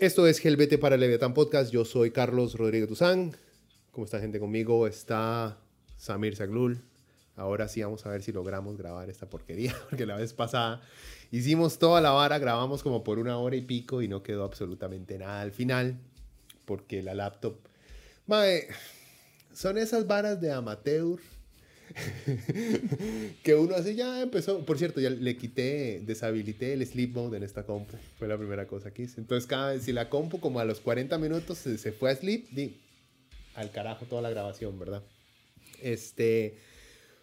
Esto 0.00 0.26
es 0.26 0.38
Gelbete 0.38 0.78
para 0.78 0.96
Leviatán 0.96 1.34
Podcast. 1.34 1.70
Yo 1.70 1.84
soy 1.84 2.10
Carlos 2.10 2.54
Rodríguez 2.54 2.88
Tuzán. 2.88 3.36
¿Cómo 3.90 4.06
está 4.06 4.18
gente 4.18 4.40
conmigo? 4.40 4.86
Está 4.86 5.58
Samir 5.98 6.36
Zaglul. 6.36 6.80
Ahora 7.36 7.68
sí 7.68 7.82
vamos 7.82 8.06
a 8.06 8.08
ver 8.08 8.22
si 8.22 8.32
logramos 8.32 8.78
grabar 8.78 9.10
esta 9.10 9.28
porquería, 9.28 9.76
porque 9.90 10.06
la 10.06 10.16
vez 10.16 10.32
pasada 10.32 10.80
hicimos 11.30 11.78
toda 11.78 12.00
la 12.00 12.12
vara, 12.12 12.38
grabamos 12.38 12.82
como 12.82 13.04
por 13.04 13.18
una 13.18 13.36
hora 13.36 13.56
y 13.56 13.60
pico 13.60 14.00
y 14.00 14.08
no 14.08 14.22
quedó 14.22 14.44
absolutamente 14.44 15.18
nada 15.18 15.42
al 15.42 15.52
final, 15.52 16.00
porque 16.64 17.02
la 17.02 17.12
laptop... 17.12 17.58
Mae, 18.26 18.68
son 19.52 19.76
esas 19.76 20.06
varas 20.06 20.40
de 20.40 20.50
amateur 20.50 21.20
que 23.42 23.54
uno 23.54 23.74
así 23.74 23.94
ya 23.94 24.22
empezó. 24.22 24.64
Por 24.64 24.78
cierto, 24.78 25.00
ya 25.00 25.10
le 25.10 25.36
quité, 25.36 26.00
deshabilité 26.04 26.72
el 26.72 26.86
sleep 26.86 27.14
mode 27.14 27.36
en 27.36 27.42
esta 27.42 27.64
compu. 27.64 27.96
Fue 28.18 28.28
la 28.28 28.38
primera 28.38 28.66
cosa 28.66 28.92
que 28.92 29.02
hice. 29.02 29.20
Entonces, 29.20 29.46
cada 29.46 29.72
vez, 29.72 29.82
si 29.82 29.92
la 29.92 30.08
compu 30.08 30.40
como 30.40 30.60
a 30.60 30.64
los 30.64 30.80
40 30.80 31.18
minutos 31.18 31.58
se, 31.58 31.78
se 31.78 31.92
fue 31.92 32.10
a 32.10 32.16
sleep, 32.16 32.48
di, 32.50 32.80
al 33.54 33.70
carajo 33.70 34.06
toda 34.06 34.22
la 34.22 34.30
grabación, 34.30 34.78
¿verdad? 34.78 35.02
Este, 35.82 36.58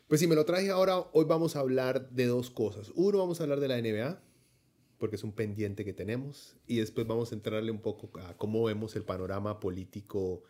pues 0.08 0.22
si 0.22 0.28
me 0.28 0.36
lo 0.36 0.46
traje 0.46 0.70
ahora, 0.70 1.00
hoy 1.14 1.26
vamos 1.26 1.56
a 1.56 1.60
hablar 1.60 2.10
de 2.10 2.26
dos 2.26 2.50
cosas. 2.50 2.92
Uno, 2.96 3.20
vamos 3.20 3.40
a 3.40 3.44
hablar 3.44 3.60
de 3.60 3.68
la 3.68 3.82
NBA, 3.82 4.22
porque 4.98 5.16
es 5.16 5.24
un 5.24 5.32
pendiente 5.32 5.86
que 5.86 5.94
tenemos. 5.94 6.56
Y 6.68 6.78
después 6.78 7.08
vamos 7.08 7.32
a 7.32 7.36
entrarle 7.36 7.72
un 7.72 7.82
poco 7.82 8.10
a 8.20 8.36
cómo 8.38 8.64
vemos 8.64 8.96
el 8.96 9.04
panorama 9.04 9.60
político 9.60 10.44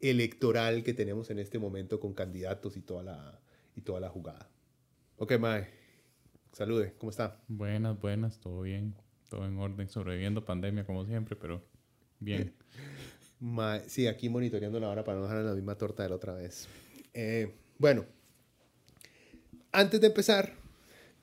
electoral 0.00 0.82
que 0.82 0.92
tenemos 0.92 1.30
en 1.30 1.38
este 1.38 1.58
momento 1.58 2.00
con 2.00 2.12
candidatos 2.12 2.76
y 2.76 2.82
toda 2.82 3.02
la, 3.02 3.40
y 3.76 3.82
toda 3.82 4.00
la 4.00 4.08
jugada. 4.08 4.50
Ok, 5.18 5.38
Mae. 5.38 5.68
Salude, 6.52 6.94
¿cómo 6.98 7.10
está? 7.10 7.40
Buenas, 7.48 8.00
buenas, 8.00 8.40
todo 8.40 8.62
bien, 8.62 8.96
todo 9.28 9.46
en 9.46 9.58
orden, 9.58 9.88
sobreviviendo 9.90 10.44
pandemia 10.44 10.86
como 10.86 11.04
siempre, 11.04 11.36
pero 11.36 11.62
bien. 12.18 12.54
Mae, 13.40 13.86
sí, 13.88 14.06
aquí 14.06 14.30
monitoreando 14.30 14.80
la 14.80 14.88
hora 14.88 15.04
para 15.04 15.18
no 15.18 15.24
dejar 15.24 15.40
en 15.40 15.46
la 15.46 15.54
misma 15.54 15.76
torta 15.76 16.02
de 16.02 16.08
la 16.08 16.16
otra 16.16 16.32
vez. 16.32 16.66
Eh, 17.12 17.54
bueno, 17.78 18.06
antes 19.70 20.00
de 20.00 20.06
empezar, 20.06 20.54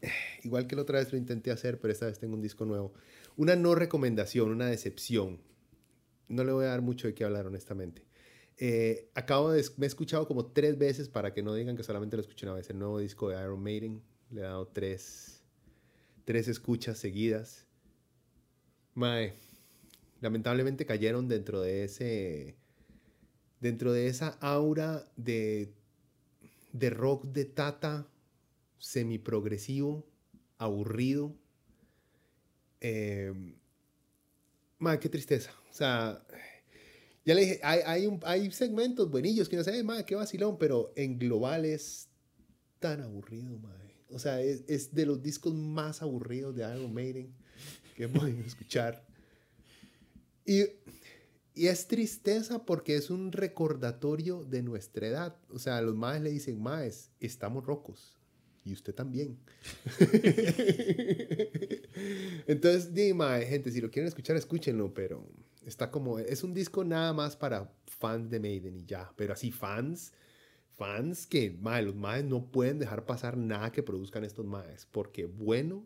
igual 0.43 0.67
que 0.67 0.75
la 0.75 0.83
otra 0.83 0.99
vez 0.99 1.11
lo 1.11 1.17
intenté 1.17 1.49
hacer, 1.49 1.79
pero 1.79 1.91
esta 1.91 2.05
vez 2.05 2.19
tengo 2.19 2.35
un 2.35 2.41
disco 2.41 2.65
nuevo. 2.65 2.93
Una 3.35 3.55
no 3.55 3.73
recomendación, 3.73 4.51
una 4.51 4.67
decepción. 4.67 5.41
No 6.27 6.43
le 6.43 6.51
voy 6.51 6.65
a 6.65 6.69
dar 6.69 6.83
mucho 6.83 7.07
de 7.07 7.15
qué 7.15 7.23
hablar, 7.23 7.47
honestamente. 7.47 8.05
Eh, 8.57 9.09
acabo 9.15 9.51
de, 9.51 9.63
me 9.77 9.85
he 9.85 9.87
escuchado 9.87 10.27
como 10.27 10.45
tres 10.45 10.77
veces 10.77 11.09
para 11.09 11.33
que 11.33 11.41
no 11.41 11.53
digan 11.55 11.75
que 11.75 11.83
solamente 11.83 12.15
lo 12.15 12.21
escuché 12.21 12.45
una 12.45 12.55
vez. 12.55 12.69
El 12.69 12.79
nuevo 12.79 12.99
disco 12.99 13.29
de 13.29 13.41
Iron 13.41 13.61
Maiden. 13.61 14.01
Le 14.29 14.41
he 14.41 14.43
dado 14.43 14.67
tres, 14.67 15.41
tres 16.25 16.47
escuchas 16.47 16.97
seguidas. 16.97 17.67
Mae, 18.95 19.33
lamentablemente 20.21 20.85
cayeron 20.85 21.27
dentro 21.27 21.61
de 21.61 21.83
ese, 21.83 22.55
dentro 23.59 23.91
de 23.91 24.07
esa 24.07 24.29
aura 24.39 25.05
de, 25.15 25.73
de 26.71 26.89
rock 26.89 27.25
de 27.25 27.45
tata, 27.45 28.07
semiprogresivo, 28.77 30.05
aburrido. 30.57 31.35
Eh, 32.81 33.33
mae, 34.79 34.99
qué 34.99 35.09
tristeza. 35.09 35.51
O 35.69 35.73
sea, 35.73 36.25
ya 37.25 37.35
le 37.35 37.41
dije, 37.41 37.59
hay, 37.63 38.09
hay, 38.23 38.51
segmentos 38.51 39.09
buenillos 39.09 39.47
que 39.47 39.55
no 39.55 39.63
sé, 39.63 39.81
madre, 39.83 40.05
qué 40.05 40.15
vacilón, 40.15 40.57
pero 40.57 40.91
en 40.95 41.17
global 41.17 41.63
es 41.63 42.09
tan 42.79 43.01
aburrido, 43.01 43.57
madre. 43.59 43.95
O 44.09 44.19
sea, 44.19 44.41
es, 44.41 44.63
es, 44.67 44.93
de 44.93 45.05
los 45.05 45.21
discos 45.21 45.53
más 45.53 46.01
aburridos 46.01 46.55
de 46.55 46.63
Iron 46.63 46.93
Maiden 46.93 47.33
que 47.95 48.03
hemos 48.03 48.27
escuchar. 48.45 49.05
Y, 50.45 50.63
y, 51.55 51.67
es 51.67 51.87
tristeza 51.87 52.65
porque 52.65 52.97
es 52.97 53.09
un 53.09 53.31
recordatorio 53.31 54.43
de 54.43 54.61
nuestra 54.61 55.07
edad. 55.07 55.37
O 55.49 55.59
sea, 55.59 55.81
los 55.81 55.95
madres 55.95 56.23
le 56.23 56.31
dicen, 56.31 56.61
maes, 56.61 57.09
estamos 57.21 57.65
rocos. 57.65 58.17
Y 58.65 58.73
usted 58.73 58.93
también. 58.93 59.39
Entonces, 62.47 62.93
dime, 62.93 63.45
gente, 63.45 63.71
si 63.71 63.81
lo 63.81 63.89
quieren 63.89 64.07
escuchar, 64.07 64.35
escúchenlo, 64.35 64.93
pero 64.93 65.25
Está 65.65 65.91
como, 65.91 66.19
es 66.19 66.43
un 66.43 66.53
disco 66.53 66.83
nada 66.83 67.13
más 67.13 67.35
para 67.35 67.71
fans 67.85 68.29
de 68.29 68.39
Maiden 68.39 68.75
y 68.75 68.85
ya, 68.85 69.11
pero 69.15 69.33
así 69.33 69.51
fans, 69.51 70.13
fans 70.75 71.25
que, 71.25 71.51
madre, 71.51 71.83
los 71.83 71.95
maes 71.95 72.25
no 72.25 72.45
pueden 72.51 72.79
dejar 72.79 73.05
pasar 73.05 73.37
nada 73.37 73.71
que 73.71 73.83
produzcan 73.83 74.23
estos 74.23 74.45
maes, 74.45 74.87
porque 74.91 75.25
bueno 75.25 75.85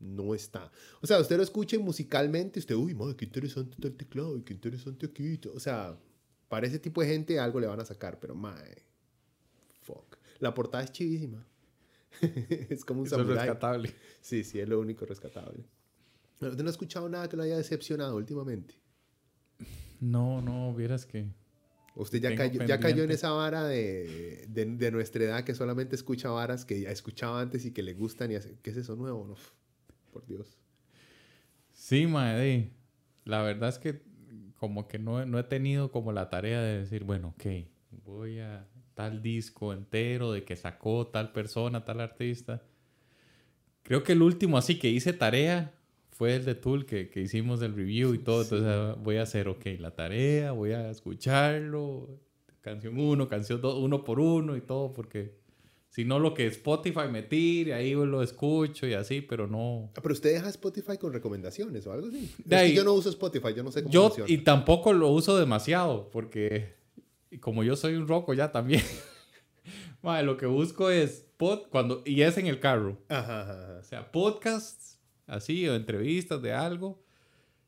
no 0.00 0.34
está. 0.34 0.70
O 1.00 1.06
sea, 1.06 1.20
usted 1.20 1.36
lo 1.36 1.42
escuche 1.42 1.78
musicalmente, 1.78 2.58
usted, 2.58 2.74
uy, 2.74 2.94
madre, 2.94 3.16
qué 3.16 3.24
interesante 3.24 3.74
está 3.74 3.88
el 3.88 3.96
teclado, 3.96 4.36
y 4.36 4.42
qué 4.42 4.52
interesante 4.52 5.06
aquí. 5.06 5.40
O 5.54 5.60
sea, 5.60 5.96
para 6.48 6.66
ese 6.66 6.78
tipo 6.78 7.00
de 7.00 7.08
gente 7.08 7.38
algo 7.38 7.60
le 7.60 7.66
van 7.66 7.80
a 7.80 7.84
sacar, 7.84 8.18
pero 8.18 8.34
madre, 8.34 8.82
fuck. 9.82 10.16
La 10.40 10.52
portada 10.52 10.82
es 10.82 10.92
chivísima. 10.92 11.46
es 12.68 12.84
como 12.84 13.00
un 13.00 13.06
Eso 13.06 13.20
es 13.20 13.26
rescatable. 13.26 13.94
Sí, 14.20 14.44
sí, 14.44 14.60
es 14.60 14.68
lo 14.68 14.80
único 14.80 15.06
rescatable. 15.06 15.64
¿Usted 16.40 16.62
no 16.62 16.68
ha 16.68 16.72
escuchado 16.72 17.08
nada 17.08 17.28
que 17.28 17.36
lo 17.36 17.44
haya 17.44 17.56
decepcionado 17.56 18.16
últimamente? 18.16 18.74
No, 20.02 20.42
no, 20.42 20.74
vieras 20.74 21.06
que... 21.06 21.26
Usted 21.94 22.20
ya 22.20 22.34
cayó, 22.34 22.64
ya 22.64 22.80
cayó, 22.80 23.04
en 23.04 23.12
esa 23.12 23.30
vara 23.30 23.64
de, 23.64 24.46
de, 24.48 24.64
de, 24.64 24.90
nuestra 24.90 25.22
edad 25.24 25.44
que 25.44 25.54
solamente 25.54 25.94
escucha 25.94 26.30
varas 26.30 26.64
que 26.64 26.80
ya 26.80 26.90
escuchaba 26.90 27.40
antes 27.40 27.66
y 27.66 27.70
que 27.70 27.82
le 27.82 27.92
gustan 27.92 28.32
y 28.32 28.34
hace, 28.34 28.56
¿qué 28.62 28.70
es 28.70 28.78
eso 28.78 28.96
nuevo? 28.96 29.26
No, 29.26 29.36
por 30.10 30.26
Dios. 30.26 30.58
Sí, 31.72 32.06
madre. 32.06 32.72
La 33.24 33.42
verdad 33.42 33.68
es 33.68 33.78
que 33.78 34.02
como 34.58 34.88
que 34.88 34.98
no, 34.98 35.24
no 35.26 35.38
he 35.38 35.44
tenido 35.44 35.92
como 35.92 36.12
la 36.12 36.30
tarea 36.30 36.60
de 36.62 36.78
decir, 36.78 37.04
bueno, 37.04 37.34
ok, 37.36 37.68
voy 38.04 38.40
a 38.40 38.66
tal 38.94 39.22
disco 39.22 39.72
entero 39.72 40.32
de 40.32 40.44
que 40.44 40.56
sacó 40.56 41.06
tal 41.06 41.32
persona, 41.32 41.84
tal 41.84 42.00
artista. 42.00 42.62
Creo 43.82 44.02
que 44.02 44.12
el 44.12 44.22
último 44.22 44.56
así 44.58 44.78
que 44.78 44.88
hice 44.88 45.12
tarea 45.12 45.74
fue 46.22 46.36
el 46.36 46.44
de 46.44 46.54
Tool 46.54 46.86
que, 46.86 47.10
que 47.10 47.20
hicimos 47.20 47.60
el 47.62 47.74
review 47.74 48.14
y 48.14 48.18
todo. 48.18 48.44
Sí. 48.44 48.54
Entonces 48.54 49.02
voy 49.02 49.16
a 49.16 49.22
hacer, 49.22 49.48
ok, 49.48 49.66
la 49.80 49.90
tarea, 49.90 50.52
voy 50.52 50.70
a 50.70 50.88
escucharlo, 50.88 52.20
canción 52.60 52.96
uno, 52.96 53.26
canción 53.26 53.60
dos, 53.60 53.76
uno 53.80 54.04
por 54.04 54.20
uno 54.20 54.56
y 54.56 54.60
todo, 54.60 54.92
porque 54.92 55.34
si 55.88 56.04
no 56.04 56.20
lo 56.20 56.32
que 56.32 56.46
Spotify 56.46 57.08
me 57.10 57.24
tire, 57.24 57.74
ahí 57.74 57.94
lo 57.94 58.22
escucho 58.22 58.86
y 58.86 58.94
así, 58.94 59.20
pero 59.20 59.48
no... 59.48 59.90
Ah, 59.96 60.00
pero 60.00 60.12
usted 60.12 60.32
deja 60.34 60.48
Spotify 60.50 60.96
con 60.96 61.12
recomendaciones 61.12 61.84
o 61.88 61.92
algo 61.92 62.06
así. 62.06 62.32
De 62.44 62.54
ahí, 62.54 62.66
es 62.66 62.70
que 62.70 62.76
yo 62.76 62.84
no 62.84 62.92
uso 62.92 63.08
Spotify, 63.08 63.52
yo 63.56 63.64
no 63.64 63.72
sé 63.72 63.82
cómo 63.82 63.92
yo, 63.92 64.02
funciona. 64.06 64.30
Y 64.30 64.38
tampoco 64.44 64.92
lo 64.92 65.08
uso 65.08 65.36
demasiado, 65.36 66.08
porque 66.08 66.76
como 67.40 67.64
yo 67.64 67.74
soy 67.74 67.94
un 67.94 68.06
roco 68.06 68.32
ya 68.32 68.52
también, 68.52 68.84
Madre, 70.02 70.24
lo 70.24 70.36
que 70.36 70.46
busco 70.46 70.88
es 70.88 71.26
pod, 71.36 71.62
cuando, 71.68 72.04
y 72.06 72.22
es 72.22 72.38
en 72.38 72.46
el 72.46 72.60
carro. 72.60 72.96
Ajá, 73.08 73.40
ajá. 73.40 73.78
O 73.80 73.82
sea, 73.82 74.12
podcasts 74.12 74.91
así, 75.26 75.66
o 75.68 75.74
entrevistas 75.74 76.40
de 76.42 76.52
algo. 76.52 77.02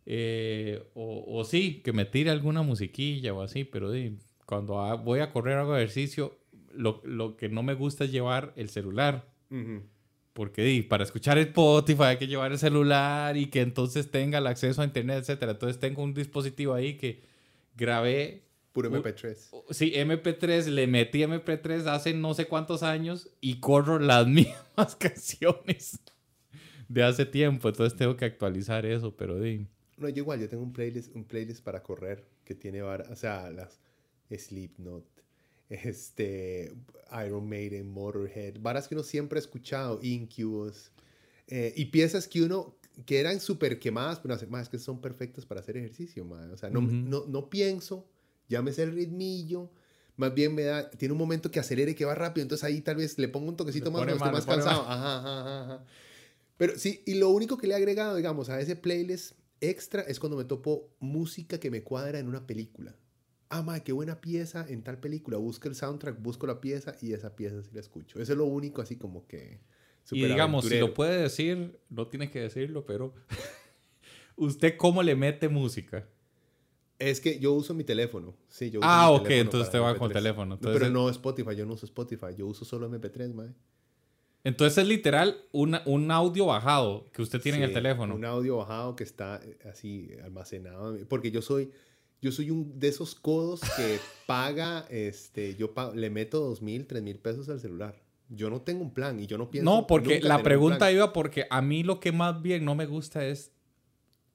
Eh, 0.07 0.83
o, 0.95 1.25
o, 1.27 1.45
sí, 1.45 1.81
que 1.83 1.93
me 1.93 2.05
tire 2.05 2.31
alguna 2.31 2.63
musiquilla 2.63 3.33
o 3.33 3.41
así, 3.41 3.65
pero 3.65 3.91
cuando 4.45 4.81
a, 4.81 4.95
voy 4.95 5.21
a 5.21 5.33
correr 5.33 5.59
hago 5.59 5.77
ejercicio, 5.77 6.39
lo, 6.75 7.01
lo, 7.05 7.37
que 7.37 7.49
no 7.49 7.63
me 7.63 7.75
gusta 7.75 8.05
es 8.05 8.13
llevar 8.13 8.53
el 8.57 8.69
celular. 8.69 9.27
Uh 9.51 9.55
-huh. 9.55 9.83
Porque 10.35 10.85
para 10.89 11.05
escuchar 11.05 11.39
Spotify 11.39 12.03
hay 12.03 12.17
que 12.17 12.27
llevar 12.27 12.51
el 12.51 12.59
celular 12.59 13.37
y 13.37 13.47
que 13.47 13.61
entonces 13.61 14.11
tenga 14.11 14.39
el 14.39 14.47
acceso 14.49 14.83
a 14.83 14.85
internet, 14.85 15.25
etc. 15.29 15.43
Entonces 15.43 15.79
tengo 15.79 16.03
un 16.03 16.13
dispositivo 16.13 16.75
ahí 16.75 16.97
que 16.97 17.23
grabé. 17.77 18.43
Puro 18.73 18.91
MP3. 18.91 19.37
Sí, 19.71 19.93
MP3, 19.95 20.67
le 20.67 20.89
metí 20.89 21.23
MP3 21.23 21.87
hace 21.87 22.13
no 22.13 22.35
sé 22.35 22.47
cuántos 22.47 22.83
años 22.83 23.31
y 23.41 23.61
corro 23.61 24.01
las 24.01 24.27
mismas 24.27 24.97
canciones 24.97 26.01
de 26.89 27.03
hace 27.03 27.27
tiempo, 27.27 27.69
entonces 27.69 27.97
tengo 27.99 28.17
que 28.17 28.25
actualizar 28.25 28.85
eso, 28.87 29.17
pero 29.17 29.41
di. 29.41 29.67
No, 29.97 30.09
yo 30.09 30.19
igual, 30.19 30.41
yo 30.41 30.49
tengo 30.49 30.63
un 30.63 30.73
playlist, 30.73 31.15
un 31.15 31.25
playlist 31.25 31.63
para 31.63 31.83
correr 31.83 32.25
que 32.45 32.55
tiene, 32.55 32.83
var- 32.83 33.07
o 33.11 33.17
sea, 33.17 33.51
las 33.51 33.81
Slipknot, 34.31 35.05
este, 35.69 36.73
Iron 37.27 37.49
Maiden, 37.49 37.89
Motorhead, 37.91 38.59
varas 38.61 38.89
que 38.89 38.95
uno 38.95 39.05
siempre 39.05 39.39
ha 39.39 39.41
escuchado, 39.41 40.01
Incubus, 40.03 40.91
eh, 41.47 41.73
y 41.77 41.87
piezas 41.87 42.27
que 42.29 42.43
uno, 42.43 42.77
que 43.07 43.21
eran 43.21 43.41
súper 43.41 43.79
quemadas, 43.79 44.21
pero 44.21 44.35
hace 44.35 44.47
más 44.47 44.69
que 44.69 44.79
son 44.79 45.01
perfectas 45.01 45.47
para 45.47 45.61
hacer 45.61 45.77
ejercicio, 45.77 46.25
man. 46.25 46.51
O 46.53 46.57
sea, 46.57 46.71
no, 46.71 46.81
no, 47.05 47.25
no 47.27 47.51
pienso, 47.51 48.09
llámese 48.49 48.83
el 48.83 48.93
ritmillo, 48.95 49.71
más 50.17 50.33
bien 50.35 50.55
me 50.55 50.63
da, 50.63 50.91
tiene 50.91 51.13
un 51.13 51.19
momento 51.19 51.51
que 51.51 51.61
acelere, 51.61 51.95
que 51.95 52.05
va 52.05 52.15
rápido, 52.15 52.43
entonces 52.43 52.65
ahí 52.65 52.81
tal 52.81 52.97
vez 52.97 53.19
le 53.19 53.29
pongo 53.29 53.49
un 53.49 53.57
toquecito 53.57 53.91
más, 53.91 54.01
más 54.15 54.15
le 54.15 54.19
pone 54.19 54.45
cansado. 54.65 54.83
Ajá, 54.89 55.19
ajá, 55.19 55.61
ajá. 55.63 55.85
Pero 56.57 56.79
sí, 56.79 57.03
y 57.07 57.15
lo 57.15 57.31
único 57.31 57.59
que 57.59 57.67
le 57.67 57.75
he 57.75 57.77
agregado, 57.77 58.17
digamos, 58.17 58.49
a 58.49 58.61
ese 58.61 58.77
playlist 58.77 59.33
extra 59.61 60.03
es 60.03 60.21
cuando 60.21 60.37
me 60.37 60.45
topo 60.45 60.95
música 61.01 61.59
que 61.59 61.71
me 61.71 61.83
cuadra 61.83 62.19
en 62.19 62.29
una 62.29 62.47
película. 62.47 62.97
Ah, 63.49 63.63
madre, 63.63 63.83
qué 63.85 63.93
buena 63.93 64.21
pieza 64.21 64.67
en 64.69 64.83
tal 64.83 64.99
película. 64.99 65.37
Busco 65.37 65.69
el 65.69 65.75
soundtrack, 65.75 66.21
busco 66.21 66.47
la 66.47 66.61
pieza 66.61 66.97
y 67.01 67.13
esa 67.13 67.37
pieza 67.37 67.63
sí 67.63 67.71
la 67.73 67.81
escucho. 67.81 68.21
Eso 68.21 68.33
es 68.33 68.39
lo 68.39 68.45
único 68.47 68.83
así 68.83 68.97
como 68.97 69.27
que... 69.27 69.61
Y 70.11 70.25
digamos, 70.25 70.67
si 70.67 70.79
lo 70.79 70.93
puede 70.93 71.23
decir, 71.23 71.79
no 71.89 72.09
tiene 72.09 72.31
que 72.31 72.41
decirlo, 72.41 72.85
pero 72.85 73.15
¿usted 74.37 74.77
cómo 74.77 75.03
le 75.03 75.17
mete 75.17 75.49
música? 75.49 76.07
Es 76.99 77.21
que 77.21 77.39
yo 77.39 77.53
uso 77.53 77.75
mi 77.75 77.85
teléfono. 77.85 78.37
Sí, 78.49 78.71
yo 78.71 78.81
uso 78.81 78.89
Ah, 78.89 79.09
mi 79.11 79.17
ok, 79.17 79.23
teléfono 79.25 79.41
entonces 79.43 79.73
te 79.73 79.79
va 79.79 79.97
con 79.97 80.11
MP3. 80.11 80.13
teléfono. 80.15 80.59
No, 80.61 80.61
pero 80.73 80.91
no 80.91 81.09
Spotify, 81.11 81.57
yo 81.57 81.67
no 81.67 81.75
uso 81.75 81.87
Spotify, 81.87 82.35
yo 82.37 82.47
uso 82.47 82.65
solo 82.65 82.89
MP3, 82.91 83.33
madre. 83.35 83.55
Entonces 84.45 84.79
es 84.79 84.87
literal 84.89 85.39
una- 85.53 85.83
un 85.87 86.11
audio 86.11 86.47
bajado 86.47 87.11
que 87.13 87.23
usted 87.23 87.41
tiene 87.41 87.59
en 87.59 87.65
el 87.65 87.73
teléfono. 87.73 88.15
Un 88.15 88.25
audio 88.25 88.59
bajado 88.59 88.95
que 88.95 89.03
está 89.05 89.41
eh, 89.43 89.59
así 89.69 90.11
almacenado. 90.23 90.97
Porque 91.09 91.31
yo 91.31 91.43
soy, 91.43 91.71
yo 92.23 92.31
soy 92.31 92.51
un 92.51 92.79
de 92.79 92.89
esos 92.89 93.15
codos 93.15 93.61
que 93.77 93.99
paga, 94.27 94.87
este, 94.91 95.57
yo 95.57 95.75
pa- 95.75 95.93
le 95.95 96.11
meto 96.11 96.41
dos 96.41 96.63
mil, 96.63 96.87
tres 96.87 97.03
mil 97.03 97.19
pesos 97.19 97.49
al 97.49 97.59
celular. 97.61 98.01
Yo 98.29 98.49
no 98.51 98.61
tengo 98.63 98.83
un 98.83 98.93
plan 98.93 99.19
y 99.21 99.27
yo 99.27 99.37
no 99.39 99.51
pienso. 99.51 99.71
No, 99.71 99.87
porque 99.87 100.21
la 100.21 100.43
pregunta 100.43 100.91
iba 100.93 101.13
porque 101.13 101.47
a 101.51 101.61
mí 101.61 101.83
lo 101.83 102.01
que 102.01 102.13
más 102.13 102.41
bien 102.41 102.65
no 102.65 102.75
me 102.75 102.87
gusta 102.87 103.25
es 103.27 103.51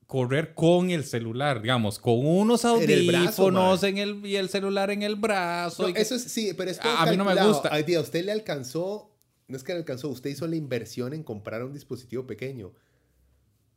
correr 0.06 0.54
con 0.56 0.90
el 0.90 1.04
celular, 1.04 1.62
digamos, 1.62 2.00
con 2.00 2.26
unos 2.26 2.64
En 2.66 2.90
el 2.90 3.08
brazo, 3.08 3.44
audífonos 3.44 3.84
en 3.84 3.98
el, 4.00 4.26
y 4.26 4.38
el 4.38 4.50
celular 4.50 4.90
en 4.90 5.04
el 5.04 5.16
brazo. 5.16 5.84
No, 5.84 5.90
y 5.90 5.94
que- 5.94 6.02
eso 6.02 6.16
es, 6.16 6.24
sí, 6.24 6.54
pero 6.58 6.72
es 6.72 6.80
A- 6.80 7.04
a 7.04 7.06
mí 7.12 7.16
no 7.18 7.26
me 7.26 7.36
gusta. 7.46 7.70
Tía, 7.86 8.00
usted 8.02 8.26
le 8.26 8.32
alcanzó, 8.32 9.12
no 9.50 9.58
es 9.58 9.64
que 9.64 9.74
le 9.74 9.80
alcanzó, 9.80 10.08
usted 10.10 10.30
hizo 10.30 10.48
la 10.48 10.56
inversión 10.56 11.14
en 11.14 11.24
comprar 11.24 11.64
un 11.64 11.74
dispositivo 11.74 12.26
pequeño. 12.26 12.72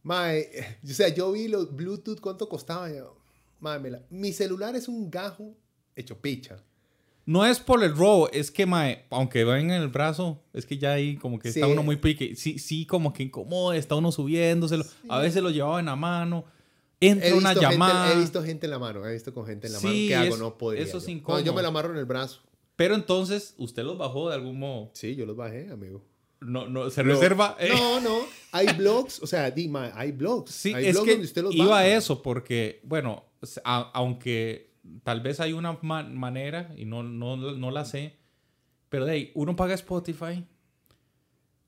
Mae, 0.03 0.51
o 0.85 0.87
sea, 0.89 1.09
yo 1.09 1.33
vi 1.33 1.49
los 1.49 1.75
Bluetooth, 1.75 2.21
¿cuánto 2.21 2.49
costaba? 2.49 2.89
Mae, 3.61 3.81
mi 4.11 4.33
celular 4.33 4.75
es 4.77 4.89
un 4.89 5.11
gajo 5.11 5.55
hecho 5.97 6.19
picha. 6.21 6.63
No 7.25 7.47
es 7.47 7.61
por 7.61 7.83
el 7.85 7.95
robo, 7.97 8.29
es 8.33 8.51
que, 8.51 8.67
mae, 8.67 9.05
aunque 9.11 9.45
va 9.45 9.61
en 9.61 9.71
el 9.71 9.87
brazo, 9.89 10.43
es 10.53 10.67
que 10.67 10.77
ya 10.77 10.93
ahí 10.95 11.17
como 11.17 11.39
que 11.39 11.49
está 11.51 11.67
Sí. 11.67 11.73
uno 11.73 11.85
muy 11.85 11.97
pique. 11.97 12.35
Sí, 12.35 12.59
sí, 12.59 12.85
como 12.85 13.13
que 13.13 13.23
incomoda, 13.23 13.77
está 13.77 13.95
uno 13.95 14.11
subiéndoselo. 14.11 14.85
A 15.09 15.21
veces 15.21 15.41
lo 15.41 15.51
llevaba 15.51 15.79
en 15.79 15.87
la 15.87 15.95
mano. 15.95 16.45
Entra 16.99 17.29
He 17.29 17.33
una 17.35 17.51
visto, 17.51 17.61
gente, 17.61 17.73
llamada. 17.75 18.13
he 18.13 18.19
visto 18.19 18.43
gente 18.43 18.67
en 18.67 18.71
la 18.73 18.79
mano, 18.81 19.07
he 19.07 19.13
visto 19.13 19.33
con 19.33 19.47
gente 19.47 19.69
en 19.69 19.73
la 19.75 19.81
mano. 19.81 19.93
Sí, 19.93 20.09
¿Qué 20.09 20.17
hago? 20.17 20.35
es- 20.35 20.41
no 20.41 20.59
podría. 20.59 20.83
eso 20.83 20.99
es 20.99 21.05
yo. 21.05 21.11
No, 21.13 21.17
incómodo. 21.19 21.41
yo 21.45 21.55
me 21.55 21.63
lo 21.63 21.69
amarro 21.69 21.93
en 21.93 21.99
el 21.99 22.05
brazo. 22.07 22.41
Pero 22.77 22.95
entonces, 22.95 23.55
usted 23.59 23.85
los 23.85 23.99
bajó 23.99 24.29
de 24.29 24.35
algún 24.37 24.59
modo. 24.59 24.91
Sí, 24.95 25.15
yo 25.15 25.27
los 25.27 25.37
bajé, 25.37 25.71
amigo. 25.71 26.05
No, 26.41 26.67
no, 26.69 26.91
se 26.91 27.05
No. 27.05 27.13
reserva. 27.15 27.57
eh, 27.61 27.69
No, 27.75 28.01
no. 28.01 28.19
Hay 28.51 28.67
blogs, 28.77 29.23
o 29.23 29.27
sea, 29.27 29.51
di, 29.51 29.69
mae, 29.69 29.93
hay 29.95 30.13
blogs. 30.13 30.51
Sí, 30.51 30.73
hay 30.75 30.87
es 30.87 30.93
blogs 30.95 31.07
que 31.07 31.13
donde 31.13 31.27
usted 31.27 31.43
los 31.43 31.55
iba 31.55 31.79
a 31.79 31.87
eso 31.87 32.23
porque, 32.23 32.81
bueno, 32.85 33.25
a- 33.65 33.91
aunque 33.95 34.75
tal 35.05 35.21
vez 35.21 35.39
hay 35.41 35.53
una 35.53 35.79
ma- 35.83 36.03
manera 36.03 36.73
y 36.77 36.85
no, 36.85 37.03
no, 37.03 37.37
no 37.37 37.71
la 37.71 37.85
sé, 37.85 38.17
pero 38.89 39.05
de 39.07 39.13
ahí, 39.13 39.33
uno 39.35 39.55
paga 39.55 39.75
Spotify. 39.75 40.45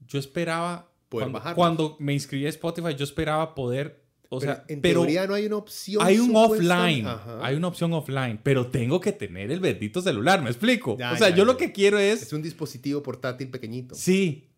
Yo 0.07 0.19
esperaba, 0.19 0.91
Poder 1.09 1.31
cuando, 1.31 1.55
cuando 1.55 1.97
me 2.01 2.13
inscribí 2.13 2.45
a 2.47 2.49
Spotify, 2.51 2.95
yo 2.97 3.05
esperaba 3.05 3.55
poder, 3.55 4.04
o 4.31 4.39
Pero 4.41 4.53
sea, 4.55 4.65
en 4.69 4.81
pero 4.81 5.01
teoría 5.03 5.27
no 5.27 5.35
hay 5.35 5.47
una 5.47 5.57
opción. 5.57 6.03
hay 6.05 6.19
un 6.19 6.29
supuesta- 6.29 6.55
offline, 6.85 7.07
Ajá. 7.07 7.39
hay 7.47 7.55
una 7.57 7.69
opción 7.69 7.93
offline, 7.93 8.41
pero 8.43 8.67
tengo 8.69 9.01
que 9.01 9.13
tener 9.13 9.51
el 9.53 9.61
bendito 9.61 10.01
celular, 10.03 10.43
¿me 10.43 10.51
explico? 10.51 10.97
Ya, 10.99 11.13
o 11.13 11.17
sea, 11.17 11.29
ya, 11.31 11.37
yo 11.37 11.43
ya. 11.43 11.47
lo 11.47 11.57
que 11.57 11.73
quiero 11.73 11.99
es, 11.99 12.23
Es 12.23 12.33
un 12.33 12.43
dispositivo 12.43 13.03
portátil 13.03 13.49
pequeñito. 13.51 13.95
sí, 13.95 14.49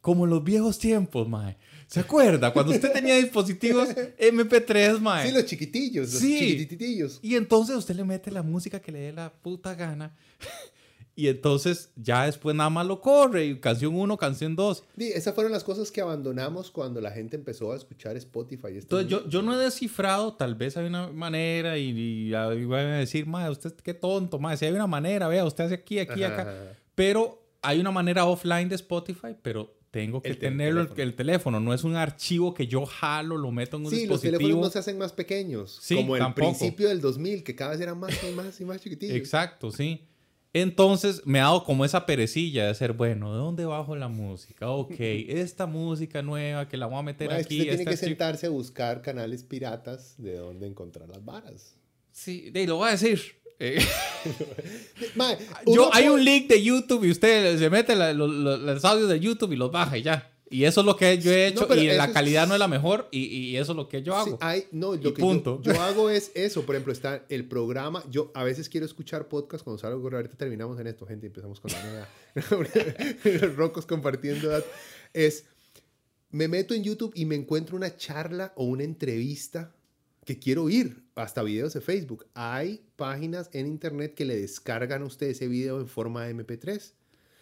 como 0.00 0.24
en 0.24 0.30
los 0.30 0.42
viejos 0.42 0.78
tiempos, 0.78 1.28
mae. 1.28 1.58
¿Se 1.86 2.00
acuerda? 2.00 2.52
Cuando 2.54 2.72
usted 2.72 2.90
tenía 2.92 3.16
dispositivos 3.16 3.88
MP3, 4.18 4.98
mae. 4.98 5.28
Sí, 5.28 5.34
los 5.34 5.44
chiquitillos, 5.44 6.10
los 6.12 6.20
Sí. 6.22 6.38
chiquititillos. 6.38 7.18
Y 7.22 7.36
entonces 7.36 7.76
usted 7.76 7.94
le 7.96 8.04
mete 8.04 8.30
la 8.30 8.42
música 8.42 8.80
que 8.80 8.90
le 8.92 8.98
dé 9.00 9.12
la 9.12 9.30
puta 9.32 9.74
gana. 9.74 10.16
Y 11.20 11.28
entonces 11.28 11.90
ya 11.96 12.26
después 12.26 12.56
nada 12.56 12.70
más 12.70 12.86
lo 12.86 13.00
corre. 13.00 13.46
Y 13.46 13.60
canción 13.60 13.94
1, 13.94 14.16
canción 14.16 14.56
2. 14.56 14.84
Sí, 14.98 15.12
esas 15.14 15.34
fueron 15.34 15.52
las 15.52 15.64
cosas 15.64 15.90
que 15.90 16.00
abandonamos 16.00 16.70
cuando 16.70 17.00
la 17.00 17.10
gente 17.10 17.36
empezó 17.36 17.72
a 17.72 17.76
escuchar 17.76 18.16
Spotify. 18.16 18.68
y 18.74 18.78
estas 18.78 19.00
Entonces 19.00 19.08
yo, 19.08 19.28
yo 19.28 19.42
no 19.42 19.54
he 19.54 19.62
descifrado, 19.62 20.34
tal 20.34 20.54
vez 20.54 20.76
hay 20.76 20.86
una 20.86 21.08
manera 21.08 21.78
y, 21.78 21.90
y 22.28 22.34
ahí 22.34 22.64
van 22.64 22.86
a 22.86 22.98
decir, 22.98 23.26
madre, 23.26 23.50
usted 23.50 23.72
qué 23.74 23.94
tonto, 23.94 24.38
madre, 24.38 24.56
si 24.56 24.64
hay 24.66 24.72
una 24.72 24.86
manera, 24.86 25.28
vea, 25.28 25.44
usted 25.44 25.64
hace 25.64 25.74
aquí, 25.74 25.98
aquí, 25.98 26.22
Ajá, 26.24 26.32
acá. 26.34 26.42
ajá. 26.50 26.72
Pero 26.94 27.42
hay 27.62 27.78
una 27.80 27.90
manera 27.90 28.24
offline 28.26 28.68
de 28.68 28.74
Spotify, 28.76 29.36
pero 29.42 29.76
tengo 29.90 30.22
que 30.22 30.28
El 30.30 30.38
tenerlo 30.38 30.82
el, 30.82 30.86
teléfono. 30.86 31.02
el 31.02 31.14
teléfono. 31.16 31.60
No 31.60 31.74
es 31.74 31.82
un 31.82 31.96
archivo 31.96 32.54
que 32.54 32.68
yo 32.68 32.86
jalo, 32.86 33.36
lo 33.36 33.50
meto 33.50 33.76
en 33.76 33.86
un 33.86 33.90
Sí, 33.90 34.06
los 34.06 34.20
teléfonos 34.20 34.38
dispositivo. 34.48 34.64
no 34.64 34.70
se 34.70 34.78
hacen 34.78 34.98
más 34.98 35.12
pequeños. 35.12 35.78
Sí, 35.82 35.96
como 35.96 36.14
el 36.14 36.22
tampoco. 36.22 36.50
principio 36.56 36.88
del 36.88 37.00
2000, 37.00 37.42
que 37.42 37.56
cada 37.56 37.72
vez 37.72 37.80
eran 37.80 37.98
más 37.98 38.12
y 38.22 38.32
más 38.34 38.60
y 38.60 38.64
más 38.64 38.80
chiquitillos. 38.80 39.16
Exacto, 39.16 39.72
sí. 39.72 40.06
Entonces 40.52 41.22
me 41.26 41.38
ha 41.38 41.44
dado 41.44 41.62
como 41.64 41.84
esa 41.84 42.06
perecilla 42.06 42.66
de 42.66 42.74
ser, 42.74 42.92
bueno, 42.92 43.32
¿de 43.32 43.38
dónde 43.38 43.64
bajo 43.66 43.94
la 43.94 44.08
música? 44.08 44.68
Ok, 44.70 44.94
esta 44.98 45.66
música 45.66 46.22
nueva 46.22 46.68
que 46.68 46.76
la 46.76 46.86
voy 46.86 46.98
a 46.98 47.02
meter 47.02 47.28
Ma, 47.28 47.36
aquí. 47.36 47.60
usted 47.60 47.76
tiene 47.76 47.84
que 47.90 47.96
sentarse 47.96 48.46
a 48.46 48.50
buscar 48.50 49.00
canales 49.02 49.44
piratas 49.44 50.14
de 50.18 50.36
dónde 50.36 50.66
encontrar 50.66 51.08
las 51.08 51.24
varas. 51.24 51.76
Sí, 52.10 52.50
de, 52.50 52.66
lo 52.66 52.76
voy 52.76 52.88
a 52.88 52.92
decir. 52.92 53.20
Eh, 53.60 53.78
Ma, 55.16 55.36
yo, 55.66 55.90
hay 55.94 56.08
un 56.08 56.24
link 56.24 56.48
de 56.48 56.62
YouTube 56.62 57.04
y 57.04 57.10
usted 57.10 57.58
se 57.58 57.70
mete 57.70 57.94
la- 57.94 58.12
lo- 58.12 58.26
lo- 58.26 58.56
los 58.56 58.84
audios 58.84 59.08
de 59.08 59.20
YouTube 59.20 59.52
y 59.52 59.56
los 59.56 59.70
baja 59.70 59.98
y 59.98 60.02
ya. 60.02 60.29
Y 60.52 60.64
eso 60.64 60.80
es 60.80 60.86
lo 60.86 60.96
que 60.96 61.16
yo 61.18 61.30
he 61.30 61.46
hecho 61.46 61.72
y 61.76 61.86
la 61.86 62.06
es- 62.06 62.10
calidad 62.10 62.48
no 62.48 62.54
es 62.54 62.58
la 62.58 62.66
mejor 62.66 63.06
y, 63.12 63.20
y 63.26 63.56
eso 63.56 63.70
es 63.70 63.76
lo 63.76 63.88
que 63.88 64.02
yo 64.02 64.12
Sí, 64.24 64.30
hago. 64.30 64.38
hay, 64.40 64.64
no, 64.72 64.96
Y 64.96 64.98
lo 64.98 65.14
que 65.14 65.20
punto. 65.22 65.60
Yo, 65.62 65.72
yo 65.72 65.80
hago 65.82 66.10
es 66.10 66.32
eso. 66.34 66.66
Por 66.66 66.74
ejemplo, 66.74 66.92
está 66.92 67.24
el 67.28 67.44
programa. 67.46 68.02
Yo 68.10 68.32
a 68.34 68.42
veces 68.42 68.68
quiero 68.68 68.84
escuchar 68.84 69.28
podcast 69.28 69.62
cuando 69.62 69.78
salgo. 69.78 70.08
Ahorita 70.12 70.36
terminamos 70.36 70.78
en 70.80 70.88
esto, 70.88 71.06
gente. 71.06 71.28
Empezamos 71.28 71.60
con 71.60 71.70
la 71.70 71.82
nueva. 71.84 72.08
Los 73.24 73.54
rocos 73.54 73.86
compartiendo. 73.86 74.50
Es, 75.14 75.44
me 76.30 76.48
meto 76.48 76.74
en 76.74 76.82
YouTube 76.82 77.12
y 77.14 77.26
me 77.26 77.36
encuentro 77.36 77.76
una 77.76 77.96
charla 77.96 78.52
o 78.56 78.64
una 78.64 78.82
entrevista 78.82 79.72
que 80.24 80.38
quiero 80.40 80.64
oír. 80.64 81.04
Hasta 81.14 81.42
videos 81.44 81.74
de 81.74 81.80
Facebook. 81.80 82.26
Hay 82.34 82.82
páginas 82.96 83.50
en 83.52 83.66
internet 83.66 84.14
que 84.14 84.24
le 84.24 84.36
descargan 84.40 85.02
a 85.02 85.04
usted 85.04 85.28
ese 85.28 85.46
video 85.48 85.80
en 85.80 85.86
forma 85.86 86.24
de 86.24 86.34
MP3 86.34 86.92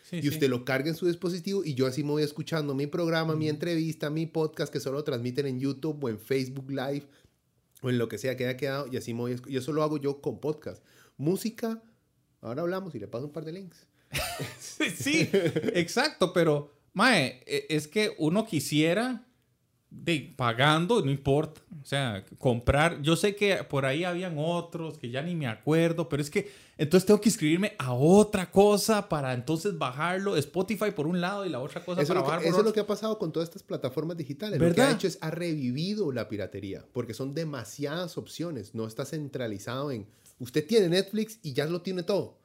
Sí, 0.08 0.16
y 0.16 0.22
sí. 0.22 0.28
usted 0.28 0.48
lo 0.48 0.64
carga 0.64 0.88
en 0.88 0.94
su 0.94 1.06
dispositivo 1.06 1.62
y 1.64 1.74
yo 1.74 1.86
así 1.86 2.02
me 2.02 2.10
voy 2.10 2.22
escuchando 2.22 2.74
mi 2.74 2.86
programa, 2.86 3.36
mi 3.36 3.48
entrevista, 3.48 4.08
mi 4.10 4.26
podcast 4.26 4.72
que 4.72 4.80
solo 4.80 5.04
transmiten 5.04 5.46
en 5.46 5.60
YouTube 5.60 6.02
o 6.02 6.08
en 6.08 6.18
Facebook 6.18 6.70
Live 6.70 7.06
o 7.82 7.90
en 7.90 7.98
lo 7.98 8.08
que 8.08 8.16
sea 8.18 8.36
que 8.36 8.46
haya 8.46 8.56
quedado 8.56 8.88
y 8.90 8.96
así 8.96 9.12
me 9.12 9.20
voy, 9.20 9.32
esc- 9.34 9.48
y 9.50 9.56
eso 9.58 9.72
lo 9.72 9.82
hago 9.82 9.98
yo 9.98 10.20
con 10.22 10.40
podcast. 10.40 10.82
Música, 11.18 11.82
ahora 12.40 12.62
hablamos 12.62 12.94
y 12.94 12.98
le 12.98 13.06
paso 13.08 13.26
un 13.26 13.32
par 13.32 13.44
de 13.44 13.52
links. 13.52 13.86
Sí, 14.60 14.90
sí, 14.90 15.28
exacto, 15.74 16.32
pero, 16.32 16.72
mae, 16.94 17.42
e- 17.46 17.66
es 17.68 17.86
que 17.88 18.14
uno 18.18 18.46
quisiera, 18.46 19.26
de, 19.90 20.34
pagando, 20.36 21.02
no 21.02 21.10
importa, 21.10 21.62
o 21.82 21.84
sea, 21.84 22.22
comprar, 22.36 23.00
yo 23.00 23.16
sé 23.16 23.34
que 23.34 23.56
por 23.64 23.86
ahí 23.86 24.04
habían 24.04 24.34
otros 24.36 24.98
que 24.98 25.10
ya 25.10 25.22
ni 25.22 25.34
me 25.34 25.46
acuerdo, 25.46 26.08
pero 26.10 26.20
es 26.22 26.28
que 26.28 26.50
entonces 26.76 27.06
tengo 27.06 27.20
que 27.20 27.30
inscribirme 27.30 27.72
a 27.78 27.94
otra 27.94 28.50
cosa 28.50 29.08
para 29.08 29.32
entonces 29.32 29.78
bajarlo, 29.78 30.36
Spotify 30.36 30.90
por 30.94 31.06
un 31.06 31.20
lado 31.22 31.46
y 31.46 31.48
la 31.48 31.60
otra 31.60 31.82
cosa 31.84 32.02
Eso, 32.02 32.12
es 32.12 32.18
para 32.18 32.20
bajar 32.30 32.46
eso 32.46 32.58
es 32.58 32.64
lo 32.66 32.72
que 32.74 32.80
ha 32.80 32.86
pasado 32.86 33.18
con 33.18 33.32
todas 33.32 33.48
estas 33.48 33.62
plataformas 33.62 34.16
digitales. 34.18 34.58
Lo 34.58 34.66
que 34.66 34.70
¿Verdad? 34.72 34.88
ha 34.88 34.92
hecho 34.94 35.06
es 35.08 35.16
ha 35.22 35.30
revivido 35.30 36.12
la 36.12 36.28
piratería 36.28 36.84
porque 36.92 37.14
son 37.14 37.32
demasiadas 37.32 38.18
opciones. 38.18 38.74
No 38.74 38.86
está 38.86 39.06
centralizado 39.06 39.90
en 39.90 40.06
usted 40.38 40.66
tiene 40.66 40.88
Netflix 40.90 41.40
y 41.42 41.54
ya 41.54 41.64
lo 41.64 41.80
tiene 41.80 42.02
todo. 42.02 42.36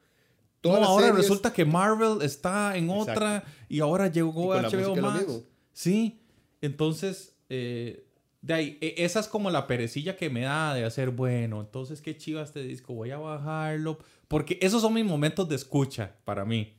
No, 0.64 0.70
Todas 0.70 0.80
las 0.80 0.88
ahora 0.88 1.06
series- 1.08 1.16
resulta 1.18 1.52
que 1.52 1.66
Marvel 1.66 2.22
está 2.22 2.74
en 2.78 2.88
Exacto. 2.88 3.12
otra 3.12 3.44
y 3.68 3.80
ahora 3.80 4.08
llegó 4.08 4.54
la 4.54 4.62
HBO 4.70 4.96
Max. 4.96 5.26
Sí, 5.74 6.22
entonces, 6.62 7.33
eh, 7.48 8.06
de 8.44 8.54
ahí, 8.54 8.78
e- 8.82 8.94
esa 8.98 9.20
es 9.20 9.28
como 9.28 9.50
la 9.50 9.66
perecilla 9.66 10.16
que 10.16 10.28
me 10.28 10.42
da 10.42 10.74
de 10.74 10.84
hacer, 10.84 11.10
bueno, 11.10 11.60
entonces 11.60 12.02
qué 12.02 12.14
chiva 12.16 12.42
este 12.42 12.62
disco, 12.62 12.92
voy 12.92 13.10
a 13.10 13.16
bajarlo, 13.16 13.98
porque 14.28 14.58
esos 14.60 14.82
son 14.82 14.92
mis 14.92 15.04
momentos 15.04 15.48
de 15.48 15.56
escucha 15.56 16.16
para 16.24 16.44
mí. 16.44 16.76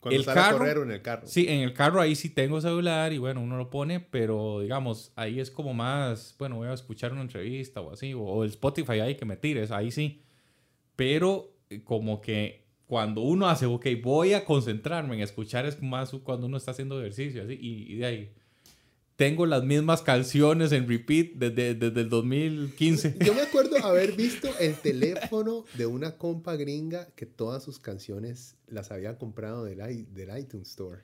Cuando 0.00 0.18
el 0.18 0.24
sale 0.24 0.40
a 0.40 0.44
carro, 0.44 0.58
correr 0.58 0.78
o 0.78 0.82
en 0.82 0.90
el 0.90 1.02
carro. 1.02 1.26
Sí, 1.26 1.46
en 1.48 1.60
el 1.60 1.72
carro 1.72 2.00
ahí 2.00 2.16
sí 2.16 2.30
tengo 2.30 2.60
celular 2.60 3.12
y 3.12 3.18
bueno, 3.18 3.40
uno 3.40 3.56
lo 3.56 3.70
pone, 3.70 4.00
pero 4.00 4.60
digamos, 4.60 5.12
ahí 5.14 5.38
es 5.38 5.50
como 5.52 5.72
más, 5.72 6.34
bueno, 6.38 6.56
voy 6.56 6.68
a 6.68 6.74
escuchar 6.74 7.12
una 7.12 7.22
entrevista 7.22 7.80
o 7.80 7.92
así, 7.92 8.12
o, 8.12 8.42
el 8.42 8.50
Spotify 8.50 9.00
ahí 9.00 9.14
que 9.14 9.24
me 9.24 9.36
tires, 9.36 9.70
ahí 9.70 9.92
sí. 9.92 10.24
Pero 10.96 11.56
eh, 11.70 11.82
como 11.84 12.20
que 12.20 12.66
cuando 12.86 13.22
uno 13.22 13.48
hace, 13.48 13.66
ok, 13.66 13.86
voy 14.02 14.34
a 14.34 14.44
concentrarme 14.44 15.14
en 15.14 15.22
escuchar, 15.22 15.64
es 15.64 15.80
más 15.80 16.10
cuando 16.24 16.46
uno 16.48 16.56
está 16.56 16.72
haciendo 16.72 17.00
ejercicio, 17.00 17.44
así, 17.44 17.56
y, 17.58 17.94
y 17.94 17.96
de 17.98 18.06
ahí. 18.06 18.34
Tengo 19.16 19.46
las 19.46 19.62
mismas 19.62 20.02
canciones 20.02 20.72
en 20.72 20.88
repeat 20.88 21.34
desde, 21.36 21.74
desde 21.74 22.00
el 22.00 22.08
2015. 22.08 23.16
Yo 23.24 23.32
me 23.32 23.42
acuerdo 23.42 23.76
haber 23.84 24.12
visto 24.12 24.48
el 24.58 24.74
teléfono 24.74 25.64
de 25.74 25.86
una 25.86 26.16
compa 26.16 26.56
gringa 26.56 27.06
que 27.14 27.24
todas 27.24 27.62
sus 27.62 27.78
canciones 27.78 28.56
las 28.66 28.90
había 28.90 29.16
comprado 29.16 29.64
del, 29.64 29.78
del 30.12 30.38
iTunes 30.38 30.70
Store. 30.70 31.02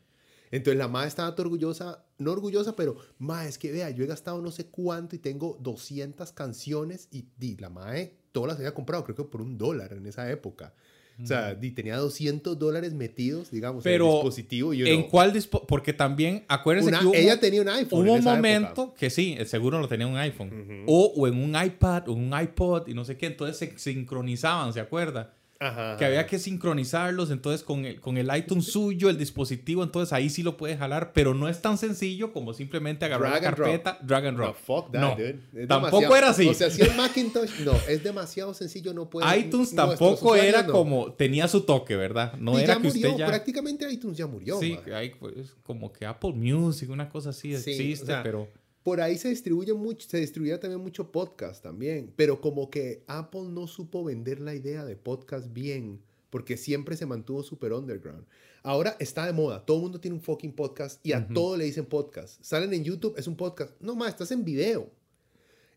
Entonces 0.50 0.76
la 0.76 0.88
madre 0.88 1.06
estaba 1.06 1.36
toda 1.36 1.46
orgullosa, 1.46 2.04
no 2.18 2.32
orgullosa, 2.32 2.74
pero 2.74 2.96
ma, 3.18 3.46
es 3.46 3.58
que 3.58 3.70
vea, 3.70 3.90
yo 3.90 4.02
he 4.02 4.08
gastado 4.08 4.42
no 4.42 4.50
sé 4.50 4.66
cuánto 4.66 5.14
y 5.14 5.20
tengo 5.20 5.56
200 5.60 6.32
canciones 6.32 7.06
y, 7.12 7.28
di, 7.38 7.56
la 7.58 7.70
madre 7.70 8.16
todas 8.32 8.48
las 8.48 8.58
había 8.58 8.74
comprado, 8.74 9.04
creo 9.04 9.16
que 9.16 9.24
por 9.24 9.40
un 9.40 9.56
dólar 9.56 9.92
en 9.92 10.06
esa 10.06 10.28
época. 10.30 10.74
O 11.22 11.26
sea, 11.26 11.54
di, 11.54 11.70
tenía 11.72 11.96
200 11.96 12.58
dólares 12.58 12.92
metidos, 12.94 13.50
digamos, 13.50 13.84
en 13.84 13.90
Pero, 13.92 14.06
el 14.06 14.12
dispositivo. 14.14 14.72
Y 14.74 14.78
yo 14.78 14.86
¿En 14.86 15.02
cuál 15.04 15.32
dispo 15.32 15.66
Porque 15.66 15.92
también, 15.92 16.44
acuérdense 16.48 16.88
Una- 16.88 17.00
que 17.00 17.06
hubo, 17.06 17.14
ella 17.14 17.38
tenía 17.40 17.60
un 17.62 17.68
iPhone. 17.68 18.00
hubo 18.00 18.14
en 18.16 18.18
un 18.20 18.24
momento 18.24 18.82
época. 18.82 18.98
que 18.98 19.10
sí, 19.10 19.36
seguro 19.46 19.78
lo 19.80 19.88
tenía 19.88 20.06
un 20.06 20.16
iPhone. 20.16 20.84
o, 20.86 21.12
o 21.16 21.26
en 21.28 21.34
un 21.42 21.62
iPad, 21.62 22.08
o 22.08 22.12
un 22.12 22.32
iPod, 22.38 22.88
y 22.88 22.94
no 22.94 23.04
sé 23.04 23.16
qué. 23.16 23.26
Entonces 23.26 23.56
se 23.58 23.78
sincronizaban, 23.78 24.72
¿se 24.72 24.80
acuerda? 24.80 25.34
Ajá. 25.62 25.98
que 25.98 26.06
había 26.06 26.26
que 26.26 26.38
sincronizarlos, 26.38 27.30
entonces 27.30 27.62
con 27.62 27.84
el, 27.84 28.00
con 28.00 28.16
el 28.16 28.34
iTunes 28.34 28.64
suyo, 28.72 29.10
el 29.10 29.18
dispositivo, 29.18 29.82
entonces 29.82 30.10
ahí 30.14 30.30
sí 30.30 30.42
lo 30.42 30.56
puedes 30.56 30.78
jalar, 30.78 31.12
pero 31.12 31.34
no 31.34 31.48
es 31.50 31.60
tan 31.60 31.76
sencillo 31.76 32.32
como 32.32 32.54
simplemente 32.54 33.04
agarrar 33.04 33.32
Drag 33.32 33.42
la 33.42 33.48
and 33.48 33.56
drop. 33.58 33.66
carpeta, 33.68 33.98
drag 34.00 34.26
and 34.28 34.38
No, 34.38 34.44
drop. 34.44 34.56
fuck 34.56 34.90
that, 34.92 35.00
No, 35.00 35.10
dude. 35.16 35.38
Es 35.54 35.68
tampoco 35.68 35.96
demasiado- 36.00 36.16
era 36.16 36.30
así. 36.30 36.48
O 36.48 36.54
sea, 36.54 36.70
si 36.70 36.80
el 36.80 36.94
Macintosh, 36.96 37.60
no, 37.60 37.72
es 37.88 38.02
demasiado 38.02 38.54
sencillo, 38.54 38.94
no 38.94 39.10
puede. 39.10 39.38
iTunes 39.38 39.74
tampoco 39.74 40.34
era 40.34 40.62
no. 40.62 40.72
como, 40.72 41.12
tenía 41.12 41.46
su 41.46 41.60
toque, 41.60 41.94
¿verdad? 41.94 42.32
No 42.38 42.52
Y 42.58 42.62
era 42.62 42.74
ya 42.76 42.80
que 42.80 42.88
murió, 42.88 43.08
usted 43.10 43.18
ya... 43.18 43.26
prácticamente 43.26 43.92
iTunes 43.92 44.16
ya 44.16 44.26
murió. 44.26 44.58
Sí, 44.58 44.78
hay 44.94 45.10
pues, 45.10 45.34
como 45.62 45.92
que 45.92 46.06
Apple 46.06 46.32
Music, 46.32 46.88
una 46.88 47.08
cosa 47.10 47.30
así 47.30 47.54
Sí, 47.58 47.70
existe, 47.72 48.04
o 48.04 48.06
sea, 48.06 48.22
pero... 48.22 48.48
Por 48.82 49.00
ahí 49.00 49.18
se 49.18 49.28
distribuye 49.28 49.74
mucho, 49.74 50.08
se 50.08 50.18
distribuía 50.18 50.58
también 50.58 50.80
mucho 50.80 51.12
podcast 51.12 51.62
también, 51.62 52.12
pero 52.16 52.40
como 52.40 52.70
que 52.70 53.04
Apple 53.06 53.42
no 53.50 53.66
supo 53.66 54.04
vender 54.04 54.40
la 54.40 54.54
idea 54.54 54.84
de 54.84 54.96
podcast 54.96 55.52
bien, 55.52 56.00
porque 56.30 56.56
siempre 56.56 56.96
se 56.96 57.04
mantuvo 57.06 57.42
super 57.42 57.72
underground. 57.74 58.24
Ahora 58.62 58.96
está 58.98 59.26
de 59.26 59.32
moda, 59.32 59.64
todo 59.66 59.78
el 59.78 59.82
mundo 59.84 60.00
tiene 60.00 60.14
un 60.16 60.22
fucking 60.22 60.52
podcast 60.54 61.04
y 61.06 61.12
a 61.12 61.26
todo 61.28 61.56
le 61.56 61.64
dicen 61.64 61.84
podcast. 61.86 62.42
Salen 62.42 62.72
en 62.72 62.84
YouTube, 62.84 63.14
es 63.18 63.26
un 63.26 63.36
podcast. 63.36 63.72
No 63.80 63.94
más, 63.96 64.10
estás 64.10 64.30
en 64.32 64.44
video. 64.44 64.90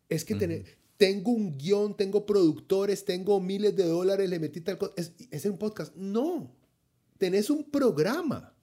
Es 0.09 0.23
que 0.23 0.35
tener- 0.35 0.65
tengo 0.97 1.31
un 1.31 1.57
guion, 1.57 1.97
tengo 1.97 2.25
productores, 2.25 3.03
tengo 3.03 3.39
miles 3.41 3.75
de 3.75 3.83
dólares, 3.85 4.29
le 4.29 4.39
metí 4.39 4.61
tal 4.61 4.77
cosa. 4.77 4.93
Es, 4.95 5.11
es 5.31 5.45
un 5.45 5.57
podcast. 5.57 5.93
No, 5.95 6.51
tenés 7.17 7.49
un 7.49 7.63
programa, 7.69 8.53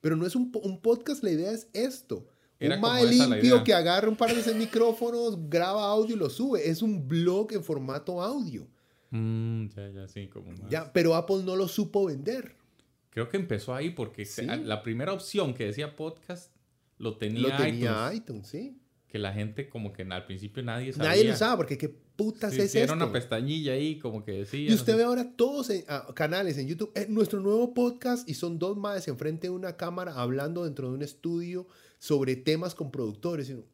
pero 0.00 0.14
no 0.14 0.26
es 0.26 0.36
un 0.36 0.50
podcast, 0.80 1.22
la 1.24 1.30
idea 1.30 1.50
es 1.52 1.68
esto. 1.72 2.26
Era 2.60 2.74
un 2.76 2.80
mae 2.82 3.06
limpio 3.06 3.64
que 3.64 3.72
agarra 3.74 4.08
un 4.08 4.16
par 4.16 4.32
de 4.34 4.40
esos 4.40 4.54
micrófonos, 4.54 5.48
graba 5.48 5.82
audio 5.88 6.14
y 6.14 6.18
lo 6.18 6.28
sube. 6.30 6.68
Es 6.68 6.82
un 6.82 7.08
blog 7.08 7.52
en 7.52 7.64
formato 7.64 8.22
audio. 8.22 8.68
Mm, 9.10 9.68
ya, 9.74 9.88
ya, 9.88 10.08
sí, 10.08 10.28
como 10.28 10.52
más. 10.52 10.68
Ya, 10.70 10.92
pero 10.92 11.14
Apple 11.14 11.42
no 11.44 11.56
lo 11.56 11.66
supo 11.66 12.04
vender. 12.06 12.54
Creo 13.08 13.28
que 13.28 13.36
empezó 13.38 13.74
ahí 13.74 13.90
porque 13.90 14.24
Sí. 14.24 14.44
la 14.46 14.82
primera 14.82 15.12
opción 15.12 15.54
que 15.54 15.64
decía 15.64 15.96
podcast 15.96 16.52
lo 16.98 17.16
tenía, 17.16 17.48
lo 17.48 17.56
tenía 17.56 17.90
iTunes, 18.12 18.16
iTunes, 18.16 18.46
sí. 18.46 18.76
que 19.08 19.18
la 19.18 19.32
gente 19.32 19.68
como 19.68 19.92
que 19.92 20.02
al 20.02 20.26
principio 20.26 20.62
nadie 20.62 20.92
sabía. 20.92 21.08
Nadie 21.08 21.24
lo 21.24 21.32
usaba 21.32 21.56
porque 21.56 21.76
qué 21.76 21.88
putas 21.88 22.52
Sí, 22.54 22.60
es 22.60 22.74
esto. 22.74 22.92
una 22.92 23.10
pestañilla 23.10 23.72
ahí 23.72 23.98
como 23.98 24.22
que 24.22 24.32
decía. 24.32 24.60
Y 24.66 24.68
no 24.68 24.74
usted 24.76 24.92
sé. 24.92 24.98
ve 24.98 25.02
ahora 25.04 25.32
todos 25.34 25.70
en, 25.70 25.82
ah, 25.88 26.06
canales 26.14 26.58
en 26.58 26.68
YouTube, 26.68 26.92
eh, 26.94 27.06
nuestro 27.08 27.40
nuevo 27.40 27.74
podcast 27.74 28.28
y 28.28 28.34
son 28.34 28.58
dos 28.60 28.76
madres 28.76 29.08
enfrente 29.08 29.48
de 29.48 29.50
una 29.50 29.76
cámara 29.76 30.14
hablando 30.14 30.64
dentro 30.64 30.88
de 30.90 30.94
un 30.94 31.02
estudio 31.02 31.66
sobre 32.00 32.34
temas 32.34 32.74
con 32.74 32.90
productores. 32.90 33.48
Y 33.48 33.52
uno, 33.52 33.64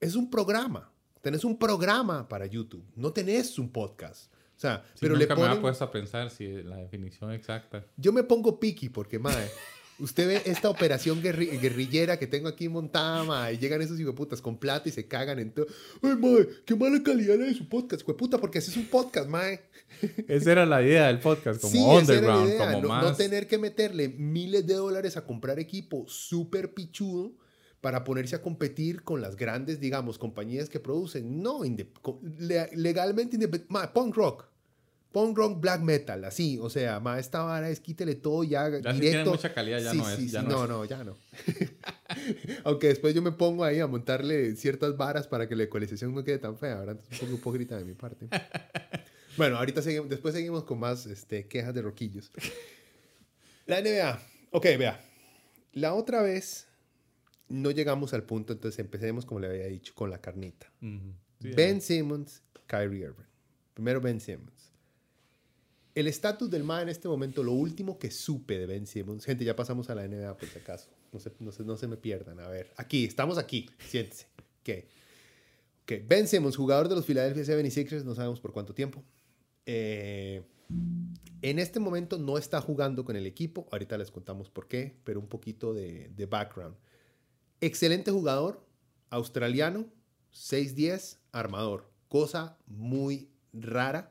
Es 0.00 0.14
un 0.14 0.30
programa. 0.30 0.92
Tenés 1.22 1.42
un 1.44 1.58
programa 1.58 2.28
para 2.28 2.46
YouTube. 2.46 2.84
No 2.94 3.12
tenés 3.12 3.58
un 3.58 3.70
podcast. 3.72 4.32
O 4.56 4.60
sea, 4.60 4.84
Sí, 4.94 4.98
pero 5.00 5.14
le 5.16 5.24
nunca 5.24 5.34
me 5.34 5.38
ponen... 5.40 5.50
había 5.52 5.62
puesto 5.62 5.82
a 5.84 5.90
pensar 5.90 6.30
si 6.30 6.46
la 6.62 6.76
definición 6.76 7.32
exacta. 7.32 7.84
Yo 7.96 8.12
me 8.12 8.22
pongo 8.22 8.60
piqui 8.60 8.88
porque, 8.90 9.18
madre, 9.18 9.48
usted 9.98 10.26
ve 10.28 10.42
esta 10.44 10.68
operación 10.68 11.22
guerri- 11.22 11.58
guerrillera 11.58 12.18
que 12.18 12.26
tengo 12.26 12.46
aquí 12.48 12.68
montada, 12.68 13.24
madre, 13.24 13.54
y 13.54 13.58
llegan 13.58 13.80
esos 13.82 13.98
hijueputas 13.98 14.40
con 14.42 14.58
plata 14.58 14.88
y 14.88 14.92
se 14.92 15.08
cagan 15.08 15.38
en 15.40 15.52
todo. 15.54 15.66
Ay, 16.02 16.14
madre, 16.16 16.48
qué 16.66 16.76
mala 16.76 17.02
calidad 17.02 17.36
la 17.36 17.46
de 17.46 17.54
su 17.54 17.68
podcast, 17.68 18.02
puta, 18.04 18.36
porque 18.38 18.58
ese 18.58 18.70
es 18.70 18.76
un 18.76 18.86
podcast, 18.86 19.28
madre. 19.28 19.62
Esa 20.28 20.52
era 20.52 20.66
la 20.66 20.82
idea 20.82 21.06
del 21.08 21.18
podcast, 21.20 21.60
como 21.60 21.72
Sí, 21.72 21.78
esa 21.78 22.12
era 22.12 22.26
la 22.26 22.38
underground, 22.38 22.48
idea, 22.50 22.66
como 22.66 22.82
no, 22.82 22.88
más. 22.88 23.02
no 23.04 23.14
tener 23.16 23.46
que 23.48 23.56
meterle 23.58 24.08
miles 24.10 24.66
de 24.66 24.74
dólares 24.74 25.16
a 25.16 25.24
comprar 25.24 25.58
equipo 25.58 26.04
súper 26.06 26.74
pichudo 26.74 27.32
para 27.84 28.02
ponerse 28.02 28.34
a 28.34 28.40
competir 28.40 29.02
con 29.02 29.20
las 29.20 29.36
grandes, 29.36 29.78
digamos, 29.78 30.16
compañías 30.16 30.70
que 30.70 30.80
producen. 30.80 31.42
No, 31.42 31.66
inde- 31.66 31.86
legalmente 32.72 33.36
independiente. 33.36 33.88
Punk 33.92 34.16
rock. 34.16 34.46
Punk 35.12 35.36
rock, 35.36 35.60
black 35.60 35.82
metal, 35.82 36.24
así. 36.24 36.58
O 36.62 36.70
sea, 36.70 36.98
ma, 36.98 37.18
esta 37.18 37.42
vara 37.42 37.68
es 37.68 37.80
quítele 37.80 38.14
todo 38.14 38.42
ya, 38.42 38.70
Ya 38.70 38.92
si 38.94 39.00
directo. 39.00 39.00
tiene 39.00 39.24
mucha 39.26 39.52
calidad, 39.52 39.80
ya 39.80 39.90
Sí, 39.90 39.98
no 39.98 40.08
es. 40.08 40.16
sí, 40.16 40.28
ya 40.30 40.40
sí, 40.40 40.46
no 40.48 40.66
no, 40.66 40.86
ya 40.86 41.04
no. 41.04 41.18
Aunque 42.64 42.86
después 42.88 43.14
yo 43.14 43.20
me 43.20 43.32
pongo 43.32 43.64
ahí 43.64 43.80
a 43.80 43.86
montarle 43.86 44.56
ciertas 44.56 44.96
varas 44.96 45.28
para 45.28 45.46
que 45.46 45.54
la 45.54 45.64
ecualización 45.64 46.14
no 46.14 46.24
quede 46.24 46.38
tan 46.38 46.56
fea, 46.56 46.76
¿verdad? 46.76 46.98
Es 47.10 47.20
un 47.20 47.28
poco 47.28 47.38
hipócrita 47.38 47.76
de 47.76 47.84
mi 47.84 47.92
parte. 47.92 48.28
Bueno, 49.36 49.56
ahorita 49.58 49.82
seguimos, 49.82 50.08
después 50.08 50.32
seguimos 50.32 50.62
con 50.62 50.78
más 50.78 51.06
este, 51.06 51.48
quejas 51.48 51.74
de 51.74 51.82
roquillos. 51.82 52.30
La 53.66 53.80
NBA. 53.80 54.22
Ok, 54.52 54.64
vea. 54.78 55.04
La 55.72 55.92
otra 55.94 56.22
vez 56.22 56.68
no 57.54 57.70
llegamos 57.70 58.12
al 58.14 58.24
punto, 58.24 58.52
entonces 58.52 58.78
empecemos, 58.80 59.24
como 59.24 59.40
le 59.40 59.48
había 59.48 59.66
dicho, 59.66 59.94
con 59.94 60.10
la 60.10 60.20
carnita. 60.20 60.70
Sí, 60.80 61.50
Ben 61.54 61.80
Simmons, 61.80 62.42
Kyrie 62.66 63.00
Irving. 63.00 63.24
Primero 63.74 64.00
Ben 64.00 64.20
Simmons. 64.20 64.72
El 65.94 66.08
estatus 66.08 66.50
del 66.50 66.64
MA 66.64 66.82
en 66.82 66.88
este 66.88 67.06
momento, 67.06 67.42
lo 67.44 67.52
último 67.52 67.98
que 67.98 68.10
supe 68.10 68.58
de 68.58 68.66
Ben 68.66 68.86
Simmons, 68.86 69.24
gente, 69.24 69.44
ya 69.44 69.54
pasamos 69.54 69.90
a 69.90 69.94
la 69.94 70.08
NBA 70.08 70.36
por 70.36 70.48
si 70.48 70.58
acaso, 70.58 70.90
no 71.12 71.20
se, 71.20 71.32
no 71.38 71.52
se, 71.52 71.62
no 71.64 71.76
se 71.76 71.86
me 71.86 71.96
pierdan, 71.96 72.40
a 72.40 72.48
ver, 72.48 72.72
aquí, 72.76 73.04
estamos 73.04 73.38
aquí, 73.38 73.70
siéntese. 73.88 74.26
Ok. 74.60 74.84
Ok, 75.82 75.92
Ben 76.08 76.26
Simmons, 76.26 76.56
jugador 76.56 76.88
de 76.88 76.96
los 76.96 77.04
Philadelphia 77.04 77.44
76ers, 77.44 78.02
no 78.02 78.14
sabemos 78.14 78.40
por 78.40 78.52
cuánto 78.52 78.74
tiempo. 78.74 79.04
Eh, 79.66 80.42
en 81.42 81.58
este 81.58 81.78
momento 81.78 82.18
no 82.18 82.38
está 82.38 82.60
jugando 82.60 83.04
con 83.04 83.14
el 83.16 83.26
equipo, 83.26 83.68
ahorita 83.70 83.96
les 83.98 84.10
contamos 84.10 84.50
por 84.50 84.66
qué, 84.66 84.96
pero 85.04 85.20
un 85.20 85.28
poquito 85.28 85.74
de, 85.74 86.08
de 86.08 86.26
background. 86.26 86.74
Excelente 87.64 88.10
jugador, 88.10 88.64
australiano, 89.10 89.86
6'10, 90.32 91.18
armador. 91.32 91.90
Cosa 92.08 92.58
muy 92.66 93.30
rara. 93.52 94.10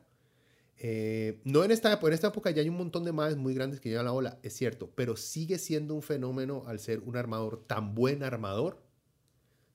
Eh, 0.76 1.40
no 1.44 1.62
en 1.64 1.70
esta 1.70 1.92
época, 1.92 2.08
en 2.08 2.14
esta 2.14 2.26
época 2.28 2.50
ya 2.50 2.60
hay 2.60 2.68
un 2.68 2.76
montón 2.76 3.04
de 3.04 3.12
madres 3.12 3.36
muy 3.36 3.54
grandes 3.54 3.80
que 3.80 3.88
llevan 3.90 4.06
la 4.06 4.12
ola, 4.12 4.38
es 4.42 4.54
cierto, 4.54 4.90
pero 4.94 5.16
sigue 5.16 5.58
siendo 5.58 5.94
un 5.94 6.02
fenómeno 6.02 6.64
al 6.66 6.80
ser 6.80 6.98
un 7.00 7.16
armador 7.16 7.64
tan 7.66 7.94
buen 7.94 8.22
armador 8.22 8.82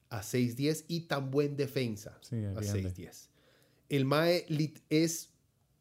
a 0.09 0.21
6'10 0.23 0.85
y 0.87 1.01
tan 1.01 1.31
buen 1.31 1.55
defensa 1.55 2.17
Sí, 2.21 2.35
a 2.43 2.51
atiende. 2.51 2.89
6'10. 2.93 3.29
El 3.87 4.05
Mae 4.05 4.45
lit- 4.49 4.81
es 4.89 5.29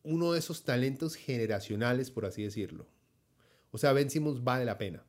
uno 0.05 0.33
de 0.33 0.39
esos 0.39 0.63
talentos 0.65 1.17
generacionales, 1.17 2.11
por 2.11 2.25
así 2.25 2.43
decirlo. 2.45 2.87
O 3.71 3.77
sea, 3.79 3.93
Ben 3.93 4.09
Simmons 4.11 4.45
vale 4.45 4.65
la 4.65 4.79
pena. 4.79 5.05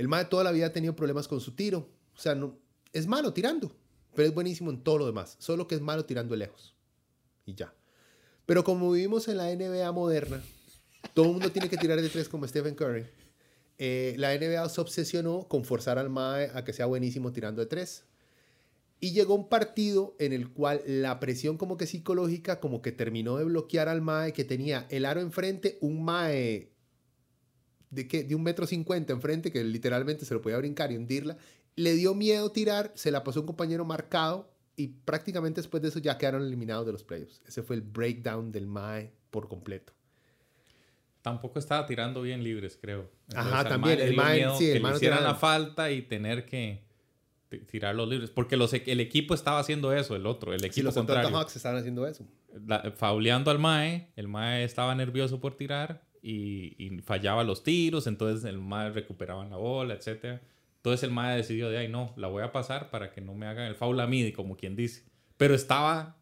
El 0.00 0.08
Mae 0.08 0.24
toda 0.24 0.44
la 0.44 0.50
vida 0.50 0.64
ha 0.64 0.72
tenido 0.72 0.96
problemas 0.96 1.28
con 1.28 1.42
su 1.42 1.52
tiro. 1.52 1.90
O 2.16 2.18
sea, 2.18 2.34
no, 2.34 2.58
es 2.90 3.06
malo 3.06 3.34
tirando, 3.34 3.70
pero 4.14 4.26
es 4.26 4.34
buenísimo 4.34 4.70
en 4.70 4.82
todo 4.82 4.96
lo 4.96 5.04
demás. 5.04 5.36
Solo 5.38 5.68
que 5.68 5.74
es 5.74 5.82
malo 5.82 6.06
tirando 6.06 6.34
lejos. 6.34 6.74
Y 7.44 7.52
ya. 7.54 7.74
Pero 8.46 8.64
como 8.64 8.90
vivimos 8.92 9.28
en 9.28 9.36
la 9.36 9.54
NBA 9.54 9.92
moderna, 9.92 10.42
todo 11.12 11.26
el 11.26 11.32
mundo 11.32 11.52
tiene 11.52 11.68
que 11.68 11.76
tirar 11.76 12.00
de 12.00 12.08
tres 12.08 12.30
como 12.30 12.48
Stephen 12.48 12.74
Curry. 12.74 13.04
Eh, 13.76 14.14
la 14.16 14.34
NBA 14.34 14.66
se 14.70 14.80
obsesionó 14.80 15.46
con 15.48 15.66
forzar 15.66 15.98
al 15.98 16.08
Mae 16.08 16.50
a 16.54 16.64
que 16.64 16.72
sea 16.72 16.86
buenísimo 16.86 17.30
tirando 17.34 17.60
de 17.60 17.66
tres. 17.66 18.04
Y 19.00 19.12
llegó 19.12 19.34
un 19.34 19.50
partido 19.50 20.16
en 20.18 20.32
el 20.32 20.50
cual 20.50 20.80
la 20.86 21.20
presión 21.20 21.58
como 21.58 21.76
que 21.76 21.86
psicológica 21.86 22.58
como 22.58 22.80
que 22.80 22.92
terminó 22.92 23.36
de 23.36 23.44
bloquear 23.44 23.90
al 23.90 24.00
Mae 24.00 24.32
que 24.32 24.44
tenía 24.44 24.86
el 24.88 25.04
aro 25.04 25.20
enfrente, 25.20 25.76
un 25.82 26.02
Mae 26.02 26.72
de, 27.90 28.08
que, 28.08 28.24
de 28.24 28.34
un 28.34 28.42
metro 28.42 28.66
cincuenta 28.66 29.12
enfrente 29.12 29.50
que 29.52 29.62
literalmente 29.64 30.24
se 30.24 30.34
lo 30.34 30.40
podía 30.40 30.56
brincar 30.58 30.90
y 30.92 30.96
hundirla. 30.96 31.36
Le 31.76 31.94
dio 31.94 32.14
miedo 32.14 32.50
tirar, 32.50 32.92
se 32.94 33.10
la 33.10 33.22
pasó 33.24 33.40
a 33.40 33.42
un 33.42 33.46
compañero 33.46 33.84
marcado 33.84 34.50
y 34.76 34.88
prácticamente 34.88 35.60
después 35.60 35.82
de 35.82 35.88
eso 35.90 35.98
ya 35.98 36.16
quedaron 36.18 36.42
eliminados 36.42 36.86
de 36.86 36.92
los 36.92 37.04
playoffs. 37.04 37.40
Ese 37.46 37.62
fue 37.62 37.76
el 37.76 37.82
breakdown 37.82 38.50
del 38.52 38.66
Mae 38.66 39.12
por 39.30 39.48
completo. 39.48 39.92
tampoco 41.22 41.58
estaba 41.58 41.86
tirando 41.86 42.22
bien 42.22 42.42
libres, 42.42 42.78
creo. 42.80 43.10
Ajá, 43.34 43.68
también, 43.68 44.00
el 44.00 44.16
mae, 44.16 44.44
sí, 44.56 44.68
el 44.68 44.74
que 44.74 44.80
mae 44.80 44.92
le 44.92 44.96
hicieran 44.96 45.22
la 45.22 45.34
falta 45.34 45.90
y 45.90 46.02
tener 46.02 46.46
que 46.46 46.82
tirar 47.70 47.94
los 47.94 48.08
libres. 48.08 48.30
Porque 48.30 48.56
los, 48.56 48.72
e- 48.72 48.84
el 48.86 49.00
equipo 49.00 49.34
estaba 49.34 49.58
haciendo 49.58 49.92
eso, 49.92 50.16
el 50.16 50.24
otro, 50.26 50.54
el 50.54 50.64
equipo 50.64 50.86
los 50.86 50.96
Atlanta 50.96 51.14
contrario. 51.14 51.38
Hawks 51.38 51.56
estaban 51.56 51.78
haciendo 51.78 52.06
eso. 52.06 52.24
La- 52.66 52.92
fauleando 52.96 53.50
al 53.50 53.58
Mae, 53.58 54.08
el 54.16 54.28
Mae 54.28 54.64
estaba 54.64 54.94
nervioso 54.94 55.40
por 55.40 55.56
tirar 55.56 56.02
y, 56.22 56.74
y 56.78 56.98
fallaba 57.00 57.44
los 57.44 57.62
tiros, 57.62 58.06
entonces 58.06 58.44
el 58.44 58.58
Mae 58.58 58.90
recuperaba 58.90 59.44
la 59.46 59.56
bola, 59.56 59.94
etc. 59.94 60.40
Entonces 60.76 61.02
el 61.02 61.10
Mae 61.10 61.36
decidió 61.36 61.68
de 61.70 61.78
ahí, 61.78 61.88
no, 61.88 62.12
la 62.16 62.28
voy 62.28 62.42
a 62.42 62.52
pasar 62.52 62.90
para 62.90 63.12
que 63.12 63.20
no 63.20 63.34
me 63.34 63.46
hagan 63.46 63.66
el 63.66 63.74
foul 63.74 64.00
a 64.00 64.06
mí, 64.06 64.32
como 64.32 64.56
quien 64.56 64.76
dice. 64.76 65.04
Pero 65.36 65.54
estaba 65.54 66.16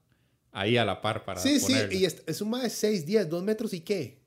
ahí 0.53 0.77
a 0.77 0.85
la 0.85 1.01
par 1.01 1.25
para 1.25 1.41
Sí, 1.41 1.61
sí, 1.61 1.75
y 1.91 2.05
es, 2.05 2.23
es 2.27 2.41
un 2.41 2.51
más 2.51 2.63
de 2.63 2.71
6, 2.71 3.07
10, 3.07 3.29
2 3.29 3.43
metros 3.43 3.73
y 3.75 3.81
qué. 3.81 4.21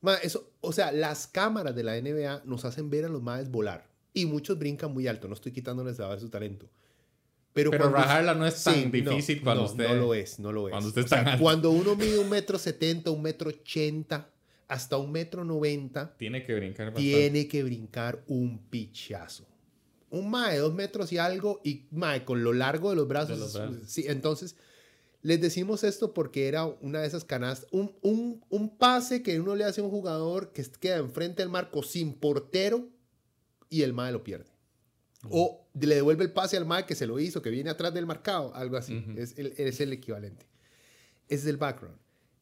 Ma, 0.00 0.14
eso, 0.16 0.50
o 0.60 0.72
sea, 0.72 0.92
las 0.92 1.26
cámaras 1.26 1.74
de 1.74 1.82
la 1.82 2.00
NBA 2.00 2.42
nos 2.44 2.64
hacen 2.64 2.90
ver 2.90 3.04
a 3.04 3.08
los 3.08 3.22
maes 3.22 3.50
volar. 3.50 3.88
Y 4.12 4.26
muchos 4.26 4.58
brincan 4.58 4.92
muy 4.92 5.06
alto, 5.06 5.28
no 5.28 5.34
estoy 5.34 5.52
quitándoles 5.52 5.96
de 5.96 6.06
ver 6.06 6.20
su 6.20 6.30
talento. 6.30 6.68
Pero, 7.52 7.70
Pero 7.70 7.90
rajarla 7.90 8.34
no 8.34 8.46
es 8.46 8.62
tan 8.62 8.74
Sí, 8.74 9.02
no, 9.02 9.10
difícil 9.10 9.42
cuando 9.42 9.64
no, 9.64 9.70
usted... 9.70 9.88
No 9.88 9.94
lo 9.94 10.14
es, 10.14 10.38
no 10.38 10.52
lo 10.52 10.68
es. 10.68 10.70
cuando 10.70 10.88
usted 10.88 11.04
O 11.04 11.08
sea, 11.08 11.38
cuando 11.38 11.70
uno 11.70 11.96
mide 11.96 12.18
un 12.18 12.28
metro 12.28 12.58
setenta, 12.58 13.10
un 13.10 13.22
metro 13.22 13.50
ochenta, 13.50 14.30
hasta 14.70 14.96
un 14.96 15.10
metro 15.10 15.44
noventa, 15.44 16.14
Tiene 16.16 16.44
que 16.44 16.54
brincar 16.54 16.86
bastante. 16.86 17.02
tiene 17.10 17.48
que 17.48 17.62
brincar 17.64 18.22
un 18.28 18.58
pichazo. 18.70 19.46
Un 20.10 20.30
mae 20.30 20.54
de 20.54 20.58
dos 20.60 20.72
metros 20.74 21.12
y 21.12 21.18
algo, 21.18 21.60
y 21.64 21.86
mae 21.90 22.24
con 22.24 22.42
lo 22.44 22.52
largo 22.52 22.90
de 22.90 22.96
los 22.96 23.06
brazos. 23.08 23.30
De 23.30 23.36
los 23.38 23.52
brazos. 23.52 23.90
Sí, 23.90 24.04
entonces, 24.06 24.56
les 25.22 25.40
decimos 25.40 25.82
esto 25.84 26.14
porque 26.14 26.46
era 26.48 26.64
una 26.66 27.00
de 27.00 27.06
esas 27.08 27.24
canastas, 27.24 27.68
un, 27.72 27.92
un, 28.02 28.44
un 28.48 28.76
pase 28.78 29.22
que 29.22 29.38
uno 29.40 29.56
le 29.56 29.64
hace 29.64 29.80
a 29.80 29.84
un 29.84 29.90
jugador 29.90 30.52
que 30.52 30.64
queda 30.80 30.98
enfrente 30.98 31.42
del 31.42 31.50
marco 31.50 31.82
sin 31.82 32.14
portero 32.14 32.88
y 33.68 33.82
el 33.82 33.92
mae 33.92 34.12
lo 34.12 34.22
pierde. 34.24 34.50
O 35.28 35.66
le 35.74 35.94
devuelve 35.96 36.24
el 36.24 36.32
pase 36.32 36.56
al 36.56 36.64
mae 36.64 36.86
que 36.86 36.94
se 36.94 37.06
lo 37.06 37.18
hizo, 37.18 37.42
que 37.42 37.50
viene 37.50 37.70
atrás 37.70 37.92
del 37.92 38.06
marcado, 38.06 38.54
algo 38.54 38.76
así. 38.76 39.04
Es, 39.16 39.36
el, 39.36 39.48
es 39.56 39.80
el 39.80 39.92
equivalente. 39.92 40.46
Ese 41.28 41.42
es 41.42 41.46
el 41.46 41.56
background. 41.58 41.98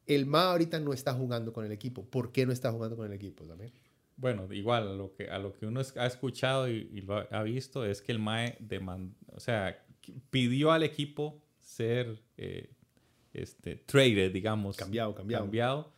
El 0.09 0.25
mae 0.25 0.45
ahorita 0.45 0.79
no 0.79 0.91
está 0.91 1.13
jugando 1.13 1.53
con 1.53 1.65
el 1.65 1.71
equipo. 1.71 2.03
¿Por 2.03 2.31
qué 2.31 2.45
no 2.45 2.51
está 2.51 2.71
jugando 2.71 2.97
con 2.97 3.05
el 3.05 3.13
equipo 3.13 3.45
también? 3.45 3.71
Bueno, 4.17 4.51
igual, 4.51 4.87
a 4.89 4.93
lo 4.93 5.13
que, 5.13 5.29
a 5.29 5.39
lo 5.39 5.53
que 5.53 5.65
uno 5.65 5.81
ha 5.95 6.05
escuchado 6.05 6.67
y, 6.67 6.89
y 6.93 7.01
lo 7.01 7.17
ha, 7.17 7.27
ha 7.31 7.43
visto 7.43 7.85
es 7.85 8.01
que 8.01 8.11
el 8.11 8.19
MAE 8.19 8.57
demandó, 8.59 9.15
o 9.27 9.39
sea, 9.39 9.85
pidió 10.29 10.71
al 10.71 10.83
equipo 10.83 11.41
ser 11.59 12.21
eh, 12.37 12.69
este, 13.33 13.75
traded, 13.75 14.31
digamos. 14.31 14.75
Cambiado, 14.75 15.13
cambiado. 15.15 15.45
cambiado, 15.45 15.93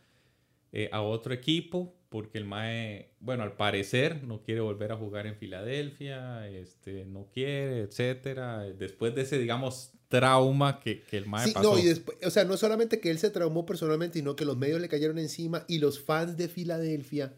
eh, 0.72 0.88
a 0.92 1.02
otro 1.02 1.32
equipo 1.32 1.96
porque 2.08 2.36
el 2.36 2.44
MAE, 2.44 3.14
bueno, 3.20 3.42
al 3.42 3.56
parecer 3.56 4.22
no 4.22 4.42
quiere 4.42 4.60
volver 4.60 4.92
a 4.92 4.96
jugar 4.96 5.26
en 5.26 5.34
Filadelfia, 5.34 6.46
este, 6.46 7.06
no 7.06 7.28
quiere, 7.32 7.80
etcétera. 7.80 8.64
Después 8.64 9.14
de 9.14 9.22
ese, 9.22 9.38
digamos, 9.38 9.94
trauma 10.20 10.78
que, 10.78 11.02
que 11.02 11.16
el 11.16 11.26
MAE 11.26 11.46
Sí, 11.48 11.52
pasó. 11.54 11.72
no, 11.74 11.78
y 11.78 11.86
después, 11.86 12.18
o 12.24 12.30
sea, 12.30 12.44
no 12.44 12.56
solamente 12.58 13.00
que 13.00 13.10
él 13.10 13.18
se 13.18 13.30
traumó 13.30 13.64
personalmente, 13.64 14.18
sino 14.18 14.36
que 14.36 14.44
los 14.44 14.56
medios 14.58 14.80
le 14.80 14.88
cayeron 14.88 15.18
encima 15.18 15.64
y 15.68 15.78
los 15.78 15.98
fans 16.00 16.36
de 16.36 16.48
Filadelfia 16.48 17.32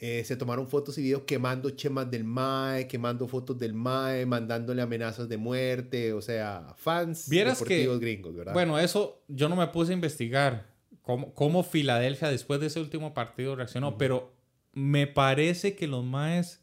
eh, 0.00 0.22
se 0.24 0.36
tomaron 0.36 0.68
fotos 0.68 0.96
y 0.98 1.02
videos 1.02 1.22
quemando 1.24 1.70
chemas 1.70 2.10
del 2.10 2.24
MAE, 2.24 2.86
quemando 2.86 3.26
fotos 3.28 3.58
del 3.58 3.74
MAE, 3.74 4.26
mandándole 4.26 4.82
amenazas 4.82 5.28
de 5.28 5.36
muerte, 5.36 6.12
o 6.12 6.20
sea, 6.22 6.74
fans 6.76 7.28
Vieras 7.28 7.58
que- 7.58 7.64
deportivos 7.64 8.00
gringos, 8.00 8.34
¿verdad? 8.34 8.52
Bueno, 8.52 8.78
eso 8.78 9.22
yo 9.28 9.48
no 9.48 9.56
me 9.56 9.66
puse 9.68 9.92
a 9.92 9.94
investigar 9.94 10.66
cómo, 11.02 11.32
cómo 11.34 11.62
Filadelfia 11.62 12.28
después 12.28 12.60
de 12.60 12.66
ese 12.66 12.80
último 12.80 13.14
partido 13.14 13.56
reaccionó, 13.56 13.96
pero 13.98 14.32
me 14.72 15.06
parece 15.06 15.74
que 15.74 15.86
los 15.88 16.04
Maes 16.04 16.60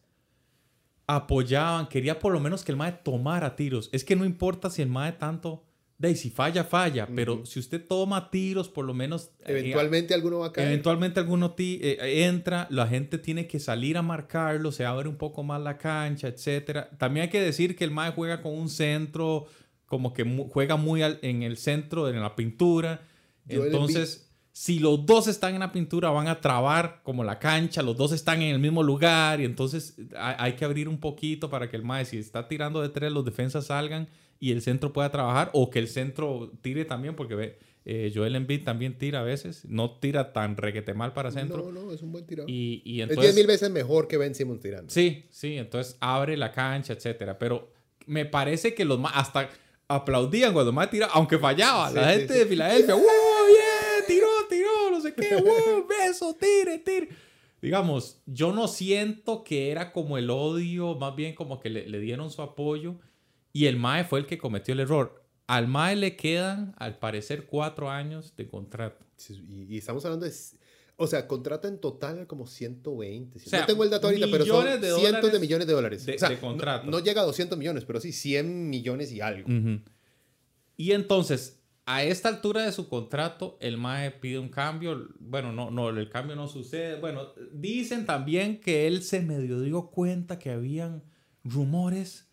apoyaban, 1.07 1.87
quería 1.87 2.19
por 2.19 2.33
lo 2.33 2.39
menos 2.39 2.63
que 2.63 2.71
el 2.71 2.77
Mae 2.77 2.91
tomara 3.03 3.55
tiros. 3.55 3.89
Es 3.91 4.03
que 4.03 4.15
no 4.15 4.25
importa 4.25 4.69
si 4.69 4.81
el 4.81 4.89
Mae 4.89 5.11
tanto, 5.13 5.63
de 5.97 6.13
si 6.15 6.29
falla, 6.29 6.63
falla, 6.65 7.07
pero 7.15 7.45
si 7.45 7.57
usted 7.59 7.81
toma 7.87 8.29
tiros, 8.29 8.67
por 8.67 8.83
lo 8.85 8.93
menos... 8.93 9.31
eh, 9.45 9.51
Eventualmente 9.59 10.13
alguno 10.13 10.39
va 10.39 10.47
a 10.47 10.51
caer. 10.51 10.67
Eventualmente 10.67 11.19
alguno 11.21 11.51
ti- 11.51 11.79
eh, 11.81 12.25
entra, 12.25 12.67
la 12.69 12.85
gente 12.87 13.17
tiene 13.17 13.47
que 13.47 13.59
salir 13.59 13.95
a 13.97 14.01
marcarlo, 14.01 14.71
se 14.73 14.83
abre 14.85 15.07
un 15.07 15.15
poco 15.15 15.43
más 15.43 15.61
la 15.61 15.77
cancha, 15.77 16.27
etcétera. 16.27 16.89
También 16.97 17.23
hay 17.25 17.29
que 17.29 17.39
decir 17.41 17.75
que 17.77 17.85
el 17.85 17.91
Mae 17.91 18.11
juega 18.11 18.41
con 18.41 18.53
un 18.53 18.67
centro, 18.67 19.45
como 19.85 20.11
que 20.13 20.25
mu- 20.25 20.49
juega 20.49 20.75
muy 20.75 21.01
al- 21.01 21.19
en 21.21 21.43
el 21.43 21.55
centro, 21.55 22.09
en 22.09 22.19
la 22.19 22.35
pintura. 22.35 23.01
Entonces, 23.47 24.24
si 24.57 24.79
los 24.79 25.05
dos 25.05 25.27
están 25.27 25.53
en 25.53 25.59
la 25.59 25.73
pintura, 25.73 26.11
van 26.11 26.29
a 26.29 26.39
trabar 26.39 27.01
como 27.03 27.25
la 27.25 27.39
cancha, 27.39 27.81
los 27.81 27.97
dos 27.97 28.13
están 28.13 28.41
en 28.41 28.55
el 28.55 28.59
mismo 28.59 28.83
lugar 28.83 29.41
y 29.41 29.43
entonces 29.43 29.97
hay, 30.17 30.53
que 30.53 30.63
abrir 30.63 30.87
un 30.87 30.97
poquito 30.97 31.49
para 31.49 31.69
que 31.69 31.75
el 31.75 31.83
Mae, 31.83 32.05
si 32.05 32.17
está 32.17 32.47
tirando 32.47 32.81
de 32.81 32.87
tres, 32.87 33.11
los 33.11 33.25
defensas 33.25 33.65
salgan 33.65 34.07
y 34.39 34.53
el 34.53 34.61
centro 34.61 34.93
pueda 34.93 35.11
trabajar 35.11 35.49
o 35.51 35.69
que 35.69 35.79
el 35.79 35.89
centro 35.89 36.53
tire 36.61 36.85
también, 36.85 37.17
porque 37.17 37.35
ve, 37.35 37.59
eh, 37.83 38.13
Joel 38.15 38.33
Embiid 38.37 38.63
también 38.63 38.97
tira 38.97 39.19
a 39.19 39.23
veces, 39.23 39.65
no 39.65 39.99
tira 39.99 40.31
tan 40.31 40.55
reguete 40.55 40.93
mal 40.93 41.11
para 41.11 41.31
centro. 41.31 41.57
No, 41.57 41.71
no, 41.73 41.91
es 41.91 42.01
un 42.01 42.13
buen 42.13 42.25
tirado. 42.25 42.47
Y, 42.47 42.81
y 42.85 43.01
es 43.01 43.09
entonces... 43.09 43.35
10 43.35 43.35
mil 43.35 43.47
veces 43.47 43.69
mejor 43.69 44.07
que 44.07 44.15
Ben 44.15 44.33
Simmons 44.35 44.61
tirando. 44.61 44.89
Sí, 44.89 45.25
sí, 45.31 45.57
entonces 45.57 45.97
abre 45.99 46.37
la 46.37 46.53
cancha, 46.53 46.93
etcétera. 46.93 47.37
Pero 47.37 47.73
me 48.05 48.23
parece 48.25 48.73
que 48.73 48.85
los 48.85 48.99
más 49.01 49.11
hasta 49.15 49.49
aplaudían 49.89 50.53
cuando 50.53 50.71
más 50.71 50.89
tiraba, 50.89 51.11
aunque 51.11 51.37
fallaba. 51.37 51.89
Sí, 51.89 51.95
la 51.95 52.13
sí, 52.13 52.19
gente 52.19 52.33
sí. 52.33 52.39
de 52.39 52.45
Filadelfia, 52.45 52.95
¡wow! 52.95 53.03
¡wow! 55.43 55.87
¡Beso! 56.07 56.35
¡Tire, 56.39 56.79
tire! 56.79 57.09
Digamos, 57.61 58.19
yo 58.25 58.51
no 58.53 58.67
siento 58.67 59.43
que 59.43 59.71
era 59.71 59.91
como 59.91 60.17
el 60.17 60.29
odio, 60.29 60.95
más 60.95 61.15
bien 61.15 61.33
como 61.33 61.59
que 61.59 61.69
le, 61.69 61.87
le 61.89 61.99
dieron 61.99 62.29
su 62.29 62.41
apoyo 62.41 62.95
y 63.53 63.65
el 63.65 63.77
MAE 63.77 64.03
fue 64.03 64.19
el 64.19 64.25
que 64.27 64.37
cometió 64.37 64.73
el 64.73 64.81
error. 64.81 65.23
Al 65.47 65.67
MAE 65.67 65.95
le 65.95 66.15
quedan, 66.15 66.75
al 66.77 66.99
parecer, 66.99 67.45
cuatro 67.45 67.89
años 67.89 68.35
de 68.35 68.47
contrato. 68.47 69.05
Sí, 69.15 69.41
Y, 69.69 69.77
estamos 69.77 70.03
hablando 70.05 70.25
de... 70.25 70.33
O 70.97 71.07
sea, 71.07 71.27
contrato 71.27 71.67
en 71.67 71.79
total 71.79 72.25
como 72.25 72.47
120. 72.47 73.37
O 73.37 73.41
sea, 73.41 73.61
no 73.61 73.65
tengo 73.65 73.83
el 73.83 73.89
dato 73.89 74.07
ahorita, 74.07 74.27
pero 74.31 74.45
son 74.45 74.65
de 74.79 74.93
cientos 74.95 75.31
de 75.31 75.39
millones 75.39 75.67
de 75.67 75.73
dólares. 75.73 76.05
de- 76.05 76.15
O 76.15 76.19
sea, 76.19 76.29
de 76.29 76.39
contrato. 76.39 76.85
No, 76.85 76.91
no 76.91 76.99
llega 77.03 77.21
a 77.21 77.25
200 77.25 77.57
millones, 77.57 77.83
pero 77.85 77.99
sí 77.99 78.11
100 78.13 78.69
millones 78.69 79.11
y 79.11 79.19
algo. 79.21 79.49
Ujú. 79.49 79.81
Y 80.77 80.91
entonces, 80.93 81.54
a 81.87 82.03
esta 82.03 82.29
altura 82.29 82.63
de 82.65 82.71
su 82.71 82.89
contrato, 82.89 83.57
el 83.59 83.77
MAE 83.77 84.11
pide 84.11 84.39
un 84.39 84.49
cambio. 84.49 85.07
Bueno, 85.19 85.51
no, 85.53 85.69
no, 85.69 85.89
el 85.89 86.09
cambio 86.09 86.35
no 86.35 86.47
sucede. 86.47 86.99
Bueno, 86.99 87.27
dicen 87.51 88.05
también 88.05 88.59
que 88.59 88.87
él 88.87 89.03
se 89.03 89.21
medio 89.21 89.61
dio 89.61 89.87
cuenta 89.91 90.39
que 90.39 90.49
habían 90.49 91.03
rumores 91.43 92.27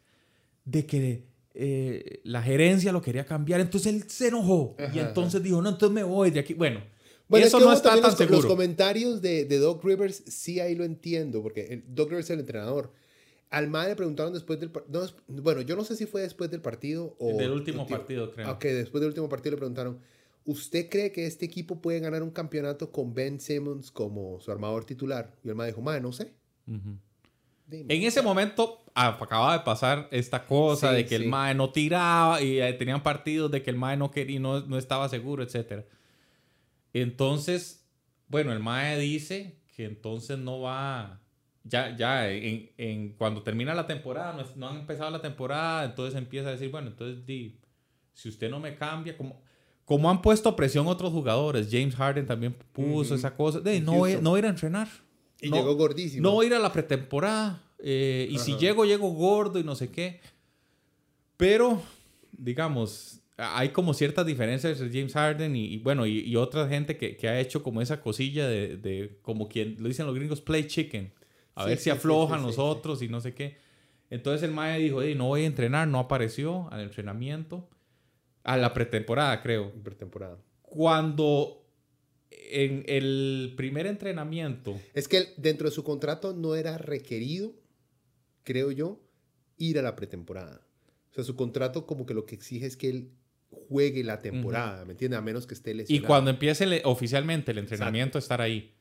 de 0.64 0.86
que 0.86 1.26
eh, 1.54 2.20
la 2.24 2.42
gerencia 2.42 2.92
lo 2.92 3.02
quería 3.02 3.26
cambiar. 3.26 3.60
Entonces 3.60 3.92
él 3.92 4.04
se 4.08 4.28
enojó. 4.28 4.74
y 4.78 4.82
Ajá, 4.82 5.08
entonces 5.08 5.42
dijo, 5.42 5.60
no, 5.60 5.68
entonces 5.68 5.94
me 5.94 6.02
voy 6.02 6.30
de 6.30 6.40
aquí. 6.40 6.54
Bueno, 6.54 6.80
Bueno, 7.28 7.46
eso 7.46 7.58
es 7.58 7.62
que 7.62 7.68
no 7.68 7.74
está 7.74 7.90
tan 7.90 8.00
los, 8.02 8.18
los 8.18 8.18
seguro. 8.18 8.48
comentarios 8.48 9.20
de, 9.20 9.44
de 9.44 9.58
Doc 9.58 9.84
Rivers, 9.84 10.22
sí 10.26 10.60
ahí 10.60 10.74
lo 10.74 10.84
entiendo, 10.84 11.42
porque 11.42 11.66
el, 11.66 11.84
Doc 11.94 12.08
Rivers 12.08 12.26
es 12.26 12.30
el 12.30 12.40
entrenador. 12.40 12.92
Al 13.52 13.68
MAE 13.68 13.90
le 13.90 13.96
preguntaron 13.96 14.32
después 14.32 14.58
del 14.58 14.70
bueno, 15.28 15.60
yo 15.60 15.76
no 15.76 15.84
sé 15.84 15.94
si 15.94 16.06
fue 16.06 16.22
después 16.22 16.50
del 16.50 16.62
partido 16.62 17.14
o... 17.18 17.36
Del 17.36 17.50
último 17.50 17.86
partido, 17.86 18.32
creo. 18.32 18.50
Ok, 18.50 18.64
después 18.64 19.00
del 19.02 19.08
último 19.08 19.28
partido 19.28 19.50
le 19.52 19.56
preguntaron, 19.58 20.00
¿usted 20.46 20.88
cree 20.88 21.12
que 21.12 21.26
este 21.26 21.44
equipo 21.44 21.80
puede 21.82 22.00
ganar 22.00 22.22
un 22.22 22.30
campeonato 22.30 22.90
con 22.90 23.12
Ben 23.12 23.38
Simmons 23.40 23.90
como 23.90 24.40
su 24.40 24.50
armador 24.50 24.84
titular? 24.86 25.34
Y 25.44 25.50
el 25.50 25.54
MAE 25.54 25.66
dijo, 25.68 25.82
MAE, 25.82 26.00
no 26.00 26.12
sé. 26.12 26.32
Dime. 27.66 27.94
En 27.94 28.02
ese 28.02 28.22
momento 28.22 28.84
ah, 28.94 29.18
acababa 29.20 29.58
de 29.58 29.64
pasar 29.64 30.08
esta 30.10 30.46
cosa 30.46 30.90
Sí, 30.90 30.96
de 30.96 31.02
que 31.04 31.18
sí. 31.18 31.22
el 31.24 31.28
MAE 31.28 31.54
no 31.54 31.70
tiraba 31.72 32.40
y 32.42 32.58
eh, 32.60 32.72
tenían 32.72 33.02
partidos 33.02 33.50
de 33.50 33.62
que 33.62 33.70
el 33.70 33.76
MAE 33.76 33.98
no 33.98 34.10
quería, 34.10 34.40
no, 34.40 34.60
no 34.60 34.78
estaba 34.78 35.08
seguro, 35.10 35.42
etc. 35.42 35.84
Entonces, 36.94 37.84
bueno, 38.28 38.52
el 38.52 38.60
MAE 38.60 38.98
dice 38.98 39.58
que 39.74 39.84
entonces 39.84 40.38
no 40.38 40.60
va, 40.60 41.21
ya, 41.64 41.96
ya, 41.96 42.28
en, 42.30 42.70
en- 42.76 43.08
cuando 43.14 43.42
termina 43.42 43.74
la 43.74 43.86
temporada, 43.86 44.32
no, 44.32 44.40
es- 44.42 44.56
no 44.56 44.68
han 44.68 44.78
empezado 44.80 45.10
la 45.10 45.20
temporada, 45.22 45.84
entonces 45.84 46.16
empieza 46.18 46.48
a 46.48 46.52
decir, 46.52 46.70
bueno, 46.70 46.88
entonces 46.88 47.24
di, 47.24 47.58
si 48.12 48.28
usted 48.28 48.50
no 48.50 48.58
me 48.60 48.74
cambia, 48.76 49.16
como, 49.16 49.40
como 49.84 50.10
han 50.10 50.20
puesto 50.22 50.54
presión 50.56 50.86
otros 50.86 51.12
jugadores, 51.12 51.68
James 51.70 51.94
Harden 51.94 52.26
también 52.26 52.54
puso 52.72 53.10
Ujú. 53.10 53.14
esa 53.14 53.34
cosa, 53.34 53.60
de, 53.60 53.80
no, 53.80 53.94
voy, 53.98 54.18
no 54.20 54.30
voy 54.30 54.38
a 54.38 54.40
ir 54.40 54.46
a 54.46 54.50
entrenar. 54.50 54.88
Y 55.40 55.50
No- 55.50 55.56
llegó 55.56 55.74
gordísimo. 55.76 56.22
no 56.22 56.32
voy 56.32 56.46
a 56.46 56.48
ir 56.48 56.54
a 56.54 56.58
la 56.58 56.72
pretemporada. 56.72 57.62
eh, 57.84 58.28
y 58.30 58.38
si 58.38 58.52
Ajá. 58.52 58.60
llego, 58.60 58.84
llego 58.84 59.08
gordo 59.10 59.58
y 59.58 59.64
no 59.64 59.74
sé 59.74 59.90
qué. 59.90 60.20
Pero, 61.36 61.82
digamos, 62.30 63.20
hay 63.36 63.70
como 63.70 63.92
ciertas 63.94 64.24
diferencias 64.26 64.80
entre 64.80 64.96
James 64.96 65.12
Harden 65.14 65.56
y, 65.56 65.64
y 65.66 65.78
bueno, 65.78 66.06
y, 66.06 66.20
y 66.20 66.36
otra 66.36 66.68
gente 66.68 66.96
que, 66.96 67.16
que 67.16 67.28
ha 67.28 67.40
hecho 67.40 67.62
como 67.62 67.80
esa 67.82 68.00
cosilla 68.00 68.46
de, 68.46 68.76
de 68.76 69.18
como 69.22 69.48
quien 69.48 69.76
lo 69.80 69.88
dicen 69.88 70.06
los 70.06 70.14
gringos, 70.14 70.40
play 70.40 70.66
chicken. 70.66 71.12
A 71.54 71.64
Sí, 71.64 71.68
ver 71.70 71.78
si 71.78 71.84
sí, 71.84 71.90
aflojan 71.90 72.42
los 72.42 72.58
otros 72.58 73.02
y 73.02 73.08
no 73.08 73.20
sé 73.20 73.34
qué. 73.34 73.56
Entonces 74.10 74.42
el 74.42 74.52
Maya 74.54 74.76
dijo, 74.76 75.02
"Ey, 75.02 75.14
no 75.14 75.28
voy 75.28 75.42
a 75.42 75.46
entrenar, 75.46 75.88
no 75.88 75.98
apareció 75.98 76.68
al 76.70 76.80
entrenamiento. 76.82 77.68
A 78.44 78.56
la 78.56 78.74
pretemporada, 78.74 79.40
creo 79.42 79.72
Pretemporada. 79.82 80.38
cuando 80.62 81.58
en 82.30 82.84
el 82.88 83.54
primer 83.56 83.86
entrenamiento. 83.86 84.78
Es 84.94 85.06
que 85.08 85.28
dentro 85.36 85.68
de 85.68 85.74
su 85.74 85.84
contrato 85.84 86.34
no 86.34 86.54
era 86.54 86.76
requerido, 86.76 87.54
creo 88.42 88.70
yo, 88.72 89.00
ir 89.58 89.78
a 89.78 89.82
la 89.82 89.94
pretemporada. 89.96 90.60
O 91.10 91.14
sea, 91.14 91.24
su 91.24 91.36
contrato 91.36 91.86
como 91.86 92.04
que 92.04 92.14
lo 92.14 92.26
que 92.26 92.34
exige 92.34 92.66
es 92.66 92.76
que 92.76 92.88
él 92.90 93.10
juegue 93.68 94.02
la 94.02 94.20
temporada, 94.22 94.84
¿me 94.84 94.92
entiendes? 94.92 95.18
A 95.18 95.22
menos 95.22 95.46
que 95.46 95.54
esté 95.54 95.70
Y 95.72 95.74
lesionado. 95.74 96.08
cuando 96.08 96.30
empiece 96.30 96.64
el- 96.64 96.80
oficialmente 96.84 97.52
el 97.52 97.58
entrenamiento, 97.58 98.18
estar 98.18 98.40
ahí. 98.40 98.74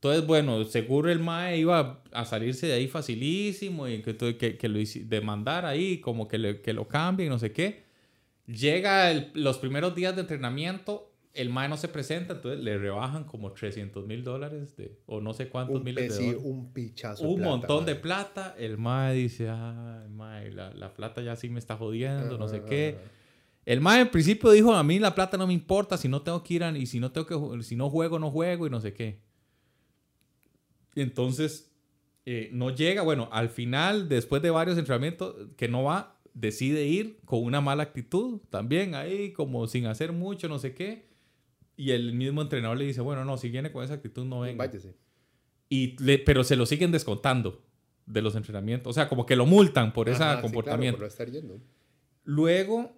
Entonces, 0.00 0.24
bueno, 0.26 0.64
seguro 0.64 1.10
el 1.10 1.18
MAE 1.18 1.58
iba 1.58 2.02
a 2.12 2.24
salirse 2.24 2.68
de 2.68 2.74
ahí 2.74 2.86
facilísimo 2.86 3.88
y 3.88 4.00
que, 4.00 4.16
que, 4.16 4.56
que 4.56 4.68
lo 4.68 4.78
hici- 4.78 5.04
demandar 5.04 5.64
ahí, 5.66 5.98
como 5.98 6.28
que, 6.28 6.38
le- 6.38 6.60
que 6.60 6.72
lo 6.72 6.86
cambien, 6.86 7.30
no 7.30 7.38
sé 7.40 7.50
qué. 7.52 7.82
Llega 8.46 9.10
el- 9.10 9.30
los 9.34 9.58
primeros 9.58 9.94
días 9.96 10.14
de 10.14 10.20
entrenamiento, 10.22 11.12
el 11.34 11.50
MAE 11.50 11.68
no 11.68 11.76
se 11.76 11.88
presenta, 11.88 12.34
entonces 12.34 12.60
le 12.62 12.78
rebajan 12.78 13.24
como 13.24 13.52
300 13.52 14.06
mil 14.06 14.22
dólares 14.24 14.76
de, 14.76 14.98
o 15.06 15.20
no 15.20 15.34
sé 15.34 15.48
cuántos 15.48 15.78
un, 15.78 15.84
miles 15.84 16.08
de 16.08 16.14
dólares. 16.24 16.42
un 16.44 16.72
pichazo. 16.72 17.24
Un 17.28 17.36
plata, 17.36 17.50
montón 17.50 17.84
de 17.86 17.94
plata. 17.96 18.54
El 18.58 18.78
MAE 18.78 19.14
dice, 19.14 19.48
ay, 19.50 20.08
MAE, 20.10 20.52
la, 20.52 20.72
la 20.74 20.94
plata 20.94 21.20
ya 21.22 21.36
sí 21.36 21.48
me 21.50 21.58
está 21.58 21.76
jodiendo, 21.76 22.38
no 22.38 22.46
sé 22.48 22.62
qué. 22.62 22.96
Ajá. 22.98 23.10
El 23.66 23.80
MAE 23.80 24.00
en 24.02 24.08
principio 24.10 24.50
dijo, 24.52 24.72
a 24.72 24.82
mí 24.82 24.98
la 25.00 25.14
plata 25.14 25.36
no 25.36 25.46
me 25.48 25.52
importa, 25.52 25.96
si 25.98 26.08
no 26.08 26.22
tengo 26.22 26.42
que 26.42 26.54
ir 26.54 26.64
a, 26.64 26.70
y 26.76 26.86
si 26.86 27.00
no 27.00 27.10
tengo 27.12 27.26
que 27.26 27.62
si 27.64 27.74
no 27.76 27.90
juego, 27.90 28.18
no 28.20 28.30
juego 28.30 28.66
y 28.66 28.70
no 28.70 28.80
sé 28.80 28.94
qué. 28.94 29.26
Entonces, 30.94 31.70
eh, 32.26 32.50
no 32.52 32.70
llega, 32.74 33.02
bueno, 33.02 33.28
al 33.32 33.48
final, 33.48 34.08
después 34.08 34.42
de 34.42 34.50
varios 34.50 34.76
entrenamientos 34.78 35.34
que 35.56 35.68
no 35.68 35.82
va, 35.84 36.18
decide 36.34 36.86
ir 36.86 37.20
con 37.24 37.42
una 37.42 37.60
mala 37.60 37.82
actitud, 37.84 38.40
también 38.50 38.94
ahí 38.94 39.32
como 39.32 39.66
sin 39.66 39.86
hacer 39.86 40.12
mucho, 40.12 40.48
no 40.48 40.58
sé 40.58 40.74
qué. 40.74 41.08
Y 41.76 41.92
el 41.92 42.12
mismo 42.14 42.42
entrenador 42.42 42.76
le 42.76 42.84
dice, 42.86 43.00
bueno, 43.00 43.24
no, 43.24 43.36
si 43.38 43.48
viene 43.50 43.70
con 43.72 43.84
esa 43.84 43.94
actitud, 43.94 44.24
no 44.24 44.40
venga. 44.40 44.66
Váyase. 44.66 44.96
Y 45.68 45.96
le- 46.02 46.18
pero 46.18 46.42
se 46.44 46.56
lo 46.56 46.66
siguen 46.66 46.90
descontando 46.92 47.62
de 48.06 48.22
los 48.22 48.34
entrenamientos. 48.34 48.90
O 48.90 48.94
sea, 48.94 49.08
como 49.08 49.26
que 49.26 49.36
lo 49.36 49.46
multan 49.46 49.92
por 49.92 50.08
ese 50.08 50.22
sí, 50.22 50.40
comportamiento. 50.40 50.98
claro, 50.98 51.12
por 51.14 51.18
no 51.20 51.24
estar 51.24 51.30
yendo. 51.30 51.60
Luego, 52.24 52.92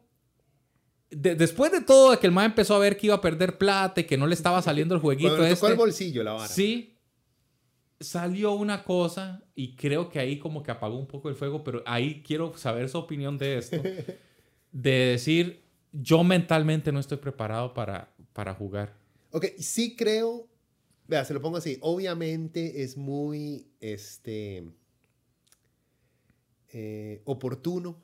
de- 1.11 1.35
después 1.35 1.73
de 1.73 1.81
todo, 1.83 2.13
de 2.13 2.19
que 2.19 2.27
el 2.27 2.33
MAE 2.33 2.47
empezó 2.47 2.75
a 2.75 2.79
ver 2.79 2.97
que 2.97 3.07
iba 3.09 3.17
a 3.17 3.21
perder 3.21 3.59
plata 3.59 4.01
y 4.01 4.05
que 4.05 4.17
no 4.17 4.27
le 4.27 4.35
estaba 4.35 4.63
saliendo 4.63 4.95
el 4.95 5.01
jueguito 5.01 5.31
le 5.31 5.37
tocó 5.37 5.53
este, 5.53 5.67
el 5.69 5.77
bolsillo 5.77 6.23
la 6.23 6.33
vara. 6.33 6.49
sí, 6.49 6.97
salió 8.01 8.55
una 8.55 8.83
cosa 8.83 9.45
y 9.55 9.77
creo 9.77 10.09
que 10.09 10.19
ahí 10.19 10.39
como 10.39 10.63
que 10.63 10.71
apagó 10.71 10.99
un 10.99 11.07
poco 11.07 11.29
el 11.29 11.35
fuego, 11.35 11.63
pero 11.63 11.83
ahí 11.87 12.23
quiero 12.23 12.57
saber 12.57 12.89
su 12.89 12.99
opinión 12.99 13.39
de 13.39 13.59
esto. 13.59 13.77
De 14.73 14.91
decir, 14.91 15.65
yo 15.93 16.23
mentalmente 16.23 16.93
no 16.93 17.01
estoy 17.01 17.19
preparado 17.19 17.75
para, 17.75 18.15
para 18.33 18.55
jugar. 18.55 18.97
Ok, 19.33 19.47
sí 19.59 19.97
creo, 19.97 20.49
vea, 21.09 21.25
se 21.25 21.35
lo 21.35 21.43
pongo 21.43 21.57
así, 21.57 21.77
obviamente 21.81 22.85
es 22.85 22.97
muy, 22.97 23.67
este, 23.81 24.65
eh, 26.73 27.21
oportuno 27.25 28.01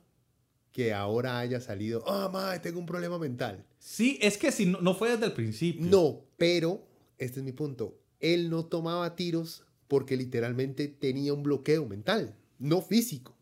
que 0.73 0.93
ahora 0.93 1.39
haya 1.39 1.61
salido, 1.61 2.03
ah, 2.05 2.29
madre, 2.31 2.59
tengo 2.59 2.79
un 2.79 2.85
problema 2.85 3.17
mental. 3.17 3.65
Sí, 3.79 4.19
es 4.21 4.37
que 4.37 4.51
si 4.51 4.65
no, 4.65 4.81
no 4.81 4.93
fue 4.93 5.11
desde 5.11 5.27
el 5.27 5.33
principio. 5.33 5.85
No, 5.85 6.25
pero, 6.35 6.85
este 7.17 7.39
es 7.39 7.45
mi 7.45 7.53
punto, 7.53 7.97
él 8.19 8.49
no 8.49 8.65
tomaba 8.65 9.15
tiros 9.15 9.66
porque 9.87 10.17
literalmente 10.17 10.87
tenía 10.87 11.33
un 11.33 11.43
bloqueo 11.43 11.85
mental, 11.85 12.35
no 12.59 12.81
físico. 12.81 13.35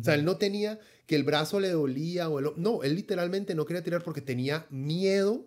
O 0.00 0.02
sea, 0.02 0.14
él 0.14 0.24
no 0.24 0.38
tenía 0.38 0.80
que 1.06 1.16
el 1.16 1.22
brazo 1.22 1.60
le 1.60 1.68
dolía 1.68 2.28
o 2.30 2.38
el... 2.38 2.46
No, 2.56 2.82
él 2.82 2.94
literalmente 2.94 3.54
no 3.54 3.66
quería 3.66 3.82
tirar 3.84 4.02
porque 4.02 4.22
tenía 4.22 4.66
miedo 4.70 5.46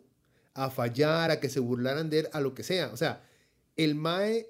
a 0.54 0.70
fallar, 0.70 1.32
a 1.32 1.40
que 1.40 1.50
se 1.50 1.60
burlaran 1.60 2.12
de 2.12 2.20
él, 2.20 2.28
a 2.32 2.40
lo 2.42 2.54
que 2.54 2.62
sea. 2.62 2.92
O 2.94 2.98
sea, 2.98 3.24
el 3.76 3.96
Mae, 3.96 4.46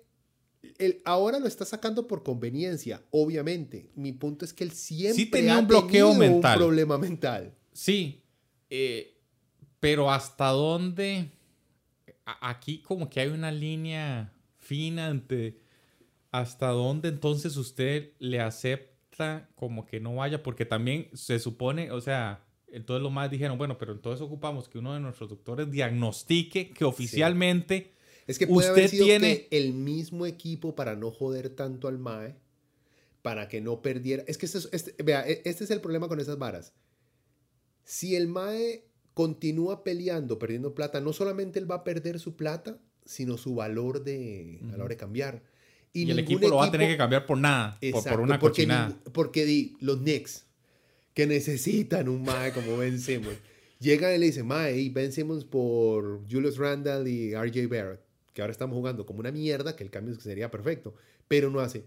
él 0.79 1.01
ahora 1.05 1.39
lo 1.39 1.47
está 1.47 1.63
sacando 1.63 2.07
por 2.07 2.23
conveniencia, 2.23 3.01
obviamente. 3.11 3.89
Mi 3.95 4.11
punto 4.11 4.43
es 4.43 4.51
que 4.53 4.65
él 4.65 4.71
siempre 4.71 5.25
tenía 5.27 5.55
ha 5.55 5.59
un 5.59 5.67
bloqueo 5.67 6.13
mental. 6.13 6.57
un 6.57 6.65
problema 6.65 6.97
mental. 6.97 7.55
Sí, 7.71 8.21
eh, 8.69 9.17
pero 9.79 10.11
hasta 10.11 10.47
dónde 10.49 11.29
a- 12.25 12.49
aquí 12.49 12.81
como 12.81 13.09
que 13.09 13.21
hay 13.21 13.29
una 13.29 13.51
línea 13.51 14.33
fina 14.57 15.07
entre 15.09 15.57
hasta 16.39 16.67
dónde 16.69 17.09
entonces 17.09 17.55
usted 17.57 18.11
le 18.19 18.39
acepta 18.41 19.49
como 19.55 19.85
que 19.85 19.99
no 19.99 20.15
vaya, 20.15 20.43
porque 20.43 20.65
también 20.65 21.07
se 21.13 21.39
supone, 21.39 21.91
o 21.91 22.01
sea, 22.01 22.45
entonces 22.67 23.01
los 23.03 23.11
más 23.11 23.31
dijeron, 23.31 23.57
bueno, 23.57 23.77
pero 23.77 23.93
entonces 23.93 24.21
ocupamos 24.21 24.67
que 24.67 24.77
uno 24.79 24.93
de 24.93 24.99
nuestros 24.99 25.29
doctores 25.29 25.71
diagnostique 25.71 26.71
que 26.71 26.83
oficialmente 26.85 27.93
Es 28.27 28.37
que 28.39 28.47
puede 28.47 28.67
haber 28.67 28.85
Usted 28.85 28.97
sido 28.97 29.05
tiene- 29.05 29.47
que 29.47 29.57
el 29.57 29.73
mismo 29.73 30.25
equipo 30.25 30.75
para 30.75 30.95
no 30.95 31.11
joder 31.11 31.49
tanto 31.49 31.87
al 31.87 31.99
Mae, 31.99 32.35
para 33.21 33.47
que 33.47 33.61
no 33.61 33.81
perdiera. 33.81 34.23
Es 34.27 34.37
que 34.37 34.45
este 34.47 34.57
es, 34.57 34.69
este- 34.71 35.01
vea, 35.03 35.27
e- 35.27 35.41
este 35.45 35.63
es 35.63 35.71
el 35.71 35.79
problema 35.79 36.07
con 36.07 36.19
esas 36.19 36.37
varas. 36.37 36.73
Si 37.83 38.15
el 38.15 38.27
Mae 38.27 38.85
continúa 39.13 39.83
peleando, 39.83 40.37
perdiendo 40.39 40.73
plata, 40.73 40.99
no 41.01 41.13
solamente 41.13 41.59
él 41.59 41.69
va 41.69 41.75
a 41.75 41.83
perder 41.83 42.19
su 42.19 42.35
plata, 42.35 42.79
sino 43.05 43.37
su 43.37 43.55
valor 43.55 44.03
de, 44.03 44.59
a 44.73 44.77
la 44.77 44.83
hora 44.83 44.93
de 44.95 44.97
cambiar. 44.97 45.43
Y, 45.95 46.11
el 46.11 46.19
equipo 46.19 46.47
lo 46.47 46.57
va 46.57 46.65
a 46.67 46.71
tener 46.71 46.89
que 46.89 46.97
cambiar 46.97 47.25
por 47.25 47.37
nada, 47.37 47.71
por- 47.79 47.91
por, 47.91 47.99
Exacto, 47.99 48.21
una 48.21 48.39
porque, 48.39 48.51
cochinada. 48.63 48.97
porque 49.13 49.45
di, 49.45 49.77
los 49.79 49.97
Knicks, 49.97 50.45
que 51.13 51.25
necesitan 51.25 52.09
un 52.09 52.23
Mae 52.23 52.51
como 52.51 52.77
Ben 52.77 52.99
Simmons, 52.99 53.37
llegan 53.79 54.13
y 54.15 54.17
le 54.19 54.25
dicen, 54.27 54.45
Mae, 54.45 54.77
y 54.77 54.89
Ben 54.89 55.11
Simmons 55.11 55.45
por 55.45 56.21
Julius 56.29 56.57
Randle 56.57 57.09
y 57.09 57.33
RJ 57.33 57.67
Barrett, 57.67 58.01
que 58.33 58.41
ahora 58.41 58.51
estamos 58.51 58.75
jugando 58.75 59.05
como 59.05 59.19
una 59.21 59.31
mierda, 59.31 59.75
que 59.75 59.83
el 59.83 59.89
cambio 59.89 60.13
sería 60.19 60.51
perfecto, 60.51 60.93
pero 61.27 61.49
no 61.49 61.59
hace. 61.61 61.85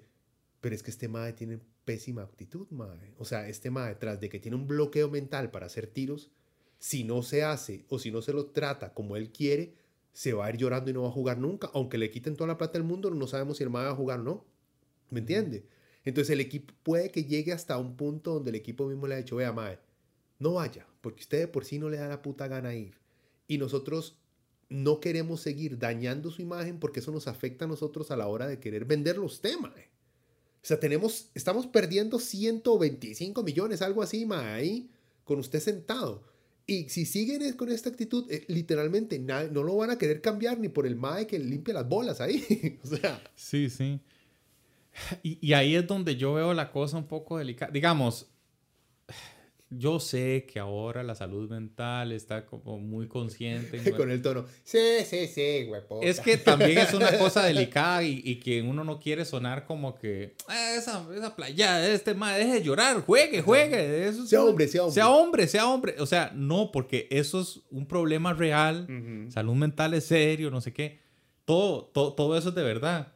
Pero 0.60 0.74
es 0.74 0.82
que 0.82 0.90
este 0.90 1.06
Mae 1.08 1.34
tiene 1.34 1.60
pésima 1.84 2.22
actitud, 2.22 2.66
Mae. 2.70 3.14
O 3.18 3.24
sea, 3.24 3.48
este 3.48 3.70
Mae, 3.70 3.94
tras 3.94 4.18
de 4.20 4.28
que 4.28 4.40
tiene 4.40 4.56
un 4.56 4.66
bloqueo 4.66 5.08
mental 5.10 5.50
para 5.50 5.66
hacer 5.66 5.86
tiros, 5.86 6.30
si 6.78 7.04
no 7.04 7.22
se 7.22 7.44
hace 7.44 7.84
o 7.88 7.98
si 7.98 8.10
no 8.10 8.22
se 8.22 8.32
lo 8.32 8.46
trata 8.46 8.94
como 8.94 9.16
él 9.16 9.30
quiere, 9.30 9.74
se 10.18 10.32
va 10.32 10.46
a 10.46 10.50
ir 10.50 10.56
llorando 10.56 10.90
y 10.90 10.92
no 10.92 11.02
va 11.02 11.10
a 11.10 11.12
jugar 11.12 11.38
nunca. 11.38 11.70
Aunque 11.74 11.96
le 11.96 12.10
quiten 12.10 12.34
toda 12.34 12.48
la 12.48 12.58
plata 12.58 12.72
del 12.72 12.82
mundo, 12.82 13.08
no 13.08 13.28
sabemos 13.28 13.58
si 13.58 13.62
el 13.62 13.70
Mae 13.70 13.84
va 13.84 13.92
a 13.92 13.94
jugar 13.94 14.18
o 14.18 14.24
no. 14.24 14.44
¿Me 15.10 15.20
entiende? 15.20 15.68
Entonces 16.04 16.30
el 16.30 16.40
equipo 16.40 16.74
puede 16.82 17.12
que 17.12 17.22
llegue 17.22 17.52
hasta 17.52 17.78
un 17.78 17.96
punto 17.96 18.34
donde 18.34 18.50
el 18.50 18.56
equipo 18.56 18.88
mismo 18.88 19.06
le 19.06 19.14
ha 19.14 19.18
dicho, 19.18 19.36
vea, 19.36 19.52
Mae, 19.52 19.78
no 20.40 20.54
vaya, 20.54 20.88
porque 21.02 21.20
usted 21.20 21.38
de 21.38 21.46
por 21.46 21.64
sí 21.64 21.78
no 21.78 21.88
le 21.88 21.98
da 21.98 22.08
la 22.08 22.20
puta 22.20 22.48
gana 22.48 22.74
ir. 22.74 22.98
Y 23.46 23.58
nosotros 23.58 24.18
no 24.68 24.98
queremos 24.98 25.40
seguir 25.40 25.78
dañando 25.78 26.32
su 26.32 26.42
imagen 26.42 26.80
porque 26.80 26.98
eso 26.98 27.12
nos 27.12 27.28
afecta 27.28 27.66
a 27.66 27.68
nosotros 27.68 28.10
a 28.10 28.16
la 28.16 28.26
hora 28.26 28.48
de 28.48 28.58
querer 28.58 28.86
venderlo 28.86 29.22
a 29.22 29.26
usted, 29.26 29.56
Mae. 29.56 29.88
O 30.60 30.66
sea, 30.66 30.80
tenemos, 30.80 31.30
estamos 31.36 31.68
perdiendo 31.68 32.18
125 32.18 33.44
millones, 33.44 33.82
algo 33.82 34.02
así, 34.02 34.26
Mae, 34.26 34.52
ahí, 34.52 34.90
con 35.22 35.38
usted 35.38 35.60
sentado. 35.60 36.24
Y 36.70 36.90
si 36.90 37.06
siguen 37.06 37.54
con 37.54 37.72
esta 37.72 37.88
actitud, 37.88 38.30
eh, 38.30 38.44
literalmente 38.48 39.18
no 39.18 39.62
lo 39.62 39.74
van 39.74 39.88
a 39.88 39.96
querer 39.96 40.20
cambiar 40.20 40.60
ni 40.60 40.68
por 40.68 40.86
el 40.86 40.96
Mae 40.96 41.26
que 41.26 41.38
limpia 41.38 41.72
las 41.72 41.88
bolas 41.88 42.20
ahí. 42.20 42.78
o 42.84 42.86
sea, 42.86 43.22
Sí, 43.34 43.70
sí. 43.70 43.98
Y 45.22 45.54
ahí 45.54 45.76
es 45.76 45.86
donde 45.86 46.16
yo 46.16 46.34
veo 46.34 46.52
la 46.52 46.70
cosa 46.70 46.98
un 46.98 47.06
poco 47.06 47.38
delicada. 47.38 47.72
Digamos, 47.72 48.26
yo 49.70 50.00
sé 50.00 50.46
que 50.50 50.58
ahora 50.58 51.02
la 51.02 51.14
salud 51.14 51.50
mental 51.50 52.12
está 52.12 52.46
como 52.46 52.78
muy 52.78 53.06
consciente. 53.06 53.78
con 53.96 54.10
el 54.10 54.22
tono, 54.22 54.46
sí, 54.64 54.78
sí, 55.04 55.26
sí, 55.26 55.66
huepo. 55.68 56.00
Es 56.02 56.20
que 56.20 56.36
también 56.38 56.78
es 56.78 56.94
una 56.94 57.16
cosa 57.18 57.42
delicada 57.46 58.02
y, 58.02 58.22
y 58.24 58.36
que 58.40 58.62
uno 58.62 58.82
no 58.84 58.98
quiere 58.98 59.24
sonar 59.24 59.66
como 59.66 59.94
que 59.94 60.34
"Ah, 60.48 60.74
esa, 60.76 61.06
esa 61.14 61.36
playa, 61.36 61.86
este 61.86 62.14
más, 62.14 62.36
deje 62.38 62.54
de 62.54 62.62
llorar, 62.62 63.02
juegue, 63.02 63.42
juegue. 63.42 64.08
Eso 64.08 64.22
es 64.24 64.28
Sea 64.30 64.40
una- 64.40 64.50
hombre, 64.50 64.68
sea 64.68 64.82
hombre. 64.84 64.94
Sea 64.94 65.08
hombre, 65.10 65.46
sea 65.48 65.66
hombre. 65.68 65.94
O 65.98 66.06
sea, 66.06 66.32
no, 66.34 66.72
porque 66.72 67.06
eso 67.10 67.40
es 67.40 67.60
un 67.70 67.86
problema 67.86 68.32
real. 68.32 68.86
Salud 69.30 69.54
mental 69.54 69.92
es 69.94 70.04
serio, 70.04 70.50
no 70.50 70.60
sé 70.60 70.72
qué. 70.72 71.00
Todo, 71.44 71.84
todo, 71.86 72.14
todo 72.14 72.36
eso 72.38 72.50
es 72.50 72.54
de 72.54 72.62
verdad. 72.62 73.12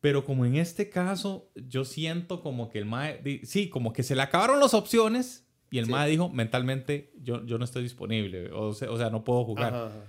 Pero 0.00 0.24
como 0.24 0.44
en 0.44 0.56
este 0.56 0.90
caso, 0.90 1.48
yo 1.54 1.84
siento 1.84 2.40
como 2.42 2.68
que 2.70 2.78
el 2.80 2.86
MAE, 2.86 3.42
sí, 3.44 3.68
como 3.68 3.92
que 3.92 4.02
se 4.02 4.16
le 4.16 4.22
acabaron 4.22 4.58
las 4.58 4.74
opciones 4.74 5.46
y 5.72 5.78
el 5.78 5.86
Sí. 5.86 5.90
MAE 5.90 6.10
dijo, 6.10 6.28
mentalmente, 6.28 7.12
yo, 7.20 7.44
yo 7.44 7.58
no 7.58 7.64
estoy 7.64 7.82
disponible, 7.82 8.52
o 8.52 8.72
sea, 8.74 8.90
o 8.92 8.96
sea, 8.98 9.10
no 9.10 9.24
puedo 9.24 9.44
jugar. 9.44 9.74
Ajá, 9.74 9.86
ajá. 9.86 10.04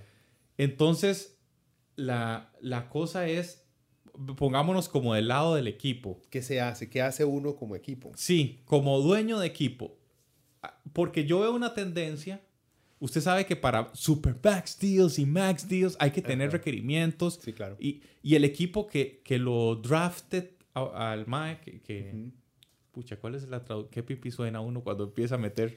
Entonces, 0.58 1.38
la, 1.96 2.52
la 2.60 2.88
cosa 2.88 3.26
es, 3.26 3.66
pongámonos 4.36 4.88
como 4.88 5.14
del 5.14 5.28
lado 5.28 5.54
del 5.56 5.66
equipo. 5.66 6.20
¿Qué 6.30 6.42
se 6.42 6.60
hace? 6.60 6.88
¿Qué 6.88 7.02
hace 7.02 7.24
uno 7.24 7.56
como 7.56 7.74
equipo? 7.74 8.12
Sí, 8.14 8.60
como 8.64 9.00
dueño 9.00 9.38
de 9.40 9.46
equipo. 9.48 9.96
Ah, 10.62 10.78
Porque 10.92 11.24
yo 11.24 11.40
veo 11.40 11.52
una 11.54 11.74
tendencia. 11.74 12.40
Usted 13.00 13.20
sabe 13.20 13.44
que 13.44 13.56
para 13.56 13.90
super 13.94 14.36
max 14.42 14.78
deals 14.78 15.18
y 15.18 15.26
max 15.26 15.68
deals 15.68 15.96
hay 15.98 16.10
que 16.12 16.22
tener 16.22 16.48
Ajá. 16.48 16.56
requerimientos. 16.58 17.40
Sí, 17.42 17.52
claro. 17.52 17.76
Y, 17.80 18.02
y 18.22 18.34
el 18.36 18.44
equipo 18.44 18.86
que, 18.86 19.20
que 19.24 19.38
lo 19.38 19.74
drafted 19.76 20.50
al 20.74 21.26
MAE, 21.26 21.60
que. 21.84 22.30
Pucha, 22.94 23.16
¿cuál 23.16 23.34
es 23.34 23.42
la 23.48 23.64
traducción? 23.64 23.90
¿Qué 23.90 24.02
pipi 24.02 24.30
suena 24.30 24.60
uno 24.60 24.82
cuando 24.82 25.04
empieza 25.04 25.34
a 25.34 25.38
meter? 25.38 25.76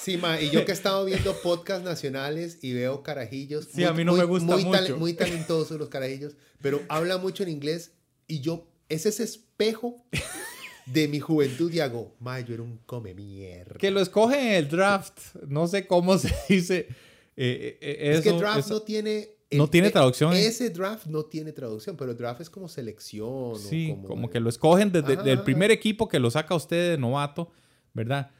Sí, 0.00 0.16
ma, 0.18 0.40
y 0.40 0.50
yo 0.50 0.64
que 0.64 0.72
he 0.72 0.74
estado 0.74 1.04
viendo 1.04 1.34
podcasts 1.42 1.84
nacionales 1.84 2.58
y 2.62 2.72
veo 2.74 3.02
carajillos. 3.02 3.68
Sí, 3.72 3.84
a 3.84 3.92
mí 3.92 4.04
no 4.04 4.12
me 4.14 4.24
gusta 4.24 4.54
muy, 4.54 4.64
mucho. 4.64 4.96
muy 4.98 5.14
talentosos 5.14 5.78
los 5.78 5.88
carajillos, 5.88 6.36
pero 6.60 6.82
habla 6.88 7.16
mucho 7.18 7.42
en 7.44 7.48
inglés 7.50 7.92
y 8.26 8.40
yo, 8.40 8.66
es 8.88 9.06
ese 9.06 9.22
espejo 9.22 10.04
de 10.86 11.08
mi 11.08 11.20
juventud 11.20 11.72
y 11.72 11.80
hago, 11.80 12.14
ma, 12.20 12.40
yo 12.40 12.52
era 12.54 12.62
un 12.62 12.78
come 12.84 13.14
mierda. 13.14 13.76
Que 13.78 13.90
lo 13.90 14.00
escogen 14.00 14.40
en 14.40 14.52
el 14.54 14.68
draft. 14.68 15.18
No 15.48 15.66
sé 15.68 15.86
cómo 15.86 16.18
se 16.18 16.34
dice. 16.48 16.88
eh, 17.36 17.78
eh, 17.80 18.12
es 18.16 18.20
que 18.22 18.32
draft 18.32 18.58
eso- 18.58 18.74
no 18.74 18.82
tiene... 18.82 19.30
no 19.52 19.68
tiene 19.68 19.90
traducción 19.90 20.32
en- 20.32 20.38
Ese 20.46 20.70
draft 20.70 21.06
no 21.06 21.24
tiene 21.24 21.52
traducción, 21.52 21.96
pero 21.96 22.14
draft 22.14 22.40
es 22.40 22.50
como 22.50 22.68
selección. 22.68 23.28
o 23.28 23.54
Sí, 23.56 23.94
como, 24.06 24.28
eh, 24.28 24.30
que 24.30 24.40
lo 24.40 24.48
escogen 24.48 24.90
desde 24.92 25.14
Ajá, 25.14 25.22
del 25.22 25.34
ajá. 25.38 25.44
primer 25.44 25.70
equipo 25.70 26.08
que 26.08 26.18
lo 26.18 26.30
saca 26.30 26.54
usted 26.54 26.92
de 26.92 26.98
novato, 26.98 27.50
¿verdad? 27.92 28.30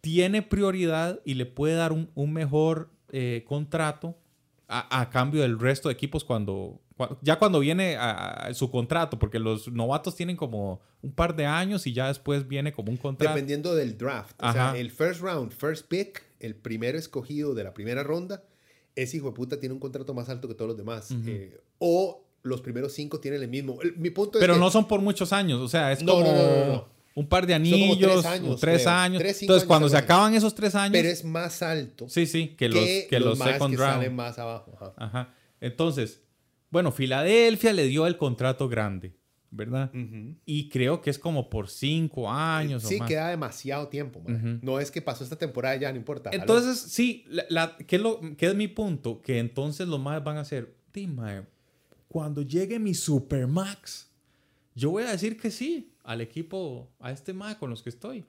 Tiene 0.00 0.42
prioridad 0.42 1.20
y 1.24 1.34
le 1.34 1.46
puede 1.46 1.74
dar 1.74 1.92
un, 1.92 2.10
un 2.14 2.32
mejor 2.32 2.90
eh, 3.10 3.44
contrato 3.46 4.18
a, 4.66 5.00
a 5.00 5.10
cambio 5.10 5.42
del 5.42 5.58
resto 5.58 5.88
de 5.88 5.92
equipos 5.94 6.24
cuando, 6.24 6.80
cua- 6.98 7.16
ya 7.22 7.38
cuando 7.38 7.60
viene 7.60 7.96
a- 7.96 8.46
a 8.46 8.54
su 8.54 8.70
contrato, 8.70 9.18
porque 9.18 9.38
los 9.38 9.70
novatos 9.70 10.16
tienen 10.16 10.36
como 10.36 10.80
un 11.02 11.12
par 11.12 11.36
de 11.36 11.46
años 11.46 11.86
y 11.86 11.92
ya 11.92 12.08
después 12.08 12.48
viene 12.48 12.72
como 12.72 12.90
un 12.90 12.96
contrato. 12.96 13.32
Dependiendo 13.34 13.74
del 13.74 13.96
draft. 13.96 14.42
O 14.42 14.50
sea, 14.52 14.76
el 14.76 14.90
first 14.90 15.20
round, 15.20 15.52
first 15.52 15.86
pick, 15.86 16.24
el 16.40 16.56
primero 16.56 16.98
escogido 16.98 17.54
de 17.54 17.62
la 17.64 17.72
primera 17.74 18.02
ronda, 18.02 18.42
ese 18.96 19.16
hijo 19.16 19.28
de 19.28 19.32
puta 19.34 19.58
tiene 19.60 19.72
un 19.72 19.80
contrato 19.80 20.14
más 20.14 20.28
alto 20.28 20.48
que 20.48 20.54
todos 20.54 20.68
los 20.68 20.76
demás. 20.76 21.08
Eh, 21.26 21.60
o 21.78 22.24
los 22.42 22.60
primeros 22.60 22.92
cinco 22.92 23.20
tienen 23.20 23.42
el 23.42 23.48
mismo. 23.48 23.80
El- 23.82 23.96
mi 23.96 24.10
punto 24.10 24.38
Pero 24.38 24.52
es 24.52 24.58
que 24.58 24.64
no 24.64 24.70
son 24.70 24.86
por 24.86 25.00
muchos 25.00 25.32
años, 25.32 25.60
o 25.60 25.68
sea, 25.68 25.92
es 25.92 26.02
No, 26.02 26.14
como 26.14 26.26
no, 26.32 26.66
no, 26.66 26.88
un 27.14 27.28
par 27.28 27.46
de 27.46 27.54
Son 27.54 27.62
como 27.62 27.74
anillos, 27.74 27.98
tres 28.22 28.24
años, 28.26 28.60
tres 28.60 28.86
años. 28.86 29.18
Tres, 29.22 29.42
Entonces, 29.42 29.62
años, 29.62 29.68
cuando 29.68 29.88
se 29.88 29.96
acaban 29.96 30.34
esos 30.34 30.54
tres 30.54 30.74
años, 30.74 30.92
pero 30.92 31.08
es 31.08 31.24
más 31.24 31.62
alto 31.62 32.08
sí, 32.08 32.26
sí, 32.26 32.48
que 32.56 32.68
los, 32.68 32.84
que 33.08 33.20
los, 33.20 33.38
más 33.38 33.52
second 33.52 33.70
que 33.74 33.76
round. 33.80 33.94
salen 33.94 34.14
más 34.16 34.38
abajo. 34.38 34.72
Ajá. 34.76 34.92
Ajá. 34.96 35.34
Entonces, 35.60 36.20
bueno, 36.70 36.90
Filadelfia 36.92 37.72
le 37.72 37.86
dio 37.86 38.06
el 38.06 38.16
contrato 38.16 38.68
grande, 38.68 39.14
¿verdad? 39.54 39.90
Y 40.44 40.68
creo 40.68 41.00
que 41.00 41.10
es 41.10 41.18
como 41.18 41.48
por 41.48 41.68
cinco 41.68 42.30
años 42.30 42.82
Sí, 42.82 42.96
o 42.96 42.98
más. 42.98 43.08
queda 43.08 43.28
demasiado 43.28 43.88
tiempo. 43.88 44.20
man. 44.20 44.58
No 44.62 44.80
es 44.80 44.90
que 44.90 45.00
pasó 45.00 45.22
esta 45.24 45.36
temporada 45.36 45.76
ya, 45.76 45.90
no 45.92 45.96
importa. 45.98 46.30
Entonces, 46.32 46.78
sí, 46.80 47.24
la, 47.28 47.44
la- 47.48 47.76
¿qué, 47.76 47.96
es 47.96 48.02
lo, 48.02 48.20
qué 48.36 48.46
es 48.48 48.54
mi 48.54 48.68
punto? 48.68 49.22
Que 49.22 49.38
entonces 49.38 49.86
los 49.88 50.00
más 50.00 50.22
van 50.24 50.36
a 50.36 50.40
hacer, 50.40 50.74
"Di, 50.92 51.06
mae, 51.06 51.42
cuando 52.08 52.42
llegue 52.42 52.78
mi 52.78 52.94
Supermax, 52.94 54.10
yo 54.74 54.90
voy 54.90 55.04
a 55.04 55.10
decir 55.12 55.36
que 55.38 55.50
sí 55.50 55.92
al 56.02 56.20
equipo, 56.20 56.90
a 57.00 57.10
este 57.12 57.32
mae 57.32 57.56
con 57.56 57.70
los 57.70 57.82
que 57.82 57.90
estoy. 57.90 58.24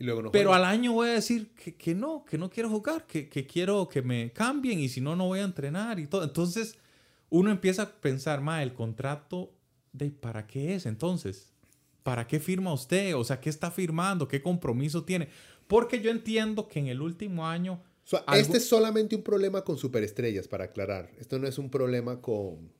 Y 0.00 0.04
luego 0.04 0.22
no 0.22 0.30
Pero 0.30 0.52
al 0.54 0.64
año 0.64 0.92
voy 0.92 1.08
a 1.08 1.12
decir 1.14 1.52
que, 1.54 1.74
que 1.74 1.94
no, 1.94 2.24
que 2.24 2.36
no 2.38 2.50
quiero 2.50 2.68
jugar, 2.68 3.06
que, 3.06 3.28
que 3.28 3.46
quiero 3.46 3.88
que 3.88 4.02
me 4.02 4.30
cambien 4.32 4.78
y 4.78 4.88
si 4.88 5.00
no, 5.00 5.16
no 5.16 5.26
voy 5.26 5.40
a 5.40 5.44
entrenar 5.44 5.98
y 5.98 6.06
todo. 6.06 6.22
Entonces, 6.22 6.76
uno 7.30 7.50
empieza 7.50 7.82
a 7.82 7.90
pensar, 7.90 8.40
ma, 8.40 8.62
el 8.62 8.74
contrato, 8.74 9.52
de 9.98 10.10
¿para 10.10 10.46
qué 10.46 10.74
es 10.74 10.86
entonces? 10.86 11.52
¿Para 12.02 12.26
qué 12.26 12.40
firma 12.40 12.72
usted? 12.72 13.14
O 13.16 13.24
sea, 13.24 13.40
¿qué 13.40 13.50
está 13.50 13.70
firmando? 13.70 14.26
¿Qué 14.28 14.40
compromiso 14.40 15.04
tiene? 15.04 15.28
Porque 15.66 16.00
yo 16.00 16.10
entiendo 16.10 16.68
que 16.68 16.78
en 16.78 16.86
el 16.86 17.02
último 17.02 17.46
año... 17.46 17.82
O 18.04 18.08
sea, 18.08 18.20
algo- 18.20 18.40
Este 18.40 18.56
es 18.58 18.66
solamente 18.66 19.14
un 19.14 19.22
problema 19.22 19.62
con 19.62 19.76
superestrellas, 19.76 20.48
para 20.48 20.64
aclarar. 20.64 21.10
Esto 21.20 21.38
no 21.38 21.46
es 21.46 21.58
un 21.58 21.68
problema 21.70 22.22
con 22.22 22.72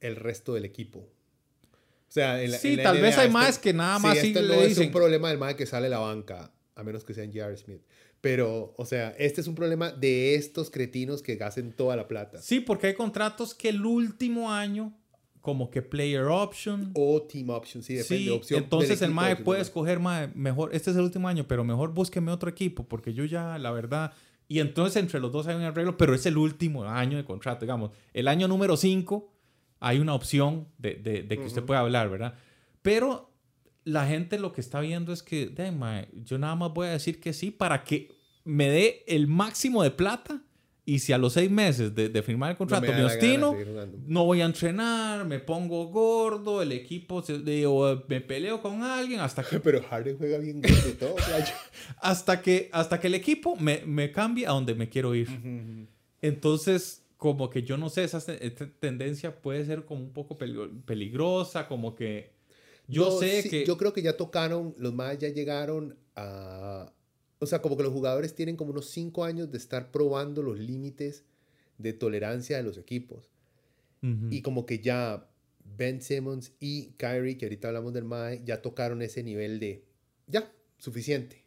el 0.00 0.16
resto 0.16 0.54
del 0.54 0.64
equipo. 0.64 1.00
O 1.00 2.12
sea, 2.14 2.42
en 2.42 2.50
la, 2.52 2.58
Sí, 2.58 2.68
en 2.70 2.76
la 2.78 2.82
tal 2.84 3.00
vez 3.02 3.18
hay 3.18 3.26
esto- 3.26 3.38
más 3.38 3.58
que 3.58 3.72
nada 3.74 3.98
más 3.98 4.14
Sí, 4.16 4.20
sí 4.22 4.26
este 4.28 4.42
le 4.42 4.48
no 4.56 4.62
es 4.62 4.78
un 4.78 4.90
problema 4.90 5.28
del 5.28 5.38
más 5.38 5.54
que 5.54 5.66
sale 5.66 5.88
la 5.90 5.98
banca, 5.98 6.50
a 6.74 6.82
menos 6.82 7.04
que 7.04 7.12
sea 7.14 7.24
en 7.24 7.32
J.R. 7.32 7.56
Smith. 7.58 7.82
Pero, 8.22 8.72
o 8.78 8.86
sea, 8.86 9.10
este 9.18 9.40
es 9.42 9.46
un 9.48 9.54
problema 9.54 9.90
de 9.92 10.34
estos 10.36 10.70
cretinos 10.70 11.22
que 11.22 11.38
hacen 11.42 11.72
toda 11.72 11.96
la 11.96 12.08
plata. 12.08 12.40
Sí, 12.40 12.60
porque 12.60 12.86
hay 12.86 12.94
contratos 12.94 13.54
que 13.54 13.68
el 13.70 13.84
último 13.84 14.50
año, 14.52 14.96
como 15.42 15.68
que 15.70 15.82
player 15.82 16.22
option... 16.24 16.92
O 16.94 17.20
team 17.22 17.50
option, 17.50 17.82
sí, 17.82 17.94
depende. 17.94 18.24
Sí, 18.24 18.30
opción 18.30 18.58
del 18.60 18.64
entonces 18.64 19.02
el 19.02 19.10
MAE 19.10 19.36
puede 19.36 19.60
escoger, 19.60 19.98
MAE, 20.00 20.28
mejor, 20.34 20.74
este 20.74 20.90
es 20.92 20.96
el 20.96 21.02
último 21.02 21.28
año, 21.28 21.46
pero 21.46 21.64
mejor 21.64 21.92
búsqueme 21.92 22.30
otro 22.32 22.48
equipo, 22.48 22.84
porque 22.88 23.12
yo 23.12 23.24
ya, 23.26 23.58
la 23.58 23.70
verdad, 23.72 24.12
y 24.48 24.60
entonces 24.60 25.02
entre 25.02 25.18
los 25.20 25.32
dos 25.32 25.46
hay 25.48 25.56
un 25.56 25.62
arreglo, 25.62 25.96
pero 25.98 26.14
es 26.14 26.24
el 26.26 26.38
último 26.38 26.84
año 26.84 27.16
de 27.18 27.24
contrato, 27.24 27.64
digamos. 27.66 27.90
El 28.14 28.28
año 28.28 28.46
número 28.48 28.76
5 28.76 29.32
hay 29.80 29.98
una 29.98 30.14
opción 30.14 30.68
de, 30.78 30.94
de- 30.94 31.22
de 31.24 31.36
que 31.38 31.44
usted 31.46 31.60
Ujú. 31.62 31.66
pueda 31.66 31.80
hablar, 31.80 32.08
¿verdad? 32.08 32.34
Pero 32.80 33.30
la 33.84 34.06
gente 34.06 34.38
lo 34.38 34.52
que 34.52 34.60
está 34.60 34.78
viendo 34.80 35.12
es 35.12 35.24
que, 35.24 35.46
de, 35.48 35.72
mae, 35.72 36.08
yo 36.24 36.38
nada 36.38 36.54
más 36.54 36.72
voy 36.72 36.86
a 36.86 36.90
decir 36.90 37.20
que 37.20 37.32
sí 37.32 37.50
para 37.50 37.82
que 37.82 38.14
me 38.44 38.68
dé 38.68 39.02
el 39.08 39.26
máximo 39.26 39.82
de 39.82 39.90
plata 39.90 40.40
y 40.84 40.98
si 40.98 41.12
a 41.12 41.18
los 41.18 41.34
seis 41.34 41.50
meses 41.50 41.94
de, 41.94 42.08
de 42.08 42.22
firmar 42.22 42.50
el 42.50 42.54
No 42.54 42.58
contrato 42.58 42.82
me 42.82 42.88
da 42.92 42.98
me 42.98 43.04
obstino, 43.04 43.56
no 44.06 44.24
voy 44.24 44.40
a 44.40 44.44
entrenar, 44.46 45.24
me 45.24 45.38
pongo 45.38 45.86
gordo, 45.86 46.60
el 46.60 46.72
equipo 46.72 47.22
se, 47.22 47.38
me 48.08 48.20
peleo 48.20 48.60
con 48.60 48.82
alguien 48.82 49.20
hasta 49.20 49.44
que, 49.44 49.60
Pero 49.60 49.82
Harden 49.84 50.18
juega 50.18 50.38
bien 50.38 50.60
gordo 50.60 50.88
y 50.88 50.92
todo, 50.94 51.14
hasta 52.00 52.42
que, 52.42 52.68
hasta 52.72 52.98
que 52.98 53.06
el 53.06 53.14
equipo 53.14 53.54
me, 53.56 53.82
me 53.86 54.10
cambie 54.10 54.46
a 54.46 54.50
donde 54.50 54.74
me 54.74 54.88
quiero 54.88 55.14
ir. 55.14 55.28
Entonces, 56.20 57.02
como 57.16 57.48
que 57.50 57.62
yo 57.62 57.76
no 57.76 57.88
sé, 57.88 58.04
esa 58.04 58.18
esta 58.32 58.68
tendencia 58.80 59.40
puede 59.40 59.64
ser 59.64 59.84
como 59.84 60.02
un 60.02 60.12
poco 60.12 60.36
peligro- 60.38 60.70
peligrosa, 60.84 61.68
como 61.68 61.94
que 61.94 62.32
yo 62.88 63.04
No, 63.06 63.10
sé 63.12 63.42
sí, 63.42 63.48
que... 63.50 63.64
Yo 63.64 63.76
creo 63.76 63.92
que 63.92 64.02
ya 64.02 64.16
tocaron, 64.16 64.74
los 64.78 64.92
más 64.92 65.16
ya 65.18 65.28
llegaron 65.28 65.96
a... 66.16 66.92
O 67.42 67.46
sea, 67.46 67.60
como 67.60 67.76
que 67.76 67.82
los 67.82 67.92
jugadores 67.92 68.36
tienen 68.36 68.54
como 68.54 68.70
unos 68.70 68.90
cinco 68.90 69.24
años 69.24 69.50
de 69.50 69.58
estar 69.58 69.90
probando 69.90 70.44
los 70.44 70.60
límites 70.60 71.24
de 71.76 71.92
tolerancia 71.92 72.56
de 72.56 72.62
los 72.62 72.78
equipos. 72.78 73.32
Y 74.30 74.42
como 74.42 74.64
que 74.64 74.78
ya 74.78 75.28
Ben 75.76 76.00
Simmons 76.02 76.52
y 76.60 76.92
Kyrie, 76.98 77.38
que 77.38 77.46
ahorita 77.46 77.66
hablamos 77.66 77.94
del 77.94 78.04
MAE, 78.04 78.42
ya 78.44 78.62
tocaron 78.62 79.02
ese 79.02 79.24
nivel 79.24 79.58
de... 79.58 79.84
Ya, 80.28 80.52
suficiente. 80.78 81.44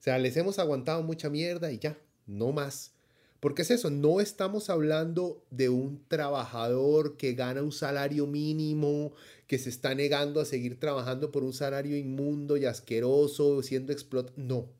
O 0.00 0.02
sea, 0.02 0.18
les 0.18 0.36
hemos 0.36 0.58
aguantado 0.58 1.04
mucha 1.04 1.30
mierda 1.30 1.70
y 1.70 1.78
ya, 1.78 1.96
no 2.26 2.50
más. 2.50 2.94
Porque 3.38 3.62
es 3.62 3.70
eso, 3.70 3.90
no 3.90 4.20
estamos 4.20 4.70
hablando 4.70 5.44
de 5.52 5.68
un 5.68 6.04
trabajador 6.08 7.16
que 7.16 7.34
gana 7.34 7.62
un 7.62 7.70
salario 7.70 8.26
mínimo, 8.26 9.12
que 9.46 9.58
se 9.58 9.70
está 9.70 9.94
negando 9.94 10.40
a 10.40 10.44
seguir 10.44 10.80
trabajando 10.80 11.30
por 11.30 11.44
un 11.44 11.52
salario 11.52 11.96
inmundo 11.96 12.56
y 12.56 12.64
asqueroso, 12.64 13.62
siendo 13.62 13.92
explotado. 13.92 14.34
No, 14.36 14.77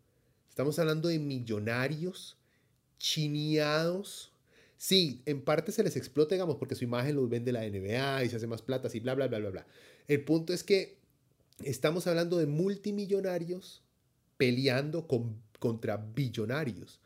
estamos 0.59 0.77
hablando 0.81 1.07
de 1.07 1.21
millonarios 1.21 2.37
chineados. 2.99 4.33
Sí, 4.77 5.23
en 5.25 5.40
parte 5.40 5.71
se 5.71 5.85
les 5.85 5.97
explota, 5.97 6.35
digamos, 6.35 6.57
porque 6.57 6.75
su 6.75 6.83
imagen 6.83 7.14
los 7.14 7.29
vende 7.29 7.53
la 7.53 7.61
NBA 7.61 8.25
y 8.25 8.29
se 8.29 8.35
hace 8.35 8.49
más 8.49 8.61
plata 8.61 8.88
y 8.92 8.99
bla, 8.99 9.14
bla, 9.14 9.29
bla, 9.29 9.38
bla, 9.38 9.51
bla. 9.51 9.66
El 10.09 10.25
punto 10.25 10.53
es 10.53 10.64
que 10.64 10.99
estamos 11.62 12.09
hablando 12.09 12.38
de 12.38 12.47
multimillonarios 12.47 13.85
peleando 14.37 15.07
con, 15.07 15.40
contra 15.61 15.97
billonarios. 15.97 16.99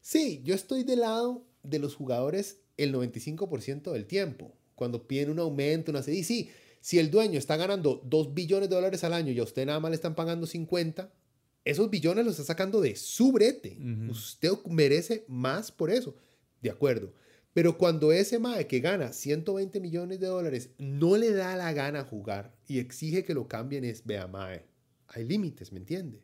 Sí, 0.00 0.40
yo 0.44 0.54
estoy 0.54 0.84
del 0.84 1.00
lado 1.00 1.42
de 1.64 1.80
los 1.80 1.96
jugadores 1.96 2.58
el 2.76 2.94
95% 2.94 3.90
del 3.90 4.06
tiempo. 4.06 4.54
Cuando 4.76 5.08
piden 5.08 5.30
un 5.30 5.40
aumento, 5.40 5.90
una 5.90 5.98
y 6.06 6.22
sí, 6.22 6.48
si 6.80 7.00
el 7.00 7.10
dueño 7.10 7.40
está 7.40 7.56
ganando 7.56 8.02
2 8.04 8.34
billones 8.34 8.70
de 8.70 8.76
dólares 8.76 9.02
al 9.02 9.14
año 9.14 9.32
y 9.32 9.40
a 9.40 9.42
usted 9.42 9.66
nada 9.66 9.80
más 9.80 9.90
le 9.90 9.96
están 9.96 10.14
pagando 10.14 10.46
50, 10.46 11.10
esos 11.64 11.90
billones 11.90 12.24
los 12.24 12.34
está 12.34 12.52
sacando 12.52 12.80
de 12.80 12.96
su 12.96 13.32
brete. 13.32 13.78
Usted 14.08 14.52
merece 14.66 15.24
más 15.28 15.70
por 15.70 15.90
eso. 15.90 16.16
De 16.60 16.70
acuerdo. 16.70 17.12
Pero 17.52 17.76
cuando 17.76 18.12
ese 18.12 18.38
MAE 18.38 18.66
que 18.66 18.80
gana 18.80 19.12
120 19.12 19.80
millones 19.80 20.20
de 20.20 20.28
dólares 20.28 20.70
no 20.78 21.16
le 21.16 21.32
da 21.32 21.56
la 21.56 21.72
gana 21.72 22.04
jugar 22.04 22.56
y 22.66 22.78
exige 22.78 23.24
que 23.24 23.34
lo 23.34 23.48
cambien, 23.48 23.84
es, 23.84 24.04
vea 24.04 24.28
MAE, 24.28 24.64
hay 25.08 25.24
límites, 25.24 25.72
¿me 25.72 25.80
entiende? 25.80 26.22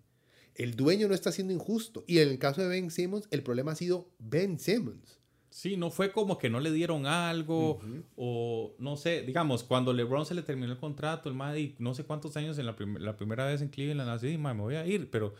El 0.54 0.76
dueño 0.76 1.08
no 1.08 1.14
está 1.14 1.32
siendo 1.32 1.52
injusto. 1.52 2.04
Y 2.06 2.20
en 2.20 2.28
el 2.28 2.38
caso 2.38 2.62
de 2.62 2.68
Ben 2.68 2.90
Simmons, 2.90 3.26
el 3.30 3.42
problema 3.42 3.72
ha 3.72 3.76
sido 3.76 4.08
Ben 4.18 4.58
Simmons. 4.58 5.15
Sí, 5.56 5.78
no 5.78 5.90
fue 5.90 6.12
como 6.12 6.36
que 6.36 6.50
no 6.50 6.60
le 6.60 6.70
dieron 6.70 7.06
algo 7.06 7.80
o 8.14 8.74
no 8.78 8.96
sé, 8.98 9.22
digamos, 9.22 9.64
cuando 9.64 9.94
LeBron 9.94 10.26
se 10.26 10.34
le 10.34 10.42
terminó 10.42 10.70
el 10.70 10.78
contrato, 10.78 11.30
el 11.30 11.34
Madrid, 11.34 11.72
no 11.78 11.94
sé 11.94 12.04
cuántos 12.04 12.36
años 12.36 12.58
en 12.58 12.66
la, 12.66 12.76
prim- 12.76 12.98
la 12.98 13.16
primera 13.16 13.46
vez 13.46 13.62
en 13.62 13.68
Cleveland, 13.68 14.10
así, 14.10 14.36
"Ma, 14.36 14.52
me 14.52 14.60
voy 14.60 14.74
a 14.74 14.86
ir, 14.86 15.08
pero 15.10 15.32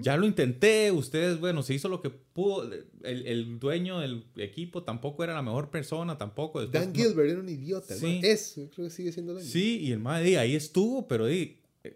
ya 0.00 0.16
lo 0.16 0.26
intenté, 0.26 0.90
ustedes, 0.90 1.38
bueno, 1.38 1.62
se 1.62 1.74
hizo 1.74 1.88
lo 1.88 2.00
que 2.02 2.10
pudo, 2.10 2.68
el, 3.04 3.26
el 3.28 3.60
dueño 3.60 4.00
del 4.00 4.24
equipo 4.38 4.82
tampoco 4.82 5.22
era 5.22 5.34
la 5.34 5.42
mejor 5.42 5.70
persona, 5.70 6.18
tampoco. 6.18 6.60
después 6.60 6.82
Dan 6.82 6.92
no- 6.92 6.98
Gilbert 6.98 7.30
era 7.30 7.38
un 7.40 7.48
idiota. 7.48 7.94
Sí. 7.94 8.20
Es, 8.24 8.56
yo 8.56 8.68
creo 8.70 8.88
que 8.88 8.90
sigue 8.90 9.12
siendo 9.12 9.38
el 9.38 9.44
Sí, 9.44 9.78
y 9.82 9.92
el 9.92 10.00
Madrid 10.00 10.34
ahí 10.34 10.56
estuvo, 10.56 11.06
pero 11.06 11.26
di, 11.26 11.58
eh, 11.84 11.94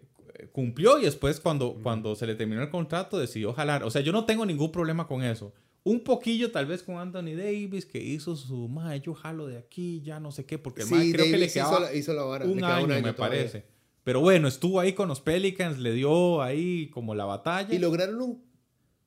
cumplió 0.53 0.97
y 0.97 1.03
después 1.03 1.41
cuando, 1.41 1.77
cuando 1.83 2.15
se 2.15 2.25
le 2.25 2.35
terminó 2.35 2.61
el 2.61 2.69
contrato 2.69 3.19
decidió 3.19 3.51
jalar. 3.51 3.83
O 3.83 3.91
sea, 3.91 3.99
yo 4.01 4.13
no 4.13 4.23
tengo 4.23 4.45
ningún 4.45 4.71
problema 4.71 5.07
con 5.07 5.23
eso. 5.23 5.51
Un 5.87 6.03
poquillo 6.03 6.51
tal 6.51 6.65
vez 6.65 6.81
con 6.81 6.97
Anthony 6.97 7.35
Davis 7.37 7.85
que 7.85 7.99
hizo 8.03 8.35
su, 8.35 8.67
mae, 8.67 9.01
yo 9.01 9.13
jalo 9.13 9.45
de 9.45 9.57
aquí, 9.57 10.01
ya 10.01 10.19
no 10.19 10.31
sé 10.31 10.43
qué, 10.43 10.57
porque 10.57 10.81
el 10.81 10.87
creo 11.13 11.25
que 11.25 11.37
le 11.37 11.45
hizo 11.45 11.53
quedaba 11.53 11.79
la, 11.79 11.93
hizo 11.93 12.13
la 12.15 12.23
vara. 12.23 12.43
le 12.45 12.51
un 12.51 12.57
quedaba 12.57 12.77
año, 12.77 12.87
me 12.87 13.13
todavía. 13.13 13.15
parece. 13.17 13.65
Pero 14.03 14.19
bueno, 14.19 14.47
estuvo 14.47 14.79
ahí 14.79 14.93
con 14.93 15.07
los 15.07 15.21
Pelicans, 15.21 15.77
le 15.77 15.93
dio 15.93 16.41
ahí 16.41 16.89
como 16.89 17.13
la 17.13 17.25
batalla. 17.25 17.71
Y 17.73 17.77
lograron 17.77 18.19
un 18.19 18.43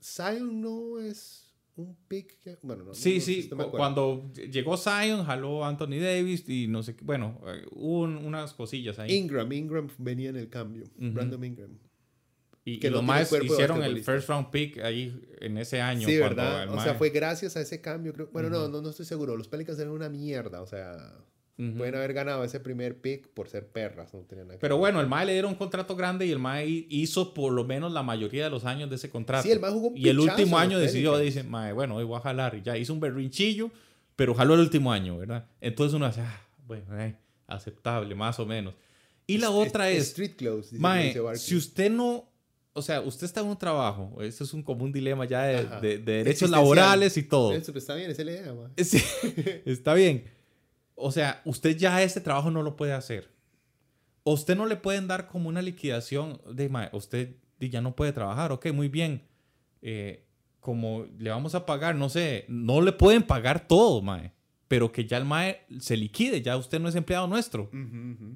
Zion 0.01 0.61
no 0.61 1.01
es 1.01 1.53
un 1.75 1.97
pick 2.07 2.38
que, 2.41 2.59
bueno, 2.62 2.85
no, 2.85 2.95
Sí, 2.95 3.17
no- 3.17 3.21
sí, 3.25 3.51
no 3.57 3.71
cuando 3.73 4.31
llegó 4.33 4.77
Zion, 4.77 5.25
jaló 5.25 5.64
Anthony 5.64 5.99
Davis 6.01 6.49
y 6.49 6.69
no 6.69 6.85
sé 6.85 6.95
qué, 6.95 7.05
bueno, 7.05 7.41
eh, 7.47 7.67
hubo 7.73 8.03
un- 8.03 8.17
unas 8.19 8.53
cosillas 8.55 9.01
ahí. 9.01 9.12
Ingram, 9.17 9.51
Ingram 9.53 9.88
venía 9.99 10.31
en 10.31 10.37
el 10.37 10.49
cambio. 10.49 10.85
Ujú. 10.97 11.11
Brandon 11.12 11.43
Ingram. 11.45 11.79
Y 12.75 12.79
que 12.79 12.89
y 12.89 12.91
no 12.91 12.97
los 12.99 13.07
tiene 13.07 13.21
más 13.21 13.45
hicieron 13.45 13.83
el 13.83 14.03
first 14.03 14.29
round 14.29 14.51
pick 14.51 14.79
ahí 14.79 15.21
en 15.41 15.57
ese 15.59 15.81
año. 15.81 16.07
Sí, 16.07 16.19
¿verdad? 16.19 16.69
O 16.71 16.81
sea, 16.83 16.95
fue 16.95 17.11
gracias 17.11 17.57
a 17.57 17.61
ese 17.61 17.81
cambio. 17.81 18.13
Creo, 18.13 18.29
bueno, 18.33 18.51
no, 18.51 18.69
no, 18.69 18.83
no 18.83 18.91
estoy 18.91 19.07
seguro. 19.07 19.37
Los 19.37 19.49
Pelicans 19.49 19.79
eran 19.79 19.93
una 19.93 20.09
mierda. 20.09 20.61
O 20.61 20.67
sea, 20.67 21.15
Ujú. 21.57 21.79
pueden 21.79 21.95
haber 21.95 22.13
ganado 22.13 22.45
ese 22.45 22.61
primer 22.61 23.01
pick 23.01 23.29
por 23.29 23.49
ser 23.49 23.67
perras. 23.69 24.13
No 24.13 24.21
tenían 24.21 24.49
nada 24.49 24.59
que 24.59 24.61
Pero 24.61 24.77
ver. 24.77 24.81
bueno, 24.81 25.01
el 25.01 25.07
Mae 25.09 25.27
le 25.27 25.33
dieron 25.33 25.53
un 25.53 25.57
contrato 25.57 25.97
grande 25.97 26.27
y 26.27 26.31
el 26.31 26.39
Mae 26.39 26.67
hizo 26.89 27.33
por 27.35 27.53
lo 27.53 27.65
menos 27.65 27.93
la 27.93 28.03
mayoría 28.03 28.45
de 28.45 28.51
los 28.51 28.65
años 28.65 28.91
de 28.91 28.97
ese 28.97 29.09
contrato. 29.11 29.43
Sí, 29.45 29.51
el 29.51 29.61
Mae 29.61 29.71
jugó 29.73 29.89
un 29.89 29.97
Y 29.97 30.09
el 30.09 30.21
último 30.21 30.59
año 30.59 30.79
decidió, 30.79 31.17
dice, 31.19 31.43
Mae, 31.43 31.73
bueno, 31.73 31.97
hoy 31.97 32.05
voy 32.05 32.19
a 32.19 32.21
jalar. 32.21 32.55
Y 32.55 32.63
ya 32.63 32.77
hizo 32.77 32.93
un 32.93 33.01
berrinchillo, 33.01 33.71
pero 34.15 34.35
jaló 34.35 34.55
el 34.55 34.61
último 34.61 34.93
año, 34.93 35.19
¿verdad? 35.19 35.47
Entonces 35.61 35.95
uno 35.95 36.07
dice, 36.07 36.21
ah, 36.21 36.41
bueno, 36.67 37.01
eh, 37.01 37.17
aceptable, 37.47 38.15
más 38.15 38.39
o 38.39 38.47
menos. 38.47 38.75
Y 39.27 39.37
la 39.37 39.51
otra 39.51 39.91
es, 39.91 40.09
Street 40.09 40.37
Clothes. 40.37 40.71
dice 40.71 40.81
Mae, 40.81 41.15
si 41.37 41.55
usted 41.55 41.91
no, 41.91 42.28
o 42.79 42.83
sea, 42.83 43.01
usted 43.01 43.25
está 43.27 43.41
en 43.41 43.47
un 43.49 43.57
trabajo, 43.59 44.17
eso 44.23 44.45
es 44.45 44.55
un 44.55 44.62
común 44.62 44.91
dilema 44.93 45.25
ya 45.27 45.43
de, 45.43 45.57
Ajá. 45.59 45.81
de- 45.81 45.99
de 45.99 46.12
derechos 46.25 46.49
laborales 46.51 47.17
y 47.17 47.23
todo. 47.23 47.53
Eso, 47.53 47.73
pues, 47.73 47.85
está 47.85 47.95
bien, 47.95 48.11
esa 48.11 48.23
es 48.23 48.27
la 48.27 48.33
idea, 48.33 48.55
mae. 48.55 48.85
Sí, 48.85 49.03
está 49.67 49.95
bien. 49.95 50.25
O 50.95 51.12
sea, 51.12 51.43
usted 51.45 51.77
ya 51.77 52.03
este 52.03 52.21
trabajo 52.21 52.51
no 52.51 52.62
lo 52.62 52.75
puede 52.77 52.93
hacer. 52.93 53.31
O 54.25 54.33
usted 54.33 54.57
no 54.57 54.67
le 54.67 54.77
pueden 54.77 55.07
dar 55.07 55.27
como 55.29 55.49
una 55.49 55.62
liquidación 55.62 56.41
de, 56.53 56.69
"Mae, 56.69 56.88
usted 56.93 57.37
ya 57.61 57.81
no 57.81 57.95
puede 57.97 58.12
trabajar, 58.12 58.53
ok, 58.53 58.73
muy 58.73 58.88
bien. 58.88 59.23
Eh, 59.83 60.25
como 60.61 61.07
le 61.19 61.31
vamos 61.31 61.55
a 61.55 61.64
pagar, 61.67 61.95
no 61.95 62.09
sé, 62.09 62.45
no 62.49 62.81
le 62.81 62.93
pueden 62.93 63.23
pagar 63.23 63.67
todo, 63.69 64.03
mae, 64.03 64.33
pero 64.67 64.91
que 64.93 65.07
ya 65.07 65.17
el 65.17 65.25
mae 65.25 65.62
se 65.81 65.97
liquide, 65.97 66.43
ya 66.43 66.57
usted 66.57 66.79
no 66.81 66.88
es 66.88 66.95
empleado 66.95 67.27
nuestro, 67.27 67.71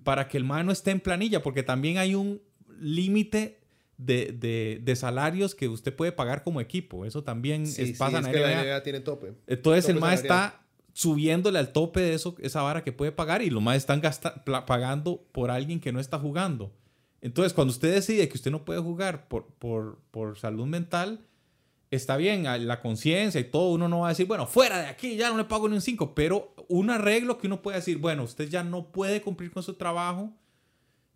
para 0.05 0.29
que 0.29 0.39
el 0.39 0.45
mae 0.45 0.65
no 0.65 0.73
esté 0.73 0.93
en 0.93 1.01
planilla, 1.01 1.43
porque 1.43 1.63
también 1.63 1.99
hay 1.99 2.15
un 2.15 2.41
límite 2.81 3.61
de, 4.05 4.33
de- 4.33 4.81
de 4.83 4.97
salarios 4.97 5.55
que 5.55 5.69
usted 5.69 5.95
puede 5.95 6.13
pagar 6.13 6.43
como 6.45 6.61
equipo. 6.61 7.05
Eso 7.05 7.23
también 7.25 7.67
Sí, 7.67 7.83
es, 7.83 7.89
sí, 7.89 7.95
pasa 7.95 8.21
es 8.21 8.27
en 8.27 8.33
que 8.33 8.41
la 8.41 8.51
la 8.51 8.57
NBA. 8.63 8.63
NBA 8.65 8.83
tiene 8.83 9.01
tope. 9.01 9.33
Entonces 9.47 9.89
el 9.89 9.99
MAE 10.01 10.15
está 10.15 10.61
subiéndole 10.93 11.59
al 11.59 11.73
tope 11.73 12.01
de 12.01 12.15
eso, 12.15 12.37
esa 12.41 12.63
vara 12.63 12.85
que 12.85 12.93
puede 12.93 13.13
pagar 13.13 13.43
y 13.43 13.51
los 13.51 13.63
MAE 13.63 13.77
están 13.79 14.01
gasta- 14.01 14.45
pagando 14.45 15.25
por 15.33 15.51
alguien 15.51 15.81
que 15.81 15.93
no 15.93 16.01
está 16.01 16.19
jugando. 16.19 16.73
Entonces 17.21 17.53
cuando 17.53 17.71
usted 17.73 17.93
decide 17.95 18.29
que 18.29 18.37
usted 18.37 18.51
no 18.51 18.65
puede 18.65 18.81
jugar 18.81 19.29
por, 19.29 19.47
por, 19.59 20.01
por 20.11 20.39
salud 20.39 20.67
mental, 20.67 21.25
está 21.91 22.17
bien, 22.17 22.45
la 22.67 22.81
conciencia 22.81 23.41
y 23.41 23.45
todo, 23.45 23.71
uno 23.71 23.89
no 23.89 24.01
va 24.01 24.09
a 24.09 24.11
decir, 24.11 24.27
bueno, 24.27 24.47
fuera 24.47 24.81
de 24.81 24.87
aquí, 24.87 25.17
ya 25.17 25.31
no 25.31 25.37
le 25.37 25.45
pago 25.45 25.69
ni 25.69 25.75
un 25.77 25.81
5, 25.83 26.15
pero 26.15 26.55
un 26.69 26.91
arreglo 26.91 27.39
que 27.39 27.47
uno 27.47 27.63
puede 27.63 27.77
decir, 27.79 27.99
bueno, 27.99 28.25
usted 28.25 28.49
ya 28.49 28.65
no 28.65 28.91
puede 28.91 29.21
cumplir 29.23 29.51
con 29.53 29.63
su 29.63 29.75
trabajo. 29.75 30.33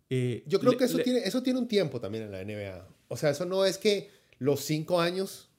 Eh, 0.09 0.43
Yo 0.47 0.59
creo 0.59 0.71
le- 0.73 0.77
que 0.77 0.83
eso, 0.85 0.97
le- 0.97 1.03
tiene, 1.03 1.19
eso 1.19 1.41
tiene 1.43 1.59
un 1.59 1.67
tiempo 1.67 1.99
también 1.99 2.23
en 2.25 2.31
la 2.31 2.41
NBA. 2.41 2.87
O 3.09 3.17
sea, 3.17 3.29
eso 3.31 3.45
no 3.45 3.65
es 3.65 3.77
que 3.77 4.09
los 4.39 4.61
cinco 4.61 4.99
años 5.01 5.49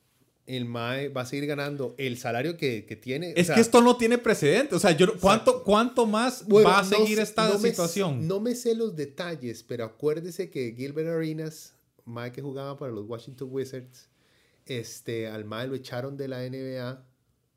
el 0.46 0.64
MAE 0.64 1.08
va 1.10 1.22
a 1.22 1.26
seguir 1.26 1.46
ganando 1.46 1.94
el 1.98 2.16
salario 2.16 2.56
que, 2.56 2.86
que 2.86 2.96
tiene. 2.96 3.32
o 3.32 3.36
Es 3.36 3.46
sea, 3.48 3.54
que 3.56 3.60
esto 3.60 3.82
no 3.82 3.96
tiene 3.98 4.16
precedente. 4.16 4.74
O 4.74 4.78
sea, 4.78 4.92
yo, 4.92 5.18
¿cuánto, 5.20 5.62
¿cuánto 5.62 6.06
más 6.06 6.46
bueno, 6.46 6.70
va 6.70 6.78
a 6.78 6.82
no 6.82 6.88
seguir 6.88 7.18
esta 7.18 7.48
no 7.48 7.58
me- 7.58 7.68
situación? 7.68 8.26
no 8.26 8.40
me 8.40 8.54
sé 8.54 8.74
los 8.74 8.96
detalles, 8.96 9.62
pero 9.62 9.84
acuérdese 9.84 10.48
que 10.48 10.72
Gilbert 10.74 11.08
Arenas, 11.08 11.74
MAE 12.06 12.32
que 12.32 12.40
jugaba 12.40 12.78
para 12.78 12.90
los 12.92 13.06
Washington 13.06 13.48
Wizards, 13.50 14.08
este, 14.64 15.26
al 15.28 15.44
MAE 15.44 15.66
lo 15.68 15.74
echaron 15.74 16.16
de 16.16 16.28
la 16.28 16.42
NBA. 16.44 17.04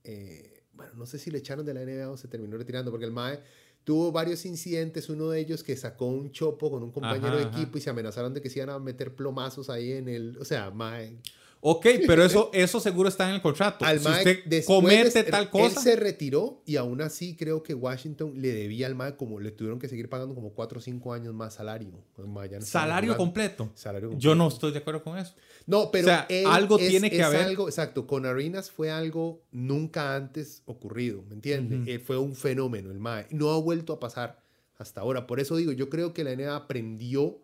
eh, 0.04 0.64
bueno, 0.74 0.94
no 0.96 1.06
sé 1.06 1.20
si 1.20 1.30
le 1.32 1.38
echaron 1.38 1.66
de 1.66 1.74
la 1.74 1.82
NBA 1.86 2.10
o 2.10 2.18
se 2.18 2.28
terminó 2.28 2.58
retirando, 2.58 2.90
porque 2.92 3.06
el 3.06 3.12
MAE 3.12 3.40
tuvo 3.84 4.12
varios 4.12 4.46
incidentes, 4.46 5.10
uno 5.10 5.30
de 5.30 5.40
ellos 5.40 5.64
que 5.64 5.76
sacó 5.76 6.06
un 6.06 6.32
chopo 6.32 6.70
con 6.70 6.84
un 6.84 6.92
compañero 6.92 7.28
Ajá, 7.28 7.38
de 7.38 7.44
ajá. 7.46 7.58
equipo 7.58 7.78
y 7.78 7.82
se 7.82 7.90
amenazaron 7.90 8.34
de 8.34 8.42
que 8.42 8.50
se 8.50 8.60
iban 8.60 8.70
a 8.70 8.80
meter 8.80 9.16
plomazos 9.16 9.70
ahí 9.70 9.94
en 9.94 10.08
el, 10.08 10.38
o 10.38 10.46
sea, 10.46 10.70
MAE. 10.72 11.18
Ok, 11.64 11.86
pero 12.08 12.26
eso, 12.26 12.50
eso 12.54 12.80
seguro 12.80 13.08
está 13.08 13.30
en 13.30 13.36
el 13.36 13.42
contrato. 13.42 13.86
Al 13.86 14.00
si 14.00 14.08
usted 14.08 14.66
comete 14.66 15.24
tal 15.24 15.44
Él 15.44 15.50
cosa, 15.52 15.80
se 15.80 15.96
retiró 15.96 16.64
y 16.66 16.76
aún 16.78 17.02
así 17.02 17.36
creo 17.36 17.62
que 17.62 17.76
Washington 17.76 18.34
le 18.42 18.52
debía 18.52 18.88
al 18.88 18.96
MAE 18.96 19.16
como 19.16 19.40
le 19.40 19.52
tuvieron 19.52 19.78
que 19.78 19.88
seguir 19.88 20.10
pagando 20.10 20.34
como 20.34 20.54
4 20.54 20.80
o 20.80 20.82
5 20.82 21.14
años 21.14 21.36
más 21.36 21.54
salario. 21.54 21.92
No 22.18 22.42
estaba 22.44 22.64
salario 22.64 23.16
completo. 23.16 23.72
Salario 23.76 24.10
completo. 24.10 24.28
Yo 24.28 24.34
no 24.34 24.48
estoy 24.48 24.72
de 24.72 24.80
acuerdo 24.80 25.04
con 25.04 25.20
eso. 25.20 25.36
No, 25.68 25.92
pero 25.92 26.06
O 26.06 26.10
sea, 26.10 26.26
él 26.30 26.48
algo 26.48 26.80
es- 26.80 26.90
tiene 26.90 27.12
que 27.12 27.18
es 27.20 27.24
haber. 27.24 27.42
algo, 27.42 27.68
exacto, 27.70 28.08
con 28.08 28.26
Arenas 28.26 28.72
fue 28.72 28.90
algo 28.90 29.44
nunca 29.52 30.16
antes 30.16 30.64
ocurrido, 30.66 31.22
¿me 31.30 31.36
entiendes? 31.36 31.88
Eh, 31.88 32.00
fue 32.00 32.18
un 32.18 32.36
fenómeno 32.36 32.90
el 32.90 32.98
MAE. 33.00 33.28
No 33.30 33.52
ha 33.52 33.60
vuelto 33.60 33.94
a 33.94 34.00
pasar 34.00 34.42
hasta 34.80 35.02
ahora. 35.02 35.28
Por 35.28 35.40
eso 35.40 35.56
digo, 35.58 35.72
yo 35.72 35.90
creo 35.92 36.12
que 36.12 36.24
la 36.24 36.32
NBA 36.32 36.56
aprendió 36.56 37.40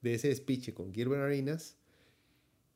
de 0.00 0.14
ese 0.14 0.28
despiche 0.28 0.74
con 0.74 0.94
Gilbert 0.94 1.22
Arenas 1.22 1.76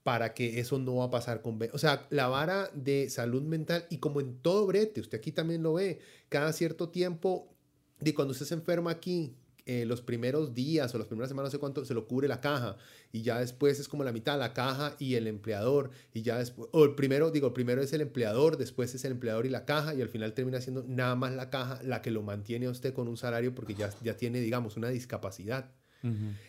para 0.06 0.34
que 0.34 0.60
eso 0.60 0.78
no 0.78 0.94
va 0.94 1.06
a 1.06 1.10
pasar 1.10 1.42
con... 1.42 1.58
O 1.72 1.78
sea, 1.78 2.06
la 2.10 2.28
vara 2.28 2.70
de 2.74 3.10
salud 3.10 3.42
mental 3.42 3.86
y 3.90 3.98
como 3.98 4.20
en 4.20 4.38
todo 4.38 4.64
brete, 4.64 5.00
usted 5.00 5.18
aquí 5.18 5.32
también 5.32 5.64
lo 5.64 5.72
ve, 5.72 5.98
cada 6.28 6.52
cierto 6.52 6.90
tiempo, 6.90 7.52
de 7.98 8.14
cuando 8.14 8.30
usted 8.30 8.46
se 8.46 8.54
enferma 8.54 8.92
aquí, 8.92 9.34
eh, 9.64 9.84
los 9.84 10.02
primeros 10.02 10.54
días 10.54 10.94
o 10.94 10.98
las 10.98 11.08
primeras 11.08 11.28
semanas, 11.28 11.48
no 11.48 11.50
sé 11.50 11.58
cuánto, 11.58 11.84
se 11.84 11.92
lo 11.92 12.06
cubre 12.06 12.28
la 12.28 12.40
caja 12.40 12.76
y 13.10 13.22
ya 13.22 13.40
después 13.40 13.80
es 13.80 13.88
como 13.88 14.04
la 14.04 14.12
mitad, 14.12 14.38
la 14.38 14.52
caja 14.52 14.94
y 15.00 15.16
el 15.16 15.26
empleador 15.26 15.90
y 16.14 16.22
ya 16.22 16.38
después, 16.38 16.68
o 16.70 16.84
el 16.84 16.94
primero, 16.94 17.32
digo, 17.32 17.48
el 17.48 17.52
primero 17.52 17.82
es 17.82 17.92
el 17.92 18.00
empleador, 18.00 18.58
después 18.58 18.94
es 18.94 19.04
el 19.04 19.10
empleador 19.10 19.44
y 19.44 19.48
la 19.48 19.64
caja 19.64 19.92
y 19.92 20.02
al 20.02 20.08
final 20.08 20.34
termina 20.34 20.60
siendo 20.60 20.84
nada 20.86 21.16
más 21.16 21.34
la 21.34 21.50
caja 21.50 21.80
la 21.82 22.00
que 22.00 22.12
lo 22.12 22.22
mantiene 22.22 22.66
a 22.66 22.70
usted 22.70 22.94
con 22.94 23.08
un 23.08 23.16
salario 23.16 23.56
porque 23.56 23.74
ya, 23.74 23.90
ya 24.04 24.16
tiene, 24.16 24.38
digamos, 24.38 24.76
una 24.76 24.88
discapacidad. 24.88 25.74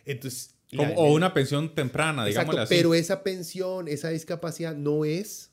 Entonces... 0.05 0.56
La- 0.71 0.89
o 0.95 1.13
una 1.13 1.33
pensión 1.33 1.73
temprana, 1.73 2.27
Exacto, 2.27 2.51
digámosle 2.51 2.61
así. 2.61 2.75
pero 2.75 2.93
esa 2.93 3.23
pensión, 3.23 3.87
esa 3.87 4.09
discapacidad 4.09 4.75
no 4.75 5.05
es 5.05 5.51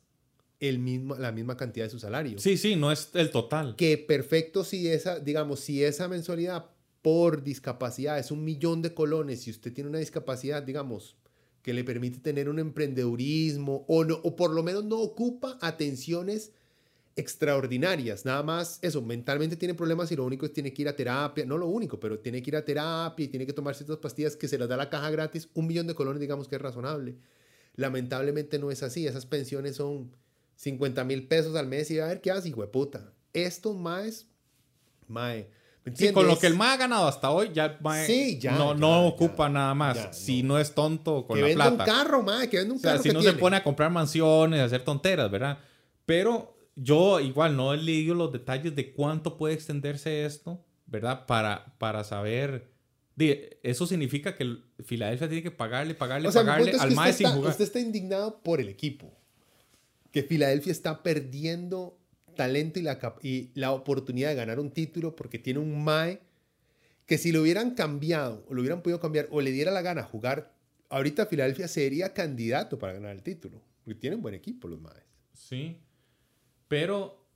el 0.61 0.79
mismo, 0.79 1.14
la 1.16 1.31
misma 1.31 1.57
cantidad 1.57 1.87
de 1.87 1.90
su 1.90 1.98
salario. 2.00 2.38
Sí, 2.38 2.57
sí, 2.57 2.74
no 2.74 2.90
es 2.90 3.11
el 3.14 3.31
total. 3.31 3.77
Que 3.77 3.98
perfecto 3.98 4.64
si 4.64 4.88
esa, 4.88 5.20
digamos, 5.20 5.61
si 5.61 5.85
esa 5.85 6.09
mensualidad 6.09 6.66
por 7.03 7.42
discapacidad 7.44 8.18
es 8.18 8.31
un 8.31 8.44
millón 8.44 8.81
de 8.83 8.94
colones 8.94 9.46
y 9.46 9.50
usted 9.50 9.72
tiene 9.72 9.90
una 9.90 9.98
discapacidad, 9.98 10.62
digamos, 10.62 11.16
que 11.62 11.74
le 11.74 11.85
permite 11.85 12.18
tener 12.18 12.48
un 12.48 12.59
emprendedurismo 12.59 13.85
o, 13.88 14.05
no, 14.05 14.14
o 14.22 14.37
por 14.37 14.50
lo 14.53 14.62
menos 14.62 14.85
no 14.85 14.98
ocupa 14.98 15.59
atenciones 15.61 16.53
extraordinarias, 17.16 18.24
nada 18.24 18.42
más 18.42 18.79
eso, 18.83 19.00
mentalmente 19.03 19.57
tiene 19.57 19.74
problemas 19.74 20.11
y 20.11 20.16
lo 20.16 20.24
único 20.24 20.46
es 20.46 20.53
tiene 20.53 20.72
que 20.72 20.83
ir 20.83 20.88
a 20.88 20.96
terapia, 20.96 21.44
no 21.46 21.57
lo 21.59 21.68
único, 21.68 22.00
pero 22.00 22.18
tiene 22.18 22.42
que 22.42 22.50
ir 22.50 22.57
a 22.57 22.64
terapia 22.64 23.24
y 23.24 23.29
tiene 23.29 23.46
que 23.46 23.53
tomar 23.53 23.74
ciertas 23.74 23.98
pastillas 23.98 24.37
que 24.37 24.48
se 24.48 24.59
las 24.59 24.68
da 24.68 24.77
la 24.77 24.90
caja 24.90 25.11
gratis, 25.11 25.48
un 25.55 25.66
millón 25.66 25.87
de 25.87 25.94
colones 25.94 26.20
digamos 26.20 26.48
que 26.48 26.57
es 26.57 26.62
razonable. 26.62 27.16
Lamentablemente 27.77 28.59
no 28.59 28.70
es 28.70 28.83
así, 28.83 29.07
esas 29.07 29.27
pensiones 29.27 29.77
son 29.77 30.11
50 30.57 31.05
mil 31.05 31.27
pesos 31.27 31.57
al 31.57 31.66
mes 31.66 31.90
y 31.90 31.98
a 31.98 32.07
ver 32.07 32.20
qué 32.20 32.31
hace, 32.31 32.48
hijo 32.48 32.68
puta. 32.70 33.12
Esto 33.33 33.74
más, 33.74 34.27
mae, 35.09 35.48
¿me 35.85 35.94
Sí, 35.96 36.12
con 36.12 36.27
lo 36.27 36.38
que 36.38 36.46
el 36.46 36.55
MAE 36.55 36.74
ha 36.74 36.77
ganado 36.79 37.07
hasta 37.09 37.31
hoy, 37.31 37.50
ya 37.53 37.66
el 37.66 37.77
MAE 37.81 38.07
Sí, 38.07 38.38
ya, 38.40 38.53
no, 38.53 38.74
ya, 38.74 38.81
no 38.81 39.03
ya, 39.03 39.09
ocupa 39.09 39.48
nada 39.48 39.74
más. 39.74 40.09
si 40.12 40.42
no. 40.42 40.55
no. 40.55 40.59
es 40.61 40.72
tonto 40.74 41.27
con 41.27 41.37
que 41.37 41.42
la 41.42 41.48
venda 41.48 41.74
plata. 41.74 41.92
un 41.92 41.98
carro, 41.98 42.22
mae, 42.22 42.48
que 42.48 42.59
venda 42.59 42.72
un 42.74 42.79
O 42.79 42.81
sea, 42.81 42.92
carro 42.92 43.03
si 43.03 43.09
que 43.09 43.12
no 43.12 43.20
tiene. 43.20 43.35
se 43.35 43.40
pone 43.40 43.57
a 43.57 43.62
comprar 43.64 43.90
mansiones, 43.90 44.61
a 44.61 44.64
hacer 44.64 44.83
tonteras, 44.85 45.31
¿verdad? 45.31 45.59
Pero 46.07 46.54
yo 46.76 47.20
igual 47.20 47.56
no 47.56 47.72
he 47.72 47.76
leído 47.76 48.14
los 48.14 48.32
detalles 48.32 48.74
de 48.74 48.92
cuánto 48.92 49.37
puede 49.37 49.54
extenderse 49.54 50.24
esto, 50.24 50.64
¿verdad? 50.87 51.26
Para, 51.26 51.76
para 51.78 52.04
saber... 52.04 52.72
Eso 53.62 53.87
significa 53.87 54.34
que 54.34 54.42
el- 54.42 54.64
Filadelfia 54.84 55.28
tiene 55.28 55.42
que 55.44 55.52
pagarle, 55.52 55.94
pagarle, 55.94 56.26
O 56.28 56.32
sea, 56.32 56.42
pagarle 56.42 56.72
es 56.72 56.80
al 56.80 56.88
que 56.88 56.94
MAE 56.96 57.10
usted 57.10 57.16
sin 57.18 57.26
está, 57.26 57.37
jugar. 57.37 57.50
usted 57.52 57.64
está 57.64 57.78
indignado 57.80 58.40
por 58.42 58.60
el 58.60 58.68
equipo. 58.68 59.16
Que 60.10 60.24
Filadelfia 60.24 60.72
está 60.72 61.02
perdiendo 61.04 61.96
talento 62.34 62.80
y 62.80 62.82
la, 62.82 62.98
y 63.22 63.50
la 63.54 63.70
oportunidad 63.70 64.30
de 64.30 64.34
ganar 64.34 64.58
un 64.58 64.72
título 64.72 65.14
porque 65.14 65.38
tiene 65.38 65.60
un 65.60 65.84
MAE 65.84 66.20
que 67.06 67.16
si 67.18 67.30
lo 67.30 67.42
hubieran 67.42 67.76
cambiado 67.76 68.44
o 68.48 68.54
lo 68.54 68.62
hubieran 68.62 68.82
podido 68.82 68.98
cambiar 68.98 69.28
o 69.30 69.40
le 69.40 69.52
diera 69.52 69.70
la 69.70 69.82
gana 69.82 70.02
jugar, 70.02 70.52
ahorita 70.88 71.27
Filadelfia 71.27 71.68
sería 71.68 72.12
candidato 72.14 72.81
para 72.81 72.94
ganar 72.94 73.12
el 73.14 73.22
título. 73.22 73.62
Porque 73.85 74.00
tienen 74.00 74.22
buen 74.22 74.35
equipo 74.35 74.66
los 74.66 74.81
MAEs. 74.81 75.04
Sí. 75.35 75.77
Pero 76.69 77.27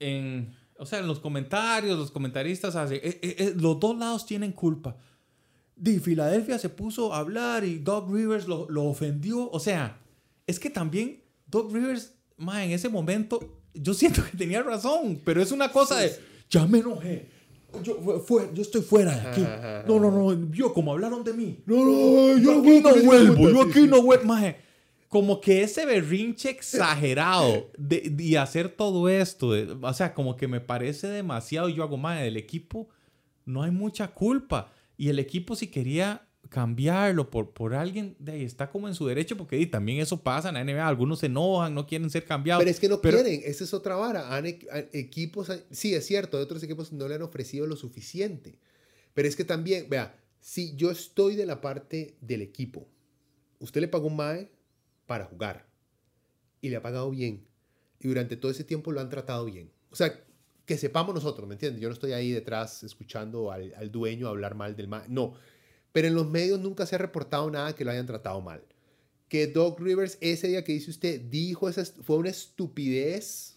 en, 0.00 0.54
o 0.78 0.86
sea, 0.86 0.98
en 0.98 1.06
los 1.06 1.20
comentarios, 1.20 1.98
los 1.98 2.10
comentaristas 2.10 2.76
hacen, 2.76 2.96
eh, 3.02 3.18
eh, 3.22 3.36
eh, 3.38 3.54
los 3.56 3.78
dos 3.80 3.96
lados 3.98 4.26
tienen 4.26 4.52
culpa. 4.52 4.96
Di 5.74 5.98
Filadelfia 5.98 6.58
se 6.58 6.68
puso 6.70 7.12
a 7.12 7.18
hablar 7.18 7.64
y 7.64 7.78
Doug 7.78 8.12
Rivers 8.12 8.48
lo, 8.48 8.66
lo 8.70 8.84
ofendió. 8.84 9.50
O 9.50 9.60
sea, 9.60 9.98
es 10.46 10.58
que 10.58 10.70
también 10.70 11.22
Doug 11.46 11.72
Rivers, 11.72 12.14
ma, 12.36 12.64
en 12.64 12.70
ese 12.72 12.88
momento, 12.88 13.60
yo 13.74 13.92
siento 13.94 14.22
que 14.24 14.36
tenía 14.36 14.62
razón, 14.62 15.20
pero 15.24 15.42
es 15.42 15.52
una 15.52 15.70
cosa 15.70 15.98
de, 15.98 16.12
ya 16.48 16.66
me 16.66 16.78
enojé. 16.78 17.30
Yo, 17.82 18.22
fue- 18.26 18.48
yo 18.54 18.62
estoy 18.62 18.80
fuera 18.80 19.14
de 19.14 19.28
aquí. 19.28 19.40
No, 19.86 20.00
no, 20.00 20.10
no, 20.10 20.50
yo 20.50 20.72
como 20.72 20.92
hablaron 20.92 21.22
de 21.24 21.34
mí. 21.34 21.58
No, 21.66 21.76
no, 21.84 22.38
Yo 22.38 22.60
aquí 22.60 22.80
no 22.80 22.94
vuelvo, 23.04 23.50
yo 23.50 23.62
aquí 23.62 23.86
no 23.86 24.00
vuelvo. 24.02 24.24
Maje, 24.24 24.56
como 25.08 25.40
que 25.40 25.62
ese 25.62 25.86
berrinche 25.86 26.50
exagerado 26.50 27.70
de, 27.78 28.14
y 28.18 28.36
hacer 28.36 28.68
todo 28.68 29.08
esto, 29.08 29.52
o 29.80 29.94
sea, 29.94 30.14
como 30.14 30.36
que 30.36 30.48
me 30.48 30.60
parece 30.60 31.08
demasiado. 31.08 31.68
Yo 31.68 31.82
hago 31.82 31.96
más 31.96 32.20
del 32.20 32.36
equipo, 32.36 32.88
no 33.44 33.62
hay 33.62 33.70
mucha 33.70 34.08
culpa. 34.08 34.72
Y 34.96 35.08
el 35.08 35.18
equipo, 35.18 35.54
si 35.54 35.68
quería 35.68 36.26
cambiarlo 36.48 37.30
por, 37.30 37.52
por 37.52 37.74
alguien, 37.74 38.16
de 38.18 38.32
ahí 38.32 38.44
está 38.44 38.70
como 38.70 38.88
en 38.88 38.94
su 38.94 39.06
derecho, 39.06 39.36
porque 39.36 39.64
también 39.66 40.00
eso 40.00 40.22
pasa 40.22 40.48
en 40.48 40.54
la 40.54 40.64
NBA. 40.64 40.86
Algunos 40.86 41.20
se 41.20 41.26
enojan, 41.26 41.74
no 41.74 41.86
quieren 41.86 42.10
ser 42.10 42.24
cambiados. 42.24 42.60
Pero 42.60 42.70
es 42.70 42.80
que 42.80 42.88
no 42.88 43.00
quieren, 43.00 43.42
esa 43.44 43.64
es 43.64 43.74
otra 43.74 43.96
vara. 43.96 44.34
Han, 44.34 44.46
equipos, 44.46 45.52
sí, 45.70 45.94
es 45.94 46.06
cierto, 46.06 46.38
otros 46.38 46.62
equipos 46.62 46.92
no 46.92 47.08
le 47.08 47.14
han 47.14 47.22
ofrecido 47.22 47.66
lo 47.66 47.76
suficiente. 47.76 48.58
Pero 49.14 49.28
es 49.28 49.36
que 49.36 49.44
también, 49.44 49.88
vea, 49.88 50.16
si 50.40 50.74
yo 50.76 50.90
estoy 50.90 51.36
de 51.36 51.46
la 51.46 51.60
parte 51.60 52.16
del 52.20 52.42
equipo, 52.42 52.86
usted 53.60 53.80
le 53.80 53.88
pagó 53.88 54.08
un 54.08 54.16
MAE 54.16 54.55
para 55.06 55.24
jugar 55.24 55.66
y 56.60 56.68
le 56.68 56.76
ha 56.76 56.82
pagado 56.82 57.10
bien 57.10 57.46
y 58.00 58.08
durante 58.08 58.36
todo 58.36 58.50
ese 58.50 58.64
tiempo 58.64 58.92
lo 58.92 59.00
han 59.00 59.08
tratado 59.08 59.44
bien. 59.44 59.70
O 59.90 59.96
sea, 59.96 60.24
que 60.64 60.76
sepamos 60.76 61.14
nosotros, 61.14 61.48
¿me 61.48 61.54
entiendes? 61.54 61.80
Yo 61.80 61.88
no 61.88 61.94
estoy 61.94 62.12
ahí 62.12 62.32
detrás 62.32 62.82
escuchando 62.82 63.52
al, 63.52 63.72
al 63.76 63.90
dueño 63.90 64.28
hablar 64.28 64.54
mal 64.54 64.76
del 64.76 64.88
MAE, 64.88 65.08
no 65.08 65.34
pero 65.96 66.08
en 66.08 66.14
los 66.14 66.28
medios 66.28 66.60
nunca 66.60 66.84
se 66.84 66.94
ha 66.94 66.98
reportado 66.98 67.50
nada 67.50 67.74
que 67.74 67.82
lo 67.82 67.90
hayan 67.90 68.04
tratado 68.04 68.42
mal. 68.42 68.62
Que 69.30 69.46
Doug 69.46 69.80
Rivers 69.80 70.18
ese 70.20 70.46
día 70.46 70.62
que 70.62 70.74
dice 70.74 70.90
usted 70.90 71.22
dijo 71.22 71.70
esa 71.70 71.86
fue 71.86 72.18
una 72.18 72.28
estupidez 72.28 73.56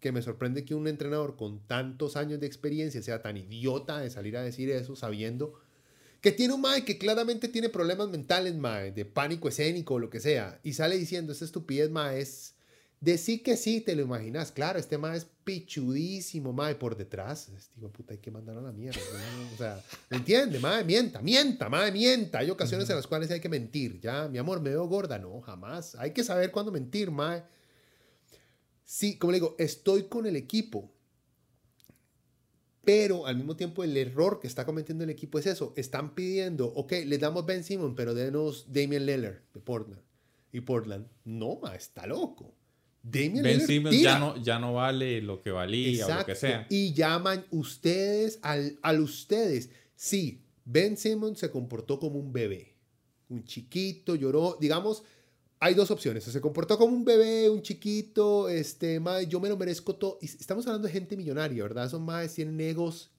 que 0.00 0.10
me 0.10 0.20
sorprende 0.20 0.64
que 0.64 0.74
un 0.74 0.88
entrenador 0.88 1.36
con 1.36 1.60
tantos 1.68 2.16
años 2.16 2.40
de 2.40 2.48
experiencia 2.48 3.00
sea 3.02 3.22
tan 3.22 3.36
idiota 3.36 4.00
de 4.00 4.10
salir 4.10 4.36
a 4.36 4.42
decir 4.42 4.68
eso 4.68 4.96
sabiendo 4.96 5.60
que 6.20 6.32
tiene 6.32 6.54
un 6.54 6.60
mae 6.60 6.84
que 6.84 6.98
claramente 6.98 7.48
tiene 7.48 7.68
problemas 7.68 8.08
mentales, 8.08 8.54
mae, 8.56 8.92
de 8.92 9.04
pánico 9.04 9.48
escénico 9.48 9.94
o 9.94 9.98
lo 9.98 10.10
que 10.10 10.20
sea, 10.20 10.60
y 10.62 10.74
sale 10.74 10.98
diciendo 10.98 11.32
esa 11.32 11.44
estupidez, 11.44 11.90
mae, 11.90 12.20
es 12.20 12.54
Decir 13.00 13.42
que 13.42 13.56
sí, 13.56 13.80
te 13.80 13.96
lo 13.96 14.02
imaginas. 14.02 14.52
Claro, 14.52 14.78
este 14.78 14.98
mae 14.98 15.16
es 15.16 15.26
pichudísimo, 15.44 16.52
mae, 16.52 16.74
por 16.74 16.98
detrás. 16.98 17.50
Digo, 17.74 17.90
puta, 17.90 18.12
hay 18.12 18.18
que 18.18 18.30
mandar 18.30 18.58
a 18.58 18.60
la 18.60 18.72
mierda. 18.72 19.00
O 19.54 19.56
sea, 19.56 19.82
¿me 20.10 20.18
entiende? 20.18 20.58
Mae, 20.58 20.84
mienta, 20.84 21.22
mienta, 21.22 21.70
mae, 21.70 21.90
mienta. 21.90 22.40
Hay 22.40 22.50
ocasiones 22.50 22.90
en 22.90 22.96
las 22.96 23.06
cuales 23.06 23.30
hay 23.30 23.40
que 23.40 23.48
mentir. 23.48 24.00
Ya, 24.00 24.28
mi 24.28 24.36
amor, 24.36 24.60
me 24.60 24.68
veo 24.68 24.86
gorda. 24.86 25.18
No, 25.18 25.40
jamás. 25.40 25.94
Hay 25.94 26.10
que 26.10 26.22
saber 26.22 26.50
cuándo 26.50 26.70
mentir, 26.70 27.10
mae. 27.10 27.42
Sí, 28.84 29.16
como 29.16 29.32
le 29.32 29.36
digo, 29.36 29.56
estoy 29.58 30.02
con 30.02 30.26
el 30.26 30.36
equipo. 30.36 30.92
Pero 32.90 33.24
al 33.24 33.36
mismo 33.36 33.54
tiempo 33.54 33.84
el 33.84 33.96
error 33.96 34.40
que 34.40 34.48
está 34.48 34.66
cometiendo 34.66 35.04
el 35.04 35.10
equipo 35.10 35.38
es 35.38 35.46
eso. 35.46 35.72
Están 35.76 36.12
pidiendo, 36.12 36.66
ok, 36.66 36.92
le 37.06 37.18
damos 37.18 37.46
Ben 37.46 37.62
Simon, 37.62 37.94
pero 37.94 38.14
denos 38.14 38.64
Damian 38.72 39.06
Lillard 39.06 39.42
de 39.54 39.60
Portland. 39.60 40.02
Y 40.50 40.62
Portland, 40.62 41.06
no, 41.24 41.60
ma, 41.62 41.76
está 41.76 42.04
loco. 42.08 42.52
ben 43.00 43.60
Simmons 43.60 43.96
ya 43.96 44.18
no, 44.18 44.42
ya 44.42 44.58
no 44.58 44.74
vale 44.74 45.22
lo 45.22 45.40
que 45.40 45.52
valía 45.52 46.04
o 46.04 46.14
lo 46.18 46.26
que 46.26 46.34
sea. 46.34 46.66
Y 46.68 46.92
llaman 46.92 47.46
ustedes 47.52 48.40
al, 48.42 48.76
al 48.82 48.98
ustedes. 48.98 49.70
Sí, 49.94 50.42
Ben 50.64 50.96
Simmons 50.96 51.38
se 51.38 51.48
comportó 51.48 52.00
como 52.00 52.18
un 52.18 52.32
bebé. 52.32 52.74
Un 53.28 53.44
chiquito, 53.44 54.16
lloró. 54.16 54.58
Digamos, 54.60 55.04
hay 55.62 55.74
dos 55.74 55.90
opciones. 55.90 56.24
se 56.24 56.40
comportó 56.40 56.78
como 56.78 56.96
un 56.96 57.04
bebé, 57.04 57.50
un 57.50 57.60
chiquito, 57.60 58.48
este, 58.48 59.00
yo 59.28 59.40
me 59.40 59.50
lo 59.50 59.58
merezco 59.58 59.94
todo. 59.94 60.18
estamos 60.22 60.66
hablando 60.66 60.88
de 60.88 60.92
gente 60.92 61.18
millonaria, 61.18 61.62
¿verdad? 61.62 61.84
Esos 61.84 62.00
más 62.00 62.34
tienen 62.34 62.58
egos 62.62 63.10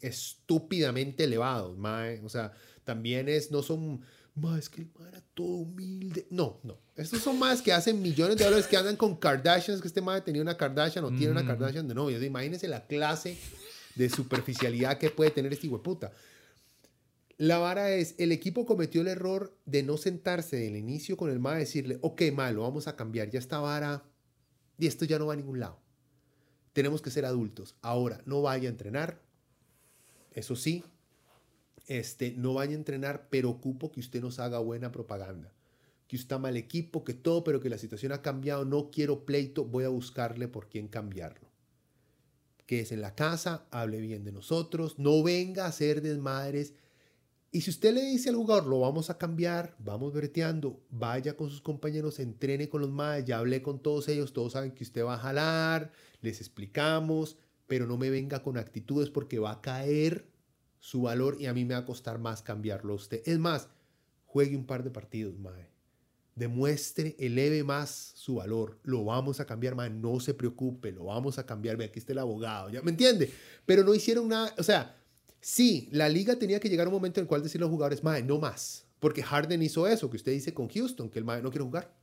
estúpidamente 0.00 1.24
elevados, 1.24 1.76
mae. 1.76 2.20
O 2.24 2.30
sea, 2.30 2.52
también 2.84 3.28
es, 3.28 3.50
no 3.50 3.62
son 3.62 4.00
más 4.34 4.70
que 4.70 4.80
el 4.80 4.88
era 5.06 5.22
todo 5.34 5.48
humilde. 5.48 6.26
No, 6.30 6.58
no. 6.62 6.78
Estos 6.96 7.20
son 7.20 7.38
más 7.38 7.60
que 7.60 7.70
hacen 7.70 8.00
millones 8.00 8.38
de 8.38 8.44
dólares 8.44 8.66
que 8.66 8.78
andan 8.78 8.96
con 8.96 9.16
Kardashians, 9.16 9.82
que 9.82 9.88
este 9.88 10.00
madre 10.00 10.22
tenía 10.22 10.40
una 10.40 10.56
Kardashian 10.56 11.04
o 11.04 11.10
tiene 11.10 11.32
una 11.32 11.46
Kardashian 11.46 11.86
de 11.86 11.94
novio. 11.94 12.22
Imagínense 12.22 12.66
la 12.66 12.86
clase 12.86 13.36
de 13.94 14.08
superficialidad 14.08 14.96
que 14.96 15.10
puede 15.10 15.32
tener 15.32 15.52
este 15.52 15.68
puta. 15.68 16.12
La 17.40 17.56
vara 17.56 17.90
es, 17.92 18.16
el 18.18 18.32
equipo 18.32 18.66
cometió 18.66 19.00
el 19.00 19.08
error 19.08 19.56
de 19.64 19.82
no 19.82 19.96
sentarse 19.96 20.56
del 20.56 20.76
inicio 20.76 21.16
con 21.16 21.30
el 21.30 21.38
MAE 21.38 21.56
y 21.56 21.60
decirle, 21.60 21.98
ok, 22.02 22.20
malo, 22.34 22.60
vamos 22.60 22.86
a 22.86 22.96
cambiar 22.96 23.30
ya 23.30 23.38
esta 23.38 23.60
vara 23.60 24.04
y 24.76 24.86
esto 24.86 25.06
ya 25.06 25.18
no 25.18 25.24
va 25.24 25.32
a 25.32 25.36
ningún 25.36 25.58
lado. 25.58 25.78
Tenemos 26.74 27.00
que 27.00 27.10
ser 27.10 27.24
adultos. 27.24 27.76
Ahora, 27.80 28.20
no 28.26 28.42
vaya 28.42 28.68
a 28.68 28.72
entrenar. 28.72 29.22
Eso 30.34 30.54
sí, 30.54 30.84
este, 31.86 32.32
no 32.32 32.52
vaya 32.52 32.72
a 32.72 32.74
entrenar, 32.74 33.28
pero 33.30 33.48
ocupo 33.48 33.90
que 33.90 34.00
usted 34.00 34.20
nos 34.20 34.38
haga 34.38 34.58
buena 34.58 34.92
propaganda. 34.92 35.50
Que 36.08 36.16
usted 36.16 36.26
está 36.26 36.38
mal 36.38 36.58
equipo, 36.58 37.04
que 37.04 37.14
todo, 37.14 37.42
pero 37.42 37.58
que 37.58 37.70
la 37.70 37.78
situación 37.78 38.12
ha 38.12 38.20
cambiado, 38.20 38.66
no 38.66 38.90
quiero 38.90 39.24
pleito, 39.24 39.64
voy 39.64 39.84
a 39.84 39.88
buscarle 39.88 40.46
por 40.46 40.68
quién 40.68 40.88
cambiarlo. 40.88 41.48
Que 42.66 42.80
es 42.80 42.92
en 42.92 43.00
la 43.00 43.14
casa, 43.14 43.64
hable 43.70 43.98
bien 44.02 44.24
de 44.24 44.32
nosotros, 44.32 44.98
no 44.98 45.22
venga 45.22 45.64
a 45.64 45.68
hacer 45.68 46.02
desmadres. 46.02 46.74
Y 47.52 47.62
si 47.62 47.70
usted 47.70 47.92
le 47.92 48.02
dice 48.02 48.28
al 48.28 48.36
jugador, 48.36 48.66
lo 48.66 48.78
vamos 48.80 49.10
a 49.10 49.18
cambiar, 49.18 49.74
vamos 49.80 50.12
breteando, 50.12 50.80
vaya 50.88 51.36
con 51.36 51.50
sus 51.50 51.60
compañeros, 51.60 52.20
entrene 52.20 52.68
con 52.68 52.80
los 52.80 52.90
madres, 52.90 53.24
ya 53.24 53.38
hablé 53.38 53.60
con 53.60 53.80
todos 53.82 54.06
ellos, 54.08 54.32
todos 54.32 54.52
saben 54.52 54.70
que 54.70 54.84
usted 54.84 55.04
va 55.04 55.14
a 55.14 55.18
jalar, 55.18 55.90
les 56.20 56.40
explicamos, 56.40 57.38
pero 57.66 57.86
no 57.86 57.98
me 57.98 58.08
venga 58.08 58.44
con 58.44 58.56
actitudes 58.56 59.10
porque 59.10 59.40
va 59.40 59.50
a 59.50 59.60
caer 59.60 60.30
su 60.78 61.02
valor 61.02 61.38
y 61.40 61.46
a 61.46 61.54
mí 61.54 61.64
me 61.64 61.74
va 61.74 61.80
a 61.80 61.86
costar 61.86 62.20
más 62.20 62.40
cambiarlo 62.40 62.92
a 62.92 62.96
usted. 62.96 63.20
Es 63.24 63.38
más, 63.40 63.68
juegue 64.26 64.56
un 64.56 64.66
par 64.66 64.84
de 64.84 64.90
partidos, 64.90 65.36
mae. 65.38 65.68
Demuestre, 66.36 67.16
eleve 67.18 67.64
más 67.64 68.12
su 68.14 68.36
valor. 68.36 68.78
Lo 68.84 69.04
vamos 69.04 69.40
a 69.40 69.44
cambiar, 69.44 69.74
mae. 69.74 69.90
No 69.90 70.20
se 70.20 70.34
preocupe, 70.34 70.92
lo 70.92 71.06
vamos 71.06 71.38
a 71.38 71.46
cambiar. 71.46 71.76
Ve, 71.76 71.86
aquí 71.86 71.98
está 71.98 72.12
el 72.12 72.20
abogado, 72.20 72.70
¿ya 72.70 72.80
me 72.80 72.92
entiende? 72.92 73.32
Pero 73.66 73.82
no 73.82 73.92
hicieron 73.92 74.28
nada, 74.28 74.54
o 74.56 74.62
sea, 74.62 74.99
sí, 75.40 75.88
la 75.92 76.08
liga 76.08 76.36
tenía 76.38 76.60
que 76.60 76.68
llegar 76.68 76.86
a 76.86 76.90
un 76.90 76.94
momento 76.94 77.20
en 77.20 77.24
el 77.24 77.28
cual 77.28 77.42
decirle 77.42 77.64
a 77.64 77.66
los 77.66 77.72
jugadores, 77.72 78.02
mae, 78.02 78.22
no 78.22 78.38
más. 78.38 78.86
Porque 78.98 79.22
Harden 79.22 79.62
hizo 79.62 79.86
eso, 79.86 80.10
que 80.10 80.16
usted 80.16 80.32
dice 80.32 80.54
con 80.54 80.68
Houston, 80.68 81.10
que 81.10 81.18
el 81.18 81.24
mae 81.24 81.42
no 81.42 81.50
quiere 81.50 81.64
jugar. 81.64 81.94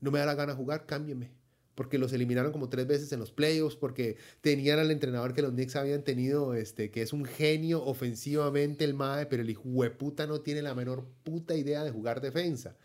No 0.00 0.10
me 0.10 0.18
da 0.18 0.26
la 0.26 0.34
gana 0.34 0.54
jugar, 0.54 0.86
cámbieme 0.86 1.40
porque 1.80 1.96
los 1.96 2.12
eliminaron 2.12 2.52
como 2.52 2.68
tres 2.68 2.86
veces 2.86 3.10
en 3.12 3.20
los 3.20 3.32
playoffs, 3.32 3.74
porque 3.74 4.18
tenían 4.42 4.78
al 4.78 4.90
entrenador 4.90 5.32
que 5.32 5.40
los 5.40 5.52
Knicks 5.52 5.76
habían 5.76 6.04
tenido, 6.04 6.52
este, 6.52 6.90
que 6.90 7.00
es 7.00 7.14
un 7.14 7.24
genio 7.24 7.82
ofensivamente 7.82 8.84
el 8.84 8.92
MAE, 8.92 9.24
pero 9.24 9.42
el 9.42 9.56
puta 9.92 10.26
no 10.26 10.42
tiene 10.42 10.60
la 10.60 10.74
menor 10.74 11.06
puta 11.22 11.56
idea 11.56 11.82
de 11.82 11.90
jugar 11.90 12.20
defensa. 12.20 12.76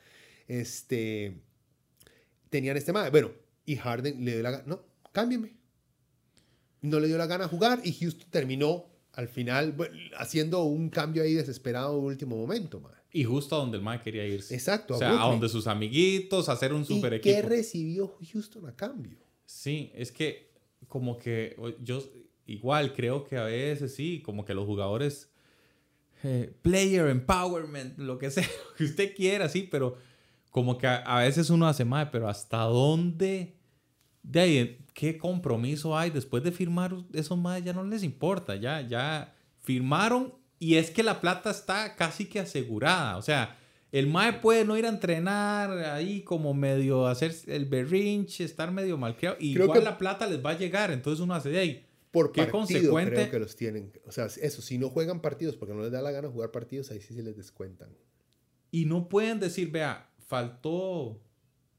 Este, 0.47 1.41
tenían 2.49 2.77
este 2.77 2.93
MAE. 2.93 3.09
Bueno, 3.09 3.31
y 3.65 3.75
Harden 3.75 4.23
le 4.23 4.31
dio 4.31 4.43
la 4.43 4.51
gana, 4.51 4.63
no, 4.65 4.85
cámbiame. 5.11 5.57
No 6.79 7.01
le 7.01 7.07
dio 7.07 7.17
la 7.17 7.27
gana 7.27 7.49
jugar 7.49 7.81
y 7.83 7.91
Houston 7.91 8.29
terminó 8.29 8.85
al 9.15 9.27
final 9.27 9.75
haciendo 10.17 10.63
un 10.63 10.89
cambio 10.89 11.23
ahí 11.23 11.33
desesperado 11.33 11.97
en 11.97 12.05
último 12.05 12.35
momento, 12.37 12.79
MAE. 12.79 13.05
Y 13.15 13.23
justo 13.23 13.55
a 13.55 13.59
donde 13.59 13.77
el 13.77 13.83
Mae 13.83 14.01
quería 14.01 14.27
irse. 14.27 14.53
Exacto. 14.53 14.95
O 14.95 14.97
sea, 14.97 15.23
a, 15.23 15.29
donde 15.29 15.47
sus 15.47 15.67
amiguitos, 15.67 16.49
hacer 16.49 16.73
un 16.73 16.85
super 16.85 17.13
¿Y 17.13 17.15
equipo. 17.15 17.33
¿Qué 17.33 17.41
recibió 17.41 18.13
Houston 18.33 18.67
a 18.67 18.75
cambio? 18.75 19.17
Sí, 19.45 19.89
es 19.95 20.11
que 20.11 20.51
como 20.89 21.17
que 21.17 21.55
yo 21.81 22.03
igual 22.45 22.93
creo 22.93 23.23
que 23.23 23.37
a 23.37 23.45
veces 23.45 23.95
sí, 23.95 24.21
como 24.21 24.43
que 24.43 24.53
los 24.53 24.65
jugadores 24.65 25.29
eh, 26.23 26.53
player 26.61 27.07
empowerment, 27.07 27.97
lo 27.99 28.17
que 28.17 28.31
sea, 28.31 28.43
lo 28.69 28.75
que 28.75 28.83
usted 28.83 29.15
quiera, 29.15 29.47
sí, 29.47 29.67
pero 29.71 29.95
como 30.51 30.77
que 30.77 30.87
a, 30.87 31.19
veces 31.19 31.49
uno 31.49 31.67
hace 31.67 31.85
más, 31.85 32.09
pero 32.11 32.27
hasta 32.27 32.63
dónde 32.63 33.55
de 34.23 34.39
ahí 34.39 34.84
qué 34.95 35.19
compromiso 35.19 35.95
hay 35.95 36.09
después 36.09 36.41
de 36.41 36.51
firmar 36.51 36.95
esos 37.13 37.37
más 37.37 37.63
ya 37.63 37.73
no 37.73 37.83
les 37.83 38.01
importa, 38.01 38.55
ya 38.55 38.81
ya 38.81 39.35
firmaron 39.59 40.33
y 40.57 40.77
es 40.77 40.89
que 40.89 41.03
la 41.03 41.21
plata 41.21 41.51
está 41.51 41.95
casi 41.95 42.25
que 42.25 42.39
asegurada. 42.39 43.17
O 43.17 43.21
sea, 43.21 43.57
el 43.91 44.07
MAE 44.07 44.39
puede 44.39 44.65
no 44.65 44.77
ir 44.77 44.85
a 44.85 44.89
entrenar 44.89 45.71
ahí 45.71 46.21
como 46.23 46.53
medio 46.53 47.07
hacer 47.07 47.35
el 47.47 47.65
berrinche, 47.65 48.43
estar 48.43 48.71
medio 48.71 48.97
malcriado. 48.97 49.37
Y 49.39 49.59
igual 49.59 49.83
la 49.83 49.97
plata 49.97 50.27
les 50.27 50.43
va 50.43 50.51
a 50.51 50.57
llegar. 50.57 50.91
Entonces 50.91 51.19
uno 51.19 51.33
hace 51.33 51.49
de 51.49 51.59
ahí. 51.59 51.85
Por 52.11 52.31
¿Qué 52.31 52.47
consecuente? 52.47 53.13
creo 53.13 53.31
que 53.31 53.39
los 53.39 53.57
tienen. 53.57 53.91
O 54.05 54.11
sea, 54.11 54.25
eso, 54.25 54.61
si 54.61 54.77
no 54.77 54.89
juegan 54.89 55.21
partidos 55.21 55.57
porque 55.57 55.73
no 55.73 55.81
les 55.81 55.91
da 55.91 56.01
la 56.01 56.11
gana 56.11 56.29
jugar 56.29 56.51
partidos, 56.51 56.89
ahí 56.91 57.01
sí 57.01 57.13
se 57.13 57.21
les 57.21 57.35
descuentan. 57.35 57.89
Y 58.71 58.85
no 58.85 59.09
pueden 59.09 59.41
decir, 59.41 59.69
vea, 59.69 60.09
faltó, 60.25 61.21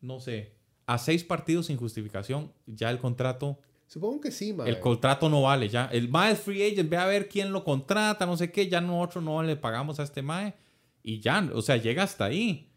no 0.03 0.21
sé, 0.21 0.56
a 0.87 0.99
seis 0.99 1.25
partidos 1.25 1.67
sin 1.67 1.77
justificación, 1.77 2.53
ya 2.67 2.91
el 2.91 2.99
contrato 2.99 3.59
Supongo 3.89 4.21
que 4.21 4.33
sí, 4.33 4.53
mae. 4.53 4.69
El 4.69 4.81
contrato 4.81 5.29
no 5.29 5.43
vale 5.43 5.69
ya. 5.69 5.87
El 5.93 6.09
mae 6.09 6.33
es 6.33 6.41
free 6.41 6.63
agent, 6.63 6.91
ve 6.91 6.97
a 6.97 7.07
ver 7.07 7.29
quién 7.29 7.53
lo 7.53 7.63
contrata, 7.63 8.27
no 8.27 8.37
sé 8.37 8.51
qué. 8.51 8.69
Ya 8.69 8.81
nosotros 8.81 9.23
no 9.23 9.43
le 9.43 9.57
pagamos 9.57 10.01
a 10.01 10.03
este 10.03 10.23
mae. 10.23 10.55
Y 11.03 11.21
ya, 11.21 11.49
o 11.55 11.63
sea, 11.63 11.77
llega 11.77 12.03
hasta 12.03 12.25
ahí. 12.25 12.69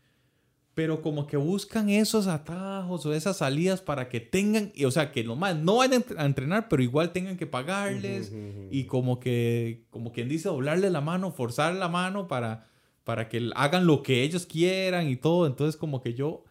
Pero 0.76 1.02
como 1.02 1.26
que 1.26 1.36
buscan 1.36 1.90
esos 1.90 2.28
atajos 2.28 3.06
o 3.06 3.14
esas 3.14 3.38
salidas 3.38 3.82
para 3.82 4.08
que 4.08 4.20
tengan, 4.20 4.72
o 4.86 4.92
sea, 4.92 5.12
que 5.12 5.24
los 5.24 5.38
más 5.38 5.58
no 5.58 5.78
vayan 5.78 6.06
a 6.16 6.26
entrenar, 6.26 6.70
pero 6.70 6.84
igual 6.84 7.12
tengan 7.12 7.38
que 7.38 7.48
pagarles. 7.48 8.32
Y 8.70 8.84
como 8.84 9.20
que, 9.20 9.84
como 9.90 10.14
quien 10.14 10.30
dice, 10.30 10.48
doblarle 10.48 10.90
la 10.92 11.02
mano, 11.02 11.32
forzar 11.32 11.74
la 11.74 11.90
mano 11.90 12.28
para, 12.28 12.68
para 13.04 13.28
que 13.28 13.50
hagan 13.56 13.88
lo 13.88 14.04
que 14.04 14.22
ellos 14.22 14.46
quieran 14.46 15.10
y 15.10 15.16
todo. 15.18 15.48
Entonces, 15.48 15.76
como 15.76 16.02
que 16.02 16.14
yo 16.14 16.46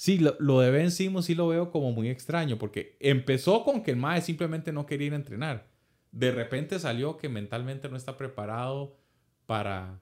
Sí, 0.00 0.16
lo, 0.16 0.34
lo 0.38 0.60
de 0.60 0.70
Ben 0.70 0.90
Simmons 0.90 1.26
sí 1.26 1.34
lo 1.34 1.46
veo 1.46 1.70
como 1.70 1.92
muy 1.92 2.08
extraño, 2.08 2.58
porque 2.58 2.96
empezó 3.00 3.64
con 3.64 3.82
que 3.82 3.90
el 3.90 3.98
Mae 3.98 4.22
simplemente 4.22 4.72
no 4.72 4.86
quería 4.86 5.08
ir 5.08 5.12
a 5.12 5.16
entrenar. 5.16 5.66
De 6.10 6.30
repente 6.30 6.78
salió 6.78 7.18
que 7.18 7.28
mentalmente 7.28 7.86
no 7.90 7.98
está 7.98 8.16
preparado 8.16 8.96
para, 9.44 10.00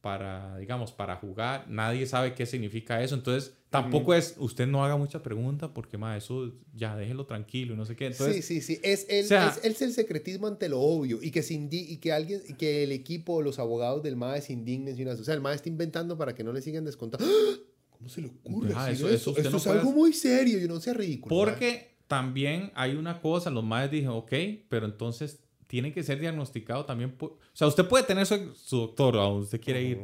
para, 0.00 0.56
digamos, 0.56 0.92
para 0.92 1.16
jugar. 1.16 1.66
Nadie 1.68 2.06
sabe 2.06 2.32
qué 2.32 2.46
significa 2.46 3.02
eso. 3.02 3.14
Entonces, 3.14 3.54
tampoco 3.68 4.14
es, 4.14 4.34
usted 4.38 4.66
no 4.66 4.82
haga 4.82 4.96
mucha 4.96 5.22
pregunta 5.22 5.74
porque, 5.74 5.98
Mae, 5.98 6.16
eso 6.16 6.50
ya 6.72 6.96
déjelo 6.96 7.26
tranquilo 7.26 7.74
y 7.74 7.76
no 7.76 7.84
sé 7.84 7.96
qué. 7.96 8.06
Entonces, 8.06 8.42
sí, 8.42 8.62
sí, 8.62 8.76
sí. 8.76 8.80
Es 8.82 9.04
el, 9.10 9.26
o 9.26 9.28
sea- 9.28 9.48
es, 9.48 9.62
es 9.62 9.82
el 9.82 9.92
secretismo 9.92 10.46
ante 10.46 10.70
lo 10.70 10.80
obvio 10.80 11.22
y 11.22 11.30
que, 11.30 11.42
se 11.42 11.52
y 11.52 11.98
que 11.98 12.12
alguien, 12.12 12.40
y 12.48 12.54
que 12.54 12.82
el 12.84 12.92
equipo 12.92 13.34
o 13.34 13.42
los 13.42 13.58
abogados 13.58 14.02
del 14.02 14.16
MAE 14.16 14.40
se 14.40 14.54
indignen. 14.54 14.96
sin 14.96 15.06
O 15.06 15.16
sea, 15.18 15.34
el 15.34 15.42
MAE 15.42 15.56
está 15.56 15.68
inventando 15.68 16.16
para 16.16 16.34
que 16.34 16.42
no 16.42 16.54
le 16.54 16.62
sigan 16.62 16.86
descontando. 16.86 17.26
¡Ah! 17.28 17.71
¿Cómo 18.02 18.08
se 18.08 18.20
le 18.20 18.26
ocurre? 18.28 18.70
Eso- 18.90 19.08
eso 19.08 19.30
usted 19.30 19.44
Esto 19.44 19.50
no 19.50 19.56
es 19.58 19.62
puede 19.64 19.78
algo 19.78 19.92
muy 19.92 20.12
serio 20.12 20.60
y 20.60 20.66
no 20.66 20.80
sea 20.80 20.92
ridículo. 20.92 21.34
Porque 21.36 21.94
también 22.08 22.72
hay 22.74 22.96
una 22.96 23.20
cosa, 23.20 23.48
los 23.48 23.62
madres 23.62 23.92
dijeron, 23.92 24.16
ok, 24.16 24.32
pero 24.68 24.86
entonces 24.86 25.38
tiene 25.68 25.92
que 25.92 26.02
ser 26.02 26.18
diagnosticado 26.18 26.84
también 26.84 27.12
por... 27.16 27.30
O 27.30 27.38
sea, 27.52 27.68
usted 27.68 27.86
puede 27.86 28.02
tener 28.04 28.26
su, 28.26 28.52
su 28.56 28.76
doctor 28.78 29.16
a 29.16 29.20
donde 29.22 29.44
usted 29.44 29.60
quiere 29.60 29.82
ir, 29.84 30.00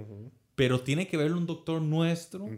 pero 0.55 0.81
tiene 0.81 1.09
que 1.09 1.17
verlo 1.17 1.37
un 1.37 1.47
doctor 1.47 1.83
nuestro. 1.83 2.49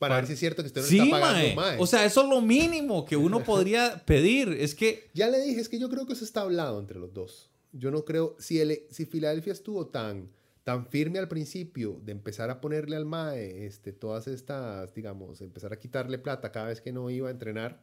Para 0.00 0.16
ver 0.16 0.26
si 0.26 0.32
es 0.32 0.38
cierto 0.40 0.62
que 0.62 0.66
usted 0.66 0.80
no 0.82 0.86
sí, 0.88 0.98
está 0.98 1.10
pagando 1.10 1.38
mae. 1.38 1.54
mae. 1.54 1.76
O 1.78 1.86
sea, 1.86 2.04
eso 2.04 2.22
es 2.24 2.28
lo 2.28 2.40
mínimo 2.40 3.04
que 3.04 3.16
uno 3.16 3.42
podría 3.44 4.04
pedir. 4.04 4.48
Es 4.48 4.74
que... 4.74 5.08
Ya 5.14 5.28
le 5.28 5.40
dije, 5.40 5.60
es 5.60 5.68
que 5.68 5.78
yo 5.78 5.88
creo 5.88 6.06
que 6.06 6.12
eso 6.14 6.24
está 6.24 6.40
hablado 6.42 6.80
entre 6.80 6.98
los 6.98 7.14
dos. 7.14 7.50
Yo 7.72 7.90
no 7.92 8.04
creo, 8.04 8.34
si, 8.40 8.60
el, 8.60 8.82
si 8.90 9.06
Filadelfia 9.06 9.52
estuvo 9.52 9.86
tan, 9.86 10.28
tan 10.68 10.84
firme 10.86 11.18
al 11.18 11.28
principio 11.28 11.98
de 12.04 12.12
empezar 12.12 12.50
a 12.50 12.60
ponerle 12.60 12.94
al 12.94 13.06
MAE 13.06 13.64
este, 13.64 13.90
todas 13.94 14.28
estas, 14.28 14.92
digamos, 14.92 15.40
empezar 15.40 15.72
a 15.72 15.78
quitarle 15.78 16.18
plata 16.18 16.52
cada 16.52 16.66
vez 16.66 16.82
que 16.82 16.92
no 16.92 17.08
iba 17.08 17.28
a 17.28 17.30
entrenar. 17.30 17.82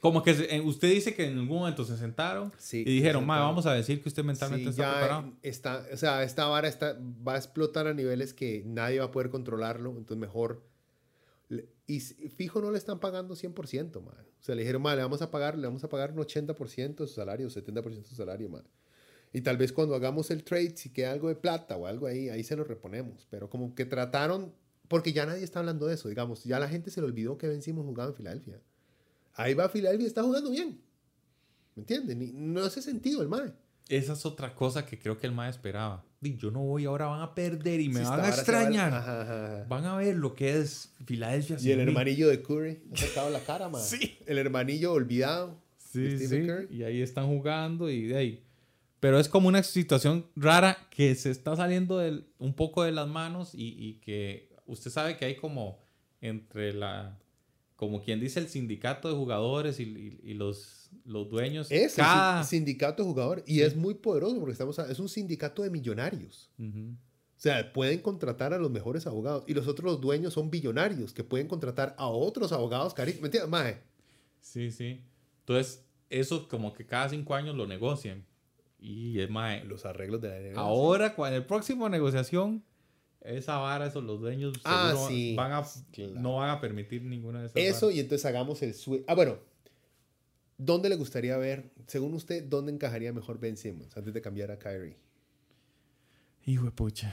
Como 0.00 0.22
que 0.22 0.32
se- 0.32 0.56
eh, 0.56 0.60
usted 0.62 0.88
dice 0.90 1.14
que 1.14 1.26
en 1.26 1.38
algún 1.40 1.58
momento 1.58 1.84
se 1.84 1.98
sentaron 1.98 2.50
Sí, 2.56 2.78
y 2.86 2.94
dijeron, 2.96 3.22
se 3.22 3.26
ma, 3.26 3.34
sentaron. 3.34 3.50
vamos 3.50 3.66
a 3.66 3.74
decir 3.74 4.02
que 4.02 4.08
usted 4.08 4.24
mentalmente 4.24 4.64
Sí, 4.64 4.70
está 4.70 4.90
preparado. 4.92 5.32
está, 5.42 5.86
o 5.92 5.96
sea, 5.98 6.22
esta 6.22 6.46
vara 6.46 6.66
está, 6.66 6.98
va 7.28 7.34
a 7.34 7.36
explotar 7.36 7.86
a 7.88 7.92
niveles 7.92 8.32
que 8.32 8.62
nadie 8.64 9.00
va 9.00 9.04
a 9.06 9.10
poder 9.10 9.28
controlarlo, 9.28 9.90
entonces 9.90 10.16
mejor. 10.16 10.62
Y 11.86 12.00
fijo 12.00 12.62
no 12.62 12.70
le 12.70 12.78
están 12.78 13.00
pagando 13.00 13.36
100%, 13.36 14.00
man. 14.00 14.14
O 14.40 14.42
sea, 14.42 14.54
le 14.54 14.62
dijeron, 14.62 14.80
man, 14.80 14.96
le 14.96 15.02
vamos 15.02 15.20
a 15.20 15.30
pagar, 15.30 15.58
le 15.58 15.66
vamos 15.66 15.84
a 15.84 15.90
pagar 15.90 16.12
un 16.12 16.18
80% 16.20 17.04
de 17.04 17.06
su 17.06 17.14
salario, 17.16 17.48
70% 17.50 17.82
de 18.02 18.08
su 18.08 18.14
salario, 18.14 18.48
man. 18.48 18.64
Y 19.34 19.40
tal 19.40 19.56
vez 19.56 19.72
cuando 19.72 19.96
hagamos 19.96 20.30
el 20.30 20.44
trade, 20.44 20.76
si 20.76 20.90
queda 20.90 21.10
algo 21.10 21.28
de 21.28 21.34
plata 21.34 21.76
o 21.76 21.86
algo 21.86 22.06
ahí, 22.06 22.28
ahí 22.28 22.44
se 22.44 22.54
lo 22.54 22.62
reponemos. 22.62 23.26
Pero 23.30 23.50
como 23.50 23.74
que 23.74 23.84
trataron, 23.84 24.54
porque 24.86 25.12
ya 25.12 25.26
nadie 25.26 25.42
está 25.42 25.58
hablando 25.58 25.86
de 25.86 25.94
eso, 25.94 26.08
digamos, 26.08 26.44
ya 26.44 26.60
la 26.60 26.68
gente 26.68 26.92
se 26.92 27.00
le 27.00 27.08
olvidó 27.08 27.36
que 27.36 27.48
vencimos 27.48 27.84
jugaba 27.84 28.10
en 28.10 28.14
Filadelfia. 28.14 28.60
Ahí 29.34 29.54
va 29.54 29.68
Filadelfia, 29.68 30.06
está 30.06 30.22
jugando 30.22 30.52
bien. 30.52 30.80
¿Me 31.74 31.80
entiendes? 31.80 32.16
No 32.32 32.62
hace 32.62 32.80
sentido 32.80 33.22
el 33.22 33.28
mae. 33.28 33.52
Esa 33.88 34.12
es 34.12 34.24
otra 34.24 34.54
cosa 34.54 34.86
que 34.86 35.00
creo 35.00 35.18
que 35.18 35.26
el 35.26 35.32
ma 35.32 35.48
esperaba. 35.48 36.04
Yo 36.20 36.52
no 36.52 36.60
voy, 36.60 36.84
ahora 36.84 37.06
van 37.06 37.20
a 37.20 37.34
perder 37.34 37.80
y 37.80 37.88
me 37.88 38.00
Sí, 38.00 38.06
van 38.06 38.20
a 38.20 38.22
va 38.22 38.28
extrañar. 38.28 38.94
Ajá, 38.94 39.22
ajá, 39.22 39.46
ajá. 39.46 39.66
Van 39.68 39.84
a 39.84 39.96
ver 39.96 40.14
lo 40.14 40.36
que 40.36 40.60
es 40.60 40.90
Filadelfia. 41.04 41.56
Y 41.60 41.72
el 41.72 41.78
mí. 41.78 41.82
hermanillo 41.82 42.28
de 42.28 42.40
Curry 42.40 42.82
ha 42.92 42.96
sacado 42.96 43.30
la 43.30 43.40
cara, 43.40 43.68
man. 43.68 43.82
Sí. 43.84 44.16
El 44.26 44.38
hermanillo 44.38 44.92
olvidado. 44.92 45.58
Sí, 45.76 46.18
sí. 46.20 46.46
Curry. 46.46 46.68
Y 46.70 46.84
ahí 46.84 47.02
están 47.02 47.26
jugando 47.26 47.90
y 47.90 48.06
de 48.06 48.16
ahí. 48.16 48.44
Pero 49.04 49.18
es 49.20 49.28
como 49.28 49.48
una 49.48 49.62
situación 49.62 50.24
rara 50.34 50.78
que 50.90 51.14
se 51.14 51.30
está 51.30 51.54
saliendo 51.56 51.98
del- 51.98 52.24
un 52.38 52.54
poco 52.54 52.84
de 52.84 52.90
las 52.92 53.06
manos 53.06 53.54
y, 53.54 53.74
y 53.78 53.94
que 54.00 54.48
usted 54.64 54.90
sabe 54.90 55.18
que 55.18 55.26
hay 55.26 55.36
como 55.36 55.78
entre 56.22 56.72
la, 56.72 57.18
como 57.76 58.02
quien 58.02 58.18
dice 58.18 58.40
el 58.40 58.48
sindicato 58.48 59.10
de 59.10 59.14
jugadores 59.14 59.78
y, 59.78 59.82
y- 59.82 60.30
y 60.30 60.32
los, 60.32 60.88
los 61.04 61.28
dueños. 61.28 61.70
Es 61.70 61.96
cada... 61.96 62.38
el 62.38 62.44
sin- 62.46 62.60
sindicato 62.60 63.02
de 63.02 63.08
jugadores. 63.10 63.44
Y 63.46 63.60
es 63.60 63.76
muy 63.76 63.92
poderoso 63.92 64.38
porque 64.38 64.52
estamos 64.52 64.78
a- 64.78 64.90
es 64.90 64.98
un 64.98 65.10
sindicato 65.10 65.62
de 65.62 65.68
millonarios. 65.68 66.50
Ujú. 66.58 66.92
O 67.36 67.40
sea, 67.44 67.74
pueden 67.74 67.98
contratar 68.00 68.54
a 68.54 68.58
los 68.58 68.70
mejores 68.70 69.06
abogados. 69.06 69.44
Y 69.46 69.52
los 69.52 69.66
otros 69.68 69.84
los 69.84 70.00
dueños 70.00 70.32
son 70.32 70.50
billonarios 70.50 71.12
que 71.12 71.24
pueden 71.24 71.46
contratar 71.46 71.94
a 71.98 72.06
otros 72.06 72.52
abogados 72.52 72.94
carísimos. 72.94 73.20
¿Me 73.20 73.26
entiendes? 73.26 73.50
Mae, 73.50 73.82
Sí, 74.40 74.70
sí. 74.70 75.02
Entonces, 75.40 75.84
eso 76.08 76.48
como 76.48 76.72
que 76.72 76.86
cada 76.86 77.10
cinco 77.10 77.34
años 77.34 77.54
lo 77.54 77.66
negocian. 77.66 78.24
Y 78.86 79.18
es 79.20 79.30
más, 79.30 79.64
los 79.64 79.86
arreglos 79.86 80.20
de 80.20 80.28
la 80.28 80.36
NBA. 80.40 80.60
ahora, 80.60 81.14
cuando 81.14 81.38
el 81.38 81.46
próximo 81.46 81.88
negociación, 81.88 82.62
esa 83.22 83.56
vara, 83.56 83.86
eso, 83.86 84.02
los 84.02 84.20
dueños 84.20 84.52
Ah, 84.64 84.94
sí. 85.08 85.34
van 85.34 85.52
a, 85.52 85.64
Claro. 85.90 86.20
no 86.20 86.36
van 86.36 86.50
a 86.50 86.60
permitir 86.60 87.02
ninguna 87.02 87.40
de 87.40 87.46
esas 87.46 87.56
Eso 87.56 87.86
varas. 87.86 87.96
y 87.96 88.00
entonces 88.00 88.26
hagamos 88.26 88.60
el 88.62 88.74
switch. 88.74 89.02
Ah, 89.06 89.14
bueno. 89.14 89.38
¿Dónde 90.58 90.88
le 90.90 90.96
gustaría 90.96 91.36
ver, 91.38 91.70
según 91.86 92.12
usted, 92.14 92.44
dónde 92.44 92.72
encajaría 92.72 93.12
mejor 93.12 93.40
Ben 93.40 93.56
Simmons 93.56 93.96
antes 93.96 94.12
de 94.12 94.20
cambiar 94.20 94.50
a 94.52 94.58
Kyrie? 94.58 94.96
Hijo 96.46 96.64
de 96.66 96.70
pucha. 96.70 97.12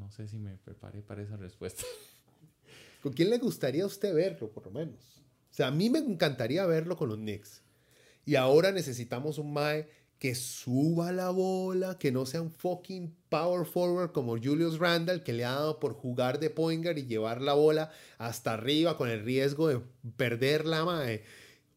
No 0.00 0.10
sé 0.10 0.26
si 0.28 0.36
me 0.38 0.56
preparé 0.58 1.00
para 1.00 1.22
esa 1.22 1.36
respuesta. 1.36 1.84
¿Con 3.02 3.12
quién 3.12 3.30
le 3.30 3.38
gustaría 3.38 3.84
a 3.84 3.86
usted 3.86 4.12
verlo, 4.12 4.50
por 4.50 4.64
lo 4.66 4.72
menos? 4.72 5.22
O 5.50 5.54
sea, 5.54 5.68
a 5.68 5.70
mí 5.70 5.88
me 5.88 6.00
encantaría 6.00 6.66
verlo 6.66 6.96
con 6.96 7.08
los 7.08 7.18
Knicks. 7.18 7.62
Y 8.26 8.34
ahora 8.34 8.72
necesitamos 8.72 9.38
un 9.38 9.52
Mae 9.54 9.88
que 10.18 10.34
suba 10.34 11.12
la 11.12 11.30
bola, 11.30 11.96
que 11.98 12.10
no 12.10 12.26
sea 12.26 12.42
un 12.42 12.50
fucking 12.50 13.14
power 13.28 13.64
forward 13.64 14.12
como 14.12 14.36
Julius 14.36 14.78
Randle, 14.78 15.22
que 15.22 15.32
le 15.32 15.44
ha 15.44 15.52
dado 15.52 15.78
por 15.78 15.94
jugar 15.94 16.40
de 16.40 16.50
point 16.50 16.82
guard 16.82 16.98
y 16.98 17.06
llevar 17.06 17.40
la 17.40 17.54
bola 17.54 17.90
hasta 18.18 18.54
arriba 18.54 18.96
con 18.96 19.08
el 19.08 19.24
riesgo 19.24 19.68
de 19.68 19.80
perderla, 20.16 20.84
Mae. 20.84 21.22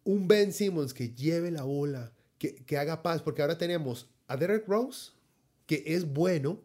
Un 0.03 0.27
Ben 0.27 0.51
Simmons 0.53 0.93
que 0.95 1.13
lleve 1.13 1.51
la 1.51 1.63
bola, 1.63 2.11
que, 2.39 2.55
que 2.55 2.77
haga 2.77 3.03
paz, 3.03 3.21
porque 3.21 3.43
ahora 3.43 3.59
tenemos 3.59 4.09
a 4.27 4.37
Derek 4.37 4.67
Rose, 4.67 5.11
que 5.67 5.83
es 5.85 6.11
bueno, 6.11 6.59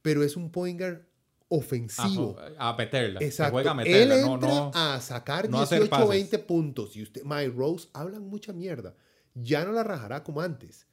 pero 0.00 0.22
es 0.22 0.36
un 0.36 0.50
point 0.50 0.80
guard 0.80 1.02
ofensivo. 1.48 2.38
A, 2.58 2.70
a 2.70 2.76
meterla. 2.76 3.20
Exacto. 3.20 3.52
juega 3.52 3.72
a 3.72 3.82
Él 3.82 4.08
meterla. 4.08 4.20
entra 4.20 4.48
no, 4.48 4.70
no. 4.70 4.70
a 4.74 4.98
sacar 5.00 5.50
no 5.50 5.60
hacer 5.60 5.80
18 5.80 5.90
pases. 5.90 6.08
20 6.08 6.38
puntos. 6.38 6.96
Y 6.96 7.02
usted, 7.02 7.22
Mae 7.24 7.48
Rose, 7.48 7.88
hablan 7.92 8.22
mucha 8.22 8.54
mierda. 8.54 8.94
Ya 9.34 9.64
no 9.66 9.72
la 9.72 9.82
rajará 9.82 10.24
como 10.24 10.40
antes. 10.40 10.86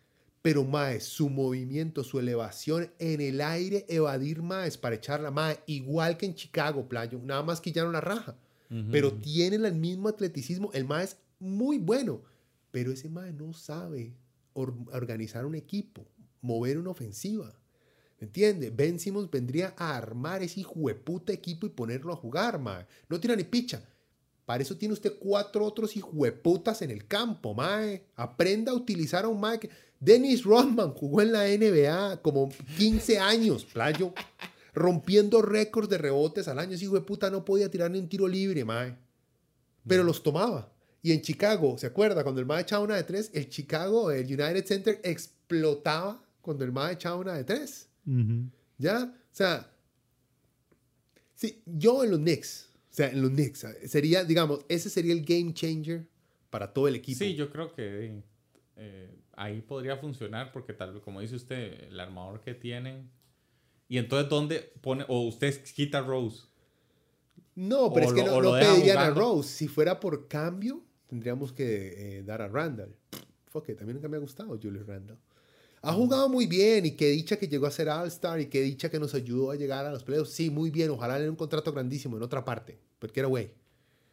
Pero 0.47 0.63
Mae, 0.63 1.01
su 1.01 1.29
movimiento, 1.29 2.05
su 2.05 2.19
elevación 2.19 2.89
en 2.99 3.19
el 3.19 3.41
aire, 3.41 3.85
evadir 3.89 4.41
Maes 4.41 4.77
para 4.77 4.95
echarla 4.95 5.29
Mae, 5.29 5.59
igual 5.65 6.15
que 6.15 6.25
en 6.25 6.35
Chicago, 6.35 6.87
Playo. 6.87 7.19
Nada 7.21 7.43
más 7.43 7.59
que 7.59 7.73
ya 7.73 7.83
no 7.83 7.91
la 7.91 7.99
raja. 7.99 8.37
Pero 8.89 9.11
tienen 9.11 9.65
el 9.65 9.75
mismo 9.75 10.07
atleticismo. 10.07 10.71
El 10.71 10.85
Mae 10.85 11.03
es 11.03 11.17
muy 11.37 11.79
bueno. 11.79 12.21
Pero 12.71 12.93
ese 12.93 13.09
Mae 13.09 13.33
no 13.33 13.51
sabe 13.51 14.13
or- 14.53 14.73
organizar 14.93 15.45
un 15.45 15.55
equipo, 15.55 16.05
mover 16.41 16.77
una 16.77 16.91
ofensiva. 16.91 17.53
¿Me 18.17 18.27
entiende? 18.27 18.69
Ben 18.69 19.01
Simmons 19.01 19.29
vendría 19.29 19.73
a 19.77 19.97
armar 19.97 20.43
ese 20.43 20.61
hijueputa 20.61 21.33
equipo 21.33 21.67
y 21.67 21.71
ponerlo 21.71 22.13
a 22.13 22.15
jugar, 22.15 22.57
mae. 22.57 22.85
No 23.09 23.19
tira 23.19 23.35
ni 23.35 23.43
picha. 23.43 23.83
Para 24.45 24.63
eso 24.63 24.77
tiene 24.77 24.93
usted 24.93 25.11
cuatro 25.19 25.65
otros 25.65 25.97
hijueputas 25.97 26.81
en 26.81 26.89
el 26.91 27.05
campo, 27.05 27.53
mae. 27.53 28.05
Aprenda 28.15 28.71
a 28.71 28.75
utilizar 28.75 29.25
a 29.25 29.27
un 29.27 29.41
mae 29.41 29.59
que... 29.59 29.69
Dennis 29.99 30.43
Rodman 30.43 30.91
jugó 30.91 31.21
en 31.21 31.31
la 31.31 31.45
NBA 31.45 32.21
como 32.21 32.49
15 32.77 33.19
años, 33.19 33.65
playo. 33.65 34.13
Rompiendo 34.73 35.41
récords 35.41 35.89
de 35.89 35.97
rebotes 35.97 36.47
al 36.47 36.59
año. 36.59 36.73
Ese 36.73 36.85
hijo 36.85 36.93
de 36.93 37.01
puta 37.01 37.31
no 37.31 37.43
podía 37.43 37.69
tirar 37.69 37.89
ni 37.89 37.97
un 37.97 38.07
tiro 38.07 38.27
libre, 38.27 38.63
mae. 38.63 38.95
Pero 39.87 40.03
los 40.03 40.21
tomaba. 40.21 40.71
Y 41.01 41.11
en 41.13 41.21
Chicago, 41.21 41.77
¿se 41.77 41.87
acuerda? 41.87 42.23
Cuando 42.23 42.41
el 42.41 42.45
mae 42.45 42.61
echaba 42.61 42.83
una 42.83 42.95
de 42.95 43.03
tres, 43.03 43.31
el 43.33 43.49
Chicago, 43.49 44.11
el 44.11 44.25
United 44.25 44.65
Center 44.65 44.99
explotaba 45.03 46.21
cuando 46.41 46.63
el 46.63 46.71
mae 46.71 46.93
echaba 46.93 47.15
una 47.15 47.33
de 47.33 47.43
tres. 47.43 47.89
¿Ya? 48.77 49.03
O 49.03 49.35
sea, 49.35 49.71
sí, 51.33 51.61
yo 51.65 52.03
en 52.03 52.11
los 52.11 52.19
Knicks, 52.19 52.69
o 52.91 52.93
sea, 52.93 53.09
en 53.09 53.21
los 53.21 53.31
Knicks, 53.31 53.65
sería, 53.85 54.23
digamos, 54.23 54.65
ese 54.69 54.89
sería 54.89 55.13
el 55.13 55.25
game 55.25 55.53
changer 55.53 56.07
para 56.49 56.71
todo 56.71 56.87
el 56.87 56.95
equipo. 56.95 57.19
Sí, 57.19 57.35
yo 57.35 57.49
creo 57.51 57.73
que 57.73 58.21
eh, 58.75 59.09
ahí 59.37 59.61
podría 59.61 59.95
funcionar 59.95 60.51
porque 60.51 60.73
tal 60.73 60.93
vez, 60.93 61.01
como 61.03 61.21
dice 61.21 61.35
usted, 61.37 61.85
el 61.89 61.99
armador 61.99 62.41
que 62.41 62.53
tienen. 62.53 63.09
Y 63.87 63.97
entonces, 63.97 64.29
¿dónde 64.29 64.59
pone? 64.81 65.05
O 65.07 65.21
usted 65.21 65.63
quita 65.73 65.99
a 65.99 66.01
Rose. 66.01 66.43
No, 67.55 67.91
pero 67.93 68.07
O 68.07 68.09
es 68.09 68.15
que 68.15 68.25
lo- 68.25 68.41
no, 68.41 68.51
no 68.53 68.59
pedirían 68.59 68.97
a. 68.97 69.09
Rose. 69.11 69.49
Si 69.49 69.67
fuera 69.67 69.99
por 69.99 70.27
cambio, 70.27 70.83
tendríamos 71.07 71.53
que 71.53 72.17
eh, 72.17 72.23
dar 72.23 72.41
a 72.41 72.47
Randall. 72.47 72.93
Fuck 73.47 73.69
it, 73.69 73.77
también 73.77 73.95
nunca 73.95 74.07
me 74.09 74.17
ha 74.17 74.19
gustado 74.19 74.59
Julius 74.61 74.85
Randall. 74.85 75.17
Ha 75.81 75.93
jugado 75.93 76.27
muy 76.27 76.47
bien 76.47 76.85
y 76.85 76.91
qué 76.91 77.07
dicha 77.09 77.37
que 77.37 77.47
llegó 77.47 77.65
a 77.67 77.71
ser 77.71 77.87
All-Star 77.87 78.41
y 78.41 78.47
qué 78.47 78.61
dicha 78.61 78.89
que 78.89 78.99
nos 78.99 79.13
ayudó 79.13 79.51
a 79.51 79.55
llegar 79.55 79.85
a 79.85 79.91
los 79.91 80.03
playoffs. 80.03 80.31
Sí, 80.31 80.49
muy 80.49 80.69
bien. 80.71 80.89
Ojalá 80.89 81.15
le 81.15 81.21
den 81.21 81.29
un 81.31 81.35
contrato 81.37 81.71
grandísimo 81.71 82.17
en 82.17 82.23
otra 82.23 82.43
parte. 82.43 82.77
Porque 82.99 83.19
era 83.21 83.29
güey. 83.29 83.51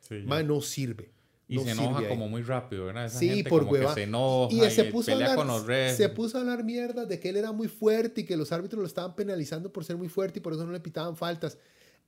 Sí. 0.00 0.16
Más 0.26 0.44
no 0.44 0.60
sirve. 0.60 1.10
Y 1.48 1.56
no 1.56 1.64
se 1.64 1.70
enoja 1.72 1.98
ahí. 1.98 2.08
como 2.08 2.28
muy 2.28 2.42
rápido, 2.42 2.86
¿verdad? 2.86 3.06
Esa 3.06 3.18
Sí, 3.18 3.28
gente 3.28 3.50
por 3.50 3.60
como 3.60 3.72
hueva. 3.72 3.88
que 3.94 4.00
se 4.00 4.02
enoja 4.04 4.54
Y 4.54 4.64
y, 4.64 4.70
se 4.70 4.84
puso, 4.84 5.10
a 5.10 5.14
pelea 5.14 5.32
hablar, 5.32 5.46
con 5.46 5.66
los 5.66 5.96
se 5.96 6.08
puso 6.08 6.38
a 6.38 6.40
hablar 6.40 6.64
mierda 6.64 7.04
de 7.04 7.20
que 7.20 7.28
él 7.28 7.36
era 7.36 7.52
muy 7.52 7.68
fuerte 7.68 8.22
y 8.22 8.24
que 8.24 8.36
los 8.36 8.50
árbitros 8.52 8.80
lo 8.80 8.86
estaban 8.86 9.14
penalizando 9.14 9.72
por 9.72 9.84
ser 9.84 9.96
muy 9.96 10.08
fuerte 10.08 10.38
y 10.38 10.42
por 10.42 10.52
eso 10.54 10.64
no 10.64 10.72
le 10.72 10.80
pitaban 10.80 11.16
faltas. 11.16 11.58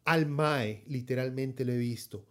Al 0.04 0.26
Mae, 0.26 0.84
literalmente 0.86 1.64
lo 1.64 1.72
he 1.72 1.78
visto. 1.78 2.24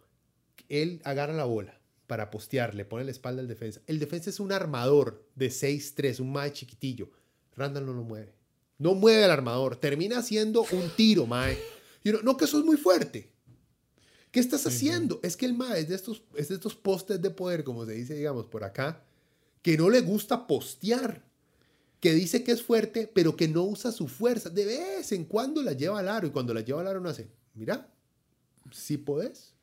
él 0.68 1.00
agarra 1.04 1.32
la 1.32 1.44
bola 1.44 1.78
para 2.08 2.30
postear, 2.30 2.74
le 2.74 2.84
pone 2.84 3.04
la 3.04 3.10
espalda 3.10 3.40
al 3.40 3.48
defensa. 3.48 3.80
El 3.86 3.98
defensa 3.98 4.30
es 4.30 4.40
un 4.40 4.50
armador 4.52 5.24
de 5.34 5.48
6'3, 5.48 6.20
un 6.20 6.32
mae 6.32 6.52
chiquitillo. 6.52 7.10
Randall 7.56 7.86
no 7.86 7.92
lo 7.92 8.02
mueve. 8.02 8.34
No 8.78 8.94
mueve 8.94 9.24
al 9.24 9.30
armador. 9.30 9.76
Termina 9.76 10.18
haciendo 10.18 10.62
un 10.72 10.90
tiro, 10.96 11.26
mae. 11.26 11.56
Y 12.04 12.10
uno, 12.10 12.20
no, 12.22 12.36
que 12.36 12.44
eso 12.44 12.58
es 12.58 12.64
muy 12.64 12.76
fuerte. 12.76 13.30
¿Qué 14.36 14.40
estás 14.40 14.66
haciendo? 14.66 15.18
Es 15.22 15.34
que 15.34 15.46
el 15.46 15.54
mae 15.54 15.80
es 15.80 15.88
de, 15.88 15.94
estos, 15.94 16.22
es 16.34 16.48
de 16.48 16.56
estos 16.56 16.74
postes 16.74 17.22
de 17.22 17.30
poder, 17.30 17.64
como 17.64 17.86
se 17.86 17.92
dice, 17.92 18.12
digamos, 18.12 18.44
por 18.44 18.64
acá, 18.64 19.02
que 19.62 19.78
no 19.78 19.88
le 19.88 20.02
gusta 20.02 20.46
postear. 20.46 21.24
Que 22.00 22.12
dice 22.12 22.44
que 22.44 22.52
es 22.52 22.62
fuerte, 22.62 23.10
pero 23.14 23.34
que 23.34 23.48
no 23.48 23.62
usa 23.62 23.92
su 23.92 24.08
fuerza. 24.08 24.50
De 24.50 24.66
vez 24.66 25.10
en 25.12 25.24
cuando 25.24 25.62
la 25.62 25.72
lleva 25.72 26.00
al 26.00 26.10
aro. 26.10 26.26
Y 26.26 26.32
cuando 26.32 26.52
la 26.52 26.60
lleva 26.60 26.82
al 26.82 26.86
aro 26.86 27.00
no 27.00 27.08
hace, 27.08 27.30
mira, 27.54 27.90
si 28.70 28.98
podés. 28.98 29.54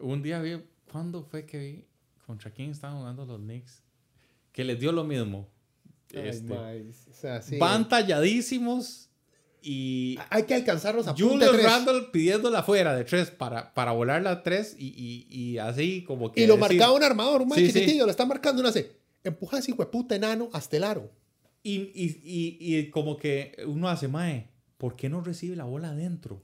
Un 0.00 0.24
día 0.24 0.40
vi, 0.40 0.60
¿cuándo 0.90 1.22
fue 1.22 1.46
que 1.46 1.58
vi? 1.58 1.84
¿Contra 2.26 2.50
quién 2.50 2.72
estaban 2.72 2.98
jugando 2.98 3.24
los 3.24 3.38
Knicks? 3.38 3.80
Que 4.50 4.64
les 4.64 4.80
dio 4.80 4.90
lo 4.90 5.04
mismo. 5.04 5.48
Ay, 6.12 6.28
Este, 6.30 6.52
mae, 6.52 6.90
o 6.90 7.14
sea, 7.14 7.42
sí. 7.42 7.58
Van 7.58 7.88
talladísimos 7.88 9.08
y 9.62 10.18
Hay 10.30 10.44
que 10.44 10.54
alcanzarlos 10.54 11.06
a 11.06 11.14
punta 11.14 11.46
Julius. 11.48 11.62
Randle 11.64 12.02
pidiéndola 12.12 12.62
fuera 12.62 12.94
de 12.94 13.04
tres 13.04 13.30
para, 13.30 13.72
para 13.74 13.92
volar 13.92 14.22
la 14.22 14.42
tres 14.42 14.74
y, 14.78 14.86
y, 14.88 15.26
y 15.34 15.58
así 15.58 16.02
como 16.04 16.32
que. 16.32 16.42
Y 16.42 16.46
lo 16.46 16.54
decir- 16.56 16.60
marcaba 16.78 16.92
un 16.96 17.02
armador, 17.04 17.42
un 17.42 17.48
mae 17.48 17.58
Sí, 17.58 17.66
sí. 17.66 17.72
chiquitillo, 17.74 18.04
lo 18.04 18.10
está 18.10 18.24
marcando, 18.26 18.62
no 18.62 18.68
hace. 18.68 18.92
Empuja 19.24 19.58
ese 19.58 19.70
hijo 19.72 19.82
de 19.82 19.90
puta 19.90 20.14
enano 20.16 20.48
hasta 20.52 20.76
el 20.76 20.84
aro. 20.84 21.10
Y, 21.62 21.72
y, 21.94 22.20
y, 22.24 22.76
y 22.78 22.90
como 22.90 23.16
que 23.18 23.54
uno 23.66 23.88
hace, 23.88 24.08
Mae, 24.08 24.48
¿por 24.78 24.96
qué 24.96 25.08
no 25.10 25.20
recibe 25.20 25.56
la 25.56 25.64
bola 25.64 25.90
adentro? 25.90 26.42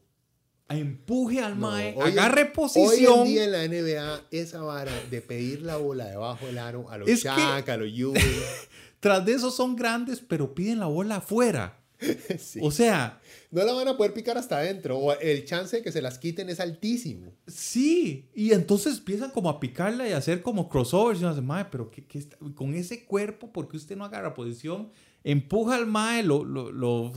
Empuje 0.69 1.41
al 1.41 1.59
No, 1.59 1.71
Mae, 1.71 1.95
hoy 1.97 2.11
agarre 2.11 2.43
Hoy 2.43 2.49
posición. 2.53 3.21
en 3.21 3.25
día 3.25 3.45
en 3.45 3.53
la 3.53 3.67
NBA, 3.69 4.21
esa 4.33 4.61
vara 4.63 4.93
de 5.11 5.21
pedir 5.23 5.63
la 5.63 5.77
bola 5.77 6.07
debajo 6.07 6.45
del 6.47 6.59
aro 6.59 6.91
a 6.91 6.99
los 6.99 7.07
que- 7.07 7.17
Shaq, 7.17 7.69
a 7.69 7.77
los 7.77 7.89
Ewing. 7.89 8.15
Tras 9.01 9.25
de 9.25 9.35
eso 9.35 9.51
son 9.51 9.77
grandes, 9.77 10.21
pero 10.21 10.55
piden 10.55 10.81
la 10.81 10.87
bola 10.87 11.17
afuera. 11.17 11.79
sí. 12.39 12.61
O 12.63 12.71
sea, 12.71 13.21
No 13.51 13.65
la 13.65 13.73
van 13.73 13.89
a 13.89 13.97
poder 13.97 14.13
picar 14.13 14.37
hasta 14.39 14.59
adentro. 14.59 14.99
O 14.99 15.13
el 15.19 15.45
chance 15.45 15.77
de 15.79 15.83
que 15.83 15.93
se 15.93 16.03
las 16.03 16.19
quiten 16.19 16.49
es 16.49 16.61
altísimo. 16.61 17.33
sí. 17.47 18.29
Y 18.35 18.53
entonces 18.53 18.99
empiezan 18.99 19.31
como 19.31 19.49
a 19.49 19.61
picarla 19.61 20.09
y 20.09 20.13
a 20.13 20.19
hacer 20.19 20.43
como 20.43 20.69
crossovers. 20.69 21.21
Y 21.21 21.25
uno 21.25 21.33
hace, 21.33 21.41
Mae, 21.41 21.67
pero 21.71 21.91
¿qué, 21.91 22.05
qué 22.05 22.19
está- 22.19 22.37
con 22.55 22.75
ese 22.75 23.05
cuerpo, 23.05 23.53
¿por 23.53 23.69
qué 23.69 23.77
usted 23.77 23.97
no 23.97 24.05
agarra 24.05 24.35
posición? 24.35 24.91
Empuja 25.25 25.75
al 25.75 25.87
Mae, 25.87 26.23
lo, 26.23 26.45
lo, 26.45 26.71
lo- 26.71 27.13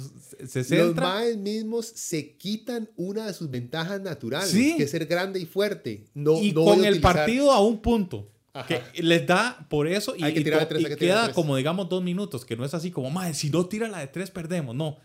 se 0.47 0.59
Los 0.59 0.67
centra. 0.67 1.09
maes 1.09 1.37
mismos 1.37 1.85
se 1.85 2.35
quitan 2.37 2.89
una 2.95 3.27
de 3.27 3.33
sus 3.33 3.51
ventajas 3.51 4.01
naturales, 4.01 4.49
Sí. 4.49 4.75
que 4.77 4.83
es 4.83 4.91
ser 4.91 5.05
grande 5.05 5.39
y 5.39 5.45
fuerte. 5.45 6.05
No, 6.15 6.41
y 6.41 6.51
no 6.53 6.63
con 6.65 6.83
el 6.85 6.95
utilizar- 6.95 7.01
partido 7.01 7.51
a 7.51 7.63
un 7.63 7.79
punto. 7.81 8.31
Ajá. 8.61 8.91
Que 8.93 9.01
les 9.03 9.25
da 9.27 9.65
por 9.69 9.87
eso 9.87 10.15
y, 10.15 10.23
Hay 10.23 10.33
que 10.33 10.41
y 10.41 10.43
de 10.43 10.51
tres, 10.65 10.81
y 10.81 10.85
hay 10.85 10.89
que 10.91 10.95
tirar 10.97 10.97
de 10.97 10.97
queda 10.97 11.23
tres. 11.25 11.35
como 11.35 11.55
digamos 11.55 11.89
dos 11.89 12.03
minutos, 12.03 12.45
que 12.45 12.55
no 12.55 12.65
es 12.65 12.73
así 12.73 12.91
como, 12.91 13.09
madre, 13.09 13.33
si 13.33 13.49
no 13.49 13.65
tira 13.65 13.87
la 13.87 13.99
de 13.99 14.07
tres 14.07 14.31
perdemos. 14.31 14.75
No, 14.75 14.97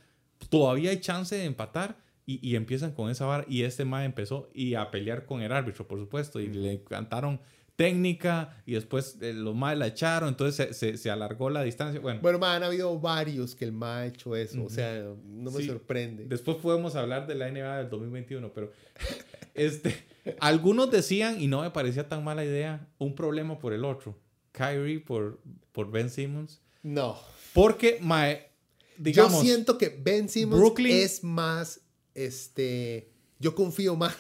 todavía 0.51 0.91
hay 0.91 1.01
chance 1.01 1.35
de 1.37 1.45
empatar 1.45 1.97
y, 2.27 2.47
y 2.47 2.57
empiezan 2.57 2.93
con 2.93 3.11
esa 3.11 3.27
vara 3.27 3.45
y 3.49 3.63
este 3.63 3.85
mae 3.85 4.05
empezó 4.05 4.49
y 4.55 4.75
a 4.75 4.91
pelear 4.91 5.27
con 5.27 5.43
el 5.43 5.53
árbitro, 5.53 5.87
por 5.87 5.99
supuesto, 5.99 6.41
y 6.41 6.49
le 6.49 6.83
cantaron 6.85 7.41
técnica 7.77 8.63
y 8.67 8.75
después 8.75 9.19
eh, 9.21 9.33
los 9.33 9.55
maes 9.55 9.77
la 9.79 9.89
echaron, 9.89 10.29
entonces 10.29 10.55
se, 10.55 10.75
se- 10.75 10.97
se 10.97 11.11
alargó 11.11 11.51
la 11.51 11.63
distancia. 11.65 12.01
Bueno, 12.01 12.21
Bueno, 12.23 12.39
ma, 12.39 12.55
han 12.55 12.63
habido 12.63 12.99
varios 13.01 13.57
que 13.57 13.65
el 13.65 13.73
ma 13.73 13.99
ha 13.99 14.07
hecho 14.07 14.37
eso. 14.37 14.63
O 14.65 14.71
sea, 14.71 14.95
no 15.27 15.51
me 15.51 15.61
Sí. 15.61 15.67
sorprende. 15.67 16.25
Después 16.27 16.57
podemos 16.59 16.95
hablar 16.95 17.27
de 17.27 17.35
la 17.35 17.51
NBA 17.51 17.79
del 17.79 17.91
2021, 17.91 18.53
pero 18.55 18.73
este, 19.55 19.95
algunos 20.41 20.91
decían, 20.91 21.41
y 21.41 21.47
no 21.47 21.63
me 21.63 21.71
parecía 21.71 22.09
tan 22.09 22.25
mala 22.25 22.45
idea, 22.45 22.89
un 22.99 23.15
problema 23.15 23.59
por 23.59 23.73
el 23.73 23.85
otro. 23.85 24.19
Kyrie 24.53 25.01
por, 25.01 25.41
por 25.73 25.91
Ben 25.91 26.11
Simmons. 26.11 26.61
No. 26.83 27.19
Porque, 27.53 27.99
mae, 28.01 28.51
digamos, 28.97 29.35
yo 29.35 29.41
siento 29.43 29.79
que 29.79 29.89
Ben 29.89 30.29
Simmons 30.29 30.61
Brooklyn- 30.61 30.93
es 30.93 31.25
más, 31.25 31.81
este, 32.15 33.11
yo 33.39 33.55
confío 33.55 33.97
más 33.97 34.17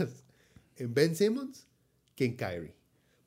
en 0.76 0.92
Ben 0.94 1.14
Simmons 1.14 1.66
que 2.14 2.24
en 2.24 2.36
Kyrie. 2.36 2.74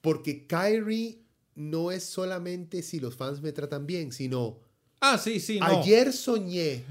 Porque 0.01 0.45
Kyrie 0.47 1.23
no 1.55 1.91
es 1.91 2.03
solamente 2.03 2.81
si 2.83 2.99
los 2.99 3.15
fans 3.15 3.41
me 3.41 3.51
tratan 3.51 3.87
bien, 3.87 4.11
sino 4.11 4.59
ah, 5.01 5.17
sí, 5.17 5.39
sí, 5.39 5.59
no. 5.59 5.65
ayer 5.65 6.13
soñé 6.13 6.83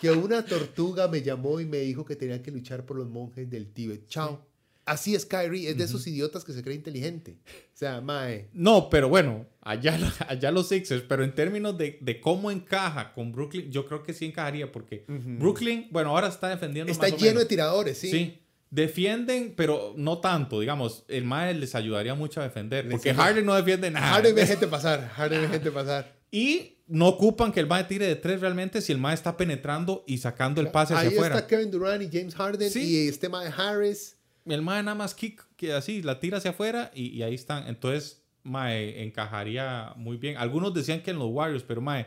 que 0.00 0.10
una 0.10 0.44
tortuga 0.44 1.08
me 1.08 1.22
llamó 1.22 1.60
y 1.60 1.66
me 1.66 1.78
dijo 1.78 2.04
que 2.04 2.16
tenía 2.16 2.42
que 2.42 2.50
luchar 2.50 2.84
por 2.84 2.96
los 2.96 3.08
monjes 3.08 3.48
del 3.48 3.72
Tíbet. 3.72 4.08
Chao. 4.08 4.45
Así 4.86 5.14
es 5.14 5.26
Kyrie, 5.26 5.68
es 5.70 5.76
de 5.76 5.84
esos 5.84 6.06
idiotas 6.06 6.44
que 6.44 6.52
se 6.52 6.62
cree 6.62 6.74
inteligente. 6.76 7.38
O 7.74 7.76
sea, 7.76 8.00
mae. 8.00 8.48
No, 8.52 8.88
pero 8.88 9.08
bueno, 9.08 9.44
allá, 9.60 9.98
allá 10.28 10.50
los 10.52 10.68
Sixers, 10.68 11.02
pero 11.08 11.24
en 11.24 11.34
términos 11.34 11.76
de, 11.76 11.98
de 12.00 12.20
cómo 12.20 12.50
encaja 12.52 13.12
con 13.12 13.32
Brooklyn, 13.32 13.70
yo 13.70 13.84
creo 13.86 14.02
que 14.04 14.12
sí 14.14 14.24
encajaría, 14.26 14.70
porque 14.70 15.04
Brooklyn, 15.08 15.88
bueno, 15.90 16.10
ahora 16.10 16.28
está 16.28 16.48
defendiendo 16.48 16.90
Está 16.92 17.06
más 17.08 17.12
o 17.12 17.16
lleno 17.16 17.26
menos. 17.30 17.42
de 17.42 17.48
tiradores, 17.48 17.98
sí. 17.98 18.10
Sí. 18.10 18.38
Defienden, 18.70 19.54
pero 19.56 19.94
no 19.96 20.18
tanto, 20.18 20.60
digamos. 20.60 21.04
El 21.08 21.24
Mae 21.24 21.54
les 21.54 21.74
ayudaría 21.74 22.14
mucho 22.14 22.40
a 22.40 22.44
defender. 22.44 22.84
Les 22.84 22.94
Porque. 22.94 23.14
Harden 23.14 23.46
no 23.46 23.54
defiende 23.54 23.90
nada. 23.90 24.06
Harden 24.08 24.34
ve 24.34 24.46
gente 24.46 24.66
pasar, 24.66 25.08
Harden 25.16 25.42
ve 25.42 25.48
gente 25.48 25.70
pasar. 25.70 26.14
Y 26.30 26.76
no 26.86 27.08
ocupan 27.08 27.52
que 27.52 27.60
el 27.60 27.66
Mae 27.66 27.84
tire 27.84 28.06
de 28.06 28.16
tres 28.16 28.40
realmente 28.40 28.80
si 28.82 28.92
el 28.92 28.98
Mae 28.98 29.14
está 29.14 29.36
penetrando 29.36 30.04
y 30.06 30.18
sacando 30.18 30.60
el 30.60 30.68
pase 30.68 30.94
hacia 30.94 31.08
Ahí 31.08 31.14
afuera. 31.16 31.36
está 31.36 31.46
Kevin 31.46 31.70
Durant 31.70 32.02
y 32.02 32.08
James 32.18 32.34
Harden 32.34 32.70
Sí. 32.70 32.82
y 33.04 33.08
este 33.08 33.28
mae 33.28 33.50
Harris. 33.56 34.15
El 34.46 34.62
Mae 34.62 34.82
nada 34.82 34.94
más 34.94 35.14
kick, 35.14 35.44
que 35.56 35.72
así, 35.72 36.02
la 36.02 36.20
tira 36.20 36.38
hacia 36.38 36.52
afuera 36.52 36.90
y, 36.94 37.08
y 37.08 37.22
ahí 37.22 37.34
están. 37.34 37.66
Entonces, 37.66 38.22
Mae 38.42 39.02
encajaría 39.02 39.92
muy 39.96 40.16
bien. 40.16 40.36
Algunos 40.36 40.72
decían 40.72 41.02
que 41.02 41.10
en 41.10 41.18
los 41.18 41.28
Warriors, 41.30 41.64
pero 41.64 41.80
Mae, 41.80 42.06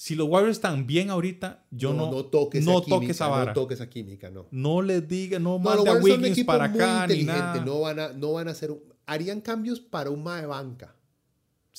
si 0.00 0.14
los 0.14 0.28
Warriors 0.28 0.56
están 0.56 0.86
bien 0.86 1.10
ahorita, 1.10 1.66
yo 1.70 1.92
no, 1.92 2.10
no 2.10 2.24
toques 2.24 2.64
no 2.64 2.80
vara. 3.28 3.52
No 3.52 3.52
toques 3.52 3.78
esa 3.78 3.90
química, 3.90 4.30
no. 4.30 4.46
No 4.50 4.80
les 4.80 5.06
diga, 5.06 5.38
no 5.38 5.58
No, 5.58 5.58
mande 5.58 5.90
a 5.90 5.94
Wiggins 5.96 6.42
para 6.44 6.64
acá 6.64 7.06
ni 7.06 7.24
nada. 7.24 7.62
No 7.62 7.80
van 7.80 8.00
a, 8.00 8.08
no 8.14 8.32
van 8.32 8.48
a 8.48 8.52
hacer. 8.52 8.74
harían 9.04 9.42
cambios 9.42 9.78
para 9.78 10.08
un 10.08 10.22
mae 10.22 10.46
banca. 10.46 10.96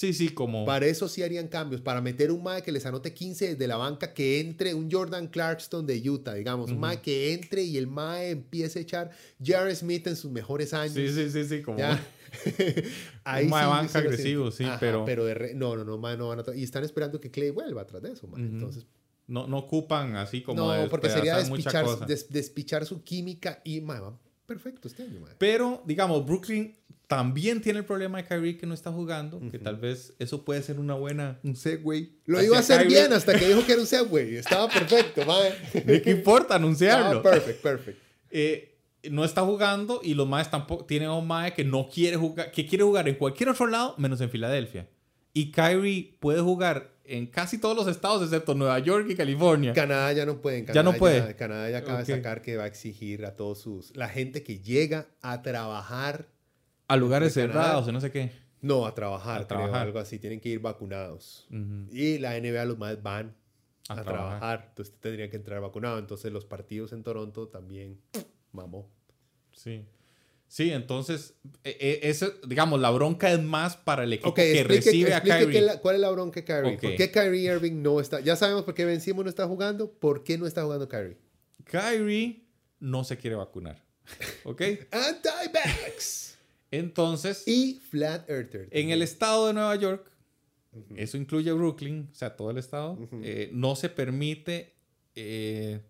Sí, 0.01 0.13
sí, 0.13 0.29
como. 0.29 0.65
Para 0.65 0.87
eso 0.87 1.07
sí 1.07 1.21
harían 1.21 1.47
cambios. 1.47 1.79
Para 1.81 2.01
meter 2.01 2.31
un 2.31 2.41
mae 2.41 2.63
que 2.63 2.71
les 2.71 2.85
anote 2.87 3.13
15 3.13 3.49
desde 3.49 3.67
la 3.67 3.77
banca, 3.77 4.13
que 4.15 4.39
entre 4.39 4.73
un 4.73 4.89
Jordan 4.91 5.27
Clarkson 5.27 5.85
de 5.85 6.09
Utah, 6.09 6.33
digamos. 6.33 6.71
Un 6.71 6.79
mae 6.79 7.01
que 7.01 7.33
entre 7.33 7.61
y 7.61 7.77
el 7.77 7.85
mae 7.87 8.31
empiece 8.31 8.79
a 8.79 8.81
echar 8.81 9.11
Jared 9.43 9.75
Smith 9.75 10.07
en 10.07 10.15
sus 10.15 10.31
mejores 10.31 10.73
años. 10.73 10.95
Sí, 10.95 11.07
sí, 11.09 11.29
sí, 11.29 11.43
sí, 11.45 11.61
como. 11.61 11.77
Ya. 11.77 12.03
Ahí 13.23 13.47
mae 13.47 13.63
sí, 13.63 13.69
banca 13.69 13.99
agresivo, 13.99 14.51
sí, 14.51 14.65
pero- 14.79 15.05
pero 15.05 15.25
de 15.25 15.33
re- 15.33 15.53
no, 15.53 15.75
no, 15.75 15.83
no, 15.83 15.97
mae, 15.97 16.17
no 16.17 16.29
van 16.29 16.39
a 16.39 16.43
y 16.55 16.63
están 16.63 16.83
esperando 16.83 17.19
que 17.19 17.29
Clay 17.29 17.51
vuelva 17.51 17.81
atrás 17.81 18.01
de 18.01 18.11
eso, 18.13 18.27
mae. 18.27 18.41
Entonces, 18.41 18.85
No, 19.27 19.47
no 19.47 19.59
ocupan 19.59 20.15
así 20.15 20.41
como. 20.41 20.65
no, 20.65 20.89
porque 20.89 21.09
sería 21.09 21.37
despichar, 21.37 21.85
des- 22.07 22.29
despichar 22.29 22.85
su 22.85 23.03
química 23.03 23.61
y 23.63 23.81
mae, 23.81 23.99
va 23.99 24.17
perfecto 24.45 24.87
este 24.87 25.03
año, 25.03 25.19
mae. 25.21 25.35
Pero, 25.37 25.83
digamos, 25.85 26.25
Brooklyn 26.25 26.75
también 27.11 27.59
tiene 27.59 27.79
el 27.79 27.83
problema 27.85 28.19
de 28.19 28.23
Kyrie 28.25 28.57
que 28.57 28.65
no 28.65 28.73
está 28.73 28.89
jugando, 28.89 29.41
que 29.51 29.59
tal 29.59 29.75
vez 29.75 30.13
eso 30.17 30.45
puede 30.45 30.63
ser 30.63 30.79
una 30.79 30.93
buena, 30.93 31.39
un 31.43 31.57
segue. 31.57 32.13
Lo 32.25 32.41
iba 32.41 32.55
a 32.55 32.61
hacer 32.61 32.83
Kyrie. 32.83 32.99
bien 32.99 33.11
hasta 33.11 33.37
que 33.37 33.49
dijo 33.49 33.65
que 33.65 33.73
era 33.73 33.81
un 33.81 33.85
Segway. 33.87 34.37
Estaba 34.37 34.69
perfecto, 34.69 35.25
mae. 35.25 35.53
¿De 35.83 36.01
qué 36.01 36.11
importa 36.11 36.55
anunciarlo? 36.55 37.17
Estaba 37.17 37.35
perfect, 37.35 37.61
perfect. 37.61 37.97
Eh, 38.29 38.77
no 39.09 39.25
está 39.25 39.41
jugando 39.41 39.99
y 40.01 40.13
los 40.13 40.25
Maes 40.25 40.49
tampoco 40.49 40.85
tienen 40.85 41.09
a 41.09 41.15
un 41.17 41.27
Mae 41.27 41.53
que 41.53 41.65
no 41.65 41.89
quiere 41.93 42.15
jugar, 42.15 42.49
que 42.49 42.65
quiere 42.65 42.85
jugar 42.85 43.09
en 43.09 43.15
cualquier 43.15 43.49
otro 43.49 43.67
lado 43.67 43.93
menos 43.97 44.21
en 44.21 44.29
Filadelfia. 44.29 44.87
Y 45.33 45.51
Kyrie 45.51 46.15
puede 46.21 46.39
jugar 46.39 46.93
en 47.03 47.27
casi 47.27 47.57
todos 47.57 47.75
los 47.75 47.87
estados 47.87 48.23
excepto 48.23 48.55
Nueva 48.55 48.79
York 48.79 49.07
y 49.09 49.15
California. 49.15 49.73
Canadá 49.73 50.13
ya 50.13 50.25
no 50.25 50.37
puede. 50.41 50.59
en 50.59 50.65
Ya 50.67 50.73
Canadá 50.73 50.91
no 50.93 50.97
puede. 50.97 51.35
Canadá 51.35 51.69
ya 51.69 51.79
acaba 51.79 51.99
Ok. 51.99 52.05
de 52.05 52.15
sacar 52.15 52.41
que 52.41 52.55
va 52.55 52.63
a 52.63 52.67
exigir 52.67 53.25
a 53.25 53.35
todos 53.35 53.59
sus... 53.59 53.93
La 53.97 54.07
gente 54.07 54.43
que 54.43 54.59
llega 54.59 55.07
a 55.21 55.41
trabajar... 55.41 56.27
a 56.91 56.97
lugares 56.97 57.33
cerrados, 57.33 57.87
o 57.87 57.91
no 57.91 58.01
sé 58.01 58.11
qué. 58.11 58.31
No, 58.61 58.85
a 58.85 58.93
trabajar, 58.93 59.41
A 59.41 59.47
creo, 59.47 59.59
trabajar. 59.59 59.87
algo 59.87 59.99
así. 59.99 60.19
Tienen 60.19 60.39
que 60.39 60.49
ir 60.49 60.59
vacunados. 60.59 61.47
Y 61.91 62.17
la 62.19 62.39
NBA 62.39 62.65
los 62.65 62.77
más 62.77 63.01
van 63.01 63.35
A 63.89 63.93
a, 63.93 64.03
trabajar. 64.03 64.13
trabajar. 64.39 64.65
Entonces 64.69 64.93
tendrían 64.99 65.29
que 65.29 65.35
entrar 65.37 65.59
vacunado. 65.61 65.97
Entonces 65.99 66.31
los 66.31 66.45
partidos 66.45 66.93
en 66.93 67.03
Toronto 67.03 67.47
también... 67.47 67.99
Mamó. 68.51 68.89
Sí. 69.53 69.85
Sí, 70.47 70.69
entonces, 70.71 71.35
eh, 71.63 71.77
eh, 71.79 71.99
eso, 72.03 72.29
digamos, 72.45 72.81
la 72.81 72.89
bronca 72.91 73.31
es 73.31 73.41
más 73.41 73.77
para 73.77 74.03
el 74.03 74.11
equipo 74.11 74.33
que 74.33 74.51
explique, 74.59 74.81
recibe 74.83 75.13
a 75.13 75.21
Kyrie. 75.23 75.61
la- 75.61 75.79
cuál 75.79 75.95
es 75.95 76.01
la 76.01 76.09
bronca 76.11 76.41
de 76.41 76.43
Kyrie. 76.45 76.73
Ok. 76.75 76.81
¿Por 76.81 76.95
qué 76.97 77.09
Kyrie 77.09 77.53
Irving 77.53 77.81
no 77.81 78.01
está? 78.01 78.19
Ya 78.19 78.35
sabemos 78.35 78.63
por 78.63 78.73
qué 78.73 78.83
Ben 78.83 78.99
Simmons 78.99 79.23
no 79.23 79.29
está 79.29 79.47
jugando. 79.47 79.89
¿Por 79.93 80.23
qué 80.25 80.37
no 80.37 80.45
está 80.45 80.63
jugando 80.63 80.89
Kyrie? 80.89 81.17
Kyrie 81.63 82.43
no 82.81 83.05
se 83.05 83.17
quiere 83.17 83.37
vacunar. 83.37 83.81
¿Ok? 84.43 84.61
Anti-vax. 84.91 86.30
Entonces, 86.71 87.47
y 87.47 87.79
Flat 87.89 88.29
Earther. 88.29 88.67
en 88.71 88.89
el 88.91 89.01
estado 89.01 89.47
de 89.47 89.53
Nueva 89.53 89.75
York, 89.75 90.09
eso 90.95 91.17
incluye 91.17 91.51
Brooklyn, 91.51 92.07
o 92.11 92.15
sea, 92.15 92.35
todo 92.37 92.49
el 92.51 92.57
estado, 92.57 92.97
eh, 93.23 93.49
no 93.53 93.75
se 93.75 93.89
permite 93.89 94.73
eh, 95.15 95.81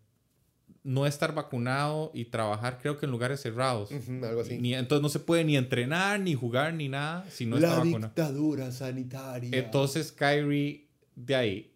no 0.84 1.06
estar 1.06 1.36
vacunado 1.36 2.10
y 2.16 2.26
trabajar, 2.26 2.80
creo 2.82 2.98
que 2.98 3.06
en 3.06 3.12
lugares 3.12 3.40
cerrados. 3.42 3.92
Algo 3.92 4.42
así. 4.42 4.58
Ni- 4.58 4.74
entonces 4.74 5.04
no 5.04 5.10
se 5.10 5.20
puede 5.20 5.44
ni 5.44 5.56
entrenar, 5.56 6.20
ni 6.20 6.34
jugar, 6.34 6.74
ni 6.74 6.90
nada 6.90 7.24
si 7.30 7.46
no 7.46 7.58
está 7.58 7.70
la 7.70 7.76
vacunado. 7.76 8.08
dictadura 8.08 8.72
sanitaria. 8.72 9.52
Entonces 9.56 10.12
Kyrie, 10.12 10.88
de 11.16 11.36
ahí, 11.36 11.76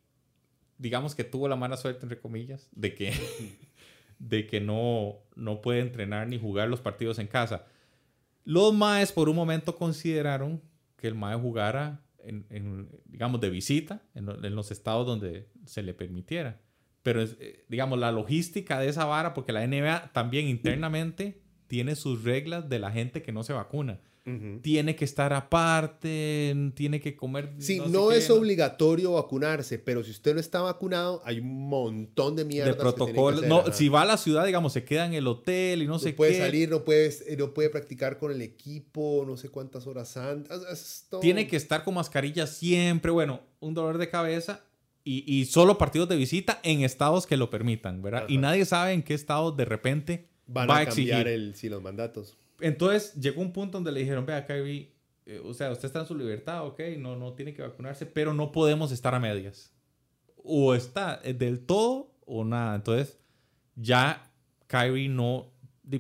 digamos 0.80 1.14
que 1.14 1.24
tuvo 1.24 1.48
la 1.48 1.56
mala 1.56 1.78
suerte, 1.78 2.00
entre 2.04 2.20
comillas, 2.20 2.68
de 2.72 2.96
que, 2.96 3.14
de 4.18 4.48
que 4.48 4.60
no, 4.62 5.18
no 5.36 5.62
puede 5.62 5.82
entrenar 5.82 6.28
ni 6.28 6.40
jugar 6.40 6.68
los 6.70 6.82
partidos 6.82 7.20
en 7.20 7.28
casa. 7.28 7.68
Los 8.46 8.74
Maes 8.74 9.12
por 9.12 9.28
un 9.28 9.36
momento 9.36 9.76
consideraron 9.76 10.62
que 10.96 11.08
el 11.08 11.16
Mae 11.16 11.36
jugara, 11.36 12.02
en, 12.20 12.46
en, 12.50 12.90
digamos, 13.06 13.42
de 13.42 13.50
visita 13.50 14.02
en, 14.14 14.30
en 14.30 14.56
los 14.56 14.72
estados 14.72 15.06
donde 15.06 15.50
se 15.66 15.84
le 15.84 15.94
permitiera. 15.94 16.62
Pero, 17.04 17.22
es, 17.22 17.38
eh, 17.40 17.66
digamos, 17.68 18.00
la 18.00 18.12
logística 18.12 18.80
de 18.80 18.88
esa 18.88 19.06
vara, 19.06 19.34
porque 19.34 19.52
la 19.52 19.66
NBA 19.68 20.12
también 20.14 20.48
internamente 20.48 21.42
tiene 21.68 21.96
sus 21.96 22.24
reglas 22.24 22.70
de 22.70 22.80
la 22.80 22.92
gente 22.92 23.22
que 23.22 23.32
no 23.32 23.44
se 23.44 23.54
vacuna. 23.54 24.00
Tiene 24.64 24.96
que 24.96 25.06
estar 25.06 25.34
aparte, 25.34 26.72
tiene 26.74 27.00
que 27.00 27.16
comer. 27.16 27.54
Sí, 27.60 27.80
no, 27.80 28.10
qué, 28.10 28.18
es 28.18 28.30
obligatorio 28.32 29.12
vacunarse, 29.14 29.78
pero 29.78 30.04
si 30.04 30.10
usted 30.10 30.34
no 30.34 30.40
está 30.40 30.62
vacunado, 30.62 31.22
hay 31.26 31.40
un 31.40 31.68
montón 31.70 32.36
de 32.36 32.44
mierda. 32.44 32.72
de 32.72 32.76
protocolo. 32.76 33.42
No, 33.44 33.72
si 33.72 33.88
va 33.88 34.02
a 34.02 34.06
la 34.06 34.18
ciudad, 34.18 34.44
digamos, 34.46 34.74
se 34.74 34.84
queda 34.84 35.06
en 35.06 35.14
el 35.14 35.28
hotel 35.28 35.84
y 35.84 35.86
no, 35.86 35.94
no 35.94 36.00
sé 36.00 36.14
puede 36.14 36.32
qué. 36.32 36.40
salir, 36.40 36.70
no 36.70 36.84
puede, 36.84 37.08
eh, 37.28 37.36
no 37.38 37.54
puede 37.54 37.70
practicar 37.70 38.18
con 38.18 38.32
el 38.32 38.42
equipo, 38.42 39.24
no 39.28 39.38
sé 39.38 39.50
cuántas 39.50 39.86
horas 39.86 40.18
antes. 40.18 41.06
Tiene 41.22 41.48
que 41.48 41.56
estar 41.58 41.84
con 41.84 41.94
mascarilla 41.94 42.48
siempre. 42.48 43.12
Bueno, 43.12 43.42
un 43.60 43.76
dolor 43.76 44.00
de 44.00 44.10
cabeza. 44.10 44.62
Y, 45.04 45.24
y 45.32 45.46
solo 45.46 45.78
partidos 45.78 46.10
de 46.10 46.16
visita 46.16 46.60
en 46.64 46.82
estados 46.82 47.28
que 47.28 47.38
lo 47.38 47.52
permitan, 47.52 48.02
¿verdad? 48.02 48.26
Y 48.28 48.40
nadie 48.40 48.66
sabe 48.66 48.94
en 48.94 49.04
qué 49.04 49.14
estado 49.14 49.52
de 49.52 49.66
repente 49.66 50.30
Van 50.48 50.68
va 50.68 50.78
a 50.78 50.80
a 50.80 50.82
exigir. 50.82 51.12
cambiar 51.12 51.28
el, 51.28 51.54
sí, 51.54 51.70
los 51.70 51.84
mandatos. 51.84 52.38
Entonces 52.60 53.14
llegó 53.16 53.42
un 53.42 53.52
punto 53.54 53.78
donde 53.78 53.92
le 53.92 54.00
dijeron, 54.02 54.26
vea, 54.26 54.46
Kyrie, 54.46 54.92
eh, 55.26 55.42
o 55.44 55.54
sea, 55.54 55.72
usted 55.72 55.86
está 55.88 56.00
en 56.02 56.06
su 56.08 56.16
libertad, 56.16 56.66
ok, 56.66 56.80
no, 56.98 57.16
no 57.16 57.34
tiene 57.34 57.54
que 57.54 57.62
vacunarse, 57.62 58.06
pero 58.06 58.34
no 58.34 58.52
podemos 58.52 58.92
estar 58.92 59.14
a 59.16 59.20
medias. 59.20 59.74
O 60.44 60.76
está 60.76 61.20
eh, 61.24 61.34
del 61.34 61.60
todo 61.66 62.14
o 62.26 62.44
nada. 62.46 62.76
Entonces 62.76 63.18
ya 63.76 64.32
Kyrie 64.68 65.10
no, 65.10 65.52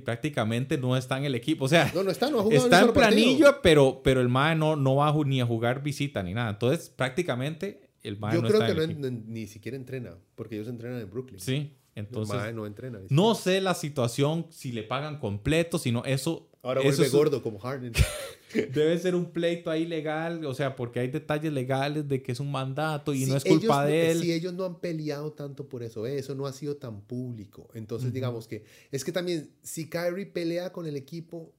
prácticamente 0.04 0.78
no 0.78 0.96
está 0.96 1.18
en 1.18 1.26
el 1.26 1.36
equipo. 1.36 1.66
O 1.66 1.68
sea, 1.68 1.92
No, 1.94 2.04
no 2.04 2.12
está, 2.12 2.30
no 2.30 2.50
está 2.52 2.82
en 2.82 2.94
planilla, 2.94 3.62
pero, 3.62 4.02
pero 4.04 4.22
el 4.22 4.30
MAE 4.30 4.56
no, 4.56 4.76
no 4.76 4.96
va 4.96 5.14
ni 5.26 5.42
a 5.42 5.46
jugar 5.46 5.84
visita 5.84 6.24
ni 6.24 6.34
nada. 6.34 6.52
Entonces 6.52 6.90
prácticamente 6.90 7.90
el 8.04 8.18
MAE 8.20 8.36
Yo 8.36 8.42
no 8.44 8.48
creo 8.48 8.62
está 8.62 8.66
que 8.68 8.72
en 8.72 8.78
no, 8.78 8.84
el 8.84 8.92
equipo. 8.92 9.08
en- 9.08 9.34
ni 9.34 9.48
siquiera 9.48 9.76
entrena, 9.78 10.12
porque 10.36 10.56
ellos 10.56 10.68
entrenan 10.68 11.00
en 11.02 11.10
Brooklyn. 11.10 11.40
Sí, 11.40 11.74
Entonces, 11.96 12.54
no 12.54 12.66
entrena. 12.66 13.00
sé 13.36 13.62
la 13.62 13.74
situación, 13.74 14.48
si 14.52 14.72
le 14.72 14.84
pagan 14.84 15.20
completo, 15.20 15.80
si 15.80 15.92
no, 15.92 16.04
eso... 16.06 16.50
Ahora 16.62 16.82
eso 16.82 16.90
vuelve 16.90 17.06
es- 17.06 17.12
gordo 17.14 17.42
como 17.44 17.60
Harden. 17.60 17.94
Debe 18.54 18.98
ser 18.98 19.16
un 19.16 19.32
pleito 19.32 19.70
ahí 19.70 19.86
legal, 19.86 20.46
o 20.46 20.54
sea, 20.54 20.76
porque 20.76 21.00
hay 21.00 21.10
detalles 21.10 21.52
legales 21.52 22.08
de 22.08 22.24
que 22.24 22.32
es 22.32 22.40
un 22.40 22.52
mandato 22.52 23.14
y 23.14 23.26
no 23.26 23.36
es 23.36 23.44
culpa 23.44 23.84
ellos, 23.84 23.88
de 23.88 24.12
él. 24.12 24.22
Sí, 24.22 24.32
ellos 24.34 24.54
no 24.54 24.64
han 24.66 24.80
peleado 24.80 25.34
tanto 25.34 25.68
por 25.68 25.84
eso, 25.84 26.08
¿eh? 26.08 26.18
eso 26.18 26.36
no 26.36 26.46
ha 26.48 26.54
sido 26.54 26.78
tan 26.78 27.02
público. 27.02 27.68
Entonces, 27.74 28.14
digamos 28.14 28.48
que 28.48 28.64
es 28.92 29.04
que 29.04 29.12
también 29.12 29.52
si 29.62 29.90
Kyrie 29.90 30.26
pelea 30.28 30.72
con 30.72 30.88
el 30.88 30.96
equipo, 30.96 31.54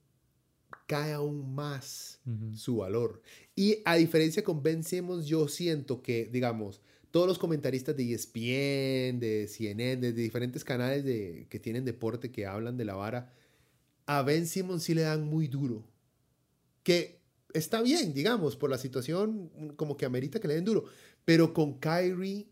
cae 0.87 1.13
aún 1.13 1.55
más 1.55 2.21
su 2.55 2.79
valor. 2.79 3.21
Y 3.55 3.79
a 3.85 3.97
diferencia 3.97 4.43
con 4.43 4.63
Ben 4.63 4.83
Simmons, 4.83 5.27
yo 5.27 5.49
siento 5.49 6.01
que, 6.03 6.27
digamos, 6.27 6.81
todos 7.17 7.29
los 7.29 7.39
comentaristas 7.39 7.97
de 7.97 8.13
ESPN, 8.13 9.19
de 9.19 9.49
CNN, 9.49 9.97
de 9.97 10.13
diferentes 10.13 10.63
canales 10.63 11.03
de, 11.03 11.47
que 11.49 11.59
tienen 11.59 11.87
deporte 11.87 12.31
que 12.31 12.45
hablan 12.45 12.77
de 12.77 12.85
la 12.85 12.95
vara, 12.95 13.33
a 14.05 14.21
Ben 14.21 14.47
Simmons 14.47 14.83
sí 14.83 14.93
le 14.93 15.01
dan 15.01 15.25
muy 15.25 15.49
duro. 15.49 15.83
Que 16.83 17.23
está 17.55 17.81
bien, 17.81 18.13
digamos, 18.13 18.55
por 18.55 18.69
la 18.69 18.77
situación 18.77 19.51
como 19.77 19.97
que 19.97 20.05
amerita 20.05 20.41
que 20.41 20.47
le 20.47 20.57
den 20.57 20.67
duro. 20.67 20.85
Pero 21.25 21.55
con 21.55 21.79
Kyrie 21.79 22.51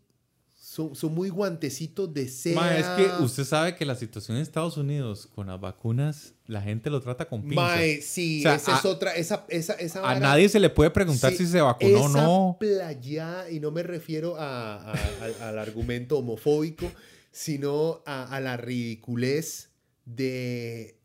son, 0.55 0.95
son 0.95 1.13
muy 1.13 1.29
guantecitos 1.29 2.11
de 2.11 2.27
seda. 2.27 2.55
Ma, 2.55 2.75
es 2.75 2.87
que 2.87 3.23
usted 3.23 3.43
sabe 3.43 3.75
que 3.75 3.85
la 3.85 3.93
situación 3.93 4.37
en 4.37 4.41
Estados 4.41 4.77
Unidos 4.77 5.27
con 5.27 5.45
las 5.45 5.61
vacunas, 5.61 6.33
la 6.47 6.61
gente 6.61 6.89
lo 6.91 7.01
trata 7.01 7.27
con 7.27 7.41
pinzas. 7.41 7.55
Mae, 7.77 8.01
sí, 8.01 8.39
O 8.39 8.43
sea, 8.43 8.55
esa 8.55 8.77
es 8.77 8.85
otra, 8.85 9.15
esa, 9.15 9.45
esa, 9.49 9.73
esa 9.73 10.07
A 10.07 10.19
nadie 10.19 10.47
se 10.47 10.59
le 10.59 10.69
puede 10.69 10.91
preguntar 10.91 11.31
Sí, 11.31 11.37
si 11.39 11.47
se 11.47 11.59
vacunó 11.61 12.01
o 12.03 12.09
esa 12.09 12.21
no. 12.21 12.57
playa, 12.59 13.49
y 13.49 13.59
no 13.59 13.71
me 13.71 13.81
refiero 13.83 14.35
a- 14.39 14.91
a- 14.91 15.47
al, 15.49 15.57
argumento 15.59 16.19
homofóbico, 16.19 16.91
sino 17.31 18.03
a, 18.05 18.39
la 18.39 18.57
ridiculez 18.57 19.69
de... 20.05 20.97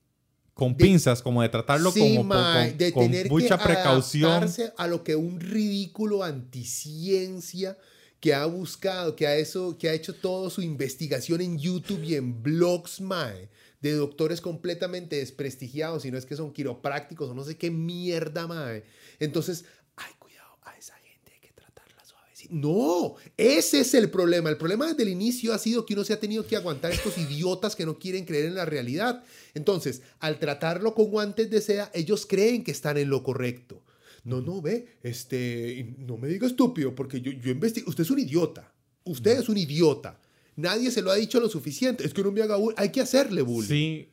Con 0.52 0.76
de- 0.76 0.84
pinzas, 0.84 1.22
como 1.22 1.40
de 1.40 1.48
tratarlo 1.48 1.90
Sí, 1.90 2.00
como 2.00 2.16
con- 2.18 2.26
mae, 2.28 2.68
con, 2.70 2.78
de 2.78 2.92
con 2.92 3.02
tener 3.10 3.30
mucha 3.30 3.56
que 3.56 3.64
precaución. 3.64 4.46
a 4.76 4.86
lo 4.88 5.02
que 5.02 5.16
un 5.16 5.40
ridículo 5.40 6.22
anticiencia 6.22 7.78
que 8.20 8.34
ha 8.34 8.44
buscado, 8.44 9.16
que 9.16 9.26
ha, 9.26 9.36
eso, 9.36 9.78
que 9.78 9.88
ha 9.88 9.94
hecho 9.94 10.14
toda 10.14 10.50
su 10.50 10.60
investigación 10.60 11.40
en 11.40 11.58
YouTube 11.58 12.02
y 12.04 12.14
en 12.16 12.42
blogs, 12.42 13.00
mae, 13.00 13.48
de 13.80 13.92
doctores 13.92 14.40
completamente 14.40 15.16
desprestigiados, 15.16 16.02
si 16.02 16.10
no 16.10 16.18
es 16.18 16.26
que 16.26 16.36
son 16.36 16.52
quiroprácticos 16.52 17.30
o 17.30 17.34
no 17.34 17.44
sé 17.44 17.56
qué 17.56 17.70
mierda, 17.70 18.46
mae. 18.46 18.84
Entonces, 19.18 19.64
ay, 19.96 20.12
cuidado, 20.18 20.58
a 20.62 20.76
esa 20.76 20.94
gente 20.96 21.32
hay 21.32 21.40
que 21.40 21.52
tratarla 21.52 22.04
suavecito. 22.04 22.54
No, 22.54 23.14
ese 23.36 23.80
es 23.80 23.94
el 23.94 24.10
problema. 24.10 24.50
El 24.50 24.58
problema 24.58 24.86
desde 24.86 25.02
el 25.02 25.08
inicio 25.08 25.54
ha 25.54 25.58
sido 25.58 25.86
que 25.86 25.94
uno 25.94 26.04
se 26.04 26.12
ha 26.12 26.20
tenido 26.20 26.46
que 26.46 26.56
aguantar 26.56 26.92
estos 26.92 27.16
idiotas 27.16 27.74
que 27.74 27.86
no 27.86 27.98
quieren 27.98 28.26
creer 28.26 28.46
en 28.46 28.54
la 28.54 28.66
realidad. 28.66 29.24
Entonces, 29.54 30.02
al 30.18 30.38
tratarlo 30.38 30.94
con 30.94 31.06
guantes 31.06 31.48
de 31.50 31.62
seda, 31.62 31.90
ellos 31.94 32.26
creen 32.26 32.62
que 32.62 32.72
están 32.72 32.98
en 32.98 33.08
lo 33.08 33.22
correcto. 33.22 33.82
No, 34.24 34.42
no, 34.42 34.60
ve, 34.60 34.98
este, 35.02 35.94
no 35.96 36.18
me 36.18 36.28
diga 36.28 36.46
estúpido, 36.46 36.94
porque 36.94 37.22
yo, 37.22 37.32
yo 37.32 37.50
investigo. 37.50 37.88
Usted 37.88 38.04
es 38.04 38.10
un 38.10 38.18
idiota. 38.18 38.70
Usted 39.04 39.40
es 39.40 39.48
un 39.48 39.56
idiota. 39.56 40.20
Nadie 40.60 40.90
se 40.90 41.02
lo 41.02 41.10
ha 41.10 41.16
dicho 41.16 41.40
lo 41.40 41.48
suficiente. 41.48 42.04
Es 42.06 42.14
que 42.14 42.22
no 42.22 42.32
me 42.32 42.42
haga 42.42 42.56
bullying. 42.56 42.76
Hay 42.78 42.90
que 42.90 43.00
hacerle 43.00 43.42
bullying. 43.42 43.68
Sí, 43.68 44.08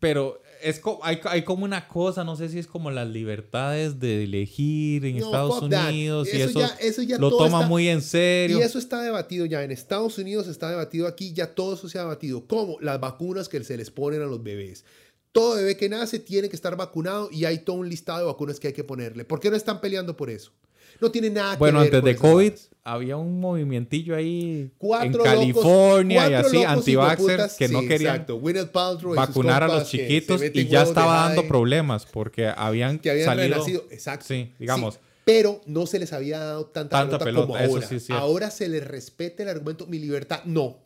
pero 0.00 0.40
es 0.62 0.80
co- 0.80 0.98
hay, 1.02 1.18
hay 1.24 1.42
como 1.44 1.64
una 1.64 1.86
cosa, 1.88 2.24
no 2.24 2.36
sé 2.36 2.48
si 2.48 2.58
es 2.58 2.66
como 2.66 2.90
las 2.90 3.08
libertades 3.08 3.98
de 4.00 4.24
elegir 4.24 5.04
en 5.04 5.18
No, 5.18 5.26
Estados. 5.26 5.62
Unidos 5.62 6.28
y 6.32 6.36
Eso 6.36 6.50
eso, 6.50 6.60
ya- 6.60 6.76
eso 6.80 7.02
ya 7.02 7.18
lo 7.18 7.30
toma 7.30 7.58
está- 7.58 7.68
muy 7.68 7.88
en 7.88 8.02
serio. 8.02 8.58
Y 8.58 8.62
eso 8.62 8.78
está 8.78 9.02
debatido 9.02 9.46
ya. 9.46 9.62
En 9.62 9.70
Estados 9.70 10.18
Unidos 10.18 10.46
está 10.48 10.70
debatido 10.70 11.06
aquí, 11.06 11.32
ya 11.32 11.54
todo 11.54 11.74
eso 11.74 11.88
se 11.88 11.98
ha 11.98 12.02
debatido. 12.02 12.46
¿Cómo? 12.46 12.78
Las 12.80 13.00
vacunas 13.00 13.48
que 13.48 13.62
se 13.64 13.76
les 13.76 13.90
ponen 13.90 14.22
a 14.22 14.26
los 14.26 14.42
bebés. 14.42 14.84
Todo 15.32 15.56
bebé 15.56 15.76
que 15.76 15.88
nace 15.88 16.18
tiene 16.18 16.48
que 16.48 16.56
estar 16.56 16.74
vacunado 16.76 17.28
y 17.30 17.44
hay 17.44 17.58
todo 17.58 17.76
un 17.76 17.88
listado 17.88 18.20
de 18.20 18.24
vacunas 18.26 18.58
que 18.58 18.68
hay 18.68 18.72
que 18.72 18.84
ponerle. 18.84 19.24
¿Por 19.24 19.40
qué 19.40 19.50
no 19.50 19.56
están 19.56 19.80
peleando 19.80 20.16
por 20.16 20.30
eso? 20.30 20.52
No 21.00 21.10
tiene 21.10 21.30
nada 21.30 21.52
que 21.52 21.58
Bueno, 21.58 21.78
ver 21.80 21.94
antes 21.94 22.00
con 22.00 22.10
de 22.10 22.16
COVID. 22.16 22.52
Había 22.92 23.16
un 23.16 23.40
movimientillo 23.40 24.14
ahí 24.16 24.70
Cuatro 24.78 25.06
en 25.06 25.12
locos- 25.12 25.24
California 25.24 26.26
y 26.26 26.30
cuatro 26.30 26.46
así, 26.48 26.56
locos 26.56 26.72
anti-vaxxers 26.72 27.54
que 27.56 27.68
no 27.68 27.80
querían 27.82 28.26
y 28.28 29.16
vacunar 29.16 29.62
a 29.62 29.68
los 29.68 29.88
chiquitos 29.88 30.40
y 30.52 30.66
ya 30.66 30.82
estaba 30.82 31.26
dando 31.28 31.46
problemas 31.46 32.06
porque 32.06 32.48
habían, 32.48 32.98
que 32.98 33.10
habían 33.10 33.26
salido... 33.26 33.48
renacido. 33.54 33.84
Exacto. 33.90 34.26
Sí, 34.28 34.52
digamos. 34.58 34.94
Sí, 34.94 35.00
pero 35.24 35.60
no 35.66 35.86
se 35.86 35.98
les 35.98 36.12
había 36.12 36.38
dado 36.38 36.66
tanta, 36.66 36.98
Tanta 37.00 37.18
pelota, 37.18 37.46
como 37.46 37.58
eso 37.58 37.74
ahora. 37.74 37.86
sí 38.00 38.12
ahora 38.12 38.50
se 38.50 38.68
les 38.68 38.86
respeta 38.86 39.42
el 39.42 39.50
argumento, 39.50 39.86
mi 39.86 39.98
libertad. 39.98 40.40
No, 40.44 40.78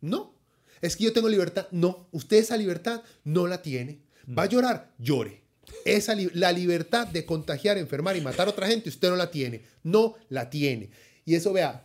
no. 0.00 0.34
Es 0.80 0.96
que 0.96 1.02
yo 1.04 1.12
tengo 1.12 1.28
libertad. 1.28 1.66
No, 1.72 2.06
usted 2.12 2.36
esa 2.36 2.56
libertad 2.56 3.02
no 3.24 3.48
la 3.48 3.60
tiene. 3.62 3.98
Va 4.38 4.44
a 4.44 4.46
Mm. 4.46 4.50
llorar, 4.50 4.90
llore. 4.98 5.42
Esa 5.84 6.14
li- 6.14 6.30
la 6.32 6.52
libertad 6.52 7.08
de 7.08 7.26
contagiar, 7.26 7.76
enfermar 7.78 8.16
y 8.16 8.20
matar 8.20 8.46
a 8.46 8.50
otra 8.50 8.68
gente, 8.68 8.88
usted 8.88 9.10
no 9.10 9.16
la 9.16 9.30
tiene. 9.32 9.62
No 9.82 10.14
la 10.28 10.48
tiene. 10.48 10.90
Y 11.28 11.34
eso, 11.34 11.52
vea. 11.52 11.84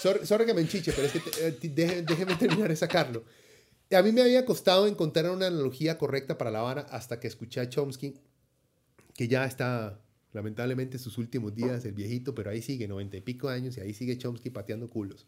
Sorry, 0.00 0.24
sorry 0.24 0.46
que 0.46 0.54
me 0.54 0.60
enchiche, 0.60 0.92
pero 0.92 1.06
es 1.08 1.12
que 1.12 1.18
te- 1.20 1.46
eh, 1.48 1.52
ti- 1.52 1.68
deje- 1.68 2.02
déjeme 2.02 2.36
terminar 2.36 2.68
de 2.68 2.76
sacarlo. 2.76 3.24
A 3.90 4.02
mí 4.02 4.12
me 4.12 4.22
había 4.22 4.44
costado 4.44 4.86
encontrar 4.86 5.30
una 5.30 5.48
analogía 5.48 5.98
correcta 5.98 6.38
para 6.38 6.50
La 6.52 6.60
Habana 6.60 6.82
hasta 6.90 7.18
que 7.18 7.26
escuché 7.26 7.60
a 7.60 7.68
Chomsky, 7.68 8.14
que 9.14 9.26
ya 9.26 9.44
está 9.46 10.00
lamentablemente 10.32 10.96
en 10.96 11.02
sus 11.02 11.18
últimos 11.18 11.54
días, 11.56 11.84
el 11.84 11.92
viejito, 11.92 12.34
pero 12.34 12.50
ahí 12.50 12.62
sigue, 12.62 12.86
noventa 12.86 13.16
y 13.16 13.20
pico 13.20 13.48
años, 13.48 13.76
y 13.76 13.80
ahí 13.80 13.94
sigue 13.94 14.16
Chomsky 14.16 14.50
pateando 14.50 14.88
culos. 14.88 15.26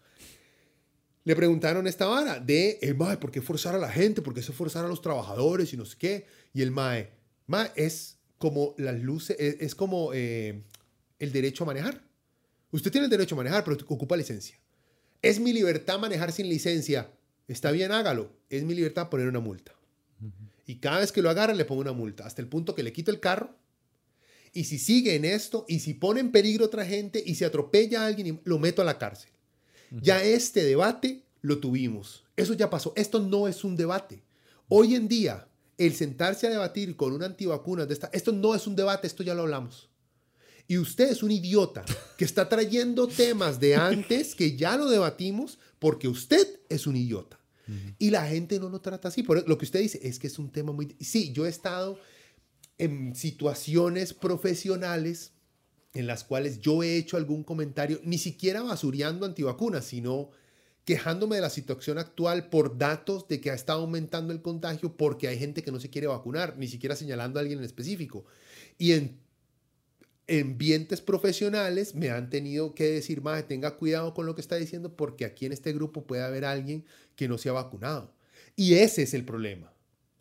Le 1.25 1.35
preguntaron 1.35 1.87
esta 1.89 2.07
vara 2.07 2.39
de, 2.39 2.79
el 2.83 2.95
mae, 2.97 3.17
¿por 3.17 3.31
qué 3.33 3.43
forzar 3.43 3.75
a 3.75 3.79
la 3.79 3.91
gente? 3.91 4.23
¿Por 4.23 4.33
qué 4.35 4.43
se 4.43 4.53
forzar 4.53 4.85
a 4.85 4.89
los 4.89 5.03
trabajadores 5.03 5.73
y 5.73 5.77
no 5.77 5.85
sé 5.85 5.97
qué? 5.99 6.27
Y 6.55 6.63
el 6.63 6.71
mae, 6.71 7.11
mae, 7.49 7.73
es 7.75 8.19
como 8.39 8.75
las 8.79 9.01
luces, 9.01 9.37
es, 9.41 9.57
es 9.61 9.75
como 9.75 10.13
eh, 10.15 10.63
el 11.19 11.33
derecho 11.33 11.65
a 11.65 11.67
manejar. 11.67 12.09
Usted 12.73 12.91
tiene 12.91 13.07
el 13.07 13.11
derecho 13.11 13.35
a 13.35 13.39
manejar, 13.39 13.65
pero 13.65 13.77
ocupa 13.89 14.17
licencia. 14.17 14.59
Es 15.23 15.41
mi 15.41 15.53
libertad 15.53 15.99
manejar 15.99 16.33
sin 16.33 16.49
licencia. 16.49 17.11
Está 17.49 17.71
bien, 17.73 17.93
hágalo. 17.93 18.33
Es 18.49 18.63
mi 18.63 18.75
libertad 18.75 19.09
poner 19.09 19.29
una 19.29 19.41
multa. 19.41 19.75
Y 20.67 20.77
cada 20.77 21.01
vez 21.01 21.11
que 21.11 21.21
lo 21.21 21.31
agarran 21.31 21.57
le 21.57 21.65
pongo 21.65 21.81
una 21.81 21.93
multa, 21.93 22.25
hasta 22.25 22.41
el 22.41 22.49
punto 22.49 22.75
que 22.77 22.85
le 22.85 22.93
quito 22.93 23.11
el 23.11 23.19
carro. 23.19 23.57
Y 24.53 24.65
si 24.65 24.79
sigue 24.79 25.17
en 25.17 25.25
esto, 25.25 25.65
y 25.69 25.81
si 25.81 25.95
pone 25.95 26.21
en 26.21 26.31
peligro 26.31 26.65
a 26.65 26.69
otra 26.69 26.87
gente, 26.87 27.23
y 27.25 27.35
si 27.35 27.45
atropella 27.45 28.03
a 28.03 28.07
alguien, 28.07 28.41
lo 28.45 28.59
meto 28.59 28.83
a 28.83 28.85
la 28.85 28.99
cárcel. 28.99 29.31
Ya 29.91 30.23
este 30.23 30.63
debate 30.63 31.25
lo 31.43 31.59
tuvimos. 31.59 32.25
Eso 32.37 32.55
ya 32.55 32.71
pasó. 32.71 32.93
Esto 32.95 33.19
no 33.19 33.49
es 33.49 33.65
un 33.65 33.77
debate. 33.77 34.23
Hoy 34.69 34.95
en 34.95 35.09
día, 35.09 35.49
el 35.77 35.95
sentarse 35.95 36.47
a 36.47 36.51
debatir 36.51 36.95
con 36.95 37.13
un 37.13 37.25
antivacunas 37.25 37.89
de 37.89 37.95
esta, 37.95 38.09
esto 38.13 38.31
no 38.31 38.55
es 38.55 38.69
un 38.69 38.77
debate, 38.77 39.09
esto 39.09 39.25
ya 39.25 39.35
lo 39.35 39.43
hablamos. 39.43 39.90
Y 40.69 40.79
usted 40.79 41.11
es 41.11 41.23
un 41.23 41.31
idiota 41.31 41.85
que 42.17 42.25
está 42.25 42.49
trayendo 42.49 43.09
temas 43.09 43.61
de 43.61 43.77
antes 43.77 44.35
que 44.35 44.57
ya 44.57 44.77
lo 44.77 44.89
debatimos 44.89 45.59
porque 45.79 46.09
usted 46.09 46.61
es 46.69 46.87
un 46.87 46.97
idiota. 46.97 47.39
Y 48.01 48.11
la 48.11 48.27
gente 48.27 48.59
no 48.59 48.69
lo 48.69 48.81
trata 48.81 49.09
así. 49.09 49.23
Por 49.23 49.39
e, 49.39 49.45
lo 49.47 49.57
que 49.57 49.65
usted 49.65 49.81
dice 49.81 50.01
es 50.03 50.19
que 50.19 50.27
es 50.27 50.41
un 50.41 50.51
tema 50.51 50.73
muy... 50.73 50.97
Sí, 50.99 51.33
yo 51.33 51.47
he 51.47 51.49
estado 51.49 52.01
en 52.79 53.15
situaciones 53.15 54.13
profesionales 54.13 55.33
en 55.95 56.07
las 56.07 56.25
cuales 56.25 56.61
yo 56.61 56.83
he 56.83 56.97
hecho 56.97 57.17
algún 57.17 57.45
comentario, 57.45 58.01
ni 58.05 58.19
siquiera 58.19 58.63
basureando 58.63 59.27
antivacunas, 59.27 59.85
sino 59.85 60.31
quejándome 60.85 61.37
de 61.37 61.43
la 61.43 61.51
situación 61.51 61.99
actual 61.99 62.49
por 62.49 62.79
datos 62.79 63.29
de 63.29 63.41
que 63.41 63.51
ha 63.51 63.55
estado 63.55 63.83
aumentando 63.83 64.33
el 64.33 64.43
contagio 64.43 64.97
porque 64.97 65.29
hay 65.29 65.39
gente 65.39 65.63
que 65.63 65.73
no 65.73 65.79
se 65.79 65.91
quiere 65.91 66.07
vacunar, 66.07 66.57
ni 66.59 66.69
siquiera 66.69 66.97
señalando 66.97 67.39
a 67.39 67.43
alguien 67.43 67.59
en 67.59 67.65
específico. 67.65 68.25
Y 68.79 68.93
en 68.93 69.20
ambientes 70.31 71.01
profesionales 71.01 71.95
me 71.95 72.11
han 72.11 72.31
tenido 72.31 72.75
que 72.75 72.85
decir, 72.85 73.23
más 73.23 73.47
tenga 73.49 73.77
cuidado 73.77 74.15
con 74.15 74.27
lo 74.27 74.35
que 74.35 74.41
está 74.41 74.57
diciendo 74.57 74.95
porque 74.97 75.25
aquí 75.25 75.47
en 75.47 75.53
este 75.53 75.73
grupo 75.73 76.05
puede 76.05 76.23
haber 76.23 76.45
alguien 76.45 76.85
que 77.17 77.29
no 77.29 77.39
se 77.39 77.49
ha 77.49 77.53
vacunado. 77.53 78.13
Y 78.57 78.75
ese 78.75 79.03
es 79.03 79.15
el 79.15 79.25
problema. 79.25 79.73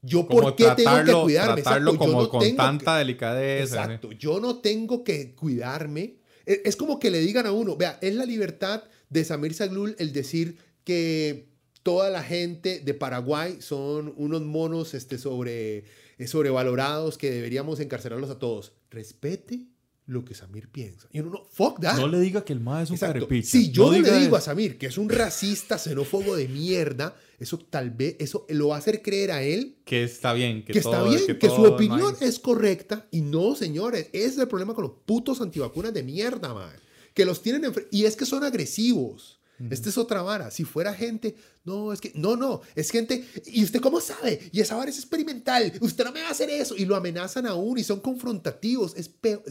Yo, 0.02 0.28
¿por 0.28 0.56
qué 0.56 0.66
tengo 0.76 1.04
que 1.04 1.14
cuidarme? 1.14 1.62
Tratarlo 1.62 1.98
como 1.98 2.30
con 2.30 2.56
tanta 2.56 2.98
delicadeza. 2.98 3.84
Exacto. 3.84 4.12
Yo 4.14 4.40
no 4.40 4.60
tengo 4.60 5.04
que 5.04 5.36
cuidarme. 5.36 6.20
E, 6.46 6.62
es 6.64 6.76
como 6.76 7.00
que 7.00 7.12
le 7.12 7.20
digan 7.20 7.46
a 7.46 7.52
uno, 7.52 7.76
vea, 7.76 8.00
es 8.02 8.16
la 8.16 8.26
libertad 8.26 8.84
de 9.10 9.26
Samir 9.26 9.54
Saglul 9.54 9.96
el 10.00 10.14
decir 10.14 10.58
que 10.84 11.50
toda 11.84 12.10
la 12.10 12.24
gente 12.24 12.80
de 12.80 12.94
Paraguay 12.94 13.58
son 13.62 14.14
unos 14.16 14.42
monos 14.42 14.94
este, 14.94 15.18
sobre, 15.18 15.84
sobrevalorados 16.26 17.18
que 17.18 17.30
deberíamos 17.32 17.80
encarcelarlos 17.80 18.30
a 18.30 18.40
todos. 18.40 18.74
Respete 18.90 19.68
lo 20.10 20.26
que 20.26 20.34
Samir 20.34 20.70
piensa. 20.70 21.08
Y 21.12 21.20
uno 21.20 21.30
no, 21.30 21.46
fuck 21.52 21.80
that. 21.80 21.98
No 21.98 22.08
le 22.08 22.20
diga 22.20 22.44
que 22.44 22.52
el 22.52 22.60
ma 22.60 22.82
es 22.82 22.90
un 22.90 22.98
carepicha. 22.98 23.48
Si 23.48 23.72
yo 23.72 23.92
no, 23.92 24.00
le 24.00 24.20
digo 24.20 24.36
a 24.36 24.42
Samir 24.42 24.78
que 24.78 24.88
es 24.88 24.98
un 24.98 25.08
racista, 25.08 25.78
xenófobo 25.78 26.36
de 26.36 26.48
mierda, 26.48 27.16
eso 27.38 27.60
tal 27.60 27.92
vez, 27.92 28.16
eso 28.18 28.46
lo 28.50 28.70
va 28.70 28.76
a 28.76 28.80
hacer 28.80 29.04
creer 29.04 29.32
a 29.32 29.44
él. 29.44 29.78
Que 29.86 30.04
está 30.04 30.34
bien. 30.34 30.66
Que, 30.66 30.78
está 30.78 31.04
bien, 31.04 31.38
que, 31.38 31.48
su 31.48 31.64
opinión 31.64 32.16
es 32.22 32.40
correcta. 32.40 33.08
Y 33.12 33.22
no, 33.22 33.56
señores, 33.56 34.08
ese 34.12 34.28
es 34.28 34.38
el 34.40 34.48
problema 34.48 34.74
con 34.74 34.84
los 34.84 34.94
putos 35.06 35.42
antivacunas 35.42 35.94
de 35.94 36.02
mierda, 36.02 36.56
man. 36.56 36.74
Que 37.14 37.24
los 37.24 37.44
tienen 37.44 37.66
en... 37.66 37.74
Y 37.92 38.06
es 38.06 38.16
que 38.16 38.26
son 38.26 38.44
agresivos. 38.44 39.40
Esta 39.70 39.90
es 39.90 39.98
otra 39.98 40.22
vara. 40.22 40.52
Si 40.52 40.64
fuera 40.64 40.94
gente, 40.94 41.36
no, 41.66 41.92
es 41.92 42.00
que, 42.00 42.14
no, 42.16 42.38
no, 42.38 42.62
es 42.76 42.90
gente, 42.92 43.26
¿y 43.46 43.64
usted 43.64 43.82
cómo 43.82 44.00
sabe? 44.00 44.40
Y 44.54 44.62
esa 44.62 44.76
vara 44.76 44.90
es 44.90 44.98
experimental, 44.98 45.74
usted 45.82 46.06
no 46.06 46.14
me 46.14 46.22
va 46.22 46.30
a 46.30 46.32
hacer 46.32 46.50
eso. 46.50 46.76
Y 46.78 46.86
lo 46.86 46.96
amenazan 46.96 47.46
aún 47.46 47.78
y 47.78 47.84
son 47.84 48.00
confrontativos. 48.00 48.96
Es, 48.96 49.10
peor, 49.10 49.44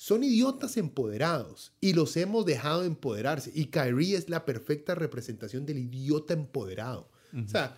son 0.00 0.24
idiotas 0.24 0.78
empoderados 0.78 1.74
y 1.78 1.92
los 1.92 2.16
hemos 2.16 2.46
dejado 2.46 2.84
empoderarse. 2.84 3.52
Y 3.54 3.66
Kyrie 3.66 4.16
es 4.16 4.30
la 4.30 4.46
perfecta 4.46 4.94
representación 4.94 5.66
del 5.66 5.76
idiota 5.76 6.32
empoderado. 6.32 7.10
O 7.34 7.46
sea, 7.46 7.76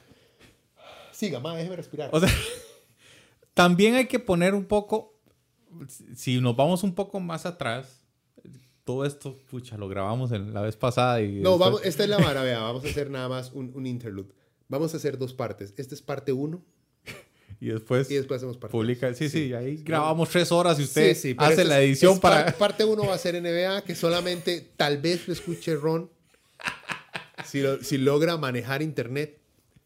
siga, 1.10 1.40
más, 1.40 1.56
déjeme 1.56 1.74
respirar. 1.74 2.10
O 2.12 2.20
sea, 2.20 2.28
también 3.54 3.96
hay 3.96 4.06
que 4.06 4.20
poner 4.20 4.54
un 4.54 4.66
poco, 4.66 5.18
si 6.14 6.40
nos 6.40 6.54
vamos 6.54 6.84
un 6.84 6.94
poco 6.94 7.18
más 7.18 7.44
atrás, 7.44 8.04
todo 8.84 9.04
esto, 9.04 9.36
pucha, 9.50 9.76
lo 9.76 9.88
grabamos 9.88 10.30
en 10.30 10.54
la 10.54 10.60
vez 10.60 10.76
pasada 10.76 11.20
y... 11.20 11.40
No, 11.40 11.58
vamos, 11.58 11.80
esta 11.82 12.04
es 12.04 12.08
la 12.08 12.18
vara, 12.18 12.44
vea, 12.44 12.60
vamos 12.60 12.84
a 12.84 12.88
hacer 12.88 13.10
nada 13.10 13.28
más 13.28 13.50
un, 13.50 13.72
un 13.74 13.84
interlude. 13.84 14.32
Vamos 14.68 14.94
a 14.94 14.98
hacer 14.98 15.18
dos 15.18 15.34
partes. 15.34 15.74
Esta 15.76 15.96
es 15.96 16.02
parte 16.02 16.32
uno 16.32 16.62
y 17.62 17.68
después, 17.68 18.10
y 18.10 18.16
después 18.16 18.38
hacemos 18.38 18.56
parte 18.56 18.72
publica. 18.72 19.14
Sí, 19.14 19.28
sí, 19.28 19.54
ahí 19.54 19.80
grabamos 19.84 20.28
tres 20.30 20.50
horas 20.50 20.80
y 20.80 20.82
usted 20.82 21.16
hace 21.38 21.64
la 21.64 21.80
edición 21.80 22.18
para. 22.18 22.46
Parte 22.58 22.84
uno 22.84 23.06
va 23.06 23.14
a 23.14 23.18
ser 23.18 23.40
NBA, 23.40 23.84
que 23.84 23.94
solamente 23.94 24.72
tal 24.76 24.98
vez 24.98 25.28
lo 25.28 25.32
escuche 25.32 25.76
Ron 25.76 26.10
si, 27.44 27.62
si 27.82 27.98
logra 27.98 28.36
manejar 28.36 28.82
internet. 28.82 29.38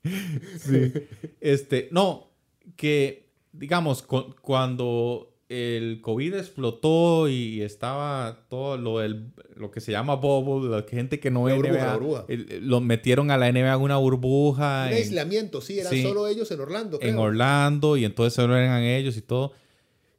Sí. 0.03 0.91
Este, 1.39 1.91
no, 1.93 2.31
que 2.77 3.27
digamos, 3.53 4.03
cuando 4.41 5.36
el 5.49 6.01
COVID 6.01 6.35
explotó 6.35 7.29
y 7.29 7.63
estaba 7.63 8.47
todo 8.49 8.77
lo, 8.77 8.99
del, 8.99 9.33
lo 9.55 9.71
que 9.71 9.81
se 9.81 9.93
llama 9.93 10.17
bubble, 10.17 10.69
la 10.69 10.83
gente 10.83 11.21
que 11.21 11.31
no 11.31 11.45
ve 11.45 11.57
NBA, 11.57 12.27
lo 12.61 12.81
metieron 12.81 13.31
a 13.31 13.37
la 13.37 13.51
NBA 13.51 13.75
en 13.75 13.81
una 13.81 13.97
burbuja. 13.97 14.87
Un 14.89 14.95
aislamiento, 14.95 15.61
sí, 15.61 15.79
eran 15.79 16.03
solo 16.03 16.27
ellos 16.27 16.51
en 16.51 16.61
Orlando. 16.61 16.99
En 17.01 17.19
Orlando 17.19 17.97
y 17.97 18.05
entonces 18.05 18.35
solo 18.35 18.57
eran 18.57 18.83
ellos 18.83 19.17
y 19.17 19.23
todo. 19.23 19.53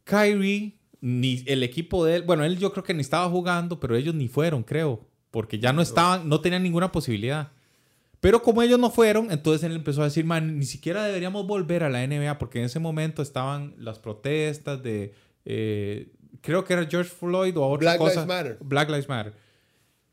Kyrie, 0.05 0.79
ni 1.01 1.43
el 1.45 1.63
equipo 1.63 2.05
de 2.05 2.17
él, 2.17 2.21
bueno, 2.21 2.45
él 2.45 2.57
yo 2.57 2.71
creo 2.71 2.83
que 2.83 2.93
ni 2.93 3.01
estaba 3.01 3.29
jugando, 3.29 3.79
pero 3.79 3.97
ellos 3.97 4.15
ni 4.15 4.29
fueron, 4.29 4.63
creo, 4.63 5.05
porque 5.31 5.59
ya 5.59 5.73
no 5.73 5.81
estaban, 5.81 6.29
no 6.29 6.39
tenían 6.39 6.63
ninguna 6.63 6.91
posibilidad. 6.91 7.51
Pero 8.19 8.41
como 8.41 8.61
ellos 8.61 8.79
no 8.79 8.89
fueron, 8.89 9.31
entonces 9.31 9.63
él 9.63 9.75
empezó 9.75 10.01
a 10.01 10.05
decir, 10.05 10.25
man, 10.25 10.57
ni 10.57 10.65
siquiera 10.65 11.05
deberíamos 11.05 11.45
volver 11.45 11.83
a 11.83 11.89
la 11.89 12.05
NBA 12.05 12.37
porque 12.39 12.59
en 12.59 12.65
ese 12.65 12.79
momento 12.79 13.21
estaban 13.21 13.75
las 13.77 13.99
protestas 13.99 14.81
de, 14.81 15.13
eh, 15.45 16.11
creo 16.41 16.63
que 16.63 16.73
era 16.73 16.85
George 16.85 17.11
Floyd 17.11 17.55
o 17.57 17.67
otra 17.67 17.91
Black 17.91 17.97
cosa. 17.99 18.21
Lives 18.21 18.27
Matter. 18.27 18.57
Black 18.61 18.89
Lives 18.89 19.09
Matter. 19.09 19.33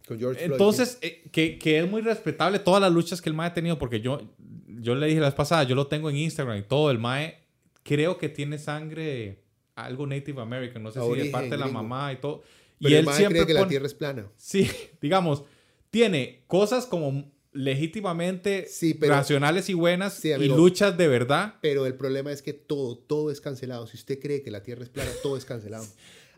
Con 0.07 0.19
George 0.19 0.45
entonces, 0.45 0.99
eh, 1.01 1.23
que, 1.33 1.59
que, 1.59 1.79
es 1.79 1.91
muy 1.91 2.03
respetable 2.03 2.59
todas 2.59 2.81
las 2.81 2.93
luchas 2.93 3.23
que 3.23 3.31
el 3.31 3.35
MAE 3.35 3.49
ha 3.49 3.55
tenido 3.55 3.79
porque 3.79 4.01
yo, 4.01 4.21
yo 4.69 4.95
le 4.95 5.07
dije 5.07 5.21
la 5.21 5.29
vez 5.29 5.35
pasada, 5.35 5.63
yo 5.63 5.75
lo 5.75 5.87
tengo 5.87 6.11
en 6.11 6.17
Instagram 6.17 6.59
y 6.59 6.63
todo, 6.63 6.91
el 6.91 6.99
MAE 6.99 7.39
creo 7.83 8.19
que 8.19 8.29
tiene 8.29 8.59
sangre 8.59 9.45
algo 9.75 10.07
Native 10.07 10.41
American, 10.41 10.83
no 10.83 10.91
sé 10.91 11.01
si 11.01 11.21
de 11.21 11.31
parte 11.31 11.51
de 11.51 11.59
la 11.59 11.69
mamá 11.69 12.13
y 12.13 12.17
todo. 12.17 12.43
y 12.79 12.93
él 12.93 13.09
siempre 13.09 13.45
cree 13.45 13.47
que 13.47 13.55
la 13.55 13.69
Tierra 13.69 13.87
es 13.87 13.95
plana. 13.95 14.27
Sí, 14.37 14.71
digamos, 15.01 15.45
tiene 15.91 16.45
cosas 16.47 16.87
como 16.87 17.33
legítimamente 17.55 18.69
racionales 19.01 19.71
y 19.71 19.75
buenas 19.75 20.23
y 20.25 20.49
luchas 20.49 20.99
de 20.99 21.09
verdad. 21.09 21.55
Pero 21.63 21.87
el 21.87 21.95
problema 21.95 22.31
es 22.33 22.43
que 22.43 22.53
todo, 22.53 22.99
todo 22.99 23.31
es 23.31 23.41
cancelado. 23.41 23.87
Si 23.87 23.97
usted 23.97 24.21
cree 24.21 24.43
que 24.43 24.51
la 24.51 24.63
Tierra 24.63 24.83
es 24.83 24.91
plana, 24.91 25.11
todo 25.23 25.37
es 25.37 25.47
cancelado. 25.47 25.87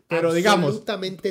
Pero 0.09 0.33
digamos, 0.33 0.85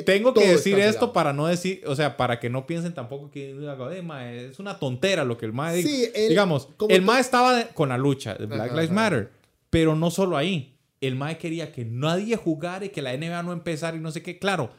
tengo 0.05 0.35
que 0.35 0.47
decir 0.47 0.77
esto 0.77 1.11
para 1.11 1.33
no 1.33 1.47
decir, 1.47 1.81
o 1.87 1.95
sea, 1.95 2.15
para 2.15 2.39
que 2.39 2.47
no 2.47 2.67
piensen 2.67 2.93
tampoco 2.93 3.31
que 3.31 3.49
es 3.49 4.59
una 4.59 4.77
tontera 4.77 5.23
lo 5.23 5.35
que 5.35 5.47
el 5.47 5.53
MAE 5.53 5.81
sí, 5.81 6.11
digamos, 6.29 6.69
el 6.87 7.01
MAE 7.01 7.21
estaba 7.21 7.63
con 7.69 7.89
la 7.89 7.97
lucha 7.97 8.35
de 8.35 8.45
Black 8.45 8.73
Lives 8.73 8.91
Matter, 8.91 9.31
pero 9.71 9.95
no 9.95 10.11
solo 10.11 10.37
ahí. 10.37 10.75
El 11.01 11.15
MAE 11.15 11.39
quería 11.39 11.71
que 11.71 11.85
nadie 11.85 12.35
jugara 12.35 12.85
y 12.85 12.89
que 12.89 13.01
la 13.01 13.17
NBA 13.17 13.41
no 13.41 13.53
empezara 13.53 13.97
y 13.97 13.99
no 13.99 14.11
sé 14.11 14.21
qué. 14.21 14.37
Claro, 14.37 14.71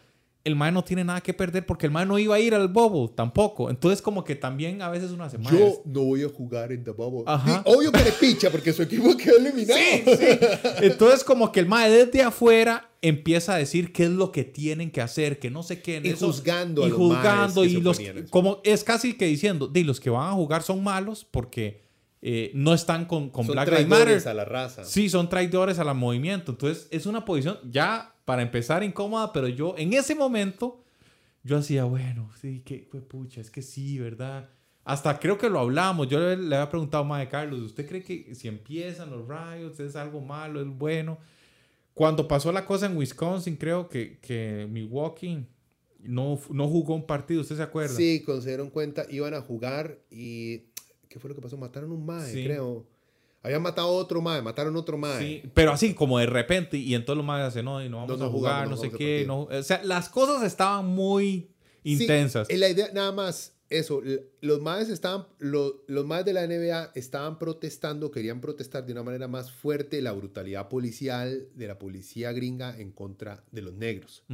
el 0.44 0.56
mae 0.56 0.72
no 0.72 0.82
tiene 0.82 1.04
nada 1.04 1.20
que 1.20 1.34
perder 1.34 1.66
porque 1.66 1.86
el 1.86 1.92
mae 1.92 2.06
no 2.06 2.18
iba 2.18 2.36
a 2.36 2.40
ir 2.40 2.54
al 2.54 2.68
bubble 2.68 3.12
tampoco. 3.14 3.70
Entonces, 3.70 4.00
como 4.00 4.24
que 4.24 4.34
también 4.34 4.80
a 4.82 4.88
veces 4.88 5.10
una 5.10 5.28
semana. 5.28 5.56
Yo 5.56 5.82
no 5.84 6.04
voy 6.04 6.22
a 6.22 6.28
jugar 6.28 6.72
en 6.72 6.84
the 6.84 6.90
bubble. 6.90 7.24
obvio 7.64 7.92
que 7.92 8.04
le 8.04 8.12
picha 8.12 8.50
porque 8.50 8.72
su 8.72 8.82
equipo 8.82 9.16
quedó 9.16 9.36
eliminado. 9.36 9.78
Sí, 9.78 10.02
sí. 10.06 10.38
Entonces, 10.82 11.24
como 11.24 11.52
que 11.52 11.60
el 11.60 11.66
mae 11.66 11.90
desde 11.90 12.22
afuera 12.22 12.90
empieza 13.02 13.54
a 13.54 13.58
decir 13.58 13.92
qué 13.92 14.04
es 14.04 14.10
lo 14.10 14.32
que 14.32 14.44
tienen 14.44 14.90
que 14.90 15.00
hacer, 15.00 15.38
que 15.38 15.50
no 15.50 15.62
sé 15.62 15.82
qué. 15.82 16.00
y 16.02 16.12
juzgando 16.12 16.86
y 16.86 16.90
juzgando. 16.90 17.64
y 17.64 17.80
los, 17.80 18.00
como 18.30 18.60
es 18.64 18.84
casi 18.84 19.14
que 19.14 19.26
diciendo, 19.26 19.66
de 19.66 19.84
los 19.84 20.00
que 20.00 20.10
van 20.10 20.28
a 20.28 20.32
jugar 20.32 20.62
son 20.62 20.82
malos 20.82 21.26
porque. 21.30 21.86
Eh, 22.20 22.50
no 22.52 22.74
están 22.74 23.04
con, 23.04 23.30
con 23.30 23.46
Black 23.46 23.68
Lives 23.68 23.86
Matter. 23.86 24.26
a 24.26 24.34
la 24.34 24.44
raza. 24.44 24.82
Sí, 24.82 25.08
son 25.08 25.28
traidores 25.28 25.78
al 25.78 25.94
movimiento. 25.94 26.50
Entonces, 26.50 26.88
es 26.90 27.06
una 27.06 27.24
posición 27.24 27.60
ya 27.70 28.17
para 28.28 28.42
empezar 28.42 28.84
incómoda, 28.84 29.32
pero 29.32 29.48
yo 29.48 29.74
en 29.78 29.94
ese 29.94 30.14
momento, 30.14 30.84
yo 31.42 31.56
hacía, 31.56 31.84
bueno, 31.84 32.30
sí, 32.38 32.60
que 32.60 32.76
pucha, 33.08 33.40
es 33.40 33.50
que 33.50 33.62
sí, 33.62 33.98
¿verdad? 33.98 34.50
Hasta 34.84 35.18
creo 35.18 35.38
que 35.38 35.48
lo 35.48 35.58
hablamos. 35.58 36.08
Yo 36.08 36.18
le, 36.20 36.54
había 36.54 36.68
preguntado 36.68 37.10
a 37.14 37.20
de 37.20 37.28
Carlos, 37.30 37.60
¿usted 37.60 37.88
cree 37.88 38.02
que 38.02 38.34
si 38.34 38.46
empiezan 38.46 39.08
los 39.08 39.26
rayos 39.26 39.80
es 39.80 39.96
algo 39.96 40.20
malo, 40.20 40.60
es 40.60 40.68
bueno? 40.68 41.16
Cuando 41.94 42.28
pasó 42.28 42.52
la 42.52 42.66
cosa 42.66 42.84
en 42.84 42.98
Wisconsin, 42.98 43.56
creo 43.56 43.88
que, 43.88 44.18
que 44.18 44.68
Milwaukee 44.70 45.46
no, 46.00 46.38
no 46.50 46.68
jugó 46.68 46.96
un 46.96 47.06
partido, 47.06 47.40
¿usted 47.40 47.56
se 47.56 47.62
acuerda? 47.62 47.96
Sí, 47.96 48.20
cuando 48.26 48.42
se 48.42 48.50
dieron 48.50 48.68
cuenta, 48.68 49.06
iban 49.08 49.32
a 49.32 49.40
jugar 49.40 50.00
y 50.10 50.64
¿qué 51.08 51.18
fue 51.18 51.30
lo 51.30 51.34
que 51.34 51.40
pasó? 51.40 51.56
Mataron 51.56 51.92
un 51.92 52.04
mae, 52.04 52.30
creo. 52.44 52.86
Habían 53.42 53.62
matado 53.62 53.88
a 53.88 53.92
otro 53.92 54.20
mae, 54.20 54.42
mataron 54.42 54.74
a 54.74 54.78
otro 54.78 54.98
mae. 54.98 55.18
Sí, 55.20 55.42
pero 55.54 55.72
así 55.72 55.94
como 55.94 56.18
de 56.18 56.26
repente, 56.26 56.76
y 56.76 56.94
entonces 56.94 57.18
los 57.18 57.26
maes 57.26 57.46
hacen, 57.46 57.64
no, 57.64 57.82
y 57.82 57.88
no 57.88 57.98
vamos 57.98 58.20
a 58.20 58.28
jugar, 58.28 58.68
no 58.68 58.76
sé 58.76 58.90
qué. 58.90 59.24
No, 59.26 59.42
o 59.42 59.62
sea, 59.62 59.82
las 59.84 60.08
cosas 60.08 60.42
estaban 60.42 60.86
muy 60.86 61.50
intensas. 61.84 62.48
Sí, 62.48 62.56
la 62.56 62.68
idea, 62.68 62.90
nada 62.92 63.12
más, 63.12 63.56
eso, 63.70 64.02
los 64.40 64.60
maes 64.60 64.88
estaban, 64.88 65.26
los, 65.38 65.74
los 65.86 66.06
maes 66.06 66.24
de 66.24 66.32
la 66.32 66.46
NBA 66.46 66.92
estaban 66.94 67.38
protestando, 67.38 68.10
querían 68.10 68.40
protestar 68.40 68.84
de 68.86 68.92
una 68.92 69.02
manera 69.02 69.28
más 69.28 69.52
fuerte 69.52 70.02
la 70.02 70.12
brutalidad 70.12 70.68
policial 70.68 71.48
de 71.54 71.66
la 71.66 71.78
policía 71.78 72.32
gringa 72.32 72.78
en 72.78 72.92
contra 72.92 73.44
de 73.52 73.62
los 73.62 73.74
negros. 73.74 74.24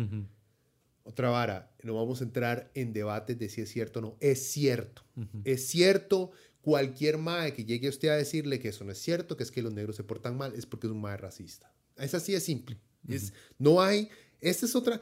otra 1.02 1.30
vara, 1.30 1.72
no 1.82 1.94
vamos 1.94 2.20
a 2.20 2.24
entrar 2.24 2.70
en 2.74 2.92
debates 2.92 3.38
de 3.38 3.48
si 3.48 3.61
es 3.61 3.68
cierto 3.70 3.98
o 3.98 4.02
no. 4.02 4.16
Es 4.20 4.50
cierto. 4.50 5.02
Es 5.44 5.66
cierto. 5.66 6.30
Cualquier 6.65 7.19
mae 7.19 7.53
que 7.53 7.67
llegue 7.67 7.89
a 7.89 7.91
usted 7.91 8.09
a 8.09 8.17
decirle 8.17 8.59
que 8.59 8.69
eso 8.69 8.85
no 8.85 8.93
es 8.93 8.99
cierto, 8.99 9.37
que 9.37 9.43
es 9.43 9.51
que 9.51 9.61
los 9.61 9.75
negros 9.75 9.97
se 9.97 10.03
portan 10.03 10.37
mal, 10.39 10.55
es 10.55 10.65
porque 10.65 10.87
es 10.87 10.93
un 10.93 11.01
mae 11.03 11.19
racista. 11.19 11.71
Es 11.97 12.15
así 12.15 12.33
de 12.33 12.41
simple. 12.41 12.79
es, 13.07 13.35
no 13.59 13.83
hay. 13.83 14.09
Esta 14.41 14.65
es 14.65 14.75
otra. 14.75 14.99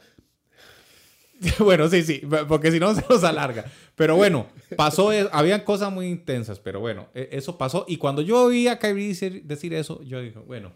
bueno, 1.59 1.87
sí, 1.89 2.03
sí, 2.03 2.21
porque 2.49 2.69
si 2.69 2.81
no 2.81 2.93
se 2.95 3.03
nos 3.09 3.23
alarga. 3.23 3.63
Pero 3.95 4.17
bueno, 4.17 4.47
pasó, 4.75 5.13
e, 5.13 5.29
habían 5.31 5.61
cosas 5.61 5.91
muy 5.91 6.07
intensas, 6.07 6.59
pero 6.59 6.81
bueno, 6.81 7.07
e, 7.13 7.29
eso 7.31 7.57
pasó. 7.57 7.85
Y 7.87 7.95
cuando 7.95 8.21
yo 8.21 8.43
oí 8.43 8.67
a 8.67 8.77
Kyrie 8.77 9.07
decir, 9.07 9.43
decir 9.45 9.73
eso, 9.73 10.03
yo 10.03 10.21
dije, 10.21 10.39
bueno, 10.39 10.73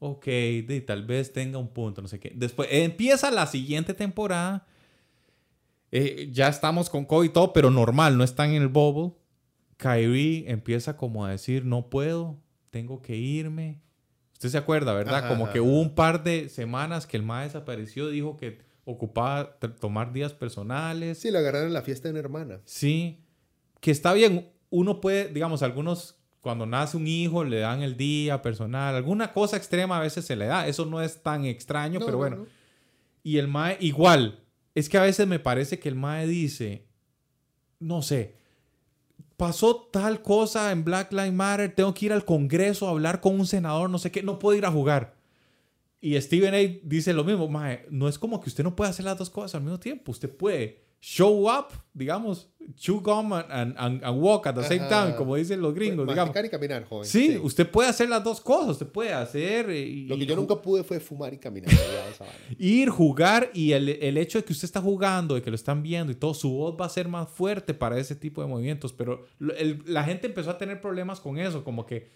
ok, 0.00 0.24
de, 0.24 0.82
tal 0.84 1.04
vez 1.04 1.32
tenga 1.32 1.58
un 1.58 1.68
punto, 1.68 2.02
no 2.02 2.08
sé 2.08 2.18
qué. 2.18 2.32
Después 2.34 2.68
empieza 2.72 3.30
la 3.30 3.46
siguiente 3.46 3.94
temporada. 3.94 4.66
Eh, 5.92 6.30
ya 6.32 6.48
estamos 6.48 6.90
con 6.90 7.04
COVID 7.04 7.28
y 7.28 7.32
todo, 7.32 7.52
pero 7.52 7.70
normal, 7.70 8.18
no 8.18 8.24
están 8.24 8.50
en 8.50 8.62
el 8.62 8.68
bubble. 8.68 9.14
Kyrie 9.76 10.50
empieza 10.50 10.96
como 10.96 11.24
a 11.24 11.30
decir, 11.30 11.64
no 11.64 11.90
puedo, 11.90 12.38
tengo 12.70 13.02
que 13.02 13.16
irme. 13.16 13.80
Usted 14.32 14.50
se 14.50 14.58
acuerda, 14.58 14.92
¿verdad? 14.92 15.28
como 15.28 15.50
que 15.50 15.60
hubo 15.60 15.80
un 15.80 15.94
par 15.94 16.22
de 16.22 16.48
semanas 16.48 17.06
que 17.06 17.16
el 17.16 17.22
ma 17.22 17.42
desapareció, 17.42 18.08
dijo 18.08 18.36
que 18.36 18.58
ocupaba 18.84 19.58
tomar 19.80 20.12
días 20.12 20.32
personales. 20.32 21.18
Sí, 21.18 21.30
la 21.30 21.40
agarraron 21.40 21.68
en 21.68 21.74
la 21.74 21.82
fiesta 21.82 22.08
de 22.08 22.12
una 22.12 22.20
hermana. 22.20 22.60
Sí, 22.64 23.24
que 23.80 23.90
está 23.90 24.12
bien. 24.12 24.50
Uno 24.70 25.00
puede, 25.00 25.28
digamos, 25.28 25.62
algunos 25.62 26.16
cuando 26.46 26.64
nace 26.64 26.96
un 26.96 27.08
hijo 27.08 27.42
le 27.42 27.58
dan 27.58 27.82
el 27.82 27.96
día 27.96 28.40
personal, 28.40 28.94
alguna 28.94 29.32
cosa 29.32 29.56
extrema 29.56 29.98
a 29.98 30.00
veces 30.00 30.24
se 30.24 30.36
le 30.36 30.46
da, 30.46 30.68
eso 30.68 30.86
no 30.86 31.02
es 31.02 31.20
tan 31.20 31.44
extraño, 31.44 31.98
pero 31.98 32.18
bueno. 32.18 32.46
Y 33.24 33.38
el 33.38 33.48
MAE 33.48 33.78
igual, 33.80 34.44
es 34.72 34.88
que 34.88 34.96
a 34.96 35.02
veces 35.02 35.26
me 35.26 35.40
parece 35.40 35.80
que 35.80 35.88
el 35.88 35.96
MAE 35.96 36.28
dice, 36.28 36.86
no 37.80 38.00
sé, 38.00 38.36
pasó 39.36 39.88
tal 39.92 40.22
cosa 40.22 40.72
en 40.72 40.84
Black 40.84 41.12
Lives 41.12 41.32
Matter, 41.32 41.74
tengo 41.74 41.94
que 41.94 42.06
ir 42.06 42.12
al 42.12 42.24
Congreso 42.24 42.86
a 42.86 42.90
hablar 42.90 43.20
con 43.20 43.38
un 43.38 43.46
senador, 43.46 43.90
no 43.90 43.98
sé 43.98 44.10
qué, 44.10 44.22
no 44.22 44.38
puedo 44.38 44.56
ir 44.56 44.66
a 44.66 44.70
jugar. 44.70 45.16
Y 46.00 46.20
Steven 46.20 46.54
A. 46.54 46.80
dice 46.82 47.12
lo 47.12 47.24
mismo, 47.24 47.48
mae, 47.48 47.86
no 47.90 48.08
es 48.08 48.18
como 48.18 48.40
que 48.40 48.48
usted 48.48 48.64
no 48.64 48.76
puede 48.76 48.90
hacer 48.90 49.04
las 49.04 49.18
dos 49.18 49.30
cosas 49.30 49.54
al 49.56 49.62
mismo 49.62 49.80
tiempo, 49.80 50.12
usted 50.12 50.30
puede 50.30 50.85
show 51.00 51.48
up, 51.48 51.72
digamos, 51.94 52.48
chew 52.74 53.00
gum 53.00 53.32
and, 53.32 53.74
and, 53.78 54.20
walk 54.20 54.46
at 54.46 54.54
the 54.54 54.64
same 54.64 54.88
time, 54.88 55.14
como 55.14 55.36
dicen 55.36 55.60
los 55.60 55.74
gringos, 55.74 56.06
digamos. 56.06 56.34
y 56.34 56.48
caminar, 56.48 56.84
joven. 56.84 57.06
Sí, 57.06 57.38
usted 57.40 57.68
puede 57.70 57.88
hacer 57.88 58.08
las 58.08 58.24
dos 58.24 58.40
cosas, 58.40 58.70
usted 58.70 58.86
puede 58.86 59.12
hacer... 59.12 59.70
Y, 59.70 60.06
Lo 60.06 60.16
que 60.16 60.26
yo 60.26 60.34
nunca 60.34 60.60
pude 60.60 60.82
fue 60.82 60.98
fumar 60.98 61.32
y 61.32 61.38
caminar. 61.38 61.70
ir, 62.58 62.88
jugar 62.90 63.50
y 63.54 63.72
el, 63.72 63.88
el, 63.88 64.16
hecho 64.16 64.38
de 64.38 64.44
que 64.44 64.52
usted 64.52 64.66
está 64.66 64.80
jugando, 64.80 65.34
de 65.34 65.42
que 65.42 65.50
lo 65.50 65.56
están 65.56 65.82
viendo 65.82 66.12
y 66.12 66.16
todo, 66.16 66.34
su 66.34 66.50
voz 66.50 66.76
va 66.80 66.86
a 66.86 66.90
ser 66.90 67.08
más 67.08 67.30
fuerte 67.30 67.74
para 67.74 67.98
ese 67.98 68.16
tipo 68.16 68.42
de 68.42 68.48
movimientos, 68.48 68.92
pero 68.92 69.26
la 69.38 70.04
gente 70.04 70.26
empezó 70.26 70.50
a 70.50 70.58
tener 70.58 70.80
problemas 70.80 71.20
con 71.20 71.38
eso, 71.38 71.62
como 71.62 71.86
que 71.86 72.10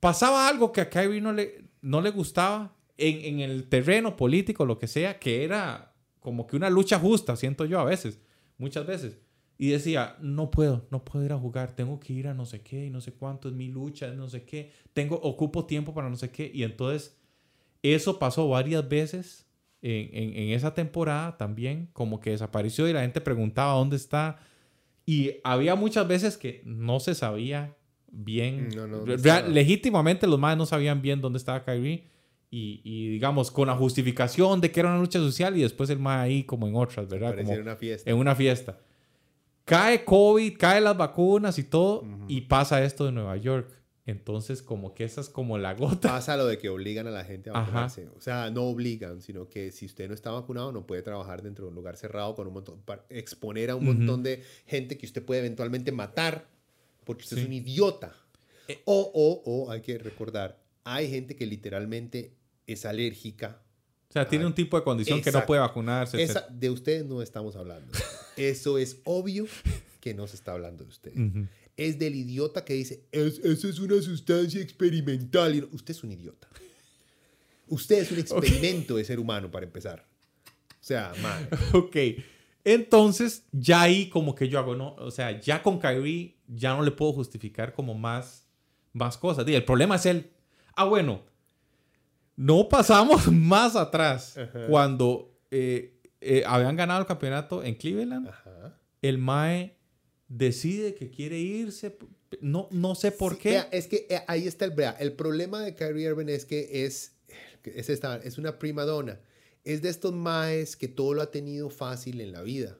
pasaba 0.00 0.48
algo 0.48 0.72
que 0.72 0.80
a 0.80 0.90
Kyrie 0.90 1.20
no 1.20 1.32
le, 1.32 1.64
no 1.80 2.00
le 2.00 2.10
gustaba 2.10 2.76
en, 2.96 3.24
en 3.24 3.40
el 3.40 3.68
terreno 3.68 4.16
político, 4.16 4.64
lo 4.64 4.78
que 4.78 4.88
sea, 4.88 5.18
que 5.18 5.44
era 5.44 5.93
como 6.24 6.46
que 6.46 6.56
una 6.56 6.70
lucha 6.70 6.98
justa, 6.98 7.36
siento 7.36 7.66
yo 7.66 7.78
a 7.78 7.84
veces, 7.84 8.18
muchas 8.56 8.86
veces. 8.86 9.18
Y 9.58 9.68
decía, 9.68 10.16
no 10.22 10.50
puedo, 10.50 10.86
no 10.90 11.04
puedo 11.04 11.22
ir 11.22 11.32
a 11.32 11.38
jugar, 11.38 11.76
tengo 11.76 12.00
que 12.00 12.14
ir 12.14 12.28
a 12.28 12.32
no 12.32 12.46
sé 12.46 12.62
qué 12.62 12.86
y 12.86 12.90
no 12.90 13.02
sé 13.02 13.12
cuánto, 13.12 13.46
es 13.50 13.54
mi 13.54 13.68
lucha, 13.68 14.08
es 14.08 14.14
no 14.14 14.26
sé 14.30 14.42
qué, 14.44 14.72
tengo, 14.94 15.16
ocupo 15.16 15.66
tiempo 15.66 15.92
para 15.92 16.08
no 16.08 16.16
sé 16.16 16.30
qué. 16.30 16.50
Y 16.52 16.62
entonces, 16.62 17.18
eso 17.82 18.18
pasó 18.18 18.48
varias 18.48 18.88
veces 18.88 19.46
en, 19.82 20.34
en, 20.34 20.48
esa 20.52 20.72
temporada 20.72 21.36
también, 21.36 21.90
como 21.92 22.20
que 22.20 22.30
desapareció 22.30 22.88
y 22.88 22.94
la 22.94 23.02
gente 23.02 23.20
preguntaba 23.20 23.74
dónde 23.74 23.96
está. 23.96 24.38
Y 25.04 25.32
había 25.44 25.74
muchas 25.74 26.08
veces 26.08 26.38
que 26.38 26.62
no 26.64 27.00
se 27.00 27.14
sabía 27.14 27.76
bien, 28.10 28.70
legítimamente 29.50 30.26
los 30.26 30.38
más 30.38 30.56
no 30.56 30.64
sabían 30.64 31.02
bien 31.02 31.20
dónde 31.20 31.36
estaba 31.36 31.66
Kyrie 31.66 32.13
y, 32.50 33.08
digamos, 33.08 33.50
con 33.50 33.66
la 33.66 33.74
justificación 33.74 34.60
de 34.60 34.70
que 34.70 34.80
era 34.80 34.90
una 34.90 35.00
lucha 35.00 35.18
social 35.18 35.56
y 35.56 35.62
después 35.62 35.90
el 35.90 35.98
más 35.98 36.20
ahí 36.20 36.44
como 36.44 36.68
en 36.68 36.76
otras, 36.76 37.08
¿verdad? 37.08 37.34
Como 37.36 37.52
en 37.52 37.60
una 37.62 37.76
fiesta. 37.76 38.10
En 38.10 38.16
una 38.16 38.34
fiesta. 38.34 38.78
Cae 39.64 40.04
COVID, 40.04 40.56
cae 40.56 40.80
las 40.80 40.96
vacunas 40.96 41.58
y 41.58 41.64
todo, 41.64 42.04
y 42.28 42.42
pasa 42.42 42.84
esto 42.84 43.06
de 43.06 43.12
Nueva 43.12 43.36
York. 43.36 43.70
Entonces, 44.06 44.62
como 44.62 44.94
que 44.94 45.04
esa 45.04 45.22
es 45.22 45.30
como 45.30 45.56
la 45.56 45.72
gota. 45.72 46.10
Pasa 46.10 46.36
lo 46.36 46.46
de 46.46 46.58
que 46.58 46.68
obligan 46.68 47.06
a 47.06 47.10
la 47.10 47.24
gente 47.24 47.48
a 47.48 47.54
vacunarse. 47.54 48.06
O 48.14 48.20
sea, 48.20 48.50
no 48.50 48.64
obligan, 48.64 49.22
sino 49.22 49.48
que 49.48 49.72
si 49.72 49.86
usted 49.86 50.08
no 50.08 50.14
está 50.14 50.30
vacunado, 50.30 50.72
no 50.72 50.86
puede 50.86 51.00
trabajar 51.00 51.42
dentro 51.42 51.64
de 51.64 51.70
un 51.70 51.74
lugar 51.74 51.96
cerrado 51.96 52.34
con 52.34 52.46
un 52.46 52.52
montón, 52.52 52.82
para 52.82 53.06
exponer 53.08 53.70
a 53.70 53.76
un 53.76 53.86
montón 53.86 54.22
de 54.22 54.42
gente 54.66 54.98
que 54.98 55.06
usted 55.06 55.24
puede 55.24 55.40
eventualmente 55.40 55.90
matar 55.90 56.46
porque 57.04 57.22
usted 57.22 57.38
es 57.38 57.46
un 57.46 57.52
idiota. 57.52 58.14
Eh. 58.68 58.80
O, 58.84 59.10
o, 59.14 59.42
o, 59.44 59.70
hay 59.70 59.82
que 59.82 59.98
recordar, 59.98 60.58
hay 60.84 61.10
gente 61.10 61.34
que 61.34 61.46
literalmente 61.46 62.36
es 62.66 62.84
alérgica. 62.84 63.62
O 64.10 64.12
sea, 64.12 64.28
tiene 64.28 64.46
un 64.46 64.54
tipo 64.54 64.76
de 64.78 64.84
condición 64.84 65.20
que 65.20 65.32
no 65.32 65.44
puede 65.44 65.60
vacunarse. 65.60 66.22
Esa, 66.22 66.46
de 66.48 66.70
ustedes 66.70 67.04
no 67.04 67.20
estamos 67.20 67.56
hablando. 67.56 67.92
Eso 68.36 68.78
es 68.78 69.00
obvio 69.04 69.46
que 70.00 70.14
no 70.14 70.26
se 70.26 70.36
está 70.36 70.52
hablando 70.52 70.84
de 70.84 70.90
ustedes. 70.90 71.18
Es 71.76 71.98
del 71.98 72.14
idiota 72.14 72.64
que 72.64 72.74
dice, 72.74 73.04
eso 73.10 73.68
es 73.68 73.78
una 73.80 74.00
sustancia 74.00 74.60
experimental. 74.60 75.56
Y 75.56 75.68
usted 75.72 75.90
es 75.90 76.04
un 76.04 76.12
idiota. 76.12 76.48
Usted 77.66 78.02
es 78.02 78.12
un 78.12 78.18
experimento 78.20 78.96
de 78.96 79.04
ser 79.04 79.18
humano, 79.18 79.50
para 79.50 79.66
empezar. 79.66 80.06
O 80.46 80.52
sea, 80.78 81.12
madre. 81.20 81.48
Ok. 81.72 81.96
Entonces, 82.64 83.44
ya 83.52 83.82
ahí 83.82 84.08
como 84.08 84.34
que 84.34 84.48
yo 84.48 84.58
hago, 84.58 84.74
¿no? 84.76 84.94
O 84.96 85.10
sea, 85.10 85.40
ya 85.40 85.62
con 85.62 85.78
Kyrie 85.78 86.36
ya 86.46 86.74
no 86.74 86.82
le 86.82 86.90
puedo 86.90 87.12
justificar 87.12 87.72
como 87.72 87.94
más, 87.94 88.46
más 88.92 89.18
cosas. 89.18 89.46
el 89.46 89.64
problema 89.64 89.96
es 89.96 90.06
él. 90.06 90.30
Ah, 90.76 90.84
bueno, 90.84 91.22
no 92.36 92.68
pasamos 92.68 93.26
más 93.32 93.76
atrás. 93.76 94.36
Cuando 94.68 95.36
eh, 95.50 96.00
eh, 96.20 96.42
habían 96.46 96.76
ganado 96.76 97.00
el 97.00 97.06
campeonato 97.06 97.62
en 97.62 97.74
Cleveland, 97.74 98.30
el 99.02 99.18
Mae 99.18 99.76
decide 100.28 100.94
que 100.94 101.10
quiere 101.10 101.38
irse. 101.38 101.96
No, 102.40 102.68
no 102.70 102.94
sé 102.94 103.12
por 103.12 103.38
qué. 103.38 103.64
es 103.70 103.86
que 103.86 104.06
eh, 104.10 104.22
ahí 104.26 104.46
está 104.46 104.64
el 104.64 104.74
El 104.98 105.12
problema 105.12 105.60
de 105.60 105.74
Kyrie 105.74 106.08
Irving 106.08 106.28
es 106.28 106.44
que 106.44 106.84
es, 106.84 107.14
es, 107.62 107.88
esta, 107.90 108.16
es 108.16 108.38
una 108.38 108.58
prima 108.58 108.84
donna. 108.84 109.20
Es 109.62 109.80
de 109.82 109.88
estos 109.88 110.12
Maes 110.12 110.76
que 110.76 110.88
todo 110.88 111.14
lo 111.14 111.22
ha 111.22 111.30
tenido 111.30 111.70
fácil 111.70 112.20
en 112.20 112.32
la 112.32 112.42
vida. 112.42 112.78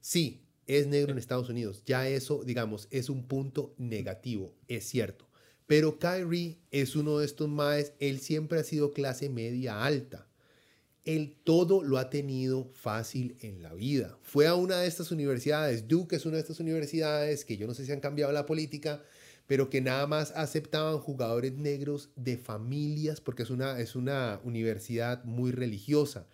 Sí, 0.00 0.46
es 0.66 0.86
negro 0.86 1.12
en 1.12 1.18
Estados 1.18 1.48
Unidos. 1.48 1.82
Ya 1.84 2.08
eso, 2.08 2.44
digamos, 2.44 2.88
es 2.90 3.10
un 3.10 3.26
punto 3.26 3.74
negativo. 3.78 4.54
Es 4.68 4.84
cierto. 4.84 5.28
Pero 5.66 5.98
Kyrie 5.98 6.58
es 6.70 6.94
uno 6.94 7.18
de 7.18 7.26
estos 7.26 7.48
maes, 7.48 7.92
él 7.98 8.20
siempre 8.20 8.58
ha 8.58 8.64
sido 8.64 8.92
clase 8.92 9.28
media 9.28 9.84
alta. 9.84 10.26
Él 11.04 11.36
todo 11.44 11.82
lo 11.82 11.98
ha 11.98 12.08
tenido 12.08 12.70
fácil 12.72 13.36
en 13.40 13.62
la 13.62 13.74
vida. 13.74 14.18
Fue 14.22 14.46
a 14.46 14.54
una 14.54 14.80
de 14.80 14.86
estas 14.86 15.10
universidades, 15.10 15.86
Duke 15.86 16.16
es 16.16 16.26
una 16.26 16.36
de 16.36 16.42
estas 16.42 16.60
universidades 16.60 17.44
que 17.44 17.56
yo 17.56 17.66
no 17.66 17.74
sé 17.74 17.84
si 17.84 17.92
han 17.92 18.00
cambiado 18.00 18.32
la 18.32 18.46
política, 18.46 19.02
pero 19.46 19.68
que 19.68 19.80
nada 19.80 20.06
más 20.06 20.32
aceptaban 20.32 20.98
jugadores 20.98 21.52
negros 21.54 22.10
de 22.16 22.38
familias, 22.38 23.20
porque 23.20 23.42
es 23.42 23.50
una, 23.50 23.78
es 23.78 23.94
una 23.94 24.40
universidad 24.44 25.24
muy 25.24 25.52
religiosa, 25.52 26.26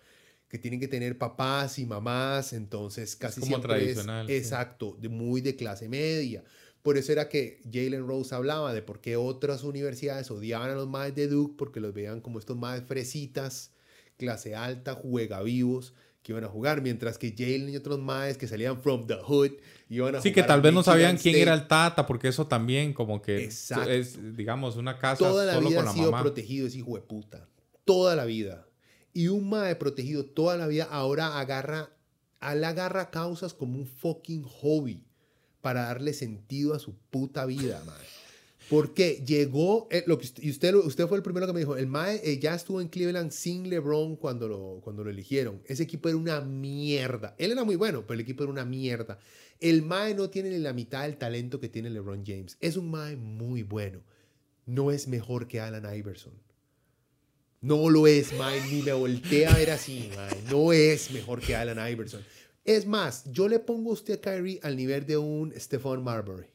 que 0.47 0.57
tienen 0.57 0.79
que 0.79 0.87
tener 0.87 1.17
papás 1.17 1.79
y 1.79 1.85
mamás, 1.85 2.53
entonces 2.53 3.15
casi 3.15 3.39
como 3.39 3.47
siempre 3.47 3.75
tradicional, 3.75 4.29
es, 4.29 4.43
exacto, 4.43 4.97
de, 4.99 5.09
muy 5.09 5.41
de 5.41 5.55
clase 5.55 5.87
media. 5.87 6.43
Por 6.83 6.97
eso 6.97 7.11
era 7.11 7.29
que 7.29 7.61
Jalen 7.71 8.07
Rose 8.07 8.33
hablaba 8.33 8.73
de 8.73 8.81
por 8.81 9.01
qué 9.01 9.15
otras 9.15 9.63
universidades 9.63 10.31
odiaban 10.31 10.71
a 10.71 10.75
los 10.75 10.87
más 10.87 11.13
de 11.13 11.27
Duke 11.27 11.55
porque 11.57 11.79
los 11.79 11.93
veían 11.93 12.21
como 12.21 12.39
estos 12.39 12.57
más 12.57 12.81
fresitas, 12.87 13.71
clase 14.17 14.55
alta, 14.55 14.95
juega 14.95 15.41
vivos 15.43 15.93
que 16.23 16.33
iban 16.33 16.43
a 16.43 16.47
jugar, 16.47 16.81
mientras 16.81 17.17
que 17.17 17.33
Jalen 17.35 17.69
y 17.69 17.75
otros 17.75 17.99
más 17.99 18.37
que 18.37 18.47
salían 18.47 18.79
from 18.79 19.07
the 19.07 19.15
hood 19.15 19.51
iban 19.89 20.15
a 20.15 20.21
sí, 20.21 20.31
que 20.31 20.43
tal 20.43 20.61
vez 20.61 20.71
no 20.71 20.83
sabían 20.83 21.17
quién 21.17 21.35
era 21.35 21.53
el 21.53 21.67
Tata, 21.67 22.05
porque 22.05 22.27
eso 22.27 22.45
también 22.45 22.93
como 22.93 23.21
que 23.21 23.45
es, 23.45 24.35
digamos, 24.35 24.75
una 24.75 24.99
casa 24.99 25.17
Toda 25.17 25.45
la 25.45 25.59
vida 25.59 25.81
ha 25.81 25.93
sido 25.93 26.11
protegido 26.11 26.67
ese 26.67 26.77
hijo 26.79 26.95
de 26.95 27.01
puta. 27.01 27.47
Toda 27.85 28.15
la 28.15 28.25
vida. 28.25 28.67
Y 29.13 29.27
un 29.27 29.49
mae 29.49 29.75
protegido 29.75 30.25
toda 30.25 30.57
la 30.57 30.67
vida 30.67 30.87
ahora 30.89 31.39
agarra, 31.39 31.89
al 32.39 32.63
agarra 32.63 33.09
causas 33.09 33.53
como 33.53 33.77
un 33.77 33.87
fucking 33.87 34.43
hobby 34.43 35.10
para 35.61 35.83
darle 35.83 36.13
sentido 36.13 36.73
a 36.73 36.79
su 36.79 36.95
puta 37.11 37.45
vida, 37.45 37.83
mae. 37.85 38.05
Porque 38.69 39.21
llegó, 39.27 39.89
eh, 39.91 40.05
lo 40.07 40.17
que, 40.17 40.29
y 40.39 40.49
usted, 40.49 40.73
usted 40.75 41.05
fue 41.07 41.17
el 41.17 41.23
primero 41.23 41.45
que 41.45 41.51
me 41.51 41.59
dijo, 41.59 41.75
el 41.75 41.87
Mae 41.87 42.21
eh, 42.23 42.39
ya 42.39 42.55
estuvo 42.55 42.79
en 42.79 42.87
Cleveland 42.87 43.31
sin 43.31 43.69
LeBron 43.69 44.15
cuando 44.15 44.47
lo, 44.47 44.79
cuando 44.81 45.03
lo 45.03 45.09
eligieron. 45.09 45.61
Ese 45.65 45.83
equipo 45.83 46.07
era 46.07 46.17
una 46.17 46.39
mierda. 46.39 47.35
Él 47.37 47.51
era 47.51 47.65
muy 47.65 47.75
bueno, 47.75 48.03
pero 48.03 48.13
el 48.13 48.21
equipo 48.21 48.43
era 48.43 48.51
una 48.53 48.63
mierda. 48.63 49.19
El 49.59 49.81
Mae 49.81 50.15
no 50.15 50.29
tiene 50.29 50.51
ni 50.51 50.59
la 50.59 50.71
mitad 50.71 51.03
del 51.03 51.17
talento 51.17 51.59
que 51.59 51.67
tiene 51.67 51.89
LeBron 51.89 52.23
James. 52.25 52.55
Es 52.61 52.77
un 52.77 52.89
Mae 52.89 53.17
muy 53.17 53.63
bueno. 53.63 54.03
No 54.65 54.89
es 54.89 55.05
mejor 55.09 55.47
que 55.49 55.59
Alan 55.59 55.93
Iverson. 55.93 56.31
No 57.61 57.91
lo 57.91 58.07
es, 58.07 58.33
mae, 58.33 58.59
ni 58.71 58.81
me 58.81 58.91
voltea 58.91 59.51
a 59.51 59.55
ver 59.55 59.69
así, 59.69 60.09
mae. 60.15 60.35
No 60.49 60.73
es 60.73 61.11
mejor 61.11 61.41
que 61.41 61.55
Allen 61.55 61.77
Iverson. 61.91 62.23
Es 62.63 62.85
más, 62.85 63.23
yo 63.31 63.47
le 63.47 63.59
pongo 63.59 63.89
a 63.89 63.93
usted 63.93 64.15
a 64.15 64.21
Kyrie 64.21 64.59
al 64.63 64.75
nivel 64.77 65.05
de 65.05 65.17
un 65.17 65.53
Stephon 65.57 66.03
Marbury. 66.03 66.45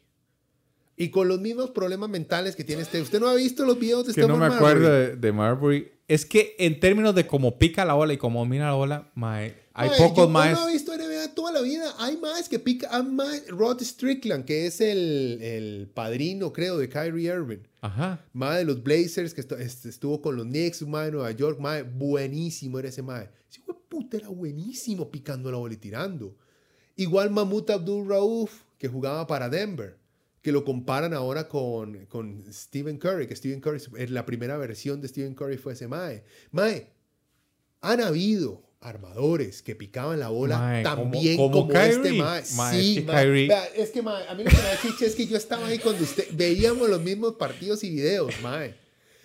Y 0.98 1.10
con 1.10 1.28
los 1.28 1.40
mismos 1.40 1.70
problemas 1.72 2.08
mentales 2.08 2.56
que 2.56 2.64
tiene 2.64 2.82
este. 2.82 3.00
¿Usted 3.02 3.20
no 3.20 3.28
ha 3.28 3.34
visto 3.34 3.66
los 3.66 3.78
videos 3.78 4.06
de 4.06 4.14
Que 4.14 4.22
no 4.22 4.28
Stephon 4.28 4.40
me 4.48 4.54
acuerdo 4.54 4.82
Marbury? 4.88 5.06
de, 5.10 5.16
de 5.16 5.32
Marbury. 5.32 5.88
Es 6.08 6.24
que 6.24 6.54
en 6.58 6.78
términos 6.80 7.14
de 7.14 7.26
cómo 7.26 7.58
pica 7.58 7.84
la 7.84 7.94
bola 7.94 8.12
y 8.12 8.16
cómo 8.16 8.46
mira 8.46 8.66
la 8.66 8.74
bola, 8.74 9.10
mae, 9.16 9.56
hay 9.74 9.88
Mae, 9.90 9.98
pocos 9.98 10.24
yo 10.26 10.28
más. 10.30 10.52
no 10.52 10.68
he 10.68 10.72
visto 10.72 10.96
NBA 10.96 11.34
toda 11.34 11.52
la 11.52 11.60
vida. 11.60 11.92
Hay 11.98 12.16
más 12.16 12.48
que 12.48 12.58
pica. 12.60 12.88
Hay 12.96 13.02
más. 13.02 13.46
Rod 13.48 13.82
Strickland, 13.82 14.44
que 14.46 14.66
es 14.66 14.80
el, 14.80 15.38
el 15.42 15.90
padrino, 15.92 16.52
creo, 16.52 16.78
de 16.78 16.88
Kyrie 16.88 17.26
Irving. 17.34 17.58
Ajá. 17.82 18.24
Mae 18.32 18.58
de 18.58 18.64
los 18.64 18.82
Blazers, 18.82 19.34
que 19.34 19.42
estu- 19.46 19.60
est- 19.60 19.84
estuvo 19.84 20.22
con 20.22 20.36
los 20.36 20.46
Knicks, 20.46 20.80
mae, 20.86 21.06
de 21.06 21.12
Nueva 21.12 21.32
York, 21.32 21.58
mae, 21.60 21.82
buenísimo 21.82 22.78
era 22.78 22.88
ese 22.88 23.02
mae. 23.02 23.28
Ese 23.50 23.60
puta 23.88 24.16
era 24.16 24.28
buenísimo 24.28 25.10
picando 25.10 25.50
la 25.50 25.58
bola 25.58 25.74
y 25.74 25.78
tirando. 25.78 26.36
Igual 26.96 27.30
Mahmoud 27.30 27.70
Abdul 27.70 28.08
Rauf, 28.08 28.62
que 28.78 28.88
jugaba 28.88 29.26
para 29.26 29.48
Denver, 29.48 29.96
que 30.42 30.52
lo 30.52 30.64
comparan 30.64 31.12
ahora 31.14 31.48
con, 31.48 32.06
con 32.06 32.44
Stephen 32.52 32.98
Curry, 32.98 33.26
que 33.26 33.36
Stephen 33.36 33.60
Curry, 33.60 33.80
la 34.08 34.24
primera 34.24 34.56
versión 34.56 35.00
de 35.00 35.08
Stephen 35.08 35.34
Curry 35.34 35.56
fue 35.58 35.72
ese 35.74 35.88
mae. 35.88 36.24
Mae, 36.52 36.88
han 37.80 38.00
habido 38.00 38.62
armadores 38.80 39.62
que 39.62 39.74
picaban 39.74 40.20
la 40.20 40.28
bola 40.28 40.58
Mae, 40.58 40.82
tan 40.84 40.96
como- 40.98 41.10
bien 41.20 41.36
como 41.36 41.66
como, 41.68 41.72
este 41.80 42.12
mae. 42.12 42.42
Mae, 42.54 42.80
sí, 42.80 42.98
es 42.98 43.04
que 43.04 43.06
mae. 43.12 43.24
Kyrie- 43.26 43.48
Vea, 43.48 43.64
es 43.74 43.90
que 43.90 43.98
a 44.00 44.34
mí 44.34 44.44
lo 44.44 44.50
que 44.50 44.56
me 44.56 44.62
da 44.62 44.72
es 45.06 45.14
que 45.14 45.26
yo 45.26 45.36
estaba 45.36 45.66
ahí 45.66 45.78
cuando 45.78 46.02
usted 46.04 46.28
veíamos 46.32 46.88
los 46.88 47.02
mismos 47.02 47.34
partidos 47.34 47.82
y 47.84 47.90
videos, 47.90 48.32
mae. 48.42 48.74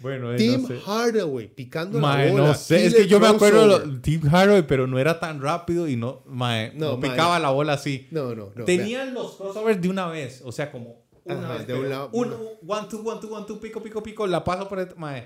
Bueno, 0.01 0.33
eh, 0.33 0.37
Tim 0.37 0.61
no 0.63 0.67
sé. 0.67 0.79
Hardaway 0.85 1.47
picando 1.53 1.99
Mae, 1.99 2.25
la 2.27 2.31
bola. 2.31 2.47
no 2.47 2.53
sé, 2.55 2.85
es 2.87 2.95
que 2.95 3.07
yo 3.07 3.19
me 3.19 3.27
acuerdo 3.27 3.79
de 3.79 3.99
Tim 3.99 4.21
Hardaway, 4.27 4.63
pero 4.67 4.87
no 4.87 4.97
era 4.99 5.19
tan 5.19 5.41
rápido 5.41 5.87
y 5.87 5.95
no, 5.95 6.23
mae, 6.25 6.71
No, 6.73 6.91
no, 6.93 6.97
mae. 6.97 7.09
picaba 7.11 7.39
la 7.39 7.51
bola 7.51 7.73
así. 7.73 8.07
No, 8.11 8.33
no, 8.35 8.45
no. 8.45 8.51
vea. 8.55 8.65
Tenían 8.65 9.13
los 9.13 9.35
crossovers 9.35 9.79
de 9.81 9.89
una 9.89 10.07
vez, 10.07 10.41
o 10.43 10.51
sea, 10.51 10.71
como 10.71 11.03
una 11.23 11.39
Ajá, 11.45 11.57
vez, 11.59 11.67
de 11.67 11.73
un 11.75 11.89
lado- 11.89 12.09
uno, 12.13 12.35
one, 12.67 12.87
two, 12.89 13.01
one, 13.03 13.21
two, 13.21 13.33
one, 13.33 13.45
two, 13.45 13.59
pico, 13.59 13.81
pico, 13.83 14.01
pico, 14.01 14.25
la 14.25 14.43
paso 14.43 14.67
por 14.67 14.79
el, 14.79 14.87
mae. 14.97 15.23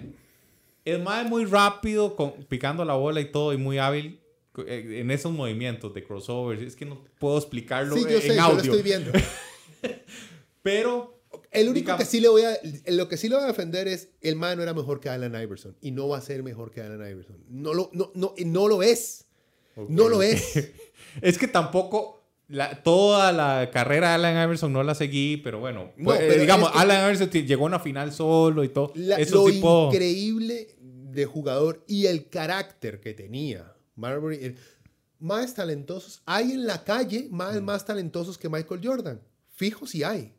El 0.84 1.02
mae 1.02 1.24
es 1.24 1.30
muy 1.30 1.46
rápido, 1.46 2.16
con, 2.16 2.32
picando 2.50 2.84
la 2.84 2.96
bola 2.96 3.22
y 3.22 3.32
todo, 3.32 3.54
y 3.54 3.58
muy 3.58 3.78
hábil 3.80 4.20
eh, 4.68 5.00
en 5.02 5.10
esos 5.10 5.32
movimientos 5.32 5.94
de 5.94 6.04
crossovers. 6.04 6.62
Es 6.62 6.76
que 6.76 6.86
no 6.86 7.02
puedo 7.18 7.38
explicarlo 7.38 7.96
Sí, 7.96 8.04
yo 8.04 8.10
en 8.10 8.22
sé, 8.22 8.28
yo 8.30 8.36
lo 8.36 8.42
audio. 8.42 8.60
estoy 8.62 8.82
viendo. 8.82 9.12
Pero 10.62 11.15
El 11.56 11.70
único 11.70 11.96
que 11.98 12.06
sí 12.06 12.20
le 12.20 12.28
voy 12.28 12.44
a, 12.44 12.58
lo 12.88 13.08
que 13.08 13.18
sí 13.18 13.30
le 13.30 13.36
voy 13.36 13.44
a 13.44 13.48
defender 13.48 13.88
es 13.88 14.10
el 14.22 14.36
man 14.36 14.58
no 14.58 14.64
era 14.64 14.74
mejor 14.74 15.00
que 15.00 15.10
Allen 15.10 15.36
Iverson 15.42 15.76
y 15.82 15.92
no 15.92 16.08
va 16.08 16.18
a 16.18 16.22
ser 16.22 16.44
mejor 16.44 16.72
que 16.72 16.82
Allen 16.82 17.02
Iverson. 17.10 17.38
No 17.50 17.74
lo, 17.74 17.90
no, 17.94 18.12
no, 18.16 18.34
no 18.46 18.68
lo 18.68 18.84
es. 18.84 19.26
No 19.90 20.10
lo 20.10 20.22
es. 20.22 20.72
Es 21.22 21.38
que 21.38 21.48
tampoco 21.48 22.24
la- 22.48 22.84
toda 22.84 23.32
la 23.32 23.70
carrera 23.72 24.10
de 24.10 24.16
Allen 24.16 24.44
Iverson 24.44 24.72
no 24.74 24.84
la 24.84 24.96
seguí, 24.96 25.38
pero 25.38 25.60
bueno, 25.60 25.94
No, 25.98 26.06
pues, 26.06 26.20
eh, 26.22 26.26
pero 26.30 26.42
digamos, 26.42 26.70
es 26.70 26.74
que- 26.74 26.80
Allen 26.80 27.04
Iverson 27.04 27.30
llegó 27.46 27.64
a 27.64 27.68
una 27.68 27.80
final 27.80 28.12
solo 28.14 28.64
y 28.64 28.70
todo. 28.70 28.92
La- 28.96 29.16
Eso 29.18 29.48
lo 29.48 29.88
increíble 29.90 30.76
de 30.80 31.26
jugador 31.26 31.84
y 31.88 32.08
el 32.08 32.28
carácter 32.30 33.00
que 33.00 33.14
tenía 33.14 33.74
Marbury. 33.96 34.38
el- 34.44 34.58
más 35.20 35.54
talentosos. 35.54 36.22
Hay 36.26 36.52
en 36.52 36.68
la 36.68 36.84
calle 36.84 37.28
más, 37.32 37.56
Mm. 37.62 37.64
más 37.64 37.86
talentosos 37.86 38.38
que 38.38 38.50
Michael 38.50 38.82
Jordan. 38.84 39.22
Fijo 39.56 39.88
si 39.88 40.04
hay. 40.04 40.35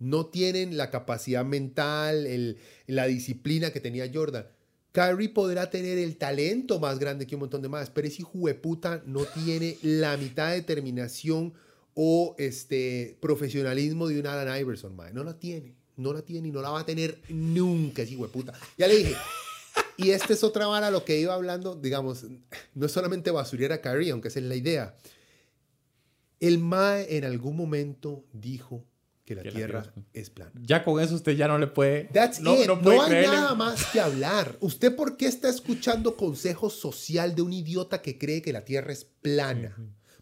No 0.00 0.26
tienen 0.26 0.76
la 0.76 0.90
capacidad 0.90 1.44
mental, 1.44 2.56
la 2.86 3.06
disciplina 3.06 3.70
que 3.70 3.80
tenía 3.80 4.10
Jordan. 4.12 4.46
Kyrie 4.92 5.28
podrá 5.28 5.70
tener 5.70 5.98
el 5.98 6.16
talento 6.16 6.80
más 6.80 6.98
grande 6.98 7.26
que 7.26 7.36
un 7.36 7.42
montón 7.42 7.62
de 7.62 7.68
más, 7.68 7.90
pero 7.90 8.08
ese 8.08 8.22
hijo 8.22 8.46
de 8.46 8.54
puta 8.54 9.02
no 9.06 9.24
tiene 9.24 9.76
la 9.82 10.16
mitad 10.16 10.50
de 10.50 10.56
determinación 10.56 11.54
o 11.94 12.34
este 12.38 13.16
profesionalismo 13.20 14.08
de 14.08 14.18
un 14.18 14.26
Allen 14.26 14.60
Iverson, 14.60 14.96
mae. 14.96 15.12
No 15.12 15.22
la 15.22 15.38
tiene. 15.38 15.76
No 15.96 16.12
la 16.12 16.22
tiene 16.22 16.48
y 16.48 16.50
no 16.50 16.62
la 16.62 16.70
va 16.70 16.80
a 16.80 16.86
tener 16.86 17.20
nunca, 17.28 18.02
ese 18.02 18.14
hijo 18.14 18.26
de 18.26 18.32
puta. 18.32 18.54
Ya 18.78 18.88
le 18.88 18.96
dije. 18.96 19.14
Y 19.96 20.10
esta 20.10 20.32
es 20.32 20.42
otra 20.42 20.66
vara 20.66 20.90
lo 20.90 21.04
que 21.04 21.20
iba 21.20 21.34
hablando, 21.34 21.74
digamos, 21.74 22.24
no 22.74 22.86
es 22.86 22.92
solamente 22.92 23.30
basurear 23.30 23.72
a 23.72 23.82
Kyrie, 23.82 24.12
aunque 24.12 24.28
esa 24.28 24.38
es 24.38 24.46
la 24.46 24.56
idea. 24.56 24.96
El 26.40 26.58
Mae 26.58 27.18
en 27.18 27.24
algún 27.24 27.54
momento 27.54 28.24
dijo 28.32 28.86
que 29.30 29.36
la 29.36 29.42
Que 29.42 29.50
la 29.50 29.56
Tierra 29.56 29.92
es 30.12 30.28
plana. 30.30 30.50
Ya 30.62 30.82
con 30.84 31.00
eso 31.00 31.14
usted 31.14 31.32
ya 31.36 31.46
no 31.46 31.56
le 31.58 31.68
puede. 31.68 32.04
That's 32.12 32.40
no, 32.40 32.60
it. 32.60 32.66
no 32.66 32.76
No, 32.76 33.02
hay 33.02 33.08
creerle. 33.10 33.36
nada 33.36 33.54
más 33.54 33.84
que 33.92 34.00
hablar. 34.00 34.56
¿Usted 34.60 34.94
por 34.96 35.16
qué 35.16 35.26
está 35.26 35.48
escuchando 35.48 36.16
consejo 36.16 36.68
social 36.68 37.34
de 37.36 37.42
un 37.42 37.52
idiota 37.52 38.02
que 38.02 38.18
cree 38.18 38.42
que 38.42 38.52
la 38.52 38.64
Tierra 38.64 38.92
es 38.92 39.04
plana? 39.04 39.76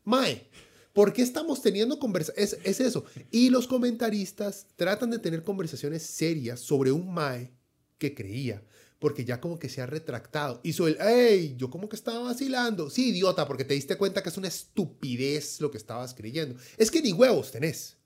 Mae, 0.05 0.49
¿por 0.93 1.13
qué 1.13 1.23
estamos 1.23 1.63
teniendo 1.63 1.99
conversaciones? 1.99 2.53
Es, 2.55 2.81
es 2.81 2.81
eso. 2.87 3.05
Y 3.31 3.49
los 3.51 3.67
comentaristas 3.67 4.67
tratan 4.77 5.11
de 5.11 5.19
tener 5.19 5.43
conversaciones 5.43 6.03
serias 6.03 6.61
sobre 6.61 6.93
un 6.93 7.13
Mae 7.13 7.53
que 7.99 8.15
creía. 8.15 8.63
Porque 8.99 9.25
ya 9.25 9.41
como 9.41 9.61
que 9.61 9.69
se 9.69 9.81
ha 9.81 9.87
retractado. 9.87 10.61
Hizo 10.65 10.89
el, 10.89 10.97
hey, 11.01 11.55
yo 11.57 11.71
como 11.71 11.89
que 11.89 11.95
estaba 11.95 12.19
vacilando. 12.19 12.91
Sí, 12.91 13.11
idiota, 13.11 13.47
porque 13.47 13.65
te 13.65 13.75
diste 13.75 13.97
cuenta 13.97 14.25
que 14.25 14.29
es 14.29 14.37
una 14.37 14.49
estupidez 14.49 15.61
lo 15.61 15.71
que 15.71 15.79
estabas 15.79 16.15
creyendo. 16.15 16.57
Es 16.77 16.91
que 16.91 17.01
ni 17.01 17.13
huevos 17.13 17.53
tenés. 17.53 17.98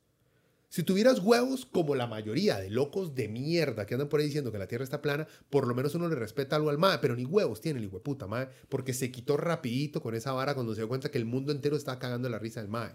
Si 0.75 0.83
tuvieras 0.85 1.19
huevos 1.19 1.67
como 1.67 1.95
la 1.95 2.07
mayoría 2.07 2.57
de 2.59 2.71
locos 2.71 3.15
de 3.15 3.29
mierda 3.29 3.85
que 3.85 3.93
andan 3.93 4.09
por 4.09 4.21
ahí 4.21 4.27
diciendo 4.27 4.51
que 4.51 4.57
la 4.57 4.67
Tierra 4.67 4.85
está 4.85 5.03
plana, 5.03 5.29
por 5.51 5.67
lo 5.67 5.75
menos 5.75 5.95
uno 5.95 6.09
le 6.09 6.15
respeta 6.15 6.57
algo 6.57 6.71
al 6.71 6.79
MAE, 6.79 6.97
pero 6.99 7.15
ni 7.15 7.27
huevos 7.27 7.61
tiene 7.61 7.79
el 7.79 7.91
puta 7.91 8.27
MAE, 8.27 8.49
porque 8.71 8.95
se 8.95 9.11
quitó 9.13 9.37
rapidito 9.37 10.01
con 10.01 10.15
esa 10.15 10.33
vara 10.33 10.55
cuando 10.55 10.73
se 10.75 10.81
dio 10.81 10.89
cuenta 10.89 11.11
que 11.11 11.19
el 11.19 11.27
mundo 11.27 11.53
entero 11.53 11.77
estaba 11.77 11.99
cagando 11.99 12.27
la 12.31 12.39
risa 12.39 12.63
del 12.63 12.71
MAE. 12.71 12.95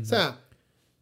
O 0.00 0.04
sea, 0.04 0.40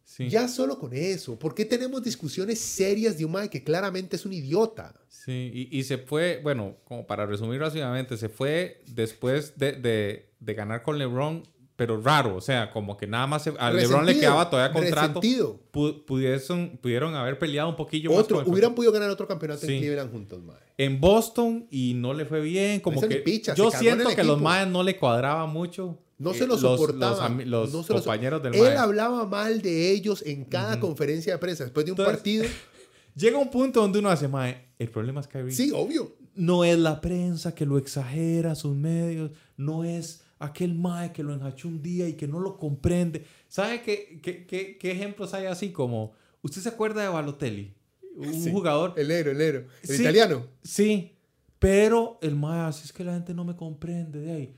Sí. 0.03 0.27
ya 0.27 0.47
solo 0.47 0.79
con 0.79 0.93
eso, 0.93 1.37
¿por 1.37 1.53
qué 1.53 1.63
tenemos 1.63 2.03
discusiones 2.03 2.59
serias 2.59 3.19
de 3.19 3.25
un 3.25 3.31
MAE 3.31 3.49
que 3.51 3.63
claramente 3.63 4.15
es 4.15 4.25
un 4.25 4.33
idiota? 4.33 4.95
Sí, 5.07 5.51
y, 5.53 5.77
y 5.77 5.83
se 5.83 5.99
fue, 5.99 6.39
bueno, 6.41 6.77
como 6.85 7.05
para 7.05 7.27
resumir 7.27 7.59
rápidamente, 7.59 8.17
se 8.17 8.29
fue 8.29 8.81
después 8.87 9.59
de, 9.59 9.73
de, 9.73 10.31
de 10.39 10.53
ganar 10.55 10.81
con 10.81 10.97
LeBron, 10.97 11.43
pero 11.75 12.01
raro, 12.01 12.35
o 12.35 12.41
sea, 12.41 12.71
como 12.71 12.95
que 12.97 13.05
nada 13.07 13.27
más 13.27 13.43
se- 13.43 13.53
a 13.59 13.71
LeBron 13.71 14.05
le 14.05 14.17
quedaba 14.19 14.49
todavía 14.49 14.73
contrato. 14.73 15.19
Pu- 15.21 16.05
pudiesen- 16.05 16.77
pudieron 16.79 17.13
haber 17.15 17.37
peleado 17.37 17.69
un 17.69 17.75
poquillo 17.75 18.11
más. 18.11 18.19
Otro, 18.19 18.43
hubieran 18.45 18.73
podido 18.75 18.91
ganar 18.93 19.09
otro 19.09 19.27
campeonato 19.27 19.65
Sí. 19.65 19.73
en 19.73 19.79
Cleveland 19.79 20.11
juntos, 20.11 20.41
MAE. 20.43 20.57
en 20.77 20.99
Boston 21.01 21.67
y 21.69 21.93
no 21.95 22.13
le 22.13 22.25
fue 22.25 22.41
bien, 22.41 22.79
como 22.79 23.01
ni 23.01 23.07
que 23.07 23.15
picha, 23.17 23.53
yo 23.55 23.71
siento 23.71 24.09
que 24.15 24.23
los. 24.23 24.41
Maes 24.41 24.67
no 24.67 24.83
le 24.83 24.97
cuadraba 24.97 25.45
mucho. 25.45 25.99
No 26.17 26.31
eh, 26.31 26.35
se 26.35 26.41
lo 26.47 26.53
los- 26.53 26.61
soportaba. 26.61 27.27
Los, 27.29 27.45
los 27.45 27.73
no 27.73 27.83
se 27.83 27.91
lo 27.93 27.99
so- 27.99 28.05
compañeros 28.05 28.41
del 28.41 28.55
Él 28.55 28.77
hablaba 28.77 29.25
mal 29.25 29.61
de 29.61 29.91
ellos 29.91 30.23
en 30.25 30.45
cada 30.45 30.79
conferencia 30.79 31.33
de 31.33 31.39
prensa. 31.39 31.65
Después 31.65 31.85
de 31.85 31.91
un 31.91 31.97
Entonces- 31.99 32.15
partido. 32.15 32.45
Llega 33.15 33.37
un 33.37 33.49
punto 33.49 33.81
donde 33.81 33.99
uno 33.99 34.09
hace, 34.09 34.27
Mae, 34.27 34.65
el 34.79 34.89
problema 34.89 35.21
es 35.21 35.27
Kyrie. 35.27 35.51
Sí, 35.51 35.71
obvio. 35.73 36.15
No 36.35 36.65
es 36.65 36.77
la 36.77 36.99
prensa 36.99 37.55
que 37.55 37.65
lo 37.65 37.77
exagera, 37.77 38.55
sus 38.55 38.75
medios. 38.75 39.31
No 39.55 39.85
es 39.85 40.21
aquel 40.39 40.73
Mae 40.75 41.11
que 41.13 41.23
lo 41.23 41.33
enjachó 41.33 41.67
un 41.67 41.81
día 41.81 42.07
y 42.07 42.13
que 42.13 42.27
no 42.27 42.39
lo 42.39 42.57
comprende. 42.57 43.25
¿Sabe 43.47 43.81
qué, 43.81 44.19
qué, 44.21 44.45
qué- 44.45 44.77
qué 44.77 44.91
ejemplos 44.91 45.33
hay 45.33 45.45
así 45.45 45.71
como... 45.71 46.13
¿Usted 46.41 46.61
se 46.61 46.69
acuerda 46.69 47.01
de 47.01 47.07
Balotelli? 47.09 47.73
Un 48.17 48.33
Sí. 48.33 48.51
jugador... 48.51 48.93
El 48.97 49.07
negro, 49.07 49.31
el 49.31 49.37
negro. 49.37 49.65
El 49.81 49.89
Sí. 49.95 50.01
italiano. 50.01 50.45
Sí, 50.63 51.13
pero 51.59 52.19
el 52.21 52.35
mae, 52.35 52.67
así 52.67 52.83
es 52.85 52.93
que 52.93 53.03
la 53.03 53.13
gente 53.13 53.33
no 53.33 53.43
me 53.43 53.55
comprende 53.55 54.19
de 54.19 54.31
ahí. 54.31 54.55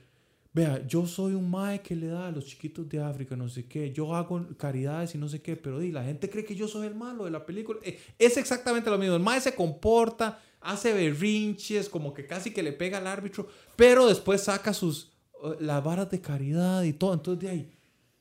Vea, 0.52 0.84
yo 0.86 1.06
soy 1.06 1.34
un 1.34 1.48
mae 1.50 1.80
que 1.82 1.94
le 1.94 2.08
da 2.08 2.26
a 2.28 2.30
los 2.32 2.46
chiquitos 2.46 2.88
de 2.88 3.00
África, 3.00 3.36
no 3.36 3.48
sé 3.48 3.66
qué. 3.66 3.92
Yo 3.92 4.14
hago 4.14 4.44
caridades 4.56 5.14
y 5.14 5.18
no 5.18 5.28
sé 5.28 5.40
qué, 5.40 5.56
pero 5.56 5.78
di, 5.78 5.92
la 5.92 6.02
gente 6.04 6.28
cree 6.28 6.44
que 6.44 6.54
yo 6.56 6.66
soy 6.66 6.86
el 6.86 6.94
malo 6.94 7.24
de 7.24 7.30
la 7.30 7.46
película. 7.46 7.78
Eh, 7.84 7.98
es 8.18 8.36
exactamente 8.36 8.90
lo 8.90 8.98
mismo. 8.98 9.14
El 9.14 9.22
mae 9.22 9.40
se 9.40 9.54
comporta, 9.54 10.40
hace 10.60 10.92
berrinches, 10.92 11.88
como 11.88 12.12
que 12.12 12.26
casi 12.26 12.50
que 12.52 12.62
le 12.62 12.72
pega 12.72 12.98
al 12.98 13.06
árbitro, 13.06 13.46
pero 13.76 14.06
después 14.08 14.42
saca 14.42 14.72
sus 14.74 15.12
las 15.60 15.82
varas 15.84 16.10
de 16.10 16.20
caridad 16.20 16.82
y 16.84 16.92
todo. 16.92 17.14
Entonces 17.14 17.42
de 17.44 17.50
ahí, 17.50 17.70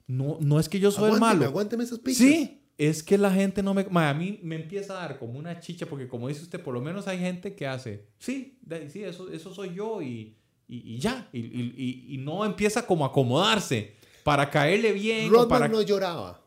no, 0.07 0.37
no 0.41 0.59
es 0.59 0.69
que 0.69 0.79
yo 0.79 0.91
soy 0.91 1.11
el 1.13 1.19
malo. 1.19 1.45
aguánteme 1.45 1.83
esos 1.83 1.99
pichos. 1.99 2.19
Sí, 2.25 2.61
es 2.77 3.01
que 3.03 3.17
la 3.17 3.31
gente 3.33 3.61
no 3.63 3.73
me... 3.73 3.85
ma, 3.85 4.09
A 4.09 4.13
mí 4.13 4.39
me 4.43 4.55
empieza 4.55 4.93
a 4.97 5.07
dar 5.07 5.19
como 5.19 5.37
una 5.39 5.59
chicha, 5.59 5.85
porque 5.87 6.07
como 6.07 6.27
dice 6.27 6.43
usted, 6.43 6.61
por 6.61 6.73
lo 6.73 6.81
menos 6.81 7.07
hay 7.07 7.17
gente 7.19 7.55
que 7.55 7.65
hace, 7.67 8.05
sí, 8.19 8.57
de- 8.61 8.89
sí, 8.89 9.03
eso, 9.03 9.31
eso 9.31 9.53
soy 9.53 9.73
yo 9.73 10.01
y, 10.01 10.35
y, 10.67 10.93
y 10.95 10.99
ya, 10.99 11.27
y, 11.33 11.39
y- 11.39 12.17
no 12.19 12.45
empieza 12.45 12.85
como 12.85 13.03
a 13.03 13.07
acomodarse 13.09 13.95
para 14.23 14.49
caerle 14.49 14.91
bien. 14.93 15.29
Rodman 15.29 15.47
para... 15.49 15.67
no 15.67 15.81
lloraba. 15.81 16.43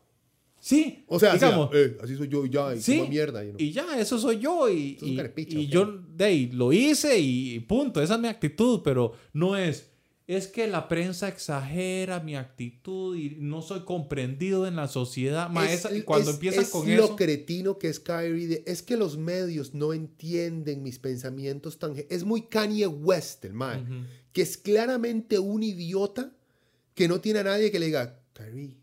Sí, 0.63 1.03
O 1.07 1.19
sea, 1.19 1.33
digamos, 1.33 1.71
"Eh, 1.73 1.97
así 2.03 2.15
soy 2.15 2.27
yo 2.27 2.45
y 2.45 2.49
ya, 2.51 2.75
y 2.75 2.79
Sí, 2.81 2.97
como 2.97 3.09
mierda. 3.09 3.43
y 3.43 3.51
no. 3.51 3.55
y 3.57 3.71
ya, 3.71 3.99
eso 3.99 4.19
soy 4.19 4.37
yo 4.37 4.69
y, 4.69 4.95
y- 5.01 5.19
y 5.59 5.67
yo 5.67 5.85
de 6.15 6.23
ahí, 6.25 6.51
lo 6.51 6.71
hice 6.71 7.19
y 7.19 7.59
punto, 7.61 7.99
esa 8.01 8.13
es 8.13 8.19
mi 8.21 8.27
actitud, 8.27 8.81
pero 8.83 9.13
no 9.33 9.57
es, 9.57 9.90
es 10.35 10.47
que 10.47 10.67
la 10.67 10.87
prensa 10.87 11.27
exagera 11.27 12.19
mi 12.19 12.35
actitud 12.35 13.15
y 13.15 13.35
no 13.39 13.61
soy 13.61 13.81
comprendido 13.85 14.65
en 14.67 14.75
la 14.75 14.87
sociedad. 14.87 15.49
Ma, 15.49 15.69
Es- 15.69 15.87
cuando 16.05 16.29
es- 16.29 16.35
empiezan 16.35 16.63
es 16.63 16.69
con 16.69 16.95
lo 16.95 17.05
eso. 17.05 17.15
cretino 17.15 17.77
que 17.77 17.89
es 17.89 17.99
Kyrie. 17.99 18.47
de- 18.47 18.63
es 18.65 18.81
que 18.81 18.97
los 18.97 19.17
medios 19.17 19.73
no 19.73 19.93
entienden 19.93 20.83
mis 20.83 20.99
pensamientos 20.99 21.79
tan... 21.79 21.93
Es 22.09 22.23
muy 22.23 22.43
Kanye 22.43 22.87
West, 22.87 23.43
el 23.45 23.53
man. 23.53 24.07
Que 24.31 24.41
es 24.41 24.57
claramente 24.57 25.39
un 25.39 25.63
idiota 25.63 26.33
que 26.95 27.07
no 27.07 27.19
tiene 27.21 27.39
a 27.39 27.43
nadie 27.43 27.71
que 27.71 27.79
le 27.79 27.87
diga, 27.87 28.19
Kyrie, 28.33 28.77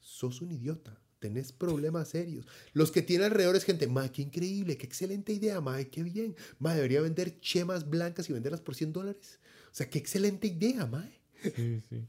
sos 0.00 0.40
un 0.42 0.52
idiota. 0.52 0.96
Tenés 1.18 1.52
problemas 1.52 2.08
serios. 2.08 2.46
Los 2.72 2.90
que 2.90 3.02
tiene 3.02 3.24
alrededor 3.24 3.54
es 3.56 3.64
gente, 3.64 3.86
ma, 3.86 4.10
qué 4.10 4.22
increíble, 4.22 4.78
qué 4.78 4.86
excelente 4.86 5.32
idea, 5.34 5.60
ma, 5.60 5.82
qué 5.84 6.02
bien. 6.02 6.34
Ma, 6.58 6.74
debería 6.74 7.02
vender 7.02 7.40
chemas 7.40 7.88
blancas 7.90 8.30
y 8.30 8.32
venderlas 8.32 8.60
por 8.62 8.74
100 8.74 8.92
dólares. 8.94 9.39
O 9.70 9.74
sea, 9.74 9.88
qué 9.88 9.98
excelente 9.98 10.46
idea, 10.48 10.86
ma. 10.86 11.08
Sí, 11.42 11.80
sí. 11.88 12.02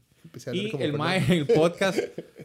Y 0.52 0.70
el. 0.82 0.92
Mae 0.94 1.18
en 1.18 1.32
el 1.32 1.46
podcast, 1.46 1.98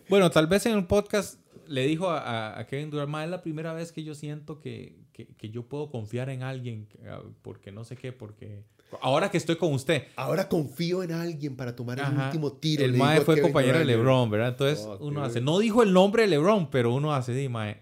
bueno, 0.10 0.30
tal 0.32 0.48
vez 0.48 0.66
en 0.66 0.74
el 0.78 0.86
podcast 0.86 1.40
le 1.68 1.86
dijo 1.86 2.10
a, 2.10 2.66
Kevin 2.70 2.90
Durant, 2.90 3.10
Mae, 3.10 3.26
es 3.26 3.32
la 3.32 3.42
primera 3.42 3.74
vez 3.74 3.92
que 3.92 4.04
yo 4.04 4.16
siento 4.16 4.60
que, 4.60 4.96
que- 5.14 5.28
que 5.28 5.50
yo 5.50 5.64
puedo 5.64 5.90
confiar 5.90 6.30
en 6.30 6.42
alguien, 6.44 6.88
ah, 7.08 7.22
porque 7.42 7.72
no 7.72 7.84
sé 7.84 7.96
qué, 7.98 8.12
porque 8.14 8.64
ahora 9.02 9.30
que 9.30 9.38
estoy 9.38 9.58
con 9.58 9.74
usted. 9.74 10.04
Ahora 10.16 10.48
confío 10.48 11.04
en 11.04 11.12
alguien 11.12 11.56
para 11.58 11.76
tomar 11.76 12.00
el 12.00 12.18
último 12.18 12.54
tiro. 12.54 12.84
El 12.86 12.94
Mae 12.94 13.22
fue 13.22 13.42
compañero 13.42 13.80
de. 13.80 13.86
LeBron, 13.86 14.30
¿verdad? 14.30 14.50
Entonces 14.50 14.88
uno 15.00 15.24
hace, 15.24 15.42
no 15.42 15.60
dijo 15.60 15.84
el 15.84 15.92
nombre 15.94 16.24
de 16.24 16.30
LeBron, 16.30 16.70
pero 16.72 16.94
uno 16.94 17.14
hace, 17.14 17.34
di, 17.34 17.50
Mae. 17.50 17.82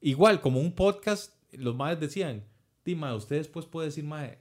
Igual, 0.00 0.40
como 0.40 0.58
un 0.60 0.74
podcast, 0.74 1.32
los 1.52 1.76
Maes 1.76 2.00
decían, 2.00 2.44
di, 2.84 2.96
Mae, 2.96 3.14
usted 3.14 3.36
después 3.36 3.66
puede 3.66 3.86
decir, 3.88 4.02
Mae, 4.04 4.38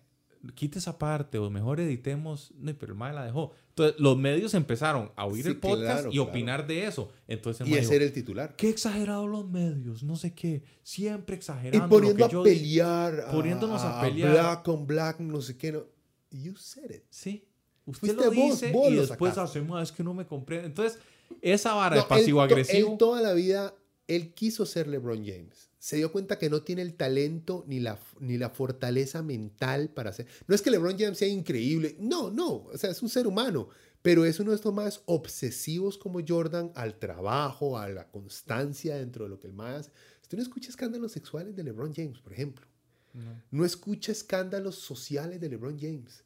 quite 0.56 0.80
esa 0.80 0.98
parte 0.98 1.38
o 1.38 1.50
mejor 1.50 1.80
editemos. 1.80 2.52
No, 2.58 2.74
pero 2.78 2.94
el 2.94 2.98
Mae 2.98 3.14
la 3.14 3.24
dejó. 3.26 3.52
Entonces 3.70 4.00
los 4.00 4.18
medios 4.18 4.54
empezaron 4.54 5.12
a 5.16 5.26
oír 5.26 5.44
Sí, 5.44 5.50
el 5.50 5.58
podcast 5.58 5.82
claro, 5.84 6.10
y 6.10 6.16
claro. 6.16 6.30
opinar 6.30 6.68
de 6.68 6.86
eso. 6.86 7.12
Entonces 7.28 7.62
el 7.68 7.74
Y 7.74 7.78
ese 7.78 7.96
era 7.96 8.06
el 8.06 8.12
titular. 8.14 8.56
Qué 8.56 8.70
exagerados 8.70 9.30
los 9.30 9.48
medios, 9.50 10.04
no 10.04 10.16
sé 10.16 10.34
qué, 10.34 10.64
siempre 10.84 11.36
Y 11.36 11.38
exagerando. 11.38 11.86
lo 11.86 11.90
poniendo 11.90 12.28
que 12.28 12.32
yo 12.34 12.42
a 12.42 12.44
di- 12.46 12.56
pelear. 12.56 13.26
poniéndonos 13.32 13.82
a 13.84 14.02
pelear. 14.02 14.32
Black 14.32 14.68
on 14.68 14.88
black, 14.88 15.20
no 15.20 15.42
sé 15.42 15.58
qué. 15.58 15.72
No. 15.72 15.86
You 16.32 16.56
said 16.56 16.90
it. 16.92 17.04
Sí, 17.10 17.46
usted 17.86 18.16
Fuiste 18.16 18.26
lo 18.26 18.32
dice 18.32 18.72
vos 18.72 18.90
y 18.92 18.96
lo 18.96 19.02
después 19.06 19.34
sacaste. 19.36 19.60
hace 19.60 19.68
más, 19.68 19.90
es 19.90 19.96
que 19.96 20.04
no 20.04 20.14
me 20.14 20.26
comprende. 20.26 20.66
Entonces, 20.68 21.00
esa 21.42 21.74
vara 21.74 21.96
No, 21.96 22.02
de 22.02 22.02
él 22.02 22.08
pasivo-agresivo. 22.08 22.88
to- 22.88 22.92
Él, 22.94 22.98
toda 22.98 23.22
la 23.22 23.34
vida, 23.34 23.74
él 24.08 24.34
quiso 24.34 24.66
ser 24.66 24.88
LeBron 24.88 25.24
James. 25.26 25.70
Se 25.82 25.96
dio 25.96 26.12
cuenta 26.12 26.38
que 26.38 26.48
no 26.48 26.62
tiene 26.62 26.84
el 26.84 26.94
talento 26.94 27.66
ni 27.68 27.80
la, 27.80 28.00
ni 28.20 28.38
la 28.38 28.52
fortaleza 28.52 29.24
mental 29.24 29.90
para 29.90 30.12
hacer. 30.12 30.28
No 30.46 30.54
es 30.54 30.62
que 30.62 30.70
LeBron 30.70 30.96
James 30.96 31.18
sea 31.18 31.28
increíble. 31.28 31.96
No, 31.98 32.30
no. 32.30 32.66
O 32.66 32.78
sea, 32.78 32.92
es 32.92 33.02
un 33.02 33.10
ser 33.10 33.26
humano. 33.26 33.68
Pero 34.04 34.24
es 34.24 34.40
uno 34.40 34.52
de 34.52 34.58
estos 34.58 34.76
más 34.76 35.02
obsesivos 35.08 35.98
como 35.98 36.20
Jordan 36.26 36.72
al 36.76 37.00
trabajo, 37.00 37.80
a 37.80 37.90
la 37.90 38.08
constancia 38.12 38.96
dentro 38.96 39.24
de 39.24 39.32
lo 39.32 39.40
que 39.40 39.48
el 39.48 39.54
más. 39.54 39.90
Usted 40.22 40.38
no 40.38 40.44
escucha 40.44 40.70
escándalos 40.70 41.14
sexuales 41.14 41.56
de 41.56 41.64
LeBron 41.64 41.96
James, 41.96 42.20
por 42.20 42.34
ejemplo. 42.34 42.68
No. 43.16 43.42
No 43.50 43.66
escucha 43.66 44.12
escándalos 44.12 44.76
sociales 44.76 45.42
de 45.42 45.50
LeBron 45.50 45.80
James. 45.80 46.24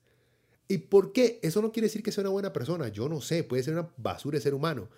¿Y 0.68 0.80
por 0.80 1.14
qué? 1.14 1.40
Eso 1.41 1.61
no 1.61 1.72
quiere 1.72 1.88
decir 1.88 2.03
que 2.03 2.11
sea 2.11 2.23
una 2.23 2.32
buena 2.32 2.52
persona. 2.52 2.90
Yo 2.90 3.07
no 3.07 3.22
sé, 3.22 3.45
puede 3.45 3.64
ser 3.64 3.76
una 3.76 3.90
basura 3.95 4.38
de 4.38 4.41
ser 4.41 4.53
humano. 4.53 4.90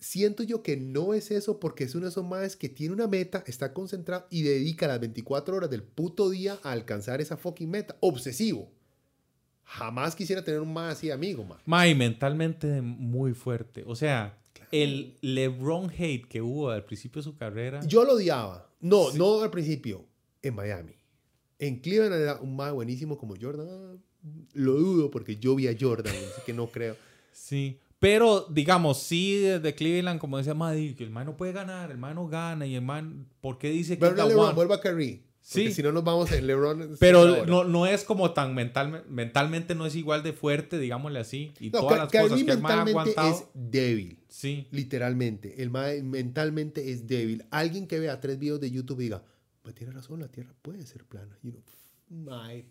Siento 0.00 0.42
yo 0.42 0.62
que 0.62 0.78
no 0.78 1.12
es 1.12 1.30
eso 1.30 1.60
porque 1.60 1.84
es 1.84 1.94
uno 1.94 2.06
de 2.06 2.10
esos 2.10 2.24
más 2.24 2.56
que 2.56 2.70
tiene 2.70 2.94
una 2.94 3.06
meta, 3.06 3.44
está 3.46 3.74
concentrado 3.74 4.26
y 4.30 4.42
dedica 4.42 4.88
las 4.88 4.98
24 4.98 5.54
horas 5.54 5.70
del 5.70 5.82
puto 5.82 6.30
día 6.30 6.58
a 6.62 6.72
alcanzar 6.72 7.20
esa 7.20 7.36
fucking 7.36 7.70
meta. 7.70 7.96
Obsesivo. 8.00 8.70
Jamás 9.64 10.16
quisiera 10.16 10.42
tener 10.42 10.60
un 10.60 10.72
más 10.72 10.96
así 10.96 11.10
amigo. 11.10 11.46
Mae, 11.66 11.94
mentalmente 11.94 12.80
muy 12.80 13.34
fuerte. 13.34 13.84
O 13.86 13.94
sea, 13.94 14.38
el 14.72 15.16
LeBron 15.20 15.90
hate 15.90 16.26
que 16.26 16.40
hubo 16.40 16.70
al 16.70 16.84
principio 16.84 17.20
de 17.20 17.24
su 17.24 17.36
carrera. 17.36 17.80
Yo 17.86 18.04
lo 18.04 18.14
odiaba. 18.14 18.70
No, 18.80 19.12
no 19.12 19.42
al 19.42 19.50
principio. 19.50 20.06
En 20.42 20.54
Miami. 20.54 20.94
En 21.58 21.78
Cleveland 21.80 22.14
era 22.22 22.40
un 22.40 22.56
más 22.56 22.72
buenísimo 22.72 23.18
como 23.18 23.34
Jordan. 23.38 23.68
Ah, 23.70 23.96
Lo 24.54 24.72
dudo 24.72 25.10
porque 25.10 25.36
yo 25.36 25.54
vi 25.54 25.68
a 25.68 25.76
Jordan, 25.78 26.14
así 26.14 26.40
que 26.46 26.54
no 26.54 26.68
creo. 26.68 26.96
Sí. 27.32 27.78
Pero, 28.00 28.46
digamos, 28.48 29.02
sí, 29.02 29.40
desde 29.40 29.74
Cleveland, 29.74 30.18
como 30.18 30.38
decía 30.38 30.54
Maddy, 30.54 30.94
que 30.94 31.04
el 31.04 31.10
man 31.10 31.26
no 31.26 31.36
puede 31.36 31.52
ganar, 31.52 31.90
el 31.90 31.98
man 31.98 32.14
no 32.14 32.26
gana 32.28 32.66
y 32.66 32.74
el 32.74 32.82
man, 32.82 33.26
¿por 33.42 33.58
qué 33.58 33.70
dice 33.70 33.98
que 33.98 34.00
Pero 34.06 34.26
LeBron, 34.26 34.54
vuelva 34.54 34.76
a 34.76 34.80
Curry. 34.80 35.22
Sí. 35.42 35.72
si 35.72 35.82
no 35.82 35.92
nos 35.92 36.02
vamos 36.04 36.32
en 36.32 36.46
LeBron. 36.46 36.96
Pero 36.98 37.44
no, 37.44 37.64
no 37.64 37.86
es 37.86 38.04
como 38.04 38.32
tan 38.32 38.54
mental, 38.54 39.04
mentalmente 39.08 39.74
no 39.74 39.84
es 39.84 39.94
igual 39.96 40.22
de 40.22 40.32
fuerte, 40.32 40.78
digámosle 40.78 41.18
así. 41.18 41.52
Y 41.60 41.70
No, 41.70 41.80
todas 41.80 41.98
las 41.98 42.10
cosas 42.10 42.42
que 42.42 42.50
el 42.52 42.60
man 42.60 42.78
ha 42.78 42.82
aguantado. 42.82 43.30
es 43.30 43.44
débil. 43.52 44.18
Sí. 44.28 44.66
Literalmente. 44.70 45.62
El 45.62 45.70
mae 45.70 46.02
mentalmente 46.02 46.92
es 46.92 47.06
débil. 47.06 47.44
Alguien 47.50 47.86
que 47.86 47.98
vea 47.98 48.20
tres 48.20 48.38
videos 48.38 48.60
de 48.60 48.70
YouTube 48.70 49.00
y 49.00 49.04
diga, 49.04 49.22
pues 49.62 49.74
tiene 49.74 49.92
razón, 49.92 50.20
la 50.20 50.28
Tierra 50.28 50.54
puede 50.62 50.86
ser 50.86 51.04
plana. 51.04 51.36
You 51.42 51.52
know, 51.52 51.62
mae. 52.08 52.66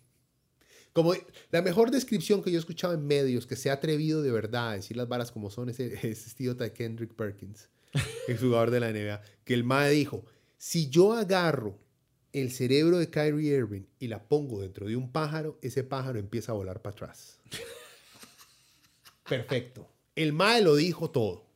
Como 1.00 1.14
la 1.50 1.62
mejor 1.62 1.90
descripción 1.90 2.42
que 2.42 2.50
yo 2.50 2.58
he 2.58 2.60
escuchado 2.60 2.92
en 2.92 3.06
medios 3.06 3.46
que 3.46 3.56
se 3.56 3.70
ha 3.70 3.72
atrevido 3.72 4.20
de 4.20 4.30
verdad 4.30 4.68
a 4.68 4.74
decir 4.74 4.98
las 4.98 5.08
varas 5.08 5.32
como 5.32 5.48
son 5.48 5.70
es 5.70 5.80
ese 5.80 6.30
idiota 6.38 6.64
de 6.64 6.74
Kendrick 6.74 7.14
Perkins, 7.14 7.70
el 8.28 8.36
jugador 8.36 8.70
de 8.70 8.80
la 8.80 8.92
NBA, 8.92 9.22
que 9.46 9.54
el 9.54 9.64
mae 9.64 9.90
dijo, 9.92 10.26
si 10.58 10.90
yo 10.90 11.14
agarro 11.14 11.78
el 12.34 12.52
cerebro 12.52 12.98
de 12.98 13.08
Kyrie 13.08 13.56
Irving 13.56 13.84
y 13.98 14.08
la 14.08 14.22
pongo 14.22 14.60
dentro 14.60 14.88
de 14.88 14.96
un 14.96 15.10
pájaro, 15.10 15.58
ese 15.62 15.84
pájaro 15.84 16.18
empieza 16.18 16.52
a 16.52 16.56
volar 16.56 16.82
para 16.82 16.92
atrás. 16.92 17.38
Perfecto. 19.26 19.88
El 20.14 20.34
mae 20.34 20.60
lo 20.60 20.76
dijo 20.76 21.10
todo. 21.10 21.46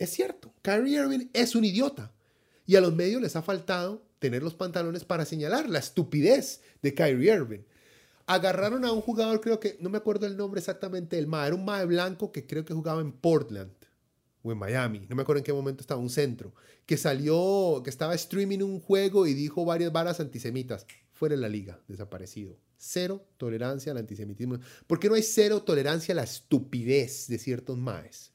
Es 0.00 0.10
cierto, 0.10 0.52
Kyrie 0.62 0.98
Irving 0.98 1.28
es 1.34 1.54
un 1.54 1.64
idiota. 1.64 2.12
Y 2.66 2.74
a 2.74 2.80
los 2.80 2.92
medios 2.96 3.22
les 3.22 3.36
ha 3.36 3.42
faltado 3.42 4.02
tener 4.18 4.42
los 4.42 4.54
pantalones 4.54 5.04
para 5.04 5.24
señalar 5.24 5.70
la 5.70 5.78
estupidez 5.78 6.62
de 6.82 6.94
Kyrie 6.94 7.32
Irving. 7.32 7.60
Agarraron 8.28 8.84
a 8.84 8.92
un 8.92 9.00
jugador, 9.00 9.40
creo 9.40 9.58
que, 9.58 9.78
no 9.80 9.88
me 9.88 9.96
acuerdo 9.96 10.26
el 10.26 10.36
nombre 10.36 10.58
exactamente 10.58 11.16
del 11.16 11.26
mae, 11.26 11.46
era 11.46 11.56
un 11.56 11.64
mae 11.64 11.86
blanco 11.86 12.30
que 12.30 12.46
creo 12.46 12.62
que 12.62 12.74
jugaba 12.74 13.00
en 13.00 13.10
Portland 13.10 13.72
o 14.42 14.52
en 14.52 14.58
Miami, 14.58 15.06
no 15.08 15.16
me 15.16 15.22
acuerdo 15.22 15.38
en 15.38 15.44
qué 15.44 15.52
momento 15.54 15.80
estaba, 15.80 15.98
un 15.98 16.10
centro, 16.10 16.52
que 16.84 16.98
salió, 16.98 17.80
que 17.82 17.88
estaba 17.88 18.14
streaming 18.14 18.58
un 18.58 18.80
juego 18.80 19.26
y 19.26 19.32
dijo 19.32 19.64
varias 19.64 19.92
varas 19.92 20.20
antisemitas. 20.20 20.86
Fuera 21.12 21.36
de 21.36 21.40
la 21.40 21.48
liga, 21.48 21.80
desaparecido. 21.88 22.58
Cero 22.76 23.26
tolerancia 23.38 23.92
al 23.92 23.98
antisemitismo. 23.98 24.58
¿Por 24.86 25.00
qué 25.00 25.08
no 25.08 25.14
hay 25.14 25.22
cero 25.22 25.62
tolerancia 25.62 26.12
a 26.12 26.16
la 26.16 26.24
estupidez 26.24 27.28
de 27.28 27.38
ciertos 27.38 27.78
maes? 27.78 28.32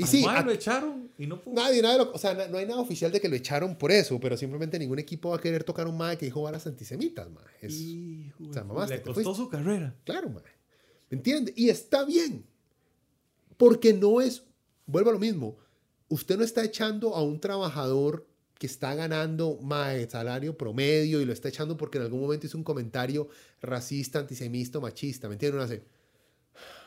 Y 0.00 0.06
sí, 0.06 0.24
a- 0.26 0.42
lo 0.42 0.50
echaron 0.50 1.10
y 1.18 1.26
no 1.26 1.40
pudo. 1.40 1.54
Nadie, 1.54 1.82
nadie 1.82 1.98
lo- 1.98 2.12
o 2.12 2.18
sea, 2.18 2.34
no 2.48 2.58
hay 2.58 2.66
nada 2.66 2.80
oficial 2.80 3.10
de 3.12 3.20
que 3.20 3.28
lo 3.28 3.36
echaron 3.36 3.76
por 3.76 3.90
eso, 3.92 4.18
pero 4.20 4.36
simplemente 4.36 4.78
ningún 4.78 4.98
equipo 4.98 5.30
va 5.30 5.36
a 5.36 5.40
querer 5.40 5.64
tocar 5.64 5.86
a 5.86 5.90
un 5.90 5.96
mae 5.96 6.16
que 6.18 6.26
dijo 6.26 6.42
varas 6.42 6.66
antisemitas, 6.66 7.30
mae. 7.30 7.44
Es, 7.60 7.74
Hijo 7.74 8.44
o 8.48 8.52
sea, 8.52 8.64
mamaste, 8.64 8.96
le 8.96 9.02
costó 9.02 9.34
su 9.34 9.48
carrera. 9.48 9.94
claro, 10.04 10.30
mae. 10.30 10.42
¿Me 11.10 11.16
entiende? 11.16 11.52
Y 11.56 11.68
está 11.70 12.04
bien. 12.04 12.44
Porque 13.56 13.92
no 13.92 14.20
es, 14.20 14.44
vuelvo 14.86 15.10
a 15.10 15.12
lo 15.12 15.18
mismo, 15.18 15.58
usted 16.08 16.38
no 16.38 16.44
está 16.44 16.64
echando 16.64 17.14
a 17.14 17.22
un 17.22 17.40
trabajador 17.40 18.26
que 18.58 18.66
está 18.66 18.94
ganando 18.94 19.58
mae, 19.62 20.08
salario 20.08 20.56
promedio 20.56 21.20
y 21.20 21.24
lo 21.24 21.32
está 21.32 21.48
echando 21.48 21.76
porque 21.76 21.98
en 21.98 22.04
algún 22.04 22.20
momento 22.20 22.46
hizo 22.46 22.58
un 22.58 22.64
comentario 22.64 23.28
racista, 23.62 24.18
antisemita, 24.18 24.80
machista, 24.80 25.28
¿me 25.28 25.34
entiende? 25.34 25.56
Uno 25.56 25.64
hace, 25.64 25.82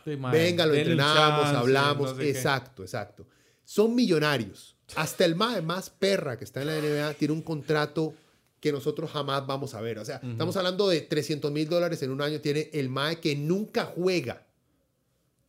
Sí, 0.04 0.16
Venga, 0.16 0.66
lo 0.66 0.74
entrenamos, 0.74 1.44
chance, 1.46 1.58
hablamos. 1.58 2.10
no 2.12 2.16
sé 2.18 2.22
qué. 2.24 2.30
exacto, 2.30 2.84
exacto. 2.84 3.28
Son 3.64 3.96
millonarios. 3.96 4.76
Hasta 4.96 5.26
el 5.26 5.36
mae 5.36 5.62
más 5.62 5.90
perra 5.90 6.38
que 6.38 6.44
está 6.44 6.62
en 6.62 6.68
la 6.68 6.78
NBA 6.80 7.14
tiene 7.14 7.34
un 7.34 7.42
contrato 7.42 8.14
que 8.60 8.72
nosotros 8.72 9.10
jamás 9.12 9.46
vamos 9.48 9.74
a 9.74 9.82
ver. 9.82 10.00
O 10.00 10.06
sea, 10.06 10.18
estamos 10.24 10.56
hablando 10.58 10.88
de 10.90 11.02
300 11.02 11.52
mil 11.52 11.68
dólares 11.68 12.02
en 12.04 12.12
un 12.12 12.22
año. 12.22 12.40
Tiene 12.42 12.70
el 12.74 12.90
mae 12.90 13.20
que 13.20 13.36
nunca 13.36 13.86
juega. 13.86 14.46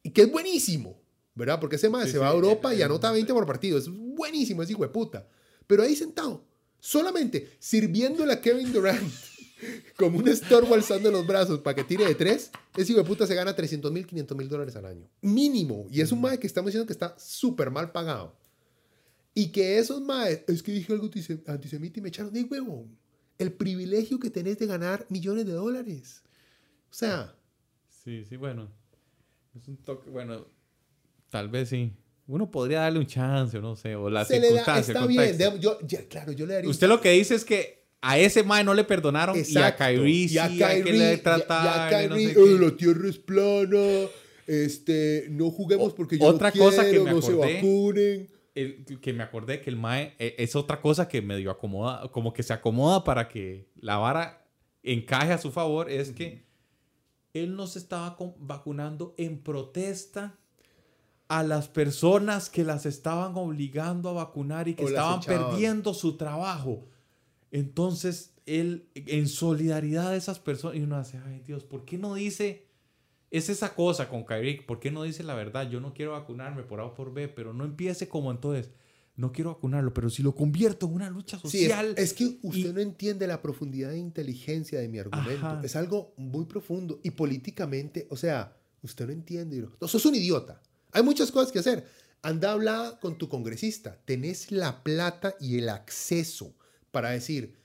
Y 0.03 0.11
que 0.11 0.23
es 0.23 0.31
buenísimo, 0.33 1.01
¿verdad? 1.35 1.59
Porque 1.61 1.77
ese 1.77 1.89
mae 1.89 2.05
Sí, 2.05 2.13
se 2.13 2.17
sí, 2.17 2.19
va 2.21 2.29
a 2.31 2.33
Europa 2.35 2.73
el- 2.73 2.79
y 2.79 2.83
anota 2.83 3.11
20 3.11 3.33
por 3.33 3.47
partido. 3.47 3.79
Es 3.79 3.89
buenísimo, 3.89 4.63
es 4.63 4.71
hijo 4.71 4.83
de 4.83 4.89
puta. 4.89 5.27
Pero 5.67 5.83
ahí 5.83 5.95
sentado, 5.97 6.45
solamente 6.79 7.57
sirviéndole 7.59 8.33
a 8.35 8.41
Kevin 8.41 8.73
Durant 8.73 9.03
como 9.97 10.19
un 10.19 10.29
estorbo 10.29 10.75
alzando 10.75 11.11
los 11.11 11.27
brazos 11.27 11.61
para 11.61 11.75
que 11.77 11.85
tire 11.85 12.05
de 12.05 12.15
tres, 12.15 12.51
ese 12.77 12.93
hijo 12.93 13.01
de 13.03 13.07
puta 13.07 13.27
se 13.27 13.35
gana 13.35 13.55
300 13.55 13.91
mil, 13.93 14.07
500 14.07 14.37
mil 14.37 14.49
dólares 14.49 14.77
al 14.77 14.87
año. 14.87 15.09
Mínimo. 15.23 15.87
Y 15.91 16.01
es 16.01 16.13
un 16.13 16.21
mae 16.21 16.39
que 16.39 16.47
estamos 16.47 16.69
diciendo 16.69 16.87
que 16.87 16.93
está 16.93 17.17
súper 17.19 17.71
mal 17.71 17.93
pagado. 17.93 18.37
Y 19.35 19.49
que 19.49 19.79
esos 19.79 20.01
maes, 20.01 20.43
es 20.47 20.63
que 20.63 20.73
dije 20.73 20.93
algo 20.93 21.07
antise- 21.09 21.43
antisemita 21.47 21.99
y 21.99 22.03
me 22.03 22.09
echaron 22.09 22.33
de 22.33 22.43
huevo. 22.45 22.87
El 23.39 23.53
privilegio 23.53 24.19
que 24.21 24.31
tenés 24.31 24.59
de 24.59 24.67
ganar 24.67 25.07
millones 25.09 25.47
de 25.47 25.53
dólares. 25.53 26.23
O 26.91 26.95
sea, 26.95 27.35
Sí, 28.05 28.25
sí, 28.29 28.37
bueno. 28.37 28.71
Es 29.59 29.67
un 29.67 29.77
toque, 29.79 30.11
bueno, 30.11 30.47
tal 31.31 31.49
vez 31.49 31.69
sí. 31.71 31.93
Uno 32.27 32.51
podría 32.51 32.81
darle 32.81 32.99
un 33.01 33.07
chance, 33.07 33.57
o 33.59 33.61
no 33.63 33.77
sé, 33.77 33.97
o 33.97 34.09
la 34.11 34.25
se 34.25 34.41
le 34.41 34.53
da, 34.53 34.79
está 34.79 35.07
bien. 35.07 35.37
yo, 35.61 35.79
ya, 35.87 36.07
claro, 36.09 36.33
yo 36.33 36.47
le 36.47 36.55
daría 36.55 36.69
un 36.69 36.73
Usted 36.73 36.87
lo 36.89 37.01
que 37.01 37.11
dice 37.11 37.35
es 37.35 37.45
que 37.45 37.84
a 38.07 38.19
ese 38.19 38.43
mae 38.43 38.63
no 38.65 38.75
le 38.75 38.85
perdonaron 38.85 39.37
Exacto. 39.37 39.59
y 39.59 39.63
a 39.65 39.77
Kyrie 39.77 40.29
sí 40.29 40.35
Y 40.35 40.39
a 40.39 40.45
hay 40.45 40.51
que 40.53 40.59
y 40.59 40.63
a- 40.63 42.05
y 42.05 42.09
no 42.09 42.15
sé. 42.17 42.33
"Eh, 42.33 42.59
la 42.61 42.71
tierra 42.77 43.09
es 43.09 43.19
plana. 43.19 44.09
Este, 44.47 45.27
no 45.31 45.51
juguemos 45.51 45.93
O- 45.93 45.95
porque 45.95 46.19
yo 46.19 46.27
otra 46.27 46.49
no 46.49 46.53
quiero, 46.53 46.67
cosa 46.71 46.85
que 46.91 47.01
me 47.01 47.11
no 47.13 47.23
se 47.23 47.33
acordé. 47.33 47.55
vacunen. 47.55 48.29
El- 48.55 48.85
que 49.01 49.13
me 49.13 49.23
acordé 49.25 49.61
que 49.61 49.71
el 49.71 49.77
Mae 49.77 50.15
eh, 50.19 50.35
es 50.39 50.55
otra 50.55 50.81
cosa 50.81 51.09
que 51.09 51.21
medio 51.23 51.51
acomoda, 51.51 52.09
como 52.13 52.33
que 52.33 52.43
se 52.45 52.53
acomoda 52.53 53.03
para 53.03 53.27
que 53.29 53.67
la 53.75 53.97
vara 53.97 54.47
encaje 54.83 55.33
a 55.33 55.39
su 55.39 55.51
favor, 55.51 55.91
es 55.91 56.13
que 56.13 56.45
él 57.33 57.57
no 57.57 57.67
se 57.67 57.79
estaba 57.81 58.17
vacunando 58.39 59.15
en 59.17 59.39
protesta 59.39 60.37
a 61.27 61.43
las 61.43 61.69
personas 61.69 62.49
que 62.51 62.63
las 62.65 62.87
estaban 62.87 63.33
obligando 63.37 64.11
a 64.11 64.13
vacunar 64.13 64.69
y 64.69 64.75
que 64.75 64.85
O 64.85 64.89
estaban 64.89 65.21
perdiendo 65.23 65.95
su 65.95 66.17
trabajo. 66.17 66.87
Entonces, 67.59 68.33
él, 68.47 68.89
en 68.97 69.29
solidaridad 69.29 70.11
de 70.11 70.17
esas 70.17 70.41
personas, 70.41 70.77
y 70.77 70.81
uno 70.81 70.97
hace, 70.97 71.19
ay 71.25 71.41
Dios, 71.47 71.63
¿por 71.63 71.85
qué 71.85 71.99
no 71.99 72.15
dice, 72.15 72.67
es 73.31 73.49
esa 73.49 73.77
cosa 73.77 74.09
con 74.09 74.25
Kyrie, 74.25 74.63
¿por 74.63 74.81
qué 74.81 74.91
no 74.91 75.05
dice 75.05 75.23
la 75.23 75.35
verdad? 75.35 75.71
Yo 75.71 75.79
no 75.81 75.95
quiero 75.95 76.13
vacunarme 76.13 76.65
por 76.65 76.81
A 76.81 76.87
o 76.87 76.95
por 76.95 77.15
B, 77.15 77.29
pero 77.29 77.53
no 77.55 77.65
empiece 77.65 78.09
como 78.09 78.33
entonces, 78.33 78.71
no 79.15 79.31
quiero 79.31 79.55
vacunarlo, 79.55 79.95
pero 79.95 80.11
si 80.11 80.25
lo 80.25 80.35
convierto 80.35 80.87
en 80.87 80.95
una 80.95 81.09
lucha 81.11 81.39
Sí, 81.45 81.59
es, 81.59 81.69
social. 81.71 81.95
es 81.97 82.13
que 82.13 82.39
usted 82.43 82.71
y- 82.71 82.73
no 82.73 82.81
entiende 82.81 83.29
la 83.29 83.41
profundidad 83.41 83.91
de 83.91 83.99
inteligencia 83.99 84.81
de 84.81 84.89
mi 84.89 84.99
argumento. 84.99 85.47
Ajá. 85.47 85.61
Es 85.63 85.77
algo 85.77 86.13
muy 86.17 86.47
profundo 86.47 86.99
y 87.05 87.11
políticamente, 87.13 88.09
o 88.11 88.17
sea, 88.17 88.57
usted 88.83 89.07
no 89.07 89.13
entiende. 89.13 89.59
No, 89.59 89.71
no, 89.81 89.87
sos 89.87 90.05
un 90.07 90.17
idiota. 90.17 90.61
Hay 90.91 91.05
muchas 91.05 91.31
cosas 91.31 91.53
que 91.53 91.61
hacer. 91.61 91.87
Anda 92.23 92.49
a 92.51 92.53
hablar 92.55 92.99
con 93.01 93.17
tu 93.17 93.29
congresista. 93.29 93.97
Tenés 94.05 94.51
la 94.51 94.83
plata 94.83 95.37
y 95.39 95.59
el 95.59 95.69
acceso 95.69 96.53
para 96.95 97.11
decir, 97.11 97.57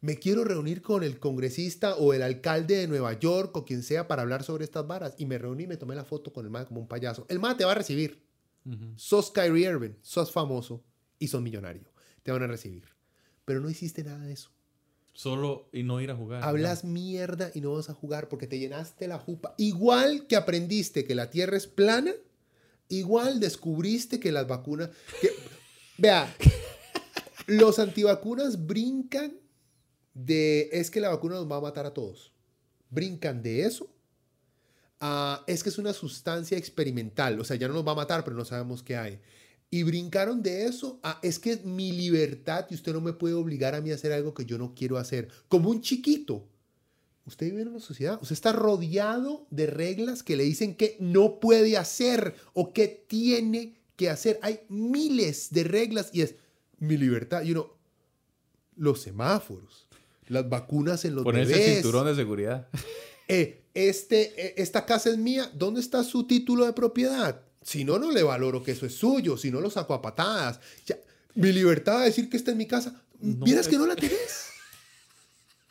me 0.00 0.16
quiero 0.18 0.44
reunir 0.44 0.80
con 0.80 1.02
el 1.02 1.18
congresista 1.18 1.96
o 1.96 2.14
el 2.14 2.22
alcalde 2.22 2.76
de 2.78 2.88
Nueva 2.88 3.18
York 3.18 3.54
o 3.54 3.66
quien 3.66 3.82
sea 3.82 4.08
para 4.08 4.22
hablar 4.22 4.42
sobre 4.44 4.64
estas 4.64 4.86
varas. 4.86 5.14
Y 5.18 5.26
me 5.26 5.36
reuní 5.36 5.64
y 5.64 5.66
me 5.66 5.76
tomé 5.76 5.94
la 5.94 6.04
foto 6.04 6.32
con 6.32 6.46
el 6.46 6.50
MAD 6.50 6.68
como 6.68 6.80
un 6.80 6.88
payaso. 6.88 7.26
El 7.28 7.38
MAD 7.40 7.56
te 7.56 7.64
va 7.66 7.72
a 7.72 7.74
recibir. 7.74 8.22
Ujú. 8.64 8.94
Sos 8.96 9.30
Kyrie 9.30 9.68
Irving, 9.68 9.92
sos 10.00 10.32
famoso 10.32 10.82
y 11.18 11.28
sos 11.28 11.42
millonario. 11.42 11.90
Te 12.22 12.32
van 12.32 12.42
a 12.42 12.46
recibir. 12.46 12.84
Pero 13.44 13.60
no 13.60 13.68
hiciste 13.68 14.02
nada 14.02 14.24
de 14.24 14.32
eso. 14.32 14.50
Solo 15.12 15.68
y 15.72 15.82
no 15.82 16.00
ir 16.00 16.10
a 16.10 16.16
jugar. 16.16 16.42
Hablas 16.44 16.84
mierda 16.84 17.50
y 17.54 17.60
no 17.60 17.72
vas 17.74 17.88
a 17.90 17.94
jugar 17.94 18.28
porque 18.28 18.46
te 18.46 18.58
llenaste 18.58 19.08
la 19.08 19.18
jupa. 19.18 19.54
Igual 19.58 20.26
que 20.26 20.36
aprendiste 20.36 21.04
que 21.04 21.14
la 21.14 21.30
Tierra 21.30 21.56
es 21.56 21.66
plana, 21.66 22.12
igual 22.88 23.40
descubriste 23.40 24.20
que 24.20 24.30
las 24.32 24.46
vacunas... 24.46 24.90
que- 25.20 25.30
vea, 25.98 26.32
los 27.46 27.78
antivacunas 27.78 28.66
brincan 28.66 29.38
de 30.14 30.68
es 30.72 30.90
que 30.90 31.00
la 31.00 31.10
vacuna 31.10 31.36
nos 31.36 31.50
va 31.50 31.56
a 31.56 31.60
matar 31.60 31.86
a 31.86 31.94
todos. 31.94 32.32
Brincan 32.90 33.42
de 33.42 33.64
eso 33.64 33.92
a 35.00 35.44
es 35.46 35.62
que 35.62 35.68
es 35.68 35.78
una 35.78 35.92
sustancia 35.92 36.56
experimental. 36.58 37.38
O 37.40 37.44
sea, 37.44 37.56
ya 37.56 37.68
no 37.68 37.74
nos 37.74 37.86
va 37.86 37.92
a 37.92 37.96
matar, 37.96 38.24
pero 38.24 38.36
no 38.36 38.44
sabemos 38.44 38.82
qué 38.82 38.96
hay. 38.96 39.20
Y 39.70 39.82
brincaron 39.82 40.42
de 40.42 40.66
eso 40.66 41.00
a 41.02 41.18
es 41.22 41.38
que 41.38 41.52
es 41.52 41.64
mi 41.64 41.92
libertad 41.92 42.66
y 42.70 42.74
usted 42.74 42.92
no 42.92 43.00
me 43.00 43.12
puede 43.12 43.34
obligar 43.34 43.74
a 43.74 43.80
mí 43.80 43.90
a 43.90 43.94
hacer 43.94 44.12
algo 44.12 44.32
que 44.32 44.46
yo 44.46 44.58
no 44.58 44.74
quiero 44.74 44.96
hacer. 44.96 45.28
Como 45.48 45.70
un 45.70 45.80
chiquito. 45.80 46.48
Usted 47.26 47.46
vive 47.46 47.62
en 47.62 47.68
una 47.68 47.80
sociedad, 47.80 48.20
usted 48.22 48.34
está 48.34 48.52
rodeado 48.52 49.48
de 49.50 49.66
reglas 49.66 50.22
que 50.22 50.36
le 50.36 50.44
dicen 50.44 50.76
que 50.76 50.96
no 51.00 51.40
puede 51.40 51.76
hacer 51.76 52.36
o 52.52 52.72
que 52.72 52.86
tiene 52.86 53.74
que 53.96 54.08
hacer. 54.08 54.38
Hay 54.42 54.60
miles 54.68 55.50
de 55.50 55.64
reglas 55.64 56.10
y 56.12 56.20
es 56.20 56.36
mi 56.78 56.96
libertad. 56.96 57.42
Y 57.42 57.52
uno, 57.52 57.72
los 58.76 59.00
semáforos, 59.02 59.86
las 60.28 60.48
vacunas 60.48 61.04
en 61.04 61.14
los 61.14 61.24
Ponerse 61.24 61.52
bebés. 61.54 61.74
cinturón 61.74 62.06
de 62.06 62.14
seguridad. 62.14 62.68
Eh, 63.28 63.64
este, 63.74 64.40
eh, 64.40 64.54
esta 64.58 64.86
casa 64.86 65.10
es 65.10 65.18
mía, 65.18 65.50
¿dónde 65.52 65.80
está 65.80 66.04
su 66.04 66.28
título 66.28 66.64
de 66.64 66.72
propiedad? 66.72 67.42
Si 67.60 67.82
no, 67.82 67.98
no 67.98 68.12
le 68.12 68.22
valoro 68.22 68.62
que 68.62 68.70
eso 68.70 68.86
es 68.86 68.94
suyo, 68.94 69.36
si 69.36 69.50
no 69.50 69.60
lo 69.60 69.68
saco 69.68 69.94
a 69.94 70.00
patadas. 70.00 70.60
Ya, 70.86 70.96
mi 71.34 71.50
libertad 71.50 71.98
de 71.98 72.04
decir 72.04 72.30
que 72.30 72.36
esta 72.36 72.52
es 72.52 72.56
mi 72.56 72.68
casa, 72.68 73.02
No, 73.18 73.44
vieras 73.44 73.66
que 73.66 73.74
es- 73.74 73.80
no 73.80 73.86
la 73.88 73.96
tenés. 73.96 74.44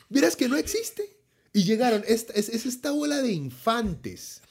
Vieras 0.10 0.36
que 0.36 0.49
no 0.49 0.57
existe. 0.57 1.15
Y 1.53 1.64
llegaron, 1.64 2.03
esta, 2.06 2.34
es, 2.34 2.49
es 2.49 2.65
esta 2.65 2.91
bola 2.91 3.22
de 3.22 3.32
infantes 3.32 4.41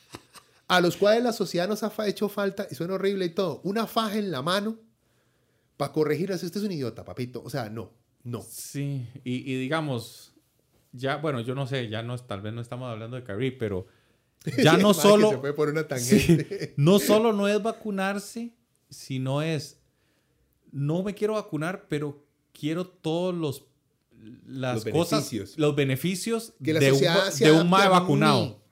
a 0.67 0.81
los 0.81 0.97
cuales 0.97 1.23
la 1.23 1.35
sociedad 1.35 1.69
nos 1.69 1.83
ha 1.83 1.93
hecho 2.09 2.31
falta, 2.31 2.67
y 2.71 2.75
suena 2.75 2.95
horrible 2.95 3.27
y 3.27 3.31
todo, 3.35 3.61
una 3.65 3.87
faja 3.87 4.17
en 4.17 4.31
la 4.31 4.41
mano 4.41 4.79
para 5.77 5.93
corregir 5.93 6.33
así, 6.33 6.47
usted 6.47 6.61
es 6.61 6.67
un 6.67 6.73
idiota, 6.73 7.05
papito. 7.05 7.43
O 7.45 7.51
sea, 7.51 7.69
no, 7.71 7.93
no. 8.23 8.43
Sí, 8.43 9.07
y, 9.25 9.53
y 9.53 9.59
digamos, 9.59 10.35
ya, 10.93 11.17
bueno, 11.17 11.41
yo 11.41 11.55
no 11.55 11.67
sé, 11.67 11.89
ya 11.89 12.03
no, 12.03 12.17
tal 12.19 12.41
vez 12.43 12.53
no 12.53 12.61
estamos 12.61 12.91
hablando 12.91 13.17
de 13.17 13.25
Kyrie, 13.25 13.53
pero 13.53 13.87
ya 14.63 14.77
no 14.79 14.95
solo... 14.95 15.31
se 15.31 15.39
puede 15.39 15.53
poner 15.55 15.73
una 15.73 15.83
Sí, 15.99 16.19
tangente. 16.19 16.75
no 16.77 16.99
solo 16.99 17.33
no 17.33 17.49
es 17.49 17.63
vacunarse, 17.63 18.55
sino 18.91 19.43
es, 19.43 19.81
no 20.71 21.03
me 21.03 21.15
quiero 21.15 21.35
vacunar, 21.35 21.87
pero 21.89 22.25
quiero 22.53 22.87
todos 22.87 23.35
los 23.35 23.67
las 24.47 24.77
Los 24.77 24.85
cosas, 24.95 25.31
beneficios. 25.31 25.59
los 25.59 25.77
beneficios 25.77 26.55
Que 26.65 26.73
la 26.73 26.81
de 26.81 26.93
un, 26.93 27.01
de 27.39 27.53
un 27.53 27.69
mae 27.69 27.89
vacunado. 27.91 28.63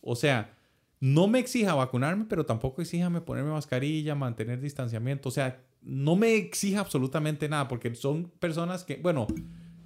O 0.00 0.16
sea, 0.16 0.56
no 0.98 1.28
me 1.28 1.38
exija 1.38 1.74
vacunarme, 1.74 2.24
pero 2.28 2.44
tampoco 2.44 2.82
exíjame 2.82 3.20
ponerme 3.20 3.52
mascarilla, 3.52 4.16
mantener 4.16 4.60
distanciamiento. 4.60 5.28
O 5.28 5.32
sea, 5.32 5.62
no 5.84 6.16
me 6.16 6.34
exija 6.36 6.80
absolutamente 6.80 7.48
nada, 7.48 7.68
porque 7.68 7.94
son 7.94 8.30
personas 8.40 8.84
que, 8.84 8.96
bueno, 8.96 9.26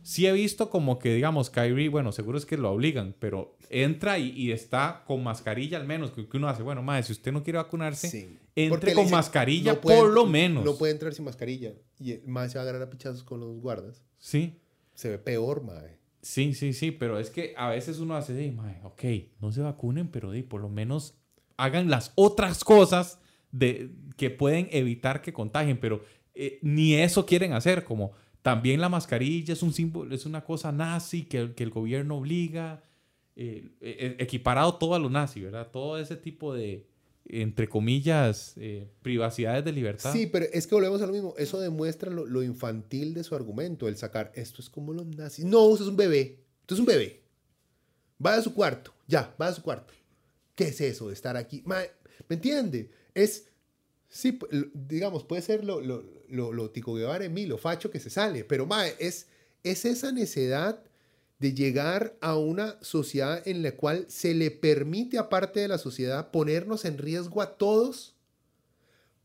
sí 0.03 0.27
he 0.27 0.33
visto 0.33 0.71
como 0.71 0.99
que, 0.99 1.13
digamos, 1.15 1.51
Kyrie, 1.51 1.89
bueno, 1.89 2.13
seguro 2.13 2.39
es 2.39 2.47
que 2.47 2.57
lo 2.57 2.71
obligan, 2.71 3.15
pero 3.19 3.57
entra 3.69 4.19
y, 4.19 4.31
y 4.31 4.53
está 4.53 5.03
con 5.07 5.23
mascarilla 5.23 5.77
al 5.77 5.87
menos, 5.87 6.11
que, 6.13 6.29
que 6.29 6.37
uno 6.37 6.49
hace, 6.49 6.63
bueno, 6.63 6.83
madre, 6.83 7.03
si 7.03 7.13
usted 7.13 7.33
no 7.33 7.43
quiere 7.43 7.59
vacunarse, 7.59 8.09
Sí. 8.09 8.39
entre 8.57 8.95
con 8.95 9.11
mascarilla 9.11 9.75
no 9.75 9.81
puede 9.81 9.99
por 9.99 10.11
lo 10.11 10.25
menos. 10.27 10.65
No 10.65 10.77
puede 10.77 10.93
entrar 10.93 11.13
sin 11.15 11.25
mascarilla. 11.25 11.75
Y 11.99 12.13
el 12.13 12.27
mae 12.27 12.49
se 12.49 12.55
va 12.59 12.61
a 12.61 12.63
agarrar 12.63 12.83
a 12.83 12.91
pichazos 12.91 13.23
con 13.25 13.41
los 13.41 13.61
guardas. 13.61 14.03
Sí, 14.19 14.61
Se 14.95 15.11
ve 15.11 15.19
peor, 15.19 15.63
mae. 15.65 15.99
sí, 16.23 16.55
sí, 16.55 16.73
sí, 16.73 16.91
pero 16.93 17.19
es 17.19 17.31
que 17.31 17.55
a 17.57 17.69
veces 17.71 17.99
uno 17.99 18.15
hace, 18.17 18.33
de, 18.35 18.51
madre, 18.53 18.81
ok, 18.85 19.03
no 19.41 19.51
se 19.53 19.61
vacunen, 19.63 20.09
pero 20.09 20.31
di, 20.31 20.43
por 20.43 20.61
lo 20.61 20.69
menos 20.69 21.15
hagan 21.57 21.91
las 21.91 22.13
otras 22.15 22.63
cosas 22.65 23.21
de, 23.53 23.91
que 24.17 24.31
pueden 24.31 24.69
evitar 24.71 25.23
que 25.23 25.33
contagien, 25.33 25.79
pero 25.79 26.03
eh, 26.35 26.59
ni 26.63 26.95
eso 26.95 27.27
quieren 27.27 27.53
hacer, 27.53 27.85
como 27.85 28.13
también 28.43 28.81
la 28.81 28.89
mascarilla 28.89 29.53
es 29.53 29.63
un 29.63 29.73
símbolo, 29.73 30.15
es 30.15 30.27
una 30.27 30.45
cosa 30.45 30.71
nazi 30.73 31.25
que, 31.25 31.39
el- 31.39 31.55
que 31.55 31.65
el 31.65 31.71
gobierno 31.71 32.17
obliga, 32.19 32.83
eh, 33.37 33.69
eh, 33.81 34.17
equiparado 34.19 34.77
todo 34.77 34.95
a 34.95 34.99
lo 34.99 35.11
nazi, 35.11 35.41
¿verdad? 35.41 35.69
Todo 35.71 35.99
ese 35.99 36.17
tipo 36.17 36.55
de, 36.55 36.87
entre 37.25 37.69
comillas, 37.69 38.55
privacidades 39.03 39.65
de 39.65 39.73
libertad. 39.73 40.13
Sí, 40.13 40.27
pero 40.27 40.47
es 40.53 40.67
que 40.67 40.75
volvemos 40.75 41.01
a 41.03 41.07
lo 41.07 41.13
mismo. 41.13 41.35
Eso 41.39 41.61
demuestra 41.61 42.11
lo, 42.11 42.43
infantil 42.43 43.15
de 43.15 43.23
su 43.25 43.35
argumento, 43.35 43.87
el 43.87 43.97
sacar 43.97 44.33
esto 44.35 44.63
es 44.63 44.71
como 44.71 44.93
los 44.93 45.07
nazis. 45.07 45.45
No, 45.45 45.65
usted 45.65 45.85
es 45.85 45.91
un 45.91 45.97
bebé. 45.97 46.39
Usted 46.63 46.75
es 46.77 46.81
un 46.81 46.87
bebé. 46.87 47.23
Vaya 48.19 48.39
a 48.39 48.43
su 48.43 48.55
cuarto. 48.55 48.93
Ya, 49.07 49.35
vaya 49.39 49.53
a 49.53 49.55
su 49.55 49.63
cuarto. 49.63 49.93
¿Qué 50.55 50.65
es 50.69 50.81
eso 50.81 51.09
de 51.09 51.15
estar 51.15 51.37
aquí? 51.37 51.63
¿Me 51.67 52.35
entiende? 52.35 52.91
Es, 53.19 53.47
sí, 54.09 54.39
digamos, 54.75 55.25
puede 55.25 55.43
ser 55.43 55.65
lo, 55.65 55.81
lo, 55.81 56.05
lo, 56.29 56.53
lo 56.53 56.71
Tico 56.71 56.95
Guevara 56.95 57.25
en 57.25 57.35
mí, 57.35 57.47
lo 57.47 57.59
facho 57.59 57.91
que 57.91 58.01
se 58.01 58.11
sale, 58.11 58.45
pero 58.45 58.67
mae, 58.67 58.95
es, 58.99 59.27
es 59.65 59.85
esa 59.85 60.13
necesidad 60.13 60.83
de 61.39 61.55
llegar 61.55 62.17
a 62.21 62.37
una 62.37 62.77
sociedad 62.83 63.47
en 63.47 63.63
la 63.63 63.73
cual 63.73 64.07
se 64.09 64.35
le 64.35 64.51
permite, 64.51 65.19
aparte 65.19 65.61
de 65.61 65.69
la 65.69 65.79
sociedad, 65.79 66.31
ponernos 66.31 66.85
en 66.85 66.99
riesgo 66.99 67.43
a 67.43 67.57
todos 67.57 68.15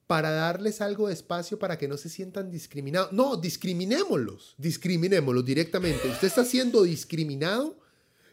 para 0.05 0.31
darles 0.31 0.81
algo 0.81 1.07
de 1.07 1.13
espacio 1.13 1.57
para 1.57 1.77
que 1.77 1.87
no 1.87 1.97
se 1.97 2.09
sientan 2.09 2.51
discriminados. 2.51 3.11
No, 3.13 3.37
discriminémoslos, 3.37 4.53
discriminémoslos 4.57 5.45
directamente. 5.45 6.07
Usted 6.07 6.27
está 6.27 6.45
siendo 6.45 6.83
discriminado 6.83 7.79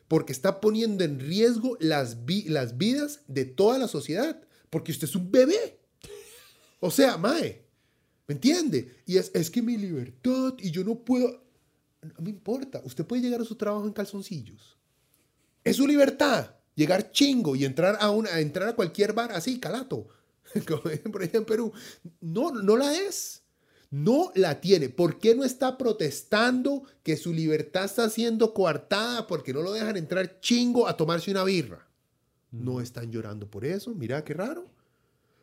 porque 0.08 0.32
está 0.32 0.60
poniendo 0.60 1.04
en 1.04 1.20
riesgo 1.20 1.76
las, 1.80 2.26
vi- 2.26 2.48
las 2.48 2.76
vidas 2.76 3.20
de 3.28 3.44
toda 3.44 3.78
la 3.78 3.88
sociedad, 3.88 4.42
porque 4.70 4.92
usted 4.92 5.08
es 5.08 5.16
un 5.16 5.30
bebé. 5.30 5.78
O 6.80 6.90
sea, 6.90 7.18
Mae, 7.18 7.62
¿me 8.26 8.34
entiende? 8.34 9.02
Y 9.04 9.18
es, 9.18 9.30
es 9.34 9.50
que 9.50 9.60
mi 9.60 9.76
libertad 9.76 10.54
y 10.58 10.70
yo 10.70 10.84
no 10.84 10.94
puedo... 11.04 11.44
No 12.02 12.22
me 12.22 12.30
importa, 12.30 12.80
usted 12.84 13.04
puede 13.04 13.20
llegar 13.20 13.42
a 13.42 13.44
su 13.44 13.56
trabajo 13.56 13.86
en 13.86 13.92
calzoncillos. 13.92 14.78
Es 15.62 15.76
su 15.76 15.86
libertad 15.86 16.54
llegar 16.74 17.12
chingo 17.12 17.56
y 17.56 17.66
entrar 17.66 17.98
a, 18.00 18.10
una, 18.10 18.30
a 18.30 18.40
entrar 18.40 18.70
a 18.70 18.74
cualquier 18.74 19.12
bar 19.12 19.32
así, 19.32 19.60
calato, 19.60 20.08
como 20.66 20.82
por 21.12 21.22
ahí 21.22 21.30
en 21.32 21.44
Perú. 21.44 21.72
No, 22.20 22.52
no 22.52 22.76
la 22.76 22.94
es. 22.96 23.42
No 23.90 24.30
la 24.36 24.60
tiene. 24.60 24.88
¿Por 24.88 25.18
qué 25.18 25.34
no 25.34 25.44
está 25.44 25.76
protestando 25.76 26.84
que 27.02 27.16
su 27.16 27.32
libertad 27.32 27.84
está 27.84 28.08
siendo 28.08 28.54
coartada 28.54 29.26
porque 29.26 29.52
no 29.52 29.62
lo 29.62 29.72
dejan 29.72 29.96
entrar 29.96 30.38
chingo 30.40 30.86
a 30.86 30.96
tomarse 30.96 31.30
una 31.30 31.42
birra? 31.42 31.89
No 32.52 32.80
están 32.80 33.10
llorando 33.12 33.48
por 33.50 33.64
eso. 33.64 33.94
Mira 33.94 34.24
qué 34.24 34.34
raro. 34.34 34.68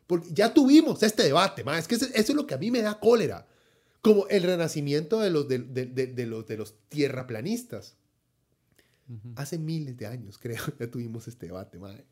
Porque 0.06 0.28
ya 0.32 0.52
tuvimos 0.54 1.02
este 1.02 1.22
debate, 1.24 1.64
ma. 1.64 1.78
Es 1.78 1.86
que 1.88 1.94
eso, 1.96 2.06
eso 2.06 2.32
es 2.32 2.34
lo 2.34 2.46
que 2.46 2.54
a 2.54 2.58
mí 2.58 2.70
me 2.70 2.82
da 2.82 2.98
cólera. 3.00 3.46
Como 4.00 4.26
el 4.28 4.42
renacimiento 4.42 5.20
de 5.20 5.30
los, 5.30 5.48
de, 5.48 5.58
de- 5.58 5.86
de- 5.86 6.06
de 6.06 6.26
los, 6.26 6.46
de 6.46 6.56
los 6.56 6.74
tierraplanistas. 6.88 7.96
Hace 9.36 9.58
miles 9.58 9.96
de 9.96 10.06
años, 10.06 10.36
creo, 10.38 10.62
ya 10.78 10.90
tuvimos 10.90 11.26
este 11.28 11.46
debate, 11.46 11.78
madre. 11.78 12.04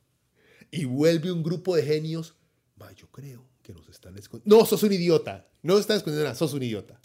y 0.70 0.86
vuelve 0.86 1.30
un 1.30 1.42
grupo 1.42 1.76
de 1.76 1.82
genios, 1.82 2.34
ma, 2.76 2.90
yo 2.92 3.06
creo 3.08 3.44
que 3.62 3.74
nos 3.74 3.86
están 3.90 4.16
escondiendo. 4.16 4.56
No, 4.58 4.64
sos 4.64 4.82
un 4.82 4.92
idiota. 4.92 5.46
No 5.62 5.74
nos 5.74 5.82
están 5.82 5.98
escondiendo 5.98 6.24
nada, 6.24 6.34
sos 6.34 6.54
un 6.54 6.62
idiota. 6.62 6.98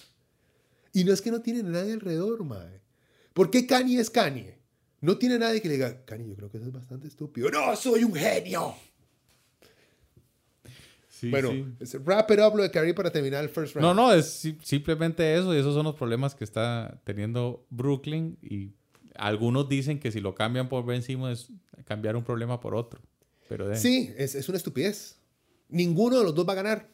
Y 0.94 1.04
no 1.04 1.12
es 1.12 1.22
que 1.22 1.30
no 1.32 1.42
tienen 1.42 1.68
a 1.68 1.72
nadie 1.72 1.92
alrededor, 1.94 2.44
mae. 2.46 2.80
¿Por 3.34 3.52
qué 3.52 3.68
Kanye 3.68 4.00
es 4.00 4.10
Kanye? 4.10 4.60
No 5.02 5.18
tiene 5.18 5.38
nadie 5.40 5.62
que 5.62 5.68
le 5.68 5.74
diga, 5.76 6.06
Kanye, 6.06 6.30
yo 6.30 6.36
creo 6.36 6.50
que 6.52 6.58
eso 6.58 6.68
es 6.68 6.72
bastante 6.72 7.08
estúpido. 7.08 7.50
No, 7.50 7.76
soy 7.76 8.04
un 8.04 8.14
genio. 8.14 8.76
Sí, 11.10 11.30
bueno, 11.30 11.52
sí. 11.84 11.98
wrap 11.98 12.32
it 12.32 12.40
up 12.40 12.56
lo 12.56 12.64
de 12.64 12.72
Kyrie 12.72 12.94
para 12.96 13.12
terminar 13.12 13.44
el 13.44 13.50
first 13.50 13.76
round. 13.76 13.86
No, 13.88 13.94
no, 13.94 14.14
es 14.14 14.26
si- 14.28 14.58
simplemente 14.64 15.36
eso 15.38 15.54
y 15.54 15.58
esos 15.60 15.74
son 15.76 15.84
los 15.86 15.96
problemas 15.96 16.34
que 16.34 16.44
está 16.44 17.00
teniendo 17.04 17.66
Brooklyn 17.70 18.38
y 18.42 18.72
algunos 19.16 19.70
dicen 19.70 20.00
que 20.00 20.12
si 20.12 20.20
lo 20.20 20.34
cambian 20.34 20.68
por 20.70 20.84
Ben 20.86 21.04
Simmons 21.04 21.50
es 21.78 21.86
cambiar 21.86 22.16
un 22.16 22.24
problema 22.24 22.60
por 22.60 22.74
otro. 22.74 23.02
Pero 23.50 23.68
de- 23.68 23.76
Sí, 23.78 24.12
es, 24.18 24.34
es 24.34 24.50
una 24.50 24.58
estupidez. 24.58 25.20
Ninguno 25.70 26.18
de 26.18 26.24
los 26.24 26.34
dos 26.34 26.48
va 26.48 26.54
a 26.54 26.56
ganar. 26.56 26.90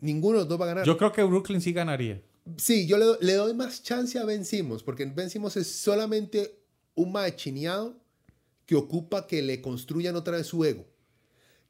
Ninguno 0.00 0.38
de 0.38 0.44
los 0.44 0.48
dos 0.48 0.60
va 0.60 0.64
a 0.64 0.68
ganar. 0.68 0.86
Yo 0.86 0.96
creo 0.96 1.12
que 1.12 1.22
Brooklyn 1.22 1.60
sí 1.60 1.72
ganaría. 1.72 2.22
Sí, 2.56 2.86
yo 2.86 2.96
le, 2.96 3.06
le 3.20 3.34
doy 3.34 3.52
más 3.54 3.82
chance 3.82 4.18
a 4.18 4.24
Ben 4.24 4.44
Simmons, 4.44 4.82
porque 4.82 5.04
Ben 5.04 5.28
Simmons 5.28 5.56
es 5.56 5.66
solamente 5.70 6.60
un 6.96 7.12
machineado 7.12 7.96
que 8.66 8.74
ocupa 8.74 9.28
que 9.28 9.40
le 9.42 9.60
construyan 9.62 10.16
otra 10.16 10.36
vez 10.38 10.48
su 10.48 10.64
ego. 10.64 10.84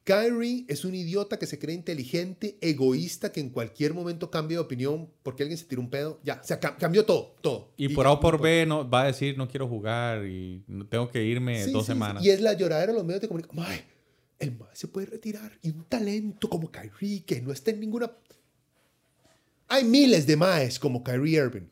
Kyrie 0.03 0.63
es 0.69 0.85
un 0.85 0.95
idiota 0.95 1.37
que 1.37 1.45
se 1.45 1.59
cree 1.59 1.75
inteligente, 1.75 2.57
egoísta, 2.61 3.33
que 3.33 3.41
en 3.41 3.49
cualquier 3.49 3.93
momento 3.93 4.31
cambia 4.31 4.55
de 4.57 4.63
opinión 4.63 5.11
porque 5.21 5.43
alguien 5.43 5.57
se 5.57 5.65
tiró 5.65 5.81
un 5.81 5.89
pedo. 5.89 6.21
Ya, 6.23 6.39
o 6.41 6.47
sea, 6.47 6.61
cam- 6.61 6.77
cambió 6.77 7.05
todo, 7.05 7.35
todo. 7.41 7.73
Y, 7.75 7.89
por 7.89 8.07
A 8.07 8.13
o 8.13 8.19
por 8.21 8.39
B 8.41 8.65
no, 8.65 8.89
va 8.89 9.01
a 9.01 9.05
decir 9.07 9.37
no 9.37 9.49
quiero 9.49 9.67
jugar 9.67 10.25
y 10.25 10.63
tengo 10.89 11.09
que 11.11 11.23
irme 11.25 11.61
Sí, 11.65 11.71
dos 11.73 11.85
sí, 11.85 11.91
sí. 11.91 11.93
semanas. 11.93 12.23
Y 12.23 12.29
es 12.29 12.39
la 12.39 12.53
lloradera 12.53 12.93
de 12.93 12.97
los 12.97 13.05
medios 13.05 13.21
de 13.21 13.27
comunicación. 13.27 13.61
Mae, 13.65 13.83
el 14.39 14.57
mae 14.57 14.69
se 14.73 14.87
puede 14.87 15.07
retirar. 15.07 15.51
Y 15.61 15.71
un 15.71 15.83
talento 15.83 16.47
como 16.49 16.71
Kyrie, 16.71 17.25
que 17.25 17.41
no 17.41 17.51
está 17.51 17.71
en 17.71 17.81
ninguna... 17.81 18.09
Hay 19.67 19.83
miles 19.83 20.25
de 20.25 20.37
maes 20.37 20.79
como 20.79 21.03
Kyrie 21.03 21.35
Irving. 21.43 21.67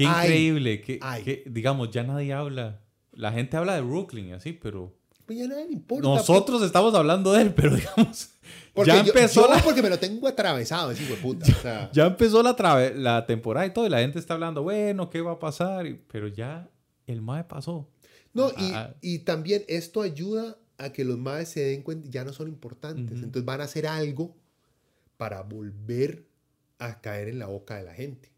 Qué 0.00 0.06
Ay, 0.06 0.26
increíble. 0.28 0.80
Que, 0.80 1.42
digamos, 1.46 1.90
ya 1.90 2.02
nadie 2.02 2.32
habla. 2.32 2.80
La 3.12 3.32
gente 3.32 3.56
habla 3.58 3.74
de 3.74 3.82
Brooklyn 3.82 4.32
así, 4.32 4.54
pero 4.54 4.96
Pues 5.26 5.36
ya 5.38 5.46
nadie 5.46 5.66
le 5.66 5.72
importa. 5.74 6.08
nosotros 6.08 6.62
estamos 6.62 6.94
hablando 6.94 7.32
de 7.32 7.42
él, 7.42 7.52
pero 7.54 7.76
digamos, 7.76 8.30
Porque 8.72 8.90
ya 8.92 9.00
empezó 9.00 9.46
yo 9.46 9.54
la, 9.54 9.62
porque 9.62 9.82
me 9.82 9.90
lo 9.90 9.98
tengo 9.98 10.26
atravesado, 10.26 10.90
ese 10.90 11.02
hijo 11.02 11.16
de 11.16 11.20
puta. 11.20 11.46
O 11.50 11.60
sea, 11.62 11.90
ya 11.92 12.06
empezó 12.06 12.42
la, 12.42 12.56
trave- 12.56 12.94
la 12.94 13.26
temporada 13.26 13.66
y 13.66 13.72
todo, 13.74 13.86
y 13.86 13.90
la 13.90 13.98
gente 13.98 14.18
está 14.18 14.32
hablando, 14.34 14.62
bueno, 14.62 15.10
¿qué 15.10 15.20
va 15.20 15.32
a 15.32 15.38
pasar? 15.38 15.86
Pero 16.10 16.28
ya 16.28 16.70
el 17.06 17.20
MAE 17.20 17.44
pasó. 17.44 17.90
no, 18.32 18.48
y, 18.50 18.72
Ah. 18.72 18.94
y 19.02 19.18
también 19.20 19.64
esto 19.68 20.00
ayuda 20.00 20.56
a 20.78 20.92
que 20.92 21.04
los 21.04 21.18
maes 21.18 21.50
se 21.50 21.60
den 21.60 21.82
cuenta, 21.82 22.08
ya 22.08 22.24
no 22.24 22.32
son 22.32 22.48
importantes. 22.48 23.16
Entonces 23.18 23.44
van 23.44 23.60
a 23.60 23.64
hacer 23.64 23.86
algo 23.86 24.34
para 25.18 25.42
volver 25.42 26.24
a 26.78 27.02
caer 27.02 27.28
en 27.28 27.38
la 27.38 27.46
boca 27.48 27.76
de 27.76 27.82
la 27.82 27.92
gente. 27.92 28.32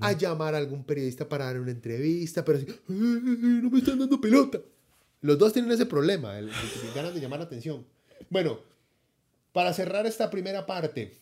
A 0.00 0.12
llamar 0.12 0.54
a 0.54 0.58
algún 0.58 0.84
periodista 0.84 1.28
para 1.28 1.44
dar 1.46 1.60
una 1.60 1.70
entrevista, 1.70 2.44
pero 2.44 2.58
así, 2.58 2.66
"Ay, 2.68 2.94
no 3.62 3.70
me 3.70 3.78
están 3.78 3.98
dando 3.98 4.20
pelota. 4.20 4.58
Los 5.20 5.38
dos 5.38 5.52
tienen 5.52 5.70
ese 5.72 5.86
problema, 5.86 6.38
el, 6.38 6.48
el 6.48 6.54
ganas 6.94 7.14
de 7.14 7.20
llamar 7.20 7.40
la 7.40 7.46
atención. 7.46 7.84
Bueno, 8.30 8.60
para 9.52 9.72
cerrar 9.72 10.06
esta 10.06 10.30
primera 10.30 10.66
parte, 10.66 11.12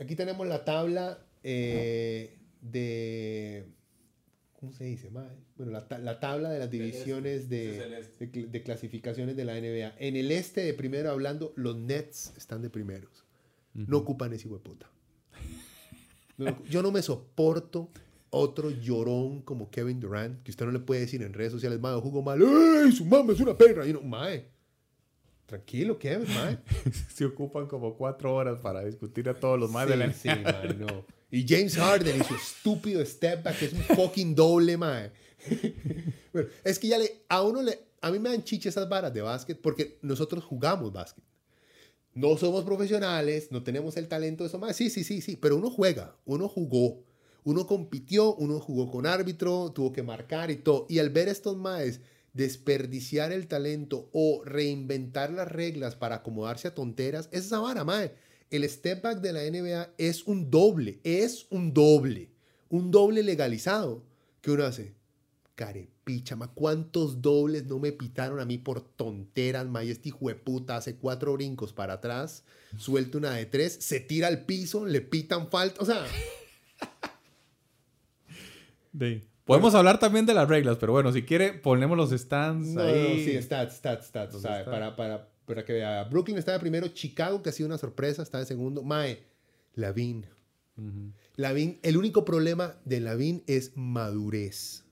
aquí 0.00 0.16
tenemos 0.16 0.46
la 0.46 0.64
tabla 0.64 1.18
eh, 1.44 2.36
de... 2.60 3.66
¿Cómo 4.58 4.72
se 4.72 4.84
dice? 4.84 5.08
Bueno, 5.08 5.28
la, 5.58 5.98
la 5.98 6.20
tabla 6.20 6.50
de 6.50 6.58
las 6.60 6.70
divisiones 6.70 7.48
de, 7.48 7.78
de 8.20 8.32
cl- 8.32 8.48
de 8.48 8.62
clasificaciones 8.62 9.36
de 9.36 9.44
la 9.44 9.54
NBA. 9.60 9.96
En 9.98 10.14
el 10.16 10.30
este, 10.30 10.60
de 10.62 10.72
primero 10.74 11.10
hablando, 11.10 11.52
los 11.56 11.76
Nets 11.76 12.32
están 12.36 12.62
de 12.62 12.70
primeros. 12.70 13.24
No 13.74 13.98
ocupan 13.98 14.32
ese 14.32 14.46
hueputa. 14.48 14.88
No, 16.42 16.62
yo 16.64 16.82
no 16.82 16.90
me 16.90 17.02
soporto 17.02 17.90
otro 18.30 18.70
llorón 18.70 19.42
como 19.42 19.70
Kevin 19.70 20.00
Durant, 20.00 20.42
que 20.42 20.50
usted 20.50 20.64
no 20.64 20.72
le 20.72 20.78
puede 20.78 21.02
decir 21.02 21.22
en 21.22 21.34
redes 21.34 21.52
sociales, 21.52 21.78
mae, 21.80 22.00
jugó 22.00 22.22
mal, 22.22 22.40
¡ay, 22.40 22.90
su 22.92 23.04
mamá 23.04 23.32
es 23.32 23.40
una 23.40 23.56
perra! 23.56 23.86
Y 23.86 23.90
uno, 23.90 24.00
mae, 24.00 24.48
tranquilo, 25.44 25.98
Kevin, 25.98 26.26
mae. 26.34 26.58
Se 27.14 27.26
ocupan 27.26 27.66
como 27.66 27.94
cuatro 27.94 28.34
horas 28.34 28.58
para 28.60 28.84
discutir 28.84 29.28
a 29.28 29.34
todos 29.38 29.60
los 29.60 29.70
más 29.70 29.84
sí, 29.84 29.90
de 29.90 29.96
la 29.98 30.12
sí, 30.12 30.28
mae, 30.28 30.74
no. 30.74 31.04
Y 31.30 31.46
James 31.46 31.76
Harden 31.76 32.20
y 32.20 32.24
su 32.24 32.34
estúpido 32.34 33.04
step 33.04 33.42
back, 33.42 33.58
que 33.58 33.66
es 33.66 33.72
un 33.74 33.82
fucking 33.82 34.34
doble, 34.34 34.78
mae. 34.78 35.12
bueno, 36.32 36.48
es 36.64 36.78
que 36.78 36.88
ya 36.88 36.96
le, 36.96 37.24
a 37.28 37.42
uno 37.42 37.60
le, 37.60 37.78
a 38.00 38.10
mí 38.10 38.18
me 38.18 38.30
dan 38.30 38.42
chiche 38.42 38.70
esas 38.70 38.88
varas 38.88 39.12
de 39.12 39.20
básquet 39.20 39.60
porque 39.60 39.98
nosotros 40.00 40.42
jugamos 40.42 40.90
básquet. 40.92 41.24
No 42.14 42.36
somos 42.36 42.64
profesionales, 42.64 43.48
no 43.50 43.62
tenemos 43.62 43.96
el 43.96 44.08
talento 44.08 44.44
de 44.44 44.48
eso 44.48 44.58
más. 44.58 44.76
Sí, 44.76 44.90
sí, 44.90 45.02
sí, 45.02 45.22
sí, 45.22 45.36
pero 45.36 45.56
uno 45.56 45.70
juega, 45.70 46.14
uno 46.26 46.46
jugó, 46.46 47.02
uno 47.44 47.66
compitió, 47.66 48.34
uno 48.34 48.60
jugó 48.60 48.90
con 48.90 49.06
árbitro, 49.06 49.72
tuvo 49.72 49.92
que 49.92 50.02
marcar 50.02 50.50
y 50.50 50.56
todo. 50.56 50.86
Y 50.90 50.98
al 50.98 51.10
ver 51.10 51.28
estos 51.28 51.56
maes 51.56 52.00
desperdiciar 52.34 53.32
el 53.32 53.46
talento 53.46 54.08
o 54.12 54.42
reinventar 54.44 55.32
las 55.32 55.50
reglas 55.50 55.96
para 55.96 56.16
acomodarse 56.16 56.68
a 56.68 56.74
tonteras, 56.74 57.28
es 57.32 57.46
esa 57.46 57.60
vara, 57.60 57.84
mae. 57.84 58.12
El 58.50 58.68
step 58.68 59.02
back 59.02 59.20
de 59.20 59.32
la 59.32 59.44
NBA 59.44 59.94
es 59.96 60.26
un 60.26 60.50
doble, 60.50 61.00
es 61.04 61.46
un 61.48 61.72
doble, 61.72 62.30
un 62.68 62.90
doble 62.90 63.22
legalizado 63.22 64.04
que 64.42 64.50
uno 64.50 64.64
hace. 64.64 64.94
Carepicha, 65.54 66.34
ma, 66.34 66.48
¿cuántos 66.48 67.20
dobles 67.20 67.66
no 67.66 67.78
me 67.78 67.92
pitaron 67.92 68.40
a 68.40 68.44
mí 68.44 68.56
por 68.58 68.80
tonteras, 68.80 69.66
ma? 69.66 69.84
Y 69.84 69.90
este 69.90 70.08
hijo 70.08 70.28
de 70.28 70.34
puta 70.34 70.76
hace 70.76 70.96
cuatro 70.96 71.34
brincos 71.34 71.72
para 71.72 71.94
atrás, 71.94 72.44
suelta 72.78 73.18
una 73.18 73.32
de 73.32 73.44
tres, 73.46 73.74
se 73.80 74.00
tira 74.00 74.28
al 74.28 74.44
piso, 74.46 74.86
le 74.86 75.00
pitan 75.02 75.48
falta, 75.50 75.82
o 75.82 75.84
sea, 75.84 76.04
De- 78.92 79.26
Podemos 79.44 79.74
hablar 79.74 79.98
también 79.98 80.24
de 80.24 80.34
las 80.34 80.48
reglas, 80.48 80.76
pero 80.78 80.92
bueno, 80.92 81.12
si 81.12 81.22
quiere, 81.24 81.52
ponemos 81.52 81.96
los 81.96 82.10
stands 82.12 82.68
no, 82.68 82.82
ahí. 82.82 83.02
no, 83.02 83.16
sí, 83.16 83.42
stats, 83.42 83.74
stats, 83.76 84.06
stats, 84.06 84.34
o 84.36 84.40
sea, 84.40 84.64
para, 84.64 84.94
para, 84.94 85.28
para 85.44 85.64
que 85.64 85.72
vea, 85.72 86.04
Brooklyn 86.04 86.38
está 86.38 86.52
de 86.52 86.60
primero, 86.60 86.86
Chicago, 86.88 87.42
que 87.42 87.50
ha 87.50 87.52
sido 87.52 87.66
una 87.66 87.76
sorpresa, 87.76 88.22
está 88.22 88.38
de 88.38 88.46
segundo, 88.46 88.82
Mae, 88.84 89.24
Lavin. 89.74 90.26
Ujú. 90.76 91.12
Lavin, 91.36 91.80
el 91.82 91.96
único 91.96 92.24
problema 92.24 92.76
de 92.84 93.00
Lavin 93.00 93.42
es 93.48 93.72
madurez. 93.76 94.84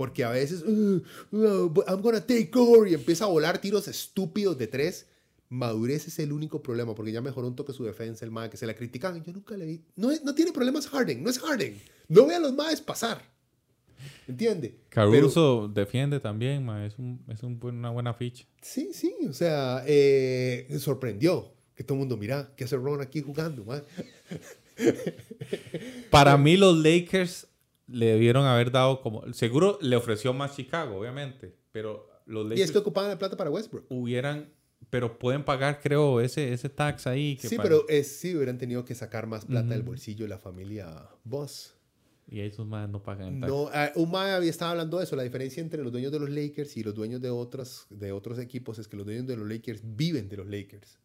Porque 0.00 0.24
a 0.24 0.30
veces, 0.30 0.62
"Uh, 0.62 1.02
uh, 1.30 1.84
I'm 1.86 2.00
gonna 2.00 2.22
take 2.26 2.50
over, 2.54 2.90
y 2.90 2.94
empieza 2.94 3.24
a 3.24 3.28
volar 3.28 3.60
tiros 3.60 3.86
estúpidos 3.86 4.56
de 4.56 4.66
tres. 4.66 5.06
Madurez 5.50 6.06
es 6.06 6.18
el 6.20 6.32
único 6.32 6.62
problema, 6.62 6.94
porque 6.94 7.12
ya 7.12 7.20
mejoró 7.20 7.48
un 7.48 7.54
toque 7.54 7.74
su 7.74 7.84
defensa, 7.84 8.24
el 8.24 8.30
mae 8.30 8.48
que 8.48 8.56
se 8.56 8.64
la 8.66 8.72
critican. 8.74 9.22
Yo 9.22 9.30
nunca 9.34 9.58
le 9.58 9.66
vi. 9.66 9.82
No, 9.96 10.10
es- 10.10 10.24
no 10.24 10.34
tiene 10.34 10.52
problemas 10.52 10.86
Harden, 10.88 11.22
no 11.22 11.28
es 11.28 11.38
Harden. 11.38 11.78
No 12.08 12.26
ve 12.26 12.34
a 12.36 12.38
los 12.40 12.54
maes 12.54 12.80
pasar. 12.80 13.20
¿Entiende? 14.26 14.68
Pero- 14.88 15.10
Caruso 15.12 15.68
defiende 15.68 16.18
también, 16.18 16.64
ma, 16.64 16.86
es, 16.86 16.98
un, 16.98 17.20
es 17.28 17.42
un 17.42 17.58
una 17.62 17.90
buena 17.90 18.14
ficha. 18.14 18.46
Sí, 18.62 18.92
sí, 18.94 19.14
o 19.28 19.34
sea, 19.34 19.84
eh, 19.86 20.66
sorprendió 20.78 21.52
que 21.74 21.84
todo 21.84 21.96
el 21.96 21.98
mundo, 22.00 22.16
mira, 22.16 22.54
¿qué 22.56 22.64
hace 22.64 22.76
Ron 22.76 23.02
aquí 23.02 23.20
jugando? 23.20 23.66
mae?" 23.66 23.82
Para 26.10 26.38
mí 26.38 26.56
los 26.56 26.74
Lakers 26.78 27.46
le 27.90 28.06
debieron 28.06 28.46
haber 28.46 28.70
dado 28.70 29.00
como... 29.00 29.32
Seguro 29.32 29.78
le 29.80 29.96
ofreció 29.96 30.32
más 30.32 30.56
Chicago, 30.56 30.98
obviamente, 30.98 31.54
pero 31.72 32.08
los 32.26 32.46
Y 32.46 32.48
Lakers 32.50 32.64
es 32.66 32.72
que 32.72 32.78
ocupaban 32.78 33.10
la 33.10 33.18
plata 33.18 33.36
para 33.36 33.50
Westbrook. 33.50 33.86
hubieran... 33.88 34.52
Pero 34.88 35.18
pueden 35.18 35.44
pagar, 35.44 35.80
creo, 35.82 36.20
ese, 36.20 36.54
ese 36.54 36.70
tax 36.70 37.06
ahí. 37.06 37.36
que 37.36 37.48
Sí, 37.48 37.58
pero 37.60 37.84
sí 38.02 38.34
hubieran 38.34 38.56
tenido 38.56 38.84
que 38.84 38.94
sacar 38.94 39.26
más 39.26 39.44
plata 39.44 39.68
del 39.68 39.82
bolsillo 39.82 40.24
de 40.24 40.30
la 40.30 40.38
familia 40.38 41.06
Boss. 41.22 41.74
Y 42.26 42.40
esos 42.40 42.66
más 42.66 42.88
no 42.88 43.02
pagan 43.02 43.40
tax. 43.40 43.52
No, 43.52 43.68
ah, 43.74 43.92
un 43.96 44.10
mae 44.10 44.32
había 44.32 44.48
estado 44.48 44.70
hablando 44.70 44.98
de 44.98 45.04
eso. 45.04 45.16
La 45.16 45.22
diferencia 45.22 45.60
entre 45.60 45.82
los 45.82 45.92
dueños 45.92 46.10
de 46.10 46.18
los 46.18 46.30
Lakers 46.30 46.76
y 46.76 46.82
los 46.82 46.94
dueños 46.94 47.20
de 47.20 47.28
otros, 47.28 47.86
de 47.90 48.10
otros 48.10 48.38
equipos 48.38 48.78
es 48.78 48.88
que 48.88 48.96
los 48.96 49.04
dueños 49.04 49.26
de 49.26 49.36
los 49.36 49.46
Lakers 49.46 49.82
viven 49.84 50.28
de 50.28 50.38
los 50.38 50.46
Lakers. 50.46 50.98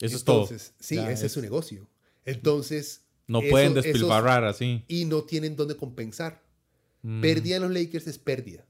Eso 0.00 0.16
es 0.16 0.24
todo. 0.24 0.42
Entonces, 0.42 0.74
sí, 0.78 0.96
Ya, 0.96 1.10
ese 1.10 1.26
es 1.26 1.32
su 1.32 1.40
negocio. 1.40 1.88
Entonces, 2.24 3.06
No 3.30 3.40
pueden 3.48 3.72
esos- 3.72 3.84
despilfarrar 3.84 4.44
así. 4.44 4.84
y 4.88 5.04
no 5.04 5.22
tienen 5.22 5.56
dónde 5.56 5.76
compensar. 5.76 6.42
Mm. 7.02 7.20
Pérdida 7.20 7.56
en 7.56 7.62
los 7.62 7.70
Lakers 7.72 8.06
es 8.06 8.18
pérdida. 8.18 8.66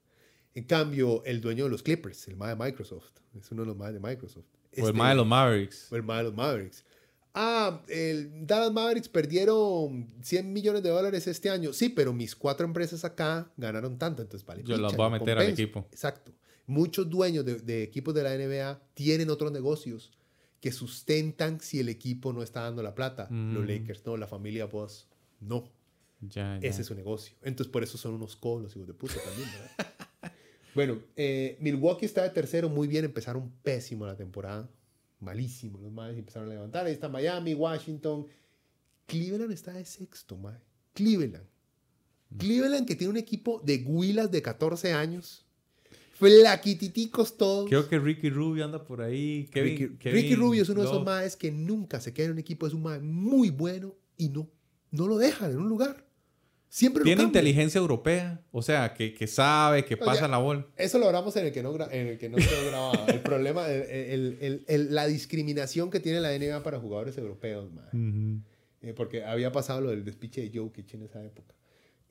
En 0.54 0.64
cambio, 0.64 1.22
el 1.24 1.40
dueño 1.40 1.64
de 1.64 1.70
los 1.70 1.82
Clippers, 1.82 2.28
el 2.28 2.36
mae 2.36 2.54
de 2.56 2.64
Microsoft, 2.64 3.10
es 3.38 3.50
uno 3.52 3.62
de 3.62 3.66
los 3.68 3.76
más 3.76 3.92
de 3.92 4.00
Microsoft. 4.00 4.44
O 4.44 4.76
el 4.76 4.80
Este, 4.84 4.92
más 4.92 5.10
de 5.10 5.16
los 5.16 5.26
Mavericks. 5.26 5.92
o 5.92 5.96
el 5.96 6.02
mae 6.02 6.18
de 6.18 6.24
los 6.24 6.34
Mavericks. 6.34 6.84
Ah, 7.32 7.80
el 7.88 8.44
Dallas 8.46 8.72
Mavericks 8.72 9.08
perdieron 9.08 10.08
100 10.20 10.52
millones 10.52 10.82
de 10.82 10.90
dólares 10.90 11.26
este 11.28 11.48
año. 11.48 11.72
Sí, 11.72 11.88
pero 11.88 12.12
mis 12.12 12.34
cuatro 12.34 12.66
empresas 12.66 13.04
acá 13.04 13.50
ganaron 13.56 13.98
tanto, 13.98 14.22
entonces 14.22 14.44
vale. 14.46 14.62
Yo 14.64 14.76
las 14.76 14.96
voy 14.96 15.06
a 15.06 15.10
meter 15.10 15.38
al 15.38 15.48
equipo. 15.48 15.86
Exacto. 15.92 16.32
Muchos 16.66 17.08
dueños 17.08 17.44
de, 17.44 17.54
de 17.60 17.82
equipos 17.84 18.14
de 18.14 18.22
la 18.24 18.34
NBA 18.36 18.80
tienen 18.94 19.30
otros 19.30 19.50
negocios 19.52 20.10
que 20.60 20.72
sustentan 20.72 21.60
si 21.60 21.80
el 21.80 21.88
equipo 21.88 22.32
no 22.32 22.42
está 22.42 22.62
dando 22.62 22.82
la 22.82 22.94
plata. 22.94 23.28
Mm. 23.30 23.54
Los 23.54 23.66
Lakers 23.66 24.04
no, 24.04 24.16
la 24.16 24.26
familia 24.26 24.66
Boss 24.66 25.08
no. 25.40 25.64
Ya, 26.20 26.58
ya. 26.60 26.68
Ese 26.68 26.82
es 26.82 26.86
su 26.86 26.94
negocio. 26.94 27.34
Entonces, 27.42 27.72
por 27.72 27.82
eso 27.82 27.96
son 27.96 28.14
unos 28.14 28.36
colos, 28.36 28.76
hijos 28.76 28.86
de 28.86 28.94
puta 28.94 29.14
también, 29.24 29.48
¿verdad? 29.50 30.34
bueno, 30.74 30.98
eh, 31.16 31.56
Milwaukee 31.60 32.04
está 32.04 32.22
de 32.22 32.30
tercero, 32.30 32.68
muy 32.68 32.88
bien. 32.88 33.06
Empezaron 33.06 33.50
pésimo 33.62 34.06
la 34.06 34.16
temporada. 34.16 34.68
malísimo. 35.18 35.78
Los 35.78 35.92
maes 35.92 36.18
empezaron 36.18 36.50
a 36.50 36.52
levantar. 36.52 36.84
Ahí 36.84 36.92
está 36.92 37.08
Miami, 37.08 37.54
Washington. 37.54 38.26
Cleveland 39.06 39.52
está 39.52 39.72
de 39.72 39.84
sexto, 39.84 40.36
mae. 40.36 40.58
Cleveland. 40.92 41.46
Cleveland 42.36 42.86
que 42.86 42.96
tiene 42.96 43.10
un 43.10 43.16
equipo 43.16 43.60
de 43.64 43.78
guilas 43.78 44.30
de 44.30 44.42
14 44.42 44.92
años. 44.92 45.46
Flaquititicos 46.20 47.36
todos. 47.36 47.68
Creo 47.68 47.88
que 47.88 47.98
Ricky 47.98 48.30
Rubio 48.30 48.64
anda 48.64 48.84
por 48.84 49.00
ahí. 49.02 49.48
Kevin, 49.52 49.72
Ricky, 49.78 49.96
Kevin 49.96 50.22
Ricky 50.22 50.34
Rubio 50.34 50.62
es 50.62 50.68
uno 50.68 50.82
de 50.82 50.86
esos 50.86 51.04
maes 51.04 51.36
que 51.36 51.50
nunca 51.50 52.00
se 52.00 52.12
queda 52.12 52.26
en 52.26 52.32
un 52.32 52.38
equipo. 52.38 52.66
Es 52.66 52.74
un 52.74 52.82
mae 52.82 53.00
muy 53.00 53.50
bueno 53.50 53.94
y 54.16 54.28
no, 54.28 54.48
no 54.90 55.06
lo 55.08 55.16
dejan 55.18 55.50
en 55.52 55.58
un 55.58 55.68
lugar. 55.68 56.04
Siempre 56.68 57.00
lo 57.00 57.04
Tiene 57.04 57.22
inteligencia 57.24 57.78
europea. 57.80 58.40
O 58.52 58.62
sea, 58.62 58.94
que, 58.94 59.12
que 59.12 59.26
sabe, 59.26 59.84
que 59.84 59.94
O 59.94 59.98
pasa 59.98 60.20
sea, 60.20 60.28
la 60.28 60.38
bola. 60.38 60.66
Eso 60.76 60.98
lo 61.00 61.06
hablamos 61.06 61.34
en 61.36 61.46
el 61.46 61.52
que 61.52 61.62
no, 61.64 61.74
en 61.90 62.06
el 62.06 62.18
que 62.18 62.28
no 62.28 62.36
quedó 62.36 62.66
grabado. 62.68 63.06
El 63.08 63.20
problema, 63.22 63.66
el- 63.68 63.82
el- 63.90 64.38
el- 64.40 64.64
el- 64.68 64.94
la 64.94 65.06
discriminación 65.06 65.90
que 65.90 65.98
tiene 65.98 66.20
la 66.20 66.32
NBA 66.32 66.62
para 66.62 66.78
jugadores 66.78 67.18
europeos, 67.18 67.72
mae. 67.72 68.40
Eh, 68.82 68.94
porque 68.94 69.24
había 69.24 69.50
pasado 69.52 69.80
lo 69.80 69.90
del 69.90 70.04
despiche 70.04 70.42
de 70.48 70.56
Jokic 70.58 70.94
en 70.94 71.02
esa 71.02 71.24
época. 71.24 71.54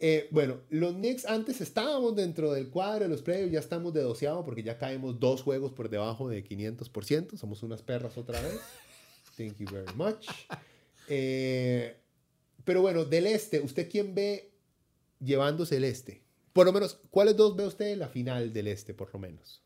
Eh, 0.02 0.30
bueno, 0.32 0.62
los 0.70 0.94
Knicks 0.94 1.26
antes 1.26 1.60
estábamos 1.60 2.16
dentro 2.16 2.54
del 2.54 2.70
cuadro 2.70 3.04
de 3.04 3.10
los 3.10 3.22
playoffs, 3.22 3.52
ya 3.52 3.60
estamos 3.60 3.94
de 3.94 4.02
doceavo 4.02 4.46
porque 4.46 4.64
ya 4.64 4.78
caemos 4.78 5.20
dos 5.20 5.42
juegos 5.42 5.74
por 5.74 5.90
debajo 5.90 6.30
de 6.30 6.44
500%. 6.44 7.36
Somos 7.38 7.64
unas 7.64 7.82
perras 7.82 8.18
otra 8.18 8.42
vez. 8.42 8.60
Thank 9.36 9.58
you 9.58 9.68
very 9.70 9.94
much. 9.96 10.28
Eh, 11.10 11.98
pero 12.64 12.82
bueno, 12.82 13.04
del 13.04 13.28
este, 13.28 13.60
¿usted 13.60 13.90
quién 13.90 14.16
ve 14.16 14.52
llevándose 15.20 15.78
el 15.78 15.84
este? 15.84 16.22
Por 16.54 16.66
lo 16.66 16.74
menos, 16.74 17.00
¿cuáles 17.10 17.36
dos 17.36 17.56
ve 17.56 17.66
usted 17.66 17.88
en 17.94 18.00
la 18.00 18.08
final 18.08 18.54
del 18.54 18.68
este, 18.68 18.94
por 18.94 19.12
lo 19.14 19.20
menos? 19.20 19.62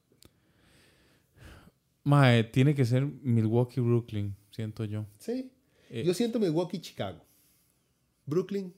Mae, 2.03 2.43
tiene 2.43 2.76
que 2.76 2.85
ser 2.85 3.05
Milwaukee, 3.05 3.81
Brooklyn, 3.81 4.35
siento 4.51 4.84
yo. 4.85 5.05
Sí. 5.19 5.51
Eh, 5.89 6.03
Yo 6.03 6.14
siento 6.14 6.39
Milwaukee, 6.39 6.80
Chicago. 6.81 7.19
Brooklyn, 8.26 8.73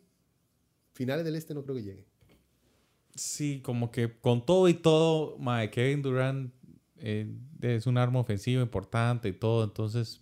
finales 0.96 1.24
del 1.24 1.36
este 1.36 1.54
no 1.54 1.62
creo 1.64 1.76
que 1.76 1.84
llegue. 1.84 2.06
Sí, 3.14 3.62
como 3.64 3.92
que 3.92 4.12
con 4.20 4.46
todo 4.46 4.68
y 4.68 4.74
todo, 4.74 5.38
mae, 5.38 5.70
Kevin 5.70 6.02
Durant 6.02 6.52
eh, 6.98 7.32
es 7.62 7.86
un 7.88 7.98
arma 7.98 8.20
ofensiva 8.20 8.62
importante 8.62 9.30
y 9.30 9.34
todo, 9.34 9.64
entonces 9.64 10.22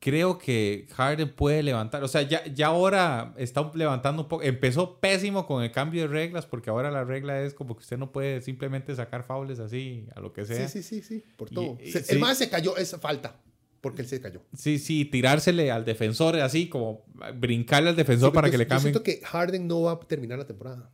creo 0.00 0.38
que 0.38 0.86
Harden 0.92 1.34
puede 1.34 1.62
levantar, 1.62 2.04
o 2.04 2.08
sea, 2.08 2.22
ya, 2.22 2.44
ya 2.46 2.68
ahora 2.68 3.34
está 3.36 3.70
levantando 3.74 4.22
un 4.22 4.28
poco, 4.28 4.42
empezó 4.44 5.00
pésimo 5.00 5.46
con 5.46 5.62
el 5.62 5.72
cambio 5.72 6.02
de 6.02 6.08
reglas, 6.08 6.46
porque 6.46 6.70
ahora 6.70 6.90
la 6.90 7.04
regla 7.04 7.40
es 7.42 7.52
como 7.54 7.74
que 7.74 7.80
usted 7.80 7.98
no 7.98 8.12
puede 8.12 8.40
simplemente 8.42 8.94
sacar 8.94 9.22
faules 9.24 9.58
así, 9.58 10.06
a 10.14 10.20
lo 10.20 10.32
que 10.32 10.44
sea. 10.46 10.68
Sí, 10.68 10.82
sí, 10.82 11.02
sí, 11.02 11.02
sí, 11.02 11.24
por 11.36 11.50
todo. 11.50 11.78
y- 11.82 11.90
Se- 11.90 12.02
sí. 12.04 12.12
El 12.12 12.20
más 12.20 12.38
se 12.38 12.48
cayó, 12.48 12.76
es 12.76 12.94
falta, 13.00 13.40
porque 13.80 14.02
él 14.02 14.08
se 14.08 14.20
cayó. 14.20 14.42
Sí, 14.56 14.78
sí, 14.78 15.04
tirársele 15.04 15.70
al 15.70 15.84
defensor 15.84 16.36
así, 16.40 16.68
como 16.68 17.04
brincarle 17.36 17.90
al 17.90 17.96
defensor 17.96 18.30
Sí, 18.30 18.34
para 18.34 18.46
porque 18.46 18.52
que 18.52 18.58
le 18.58 18.64
yo 18.64 18.68
cambien. 18.68 18.92
siento 18.94 19.02
que 19.02 19.20
Harden 19.24 19.66
no 19.66 19.82
va 19.82 19.92
a 19.92 20.00
terminar 20.00 20.38
la 20.38 20.46
temporada. 20.46 20.90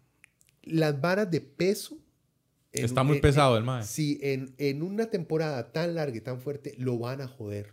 Las 0.62 1.00
varas 1.00 1.30
de 1.30 1.40
peso. 1.40 1.98
en 2.72 2.84
Está 2.84 3.02
muy 3.04 3.16
en- 3.16 3.22
pesado 3.22 3.56
el 3.56 3.64
mae. 3.64 3.84
Sí, 3.84 4.18
en, 4.22 4.54
en 4.58 4.82
una 4.82 5.06
temporada 5.10 5.72
tan 5.72 5.94
larga 5.94 6.16
y 6.16 6.20
tan 6.20 6.40
fuerte, 6.40 6.74
lo 6.78 6.98
van 6.98 7.20
a 7.20 7.28
joder. 7.28 7.72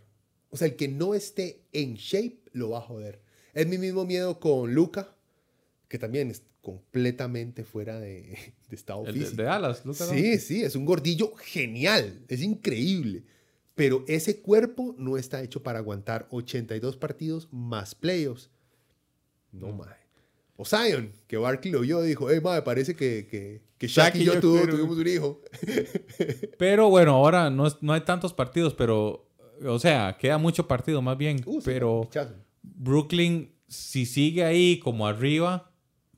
O 0.50 0.56
sea, 0.56 0.68
el 0.68 0.76
que 0.76 0.88
no 0.88 1.14
esté 1.14 1.62
en 1.72 1.94
shape, 1.94 2.38
lo 2.52 2.70
va 2.70 2.78
a 2.78 2.82
joder. 2.82 3.20
Es 3.54 3.66
mi 3.66 3.78
mismo 3.78 4.04
miedo 4.04 4.38
con 4.38 4.74
Luca, 4.74 5.14
que 5.88 5.98
también 5.98 6.30
es 6.30 6.42
completamente 6.60 7.64
fuera 7.64 7.98
de, 7.98 8.38
de 8.68 8.76
estado 8.76 9.04
El 9.06 9.14
de, 9.14 9.20
físico. 9.20 9.36
de 9.38 9.42
Dallas, 9.44 9.84
Luka 9.84 10.06
Sí, 10.06 10.38
sí, 10.38 10.62
es 10.62 10.76
un 10.76 10.84
gordillo 10.84 11.34
genial, 11.36 12.20
es 12.28 12.40
increíble. 12.42 13.24
Pero 13.74 14.04
ese 14.06 14.40
cuerpo 14.42 14.94
no 14.98 15.16
está 15.16 15.42
hecho 15.42 15.62
para 15.62 15.78
aguantar 15.78 16.26
82 16.30 16.96
partidos 16.96 17.48
más 17.50 17.94
playoffs. 17.94 18.50
No, 19.50 19.68
No. 19.68 19.72
mae. 19.74 19.96
O 20.56 20.64
Zion, 20.66 21.10
que 21.26 21.38
Barkley 21.38 21.72
lo 21.72 21.80
vio 21.80 22.04
y 22.04 22.08
dijo, 22.08 22.30
hey, 22.30 22.38
mae, 22.42 22.62
parece 22.62 22.94
que, 22.94 23.26
que, 23.28 23.62
que 23.78 23.88
Shaq, 23.88 24.14
y 24.16 24.24
yo, 24.24 24.38
tuvo- 24.40 24.68
tuvimos 24.68 24.96
un 24.98 25.06
hijo. 25.08 25.40
Pero 26.58 26.88
bueno, 26.90 27.12
ahora 27.14 27.50
no, 27.50 27.66
es- 27.66 27.78
no 27.82 27.92
hay 27.94 28.02
tantos 28.02 28.32
partidos, 28.34 28.74
pero, 28.74 29.28
o 29.66 29.78
sea, 29.78 30.16
queda 30.18 30.38
mucho 30.38 30.68
partido 30.68 31.00
más 31.02 31.16
bien. 31.18 31.40
Uh, 31.46 31.60
pero. 31.64 32.08
Brooklyn, 32.62 33.54
si 33.66 34.06
sigue 34.06 34.44
ahí 34.44 34.78
como 34.78 35.06
arriba, 35.06 35.72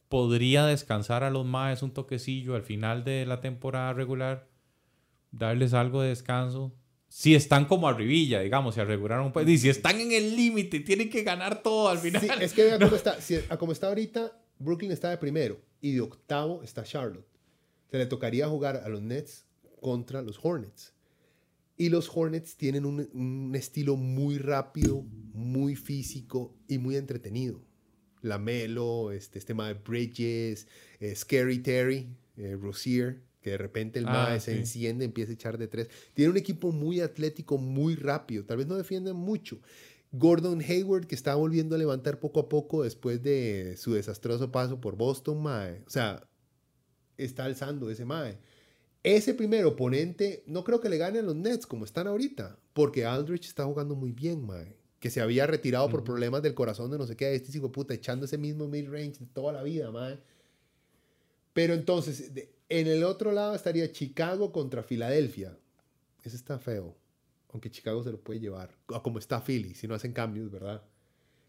podría 0.09 0.67
descansar 0.67 1.23
a 1.25 1.31
los 1.31 1.47
Maes 1.47 1.83
un 1.83 1.93
toquecillo 1.93 2.55
al 2.57 2.63
final 2.63 3.05
de 3.05 3.25
la 3.27 3.41
temporada 3.41 3.93
regular, 3.93 4.49
darles 5.31 5.73
algo 5.75 6.03
de 6.03 6.09
descanso. 6.11 6.75
Si 7.17 7.37
están 7.37 7.67
como 7.67 7.87
arribilla, 7.87 8.41
digamos, 8.41 8.75
si 8.75 8.81
aseguraron 8.81 9.27
un 9.27 9.33
poco. 9.33 9.49
Y 9.49 9.57
si 9.57 9.69
están 9.69 10.01
en 10.01 10.11
el 10.11 10.35
límite, 10.35 10.81
tienen 10.81 11.09
que 11.09 11.23
ganar 11.23 11.63
todo 11.63 11.89
al 11.89 11.99
final. 11.99 12.21
Sí, 12.21 12.29
es 12.41 12.53
que 12.53 12.65
vea 12.65 12.77
cómo 12.79 12.97
está. 13.03 13.21
Si- 13.21 13.39
a 13.49 13.57
como 13.57 13.71
está 13.71 13.87
ahorita, 13.87 14.37
Brooklyn 14.59 14.91
está 14.91 15.11
de 15.11 15.19
primero 15.19 15.61
y 15.81 15.93
de 15.93 16.01
octavo 16.01 16.65
está 16.65 16.83
Charlotte. 16.83 17.25
Se 17.89 17.99
le 17.99 18.07
tocaría 18.07 18.49
jugar 18.49 18.79
a 18.85 18.89
los 18.89 19.01
Nets 19.01 19.47
contra 19.81 20.23
los 20.23 20.41
Hornets. 20.43 20.93
Y 21.77 21.89
los 21.89 22.11
Hornets 22.13 22.57
tienen 22.57 22.85
un, 22.85 23.09
un 23.13 23.55
estilo 23.55 23.95
muy 23.95 24.39
rápido, 24.39 25.03
muy 25.33 25.77
físico 25.77 26.53
y 26.67 26.79
muy 26.79 26.97
entretenido. 26.97 27.61
Lamelo, 28.23 29.13
este, 29.13 29.39
este 29.39 29.55
mae 29.55 29.75
Bridges, 29.75 30.67
eh, 30.99 31.15
Scary 31.15 31.59
Terry, 31.61 32.09
eh, 32.37 32.57
Rozier, 32.61 33.23
que 33.45 33.51
de 33.51 33.59
repente 33.59 33.99
el 33.99 34.09
Ah, 34.09 34.29
mae 34.31 34.41
se 34.41 34.57
enciende, 34.57 35.05
empieza 35.05 35.31
a 35.31 35.35
echar 35.35 35.59
de 35.59 35.69
tres. 35.69 35.89
Tiene 36.15 36.31
un 36.31 36.39
equipo 36.39 36.73
muy 36.73 37.01
atlético, 37.01 37.59
muy 37.59 37.95
rápido. 37.95 38.45
Tal 38.47 38.57
vez 38.57 38.67
no 38.67 38.75
defienden 38.75 39.17
mucho. 39.17 39.59
Gordon 40.13 40.63
Hayward, 40.63 41.07
que 41.07 41.15
está 41.15 41.35
volviendo 41.35 41.75
a 41.75 41.79
levantar 41.79 42.19
poco 42.21 42.41
a 42.41 42.49
poco 42.49 42.85
después 42.85 43.23
de 43.23 43.77
su 43.77 43.93
desastroso 43.93 44.51
paso 44.51 44.81
por 44.81 44.97
Boston, 44.97 45.43
mae. 45.43 45.83
O 45.87 45.91
sea, 45.91 46.27
está 47.19 47.45
alzando 47.45 47.91
ese 47.91 48.07
mae. 48.07 48.39
Ese 49.03 49.35
primer 49.35 49.67
oponente, 49.67 50.43
no 50.47 50.65
creo 50.65 50.81
que 50.81 50.89
le 50.89 50.97
gane 50.97 51.19
a 51.19 51.23
los 51.23 51.37
Nets 51.37 51.67
como 51.67 51.85
están 51.85 52.07
ahorita, 52.07 52.59
porque 52.73 53.05
Aldrich 53.05 53.45
está 53.47 53.65
jugando 53.67 53.95
muy 53.95 54.13
bien, 54.13 54.47
mae. 54.47 54.75
Que 55.01 55.11
se 55.11 55.21
había 55.21 55.47
retirado 55.47 55.91
por 55.91 56.03
problemas 56.03 56.41
del 56.43 56.55
corazón 56.55 56.91
de 56.91 56.97
no 56.97 57.07
sé 57.07 57.15
qué, 57.15 57.35
este 57.35 57.55
hijo 57.59 57.67
de 57.67 57.73
puta, 57.75 57.93
echando 57.93 58.25
ese 58.25 58.39
mismo 58.39 58.67
mid-range 58.69 59.19
de 59.19 59.27
toda 59.27 59.53
la 59.53 59.63
vida, 59.63 59.91
mae. 59.91 60.19
Pero 61.53 61.75
entonces, 61.75 62.33
de- 62.35 62.54
en 62.69 62.87
el 62.87 63.05
otro 63.05 63.33
lado 63.33 63.55
estaría 63.55 63.91
Chicago 63.93 64.53
contra 64.53 64.83
Filadelfia. 64.83 65.57
Ese 66.23 66.37
está 66.37 66.59
feo. 66.59 66.97
Aunque 67.51 67.71
Chicago 67.71 68.03
se 68.03 68.11
lo 68.11 68.21
puede 68.21 68.41
llevar. 68.41 68.77
Como 68.87 69.19
está 69.19 69.41
Philly, 69.41 69.75
si 69.75 69.87
no 69.87 69.95
hacen 69.95 70.13
cambios, 70.13 70.51
¿verdad? 70.51 70.83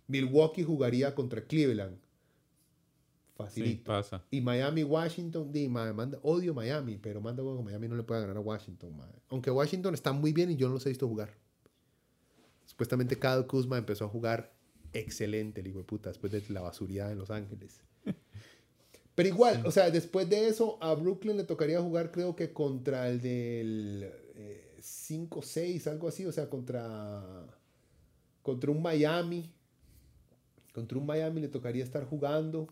Milwaukee 0.08 0.64
jugaría 0.64 1.16
contra 1.16 1.46
Cleveland. 1.46 1.98
Sí, 1.98 3.38
Facilito. 3.38 3.84
pasa. 3.84 4.24
Y 4.32 4.40
Miami, 4.40 4.84
Washington, 4.84 5.52
di, 5.52 5.68
mae, 5.68 5.92
manda, 5.92 6.20
odio 6.22 6.54
Miami, 6.54 6.98
pero 6.98 7.20
manda 7.20 7.44
que 7.44 7.64
Miami 7.64 7.88
no 7.88 7.96
le 7.96 8.04
puede 8.04 8.22
ganar 8.22 8.38
a 8.38 8.40
Washington, 8.40 8.96
mae. 8.96 9.10
Aunque 9.30 9.52
Washington 9.52 9.94
está 9.94 10.14
muy 10.14 10.32
bien 10.32 10.52
y 10.52 10.56
yo 10.56 10.68
no 10.68 10.76
los 10.76 10.86
he 10.86 10.90
visto 10.90 11.08
jugar. 11.08 11.34
Supuestamente 12.66 13.20
Kyle 13.20 13.46
Kuzma 13.46 13.78
empezó 13.78 14.06
a 14.06 14.10
jugar 14.10 14.56
excelente, 14.94 15.62
el 15.62 15.68
hijo 15.68 15.80
de 15.80 15.84
puta, 15.84 16.10
después 16.10 16.32
de 16.32 16.44
la 16.50 16.62
basuridad 16.62 17.12
en 17.12 17.18
Los 17.18 17.30
Ángeles. 17.30 17.84
Pero 19.16 19.30
igual, 19.30 19.66
o 19.66 19.72
sea, 19.72 19.90
después 19.90 20.30
de 20.30 20.48
eso, 20.48 20.78
a 20.82 20.94
Brooklyn 20.94 21.38
le 21.38 21.46
tocaría 21.46 21.82
jugar, 21.82 22.12
creo 22.12 22.36
que 22.36 22.52
contra 22.52 23.08
el 23.10 23.22
del 23.22 24.12
eh, 24.36 24.78
5-6, 24.82 25.88
algo 25.88 26.10
así, 26.10 26.26
o 26.26 26.32
sea, 26.34 26.50
contra, 26.50 27.48
contra 28.42 28.72
un 28.72 28.82
Miami. 28.82 29.50
Contra 30.74 30.98
un 30.98 31.06
Miami 31.06 31.40
le 31.40 31.48
tocaría 31.48 31.84
estar 31.84 32.04
jugando 32.04 32.68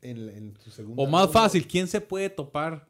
en, 0.00 0.30
en 0.30 0.56
su 0.58 0.70
segunda. 0.70 1.02
O 1.02 1.06
más 1.06 1.26
ronda. 1.26 1.40
fácil, 1.40 1.68
¿quién 1.68 1.86
se 1.86 2.00
puede 2.00 2.30
topar? 2.30 2.88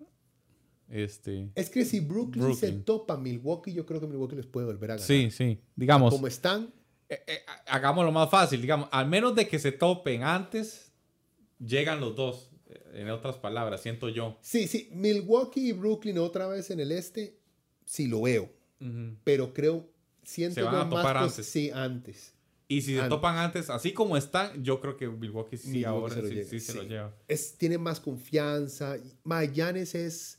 Este. 0.90 1.48
Es 1.54 1.70
que 1.70 1.84
si 1.84 2.00
Brooklyn, 2.00 2.54
se 2.54 2.72
topa 2.72 3.16
Milwaukee, 3.16 3.72
yo 3.72 3.86
creo 3.86 4.00
que 4.00 4.06
Milwaukee 4.06 4.36
les 4.36 4.46
puede 4.46 4.66
volver 4.66 4.90
a 4.90 4.94
ganar. 4.94 5.06
Sí, 5.06 5.30
sí. 5.30 5.60
Digamos, 5.76 6.12
Como 6.12 6.26
están, 6.26 6.72
eh, 7.08 7.22
eh, 7.26 7.40
hagámoslo 7.66 8.10
más 8.10 8.28
fácil. 8.28 8.60
Digamos, 8.60 8.88
al 8.90 9.06
menos 9.06 9.34
de 9.36 9.46
que 9.46 9.58
se 9.58 9.70
topen 9.70 10.24
antes, 10.24 10.92
llegan 11.58 12.00
los 12.00 12.16
dos. 12.16 12.49
En 12.94 13.08
otras 13.10 13.36
palabras, 13.36 13.82
siento 13.82 14.08
yo. 14.08 14.38
sí, 14.40 14.66
sí, 14.66 14.88
Milwaukee 14.92 15.68
y 15.68 15.72
Brooklyn 15.72 16.18
otra 16.18 16.46
vez 16.46 16.70
en 16.70 16.80
el 16.80 16.92
este, 16.92 17.38
sí 17.84 18.06
lo 18.06 18.22
veo. 18.22 18.50
Ujú. 18.80 19.16
Pero 19.24 19.52
creo, 19.52 19.88
siento 20.24 20.54
Se 20.54 20.62
van 20.62 20.74
yo 20.74 20.80
a 20.80 20.88
topar 20.88 21.16
antes. 21.16 21.46
Sí, 21.46 21.70
antes. 21.72 22.34
Y 22.70 22.82
si 22.82 22.96
se 22.96 23.02
topan 23.08 23.36
antes, 23.36 23.68
así 23.68 23.92
como 23.92 24.16
están, 24.16 24.62
yo 24.62 24.80
creo 24.80 24.96
que 24.96 25.08
Milwaukee 25.08 25.56
sí 25.56 25.70
Milwaukee 25.70 25.84
ahora 25.86 26.14
se 26.14 26.22
lo 26.22 26.44
sí, 26.44 26.60
se 26.60 26.74
lo 26.74 26.84
lleva. 26.84 27.12
Es, 27.26 27.58
tiene 27.58 27.78
más 27.78 27.98
confianza. 27.98 28.96
Magallanes 29.24 29.96
es, 29.96 30.38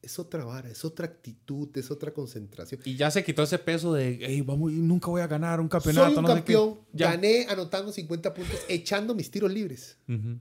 es 0.00 0.18
otra 0.20 0.44
vara, 0.44 0.70
es 0.70 0.84
otra 0.84 1.06
actitud, 1.06 1.68
es 1.76 1.90
otra 1.90 2.14
concentración. 2.14 2.80
Y 2.84 2.94
ya 2.94 3.10
se 3.10 3.24
quitó 3.24 3.42
ese 3.42 3.58
peso 3.58 3.92
de, 3.92 4.20
hey, 4.20 4.40
vamos, 4.42 4.70
nunca 4.70 5.10
voy 5.10 5.20
a 5.20 5.26
ganar 5.26 5.60
un 5.60 5.66
campeonato. 5.66 6.06
Soy 6.06 6.16
un 6.16 6.22
no 6.22 6.28
sé 6.28 6.34
qué". 6.34 6.52
campeón, 6.54 6.78
gané 6.92 7.46
anotando 7.48 7.90
50 7.90 8.32
puntos, 8.32 8.60
echando 8.68 9.12
mis 9.12 9.28
tiros 9.28 9.52
libres. 9.52 9.98
Ujú. 10.08 10.38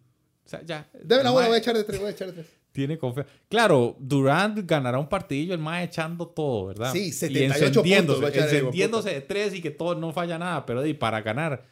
Sea, 0.57 0.65
ya. 0.65 0.89
Dame 1.03 1.23
la 1.23 1.31
bola, 1.31 1.47
voy 1.47 1.55
a 1.55 1.59
echar 1.59 1.75
de 1.75 1.83
tres, 1.83 1.99
voy 1.99 2.09
a 2.09 2.11
echar 2.11 2.27
de 2.27 2.33
tres. 2.33 2.47
Tiene 2.73 2.97
confianza. 2.97 3.31
Claro, 3.49 3.95
Durant 3.99 4.59
ganará 4.67 4.97
un 4.97 5.07
partidillo, 5.07 5.53
el 5.53 5.59
mae 5.59 5.83
echando 5.85 6.27
todo, 6.27 6.67
¿verdad? 6.67 6.91
Sí, 6.91 7.05
y 7.07 7.11
78 7.11 7.83
puntos 7.83 8.23
va 8.23 8.27
a 8.27 8.29
encendiéndose, 8.29 8.39
el 8.39 8.43
encendiéndose 8.43 9.09
de 9.13 9.21
tres 9.21 9.53
y 9.53 9.61
que 9.61 9.69
todo 9.71 9.93
no 9.95 10.11
falla 10.11 10.39
nada. 10.39 10.65
Pero 10.65 10.83
y 10.85 10.95
para 10.95 11.21
ganar 11.21 11.65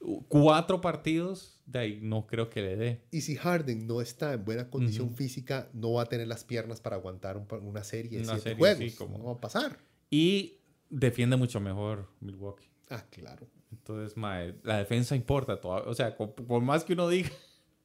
uh, 0.00 0.22
cuatro 0.28 0.80
partidos, 0.80 1.60
de 1.66 1.78
ahí 1.78 1.98
no 2.00 2.26
creo 2.26 2.48
que 2.48 2.62
le 2.62 2.76
dé. 2.76 3.00
Y 3.10 3.20
si 3.20 3.36
Harden 3.36 3.86
no 3.86 4.00
está 4.00 4.32
en 4.32 4.44
buena 4.46 4.70
condición 4.70 5.14
física, 5.14 5.68
no 5.74 5.92
va 5.94 6.04
a 6.04 6.06
tener 6.06 6.26
las 6.26 6.44
piernas 6.44 6.80
para 6.80 6.96
aguantar 6.96 7.36
un 7.36 7.46
una 7.62 7.84
serie 7.84 8.18
de 8.18 8.24
Una 8.24 8.32
siete 8.34 8.42
serie, 8.50 8.58
juegos. 8.58 8.78
sí, 8.78 8.90
como- 8.92 9.18
No 9.18 9.24
va 9.24 9.32
a 9.32 9.40
pasar. 9.40 9.76
Y 10.10 10.54
defiende 10.88 11.36
mucho 11.36 11.60
mejor 11.60 12.08
Milwaukee. 12.20 12.68
Ah, 12.88 13.04
claro. 13.10 13.46
Entonces, 13.72 14.16
mae, 14.16 14.54
la 14.62 14.78
defensa 14.78 15.16
importa. 15.16 15.58
o 15.62 15.94
sea, 15.94 16.16
por, 16.16 16.62
más 16.62 16.84
que 16.84 16.92
uno 16.94 17.08
diga, 17.08 17.30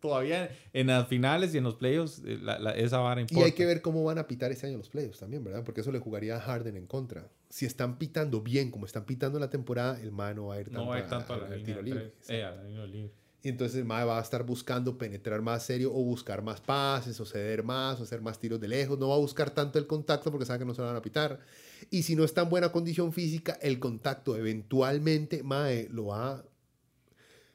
todavía 0.02 0.50
en 0.74 0.88
las 0.88 1.08
finales 1.08 1.54
y 1.56 1.60
en 1.60 1.64
los 1.64 1.76
playoffs, 1.76 2.22
eh, 2.26 2.38
la- 2.42 2.60
la- 2.60 2.72
esa 2.76 2.98
vara 2.98 3.22
Y 3.22 3.24
importa. 3.24 3.46
hay 3.46 3.52
que 3.54 3.66
ver 3.66 3.82
cómo 3.82 4.04
van 4.04 4.18
a 4.18 4.28
pitar 4.28 4.52
este 4.52 4.68
año 4.68 4.78
los 4.78 4.90
playoffs 4.90 5.20
también, 5.20 5.44
¿verdad? 5.44 5.64
Porque 5.64 5.82
eso 5.82 5.92
le 5.92 6.00
jugaría 6.00 6.36
a 6.36 6.42
Harden 6.42 6.76
en 6.76 6.88
contra. 6.88 7.30
Si 7.50 7.66
están 7.66 7.98
pitando 7.98 8.42
bien 8.42 8.72
como 8.72 8.86
están 8.86 9.06
pitando 9.06 9.40
la 9.40 9.50
temporada, 9.50 10.00
el 10.02 10.12
MAE 10.12 10.34
no 10.36 10.48
va 10.48 10.56
a 10.56 10.60
ir 10.60 10.66
tanto, 10.66 10.82
no 10.82 10.88
va 10.88 10.96
a 10.96 11.00
ir 11.00 11.08
tanto 11.08 11.34
a 11.34 11.38
la 11.38 11.48
al 11.48 11.64
tiro 11.64 11.82
libre. 11.82 12.14
Eh, 12.28 12.44
a 12.44 12.52
la 12.52 12.64
línea 12.64 12.86
libre. 12.86 13.12
Y 13.44 13.50
entonces 13.50 13.76
el 13.78 13.86
MAE 13.86 14.06
va 14.06 14.20
a 14.20 14.22
estar 14.22 14.44
buscando 14.44 14.98
penetrar 15.00 15.42
más 15.42 15.64
serio 15.64 15.92
o 15.92 16.04
buscar 16.04 16.44
más 16.44 16.62
pases 16.62 17.20
o 17.20 17.26
ceder 17.26 17.64
más 17.64 18.00
o 18.00 18.04
hacer 18.04 18.22
más 18.22 18.38
tiros 18.40 18.60
de 18.62 18.68
lejos. 18.68 19.00
No 19.00 19.10
va 19.10 19.16
a 19.16 19.18
buscar 19.20 19.50
tanto 19.50 19.80
el 19.80 19.88
contacto 19.88 20.30
porque 20.32 20.46
sabe 20.46 20.60
que 20.60 20.66
no 20.66 20.76
se 20.76 20.82
lo 20.82 20.88
van 20.88 20.96
a 20.96 21.02
pitar. 21.02 21.40
Y 21.90 22.04
si 22.04 22.16
no 22.16 22.24
está 22.24 22.42
en 22.44 22.50
buena 22.50 22.72
condición 22.72 23.12
física, 23.12 23.58
el 23.62 23.80
contacto 23.80 24.36
eventualmente, 24.38 25.44
MAE, 25.44 25.90
lo 25.92 26.08
va 26.08 26.32
a... 26.36 26.44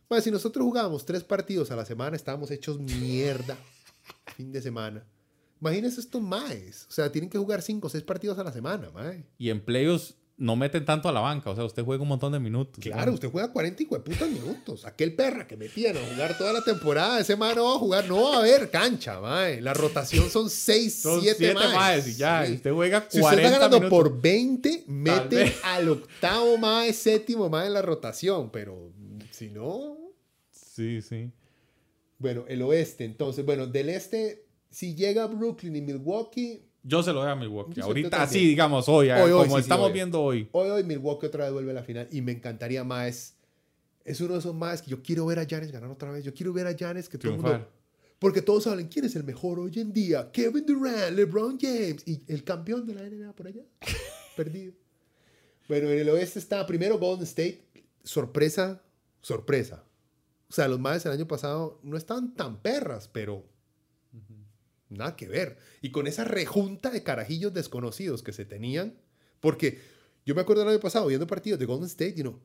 Mae, 0.09 0.21
si 0.21 0.31
nosotros 0.31 0.65
jugábamos 0.65 1.05
tres 1.05 1.25
partidos 1.25 1.71
a 1.71 1.77
la 1.77 1.85
semana, 1.85 2.17
estábamos 2.17 2.51
hechos 2.51 2.79
mierda 2.79 3.57
fin 4.37 4.53
de 4.53 4.61
semana. 4.63 5.05
Imagínense 5.61 6.01
estos 6.01 6.21
MAEs. 6.23 6.87
O 6.89 6.93
sea, 6.93 7.11
tienen 7.11 7.31
que 7.31 7.39
jugar 7.39 7.63
cinco 7.63 7.87
o 7.87 7.91
seis 7.91 8.05
partidos 8.05 8.39
a 8.39 8.45
la 8.45 8.53
semana, 8.53 8.91
MAE. 8.91 9.25
Y 9.39 9.51
en 9.51 9.65
playoffs 9.65 10.15
no 10.37 10.55
meten 10.55 10.85
tanto 10.85 11.09
a 11.09 11.13
la 11.13 11.21
banca. 11.21 11.49
O 11.51 11.57
sea, 11.57 11.65
usted 11.65 11.83
juega 11.83 12.03
un 12.03 12.11
montón 12.11 12.31
de 12.33 12.39
minutos. 12.39 12.79
Claro, 12.85 13.15
usted 13.15 13.31
juega 13.31 13.51
40 13.51 13.83
y 13.83 13.87
putas 13.87 14.29
minutos. 14.29 14.85
Aquel 14.85 15.15
perra 15.17 15.47
que 15.47 15.57
metían 15.57 15.97
a 15.97 16.01
jugar 16.13 16.37
toda 16.37 16.53
la 16.53 16.63
temporada, 16.63 17.19
ese 17.19 17.35
mae 17.37 17.55
no 17.55 17.65
va 17.65 17.75
a 17.77 17.79
jugar, 17.79 18.07
no 18.07 18.23
va 18.23 18.37
a 18.37 18.39
haber 18.41 18.71
cancha, 18.71 19.19
mae. 19.19 19.63
La 19.63 19.73
rotación 19.73 20.29
son 20.29 20.51
6, 20.51 21.01
Son 21.01 21.21
7 21.23 21.37
siete 21.39 21.55
maes. 21.55 21.75
maes 21.75 22.09
y 22.09 22.15
ya. 22.17 22.45
Sí. 22.47 22.53
Usted 22.53 22.73
juega 22.73 23.01
40 23.09 23.11
Si 23.11 23.21
usted 23.23 23.39
está 23.39 23.51
ganando 23.51 23.81
minutos. 23.81 23.99
por 23.99 24.21
20, 24.21 24.85
mete 24.89 25.55
al 25.65 25.89
octavo 25.89 26.59
mae, 26.59 26.93
séptimo 26.93 27.49
mae 27.49 27.69
en 27.69 27.73
la 27.73 27.83
rotación, 27.83 28.51
pero 28.51 28.93
si 29.31 29.49
no, 29.49 29.96
Sí, 30.77 31.01
sí. 31.01 31.31
bueno, 32.19 32.45
el 32.49 32.61
oeste, 32.61 33.05
entonces, 33.07 33.47
bueno, 33.47 33.67
del 33.67 33.89
este, 33.89 34.45
si 34.71 34.95
llega 34.95 35.27
Brooklyn 35.27 35.75
y 35.75 35.81
Milwaukee, 35.81 36.63
Yo 36.83 37.03
se 37.03 37.15
lo 37.15 37.21
doy 37.21 37.31
a 37.31 37.35
Milwaukee. 37.35 37.81
Ahorita, 37.81 38.23
así, 38.23 38.47
digamos, 38.47 38.87
hoy, 38.91 39.11
Hoy, 39.11 39.23
hoy, 39.23 39.31
como 39.31 39.45
sí, 39.45 39.53
sí, 39.55 39.61
estamos 39.61 39.87
hoy. 39.87 39.93
viendo 39.95 40.23
hoy. 40.23 40.49
Hoy, 40.53 40.69
hoy 40.69 40.85
Milwaukee 40.85 41.27
otra 41.27 41.45
vez 41.45 41.53
vuelve 41.55 41.71
a 41.71 41.75
la 41.75 41.83
final 41.83 42.09
y 42.13 42.21
me 42.21 42.33
encantaría 42.33 42.85
más. 42.85 43.37
Es 44.05 44.21
uno 44.21 44.35
de 44.35 44.41
esos 44.41 44.55
más 44.55 44.83
que 44.83 44.91
yo 44.91 45.03
quiero 45.03 45.25
ver 45.27 45.39
a 45.39 45.45
Giannis 45.45 45.73
ganar 45.73 45.91
otra 45.91 46.11
vez. 46.13 46.23
Yo 46.23 46.33
quiero 46.35 46.53
ver 46.53 46.67
a 46.67 46.73
Giannis 46.73 47.09
que 47.09 47.17
todo 47.19 47.33
el 47.33 47.39
mundo. 47.41 47.69
Porque 48.19 48.41
todos 48.43 48.67
hablan 48.67 48.87
quién 48.89 49.05
es 49.07 49.17
el 49.17 49.25
mejor 49.25 49.59
hoy 49.59 49.73
en 49.81 49.93
día. 49.93 50.31
Kevin 50.31 50.65
Durant, 50.65 51.17
LeBron 51.17 51.59
James 51.59 52.07
y 52.07 52.23
el 52.29 52.45
campeón 52.45 52.87
de 52.87 52.95
la 52.95 53.03
NBA 53.03 53.33
por 53.33 53.47
allá. 53.49 53.63
Perdido. 54.37 54.75
Bueno, 55.69 55.89
en 55.91 55.99
el 55.99 56.09
oeste 56.11 56.39
está 56.39 56.67
primero 56.67 56.99
Golden 56.99 57.25
State. 57.25 57.63
Sorpresa, 58.05 58.81
sorpresa. 59.23 59.86
O 60.49 60.53
sea, 60.53 60.69
los 60.69 60.79
más 60.79 61.05
el 61.07 61.13
año 61.13 61.27
pasado 61.27 61.81
no 61.83 61.97
estaban 61.97 62.35
tan 62.35 62.61
perras, 62.63 63.09
pero 63.09 63.45
nada 64.89 65.17
que 65.17 65.29
ver. 65.29 65.59
Y 65.83 65.91
con 65.91 66.07
esa 66.07 66.25
rejunta 66.25 66.91
de 66.91 67.03
carajillos 67.03 67.53
desconocidos 67.53 68.23
que 68.23 68.33
se 68.33 68.45
tenían, 68.45 68.95
porque 69.41 69.81
yo 70.25 70.35
me 70.35 70.41
acuerdo 70.41 70.63
el 70.63 70.69
año 70.69 70.81
pasado 70.81 71.07
viendo 71.07 71.27
partidos 71.27 71.59
de 71.59 71.67
Golden 71.67 71.87
State 71.87 72.15
y 72.17 72.23
no, 72.23 72.41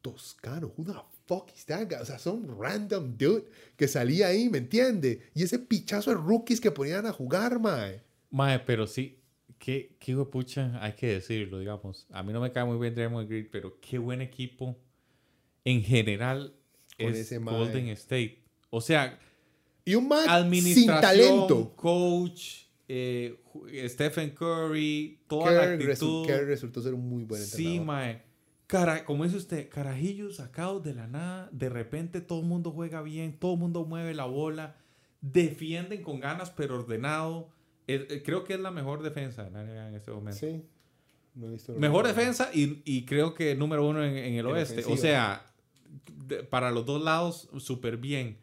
Toscano, 0.00 0.72
who 0.76 0.84
the 0.84 0.92
fuck 1.26 1.50
is 1.54 1.64
that 1.66 1.88
guy? 1.88 2.00
O 2.00 2.04
sea, 2.04 2.18
son 2.18 2.58
random 2.60 3.16
dude 3.16 3.46
que 3.76 3.88
salía 3.88 4.28
ahí, 4.28 4.48
¿me 4.50 4.58
entiende? 4.58 5.30
Y 5.34 5.42
ese 5.42 5.58
pichazo 5.58 6.10
de 6.10 6.16
rookies 6.16 6.60
que 6.60 6.70
ponían 6.70 7.06
a 7.06 7.12
jugar, 7.12 7.58
mae. 7.58 8.02
Mae, 8.30 8.58
pero 8.60 8.86
sí, 8.86 9.20
qué, 9.58 9.96
qué 9.98 10.14
pucha, 10.16 10.78
hay 10.82 10.92
que 10.92 11.06
decirlo, 11.06 11.58
digamos. 11.58 12.06
A 12.10 12.22
mí 12.22 12.32
no 12.32 12.40
me 12.40 12.52
cae 12.52 12.64
muy 12.64 12.78
bien 12.78 12.94
Draymond 12.94 13.28
Green, 13.28 13.48
pero 13.50 13.78
qué 13.80 13.98
buen 13.98 14.20
equipo 14.20 14.76
en 15.64 15.82
general 15.82 16.54
Con 16.98 17.08
es 17.12 17.18
ese 17.18 17.38
mae. 17.40 17.56
Golden 17.56 17.88
State. 17.88 18.38
O 18.70 18.80
sea, 18.80 19.18
Y 19.84 19.94
un 19.94 20.08
mae 20.08 20.26
sin 20.62 20.86
talento. 20.86 21.74
coach, 21.76 22.64
eh, 22.88 23.36
Stephen 23.86 24.30
Curry, 24.30 25.20
toda 25.26 25.50
la 25.52 25.60
Kerr, 25.62 25.78
resu- 25.80 25.90
actitud. 25.92 26.26
Kerr 26.26 26.46
resultó 26.46 26.80
ser 26.82 26.94
un 26.94 27.08
muy 27.08 27.24
buen 27.24 27.42
entrenador. 27.42 27.72
Sí, 27.74 27.80
mae. 27.80 28.22
Cara, 28.66 29.04
como 29.04 29.24
dice 29.24 29.36
usted, 29.36 29.68
carajillos 29.68 30.36
sacados 30.36 30.82
de 30.82 30.94
la 30.94 31.06
nada, 31.06 31.48
de 31.52 31.68
repente 31.68 32.20
todo 32.22 32.40
el 32.40 32.46
mundo 32.46 32.70
juega 32.70 33.02
bien, 33.02 33.38
todo 33.38 33.52
el 33.54 33.58
mundo 33.60 33.84
mueve 33.84 34.14
la 34.14 34.24
bola, 34.24 34.76
defienden 35.20 36.02
con 36.02 36.20
ganas 36.20 36.50
pero 36.50 36.76
ordenado. 36.78 37.50
Eh, 37.86 38.06
eh, 38.10 38.22
creo 38.24 38.44
que 38.44 38.54
es 38.54 38.60
la 38.60 38.70
mejor 38.70 39.02
defensa 39.02 39.48
la 39.50 39.88
en 39.88 39.94
este 39.94 40.10
momento. 40.10 40.38
Sí. 40.40 40.62
No 41.34 41.48
he 41.48 41.50
visto 41.52 41.72
los 41.72 41.80
Mejor 41.80 42.06
defensa 42.06 42.50
y, 42.54 42.80
y 42.84 43.04
creo 43.04 43.34
que 43.34 43.54
número 43.54 43.86
uno 43.86 44.02
en, 44.04 44.16
en 44.16 44.34
el 44.34 44.46
En 44.46 44.46
oeste. 44.46 44.84
O 44.86 44.96
sea, 44.96 45.44
de- 46.26 46.42
para 46.44 46.70
los 46.70 46.84
dos 46.86 47.02
lados, 47.02 47.48
súper 47.58 47.96
bien. 47.96 48.38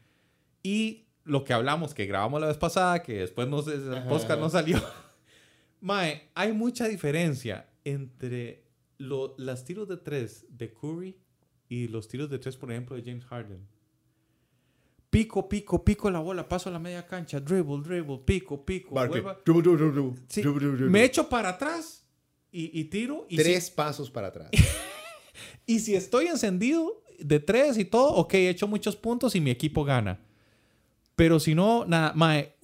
Y 0.63 1.05
lo 1.23 1.43
que 1.43 1.53
hablamos, 1.53 1.93
que 1.93 2.05
grabamos 2.05 2.41
la 2.41 2.47
vez 2.47 2.57
pasada, 2.57 3.01
que 3.03 3.13
después 3.19 3.47
no 3.47 3.61
sé, 3.61 3.75
el 3.75 3.93
Ajá, 3.93 4.07
podcast 4.09 4.31
ajá. 4.31 4.41
no 4.41 4.49
salió. 4.49 4.81
Mae, 5.81 6.29
hay 6.35 6.53
mucha 6.53 6.87
diferencia 6.87 7.67
entre 7.83 8.63
lo- 8.97 9.35
las 9.37 9.65
tiros 9.65 9.87
de 9.87 9.97
tres 9.97 10.45
de 10.49 10.71
Curry 10.71 11.17
y 11.69 11.87
los 11.87 12.07
tiros 12.07 12.29
de 12.29 12.37
tres, 12.39 12.57
por 12.57 12.71
ejemplo, 12.71 12.95
de 12.95 13.03
James 13.03 13.25
Harden. 13.25 13.65
Pico, 15.09 15.49
pico, 15.49 15.83
pico 15.83 16.09
la 16.09 16.19
bola, 16.19 16.47
paso 16.47 16.69
a 16.69 16.71
la 16.71 16.79
media 16.79 17.05
cancha, 17.05 17.39
dribble, 17.41 17.81
dribble, 17.83 18.19
pico, 18.25 18.65
pico. 18.65 18.95
Dribble, 19.07 19.35
dribble, 19.45 19.75
dribble, 19.91 20.13
Sí, 20.29 20.41
me 20.89 21.03
echo 21.03 21.27
para 21.27 21.49
atrás 21.49 22.05
y, 22.49 22.79
y 22.79 22.85
tiro. 22.85 23.25
Y 23.29 23.35
si- 23.37 23.43
Tres 23.43 23.69
pasos 23.71 24.09
para 24.09 24.27
atrás. 24.27 24.49
y 25.65 25.79
si 25.79 25.95
estoy 25.95 26.27
encendido 26.27 27.00
de 27.23 27.39
tres 27.39 27.77
y 27.77 27.85
todo, 27.85 28.13
ok, 28.15 28.33
he 28.35 28.49
hecho 28.49 28.67
muchos 28.67 28.95
puntos 28.95 29.35
y 29.35 29.41
mi 29.41 29.51
equipo 29.51 29.83
gana. 29.83 30.19
Pero 31.15 31.39
si 31.39 31.55
no, 31.55 31.85
nada, 31.85 32.13
mae, 32.15 32.55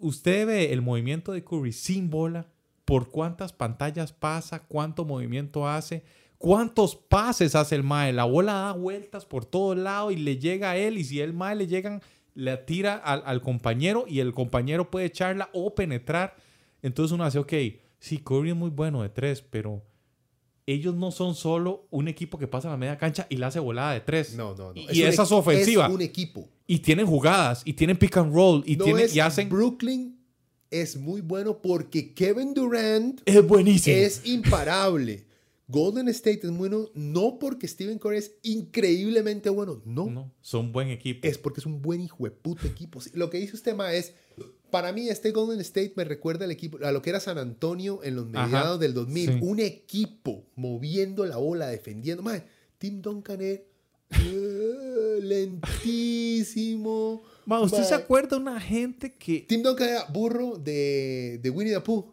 usted 0.00 0.46
ve 0.46 0.72
el 0.72 0.82
movimiento 0.82 1.32
de 1.32 1.44
Curry 1.44 1.72
sin 1.72 2.10
bola, 2.10 2.46
por 2.84 3.10
cuántas 3.10 3.52
pantallas 3.52 4.12
pasa, 4.12 4.60
cuánto 4.60 5.04
movimiento 5.04 5.68
hace, 5.68 6.02
cuántos 6.38 6.96
pases 6.96 7.54
hace 7.54 7.74
el 7.74 7.82
mae. 7.82 8.12
La 8.12 8.24
bola 8.24 8.54
da 8.54 8.72
vueltas 8.72 9.26
por 9.26 9.44
todo 9.44 9.74
lado 9.74 10.10
y 10.10 10.16
le 10.16 10.38
llega 10.38 10.70
a 10.70 10.76
él. 10.78 10.96
Y 10.96 11.04
si 11.04 11.20
el 11.20 11.34
mae 11.34 11.54
le 11.54 11.66
llegan, 11.66 12.00
le 12.34 12.56
tira 12.56 12.94
al, 12.94 13.22
al 13.26 13.42
compañero 13.42 14.06
y 14.08 14.20
el 14.20 14.32
compañero 14.32 14.90
puede 14.90 15.06
echarla 15.06 15.50
o 15.52 15.74
penetrar. 15.74 16.36
Entonces 16.80 17.12
uno 17.12 17.24
hace, 17.24 17.38
ok, 17.38 17.52
sí, 17.98 18.18
Curry 18.18 18.50
es 18.50 18.56
muy 18.56 18.70
bueno 18.70 19.02
de 19.02 19.10
tres, 19.10 19.42
pero 19.42 19.82
ellos 20.72 20.94
no 20.94 21.10
son 21.10 21.34
solo 21.34 21.86
un 21.90 22.08
equipo 22.08 22.38
que 22.38 22.46
pasa 22.46 22.68
a 22.68 22.72
la 22.72 22.76
media 22.76 22.98
cancha 22.98 23.26
y 23.30 23.36
la 23.36 23.46
hace 23.46 23.58
volada 23.58 23.94
de 23.94 24.00
tres. 24.00 24.34
No, 24.34 24.54
no, 24.54 24.74
no. 24.74 24.80
Y, 24.80 25.02
Es 25.02 25.14
esa 25.14 25.22
es 25.22 25.28
su 25.28 25.36
ofensiva. 25.36 25.86
Es 25.86 25.92
un 25.92 26.02
equipo. 26.02 26.48
Y 26.66 26.80
tienen 26.80 27.06
jugadas, 27.06 27.62
y 27.64 27.72
tienen 27.72 27.96
pick 27.96 28.16
and 28.18 28.34
roll, 28.34 28.62
y, 28.66 28.76
no 28.76 28.84
tienen, 28.84 29.06
es 29.06 29.16
y 29.16 29.20
hacen... 29.20 29.48
Brooklyn 29.48 30.18
es 30.70 30.98
muy 30.98 31.22
bueno 31.22 31.62
porque 31.62 32.12
Kevin 32.12 32.52
Durant 32.52 33.22
Es 33.24 33.46
buenísimo. 33.46 33.96
es 33.96 34.26
imparable. 34.26 35.24
Golden 35.68 36.08
State 36.08 36.40
es 36.42 36.50
bueno 36.50 36.88
no 36.94 37.38
porque 37.38 37.68
Stephen 37.68 37.98
Curry 37.98 38.18
es 38.18 38.34
increíblemente 38.42 39.50
bueno, 39.50 39.82
no. 39.84 40.06
No, 40.06 40.32
son 40.40 40.72
buen 40.72 40.88
equipo. 40.88 41.26
Es 41.26 41.36
porque 41.36 41.60
es 41.60 41.66
un 41.66 41.82
buen 41.82 42.00
hijo 42.00 42.24
de 42.24 42.30
puta 42.30 42.66
equipo. 42.66 43.00
Lo 43.12 43.28
que 43.28 43.38
dice 43.38 43.54
usted, 43.54 43.74
Ma, 43.74 43.92
es, 43.92 44.14
para 44.70 44.92
mí 44.92 45.08
este 45.08 45.30
Golden 45.32 45.60
State 45.60 45.92
me 45.96 46.04
recuerda 46.04 46.44
al 46.44 46.50
equipo, 46.50 46.78
a 46.84 46.92
lo 46.92 47.02
que 47.02 47.10
era 47.10 47.20
San 47.20 47.38
Antonio 47.38 48.00
en 48.02 48.16
los 48.16 48.26
mediados 48.26 48.78
del 48.80 48.94
2000. 48.94 49.26
sí. 49.26 49.38
Un 49.42 49.60
equipo 49.60 50.44
moviendo 50.56 51.24
la 51.26 51.36
bola, 51.36 51.68
defendiendo. 51.68 52.22
Ma, 52.22 52.42
Tim 52.78 53.00
Duncan 53.02 53.40
es 53.40 53.60
eh, 54.10 55.18
lentísimo. 55.22 56.42
Ma, 57.46 57.60
¿usted 57.60 57.84
se 57.84 57.94
acuerda 57.94 58.36
de 58.36 58.42
una 58.42 58.60
gente 58.60 59.14
que... 59.14 59.46
Tim 59.48 59.62
Duncan 59.62 59.88
era 59.88 60.04
burro 60.06 60.56
de, 60.56 61.40
de 61.42 61.50
Winnie 61.50 61.74
the 61.74 61.80
Pooh. 61.80 62.12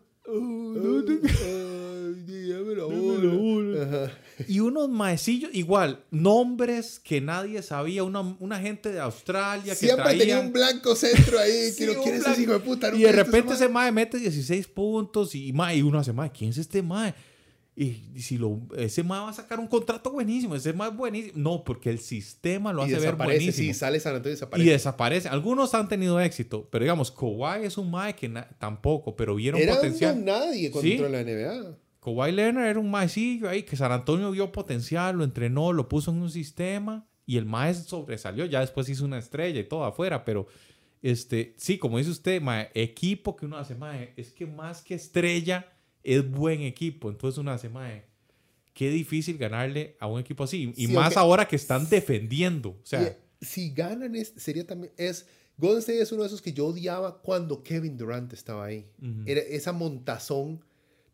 Bola. 3.37 3.83
Ajá. 3.83 4.11
Y 4.47 4.59
unos 4.59 4.89
maecillos, 4.89 5.49
igual, 5.53 6.03
nombres 6.11 6.99
que 6.99 7.21
nadie 7.21 7.61
sabía, 7.61 8.03
una, 8.03 8.21
una 8.39 8.59
gente 8.59 8.91
de 8.91 8.99
Australia 8.99 9.73
que 9.73 9.85
Siempre 9.87 10.17
tenía 10.17 10.39
un 10.39 10.51
blanco 10.51 10.95
centro 10.95 11.39
ahí. 11.39 11.51
Sí, 11.71 11.85
que 11.85 11.93
no 11.93 12.01
quiere 12.03 12.17
ese 12.19 12.41
hijo 12.41 12.53
de 12.53 12.59
puta. 12.59 12.93
Y 12.95 13.01
de 13.03 13.11
repente 13.11 13.53
ese 13.53 13.69
mae 13.69 13.91
mete 13.91 14.17
16 14.17 14.67
puntos 14.67 15.33
y, 15.35 15.51
mae, 15.53 15.77
y 15.77 15.81
uno 15.81 15.99
hace, 15.99 16.13
mae, 16.13 16.31
¿quién 16.31 16.49
es 16.51 16.57
este 16.57 16.81
mae? 16.81 17.13
Y, 17.77 18.03
y 18.15 18.21
si 18.21 18.37
lo, 18.37 18.61
ese 18.77 19.03
mae 19.03 19.19
va 19.19 19.29
a 19.29 19.33
sacar 19.33 19.59
un 19.59 19.67
contrato 19.67 20.09
buenísimo, 20.11 20.55
ese 20.55 20.71
mae 20.71 20.89
es 20.91 20.95
buenísimo. 20.95 21.33
No, 21.35 21.63
porque 21.65 21.89
el 21.89 21.99
sistema 21.99 22.71
lo 22.71 22.83
y 22.83 22.85
hace 22.85 22.93
ver 22.93 23.01
desaparece, 23.01 23.37
buenísimo. 23.39 23.67
sí, 23.67 23.73
sale 23.73 23.99
San 23.99 24.15
Antonio 24.15 24.31
y 24.31 24.33
y 24.33 24.35
desaparece. 24.39 24.69
desaparece. 24.71 25.27
Algunos 25.29 25.73
han 25.73 25.89
tenido 25.89 26.19
éxito, 26.21 26.69
pero 26.71 26.83
digamos, 26.83 27.11
Kawhi 27.11 27.65
es 27.65 27.77
un 27.77 27.91
mae 27.91 28.15
que 28.15 28.29
tampoco, 28.59 29.15
pero 29.17 29.35
vieron 29.35 29.59
Era 29.59 29.75
potencial. 29.75 30.15
un 30.17 30.25
nadie 30.25 30.71
cuando 30.71 30.89
Sí. 30.89 30.97
la 30.97 31.19
NBA. 31.21 31.77
Kawhi 32.05 32.31
Leonard 32.31 32.67
era 32.67 32.79
un 32.79 32.91
maecillo 32.91 33.49
ahí 33.49 33.63
que 33.63 33.75
San 33.75 33.91
Antonio 33.91 34.29
vio 34.29 34.51
potencial, 34.51 35.17
lo 35.17 35.23
entrenó, 35.23 35.73
lo 35.73 35.89
puso 35.89 36.11
en 36.11 36.21
un 36.21 36.29
sistema 36.29 37.07
y 37.25 37.37
el 37.37 37.45
mae 37.45 37.73
sobresalió. 37.73 38.45
Ya 38.45 38.59
después 38.59 38.87
hizo 38.89 39.05
una 39.05 39.17
estrella 39.17 39.59
y 39.59 39.63
todo 39.63 39.85
afuera, 39.85 40.23
pero 40.23 40.45
este, 41.01 41.55
sí, 41.57 41.79
como 41.79 41.97
dice 41.97 42.11
usted, 42.11 42.39
mae, 42.43 42.69
equipo 42.75 43.35
que 43.35 43.47
uno 43.47 43.57
hace, 43.57 43.73
mae, 43.73 44.13
es 44.17 44.33
que 44.33 44.45
más 44.45 44.83
que 44.83 44.93
estrella 44.93 45.67
es 46.03 46.29
buen 46.29 46.61
equipo. 46.61 47.09
Entonces 47.09 47.39
uno 47.39 47.49
hace, 47.49 47.69
mae, 47.69 48.05
qué 48.75 48.91
difícil 48.91 49.39
ganarle 49.39 49.97
a 49.99 50.05
un 50.05 50.19
equipo 50.19 50.43
así. 50.43 50.73
Y 50.75 50.85
Sí, 50.85 50.93
más 50.93 51.17
ahora 51.17 51.47
que 51.47 51.55
están 51.55 51.89
defendiendo. 51.89 52.69
O 52.69 52.85
sea, 52.85 53.01
eh, 53.01 53.17
si 53.41 53.71
ganan, 53.71 54.15
es, 54.15 54.31
sería 54.37 54.67
también. 54.67 54.93
Es, 54.95 55.25
Golden 55.57 55.79
State 55.79 56.01
es 56.01 56.11
uno 56.11 56.21
de 56.21 56.27
esos 56.27 56.43
que 56.43 56.53
yo 56.53 56.67
odiaba 56.67 57.19
cuando 57.23 57.63
Kevin 57.63 57.97
Durant 57.97 58.31
estaba 58.33 58.65
ahí. 58.65 58.85
Era 59.25 59.41
esa 59.41 59.71
montazón 59.71 60.61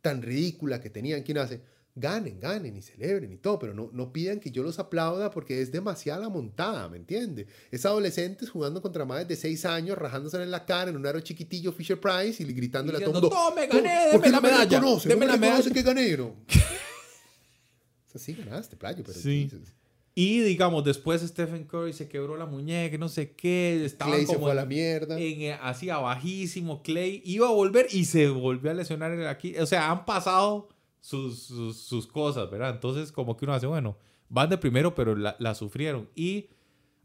tan 0.01 0.21
ridícula 0.21 0.79
que 0.81 0.89
tenían. 0.89 1.23
¿Quién 1.23 1.37
hace? 1.37 1.61
Ganen, 1.93 2.39
ganen 2.39 2.77
y 2.77 2.81
celebren 2.81 3.33
y 3.33 3.37
todo, 3.37 3.59
pero 3.59 3.73
no, 3.73 3.89
no 3.91 4.13
pidan 4.13 4.39
que 4.39 4.49
yo 4.49 4.63
los 4.63 4.79
aplauda 4.79 5.29
porque 5.29 5.61
es 5.61 5.73
demasiada 5.73 6.29
montada, 6.29 6.87
¿me 6.87 6.95
entiende? 6.95 7.47
Es 7.69 7.85
adolescentes 7.85 8.49
jugando 8.49 8.81
contra 8.81 9.03
madres 9.03 9.27
de 9.27 9.35
6 9.35 9.65
años, 9.65 9.97
rajándose 9.97 10.41
en 10.41 10.51
la 10.51 10.65
cara 10.65 10.89
en 10.89 10.95
un 10.95 11.05
aro 11.05 11.19
chiquitillo 11.19 11.73
Fisher 11.73 11.99
Price 11.99 12.41
y 12.41 12.45
gritándole 12.53 12.97
a 12.97 13.01
todo 13.01 13.17
el 13.17 13.21
mundo: 13.21 13.29
"Tome, 13.29 13.67
gané, 13.67 14.07
¿Por 14.13 14.21
qué 14.21 14.29
deme 14.29 14.31
la 14.31 14.37
no 14.37 14.41
me 14.41 14.49
medalla, 14.51 14.79
reconoce? 14.79 15.09
deme 15.09 15.25
¿No 15.25 15.31
la 15.33 15.37
me 15.37 15.47
medalla". 15.49 15.69
que 15.73 15.81
gané? 15.83 16.15
No. 16.17 16.27
o 16.47 18.09
sea, 18.11 18.21
sí 18.21 18.33
ganaste, 18.35 18.77
playo, 18.77 19.03
pero 19.05 19.19
Sí. 19.19 19.49
Jesus. 19.51 19.73
Y 20.13 20.41
digamos, 20.41 20.83
después 20.83 21.21
Stephen 21.21 21.63
Curry 21.65 21.93
se 21.93 22.09
quebró 22.09 22.35
la 22.35 22.45
muñeca, 22.45 22.97
no 22.97 23.07
sé 23.07 23.31
qué. 23.31 23.85
Estaba 23.85 24.11
Clay 24.11 24.25
se 24.25 24.33
como 24.33 24.47
fue 24.47 24.51
a 24.51 24.55
la 24.55 24.65
mierda. 24.65 25.17
en, 25.17 25.41
eh, 25.41 25.53
así 25.61 25.89
abajísimo, 25.89 26.83
Clay 26.83 27.21
iba 27.23 27.47
a 27.47 27.51
volver 27.51 27.87
y 27.91 28.05
se 28.05 28.27
volvió 28.27 28.71
a 28.71 28.73
lesionar 28.73 29.25
aquí. 29.27 29.57
O 29.57 29.65
sea, 29.65 29.89
han 29.89 30.05
pasado 30.05 30.67
sus, 30.99 31.39
sus, 31.43 31.77
sus 31.77 32.07
cosas, 32.07 32.49
¿verdad? 32.51 32.71
Entonces, 32.71 33.11
como 33.11 33.37
que 33.37 33.45
uno 33.45 33.53
hace, 33.53 33.67
bueno, 33.67 33.97
van 34.27 34.49
de 34.49 34.57
primero, 34.57 34.93
pero 34.95 35.15
la, 35.15 35.37
la 35.39 35.55
sufrieron. 35.55 36.09
Y 36.13 36.49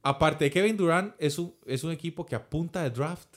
aparte 0.03 0.47
de 0.47 0.51
Kevin 0.51 0.77
Durant, 0.77 1.15
es 1.19 1.39
un, 1.39 1.55
es 1.65 1.85
un 1.85 1.93
equipo 1.93 2.27
que 2.27 2.35
a 2.35 2.51
punta 2.51 2.83
de 2.83 2.91
draft 2.91 3.37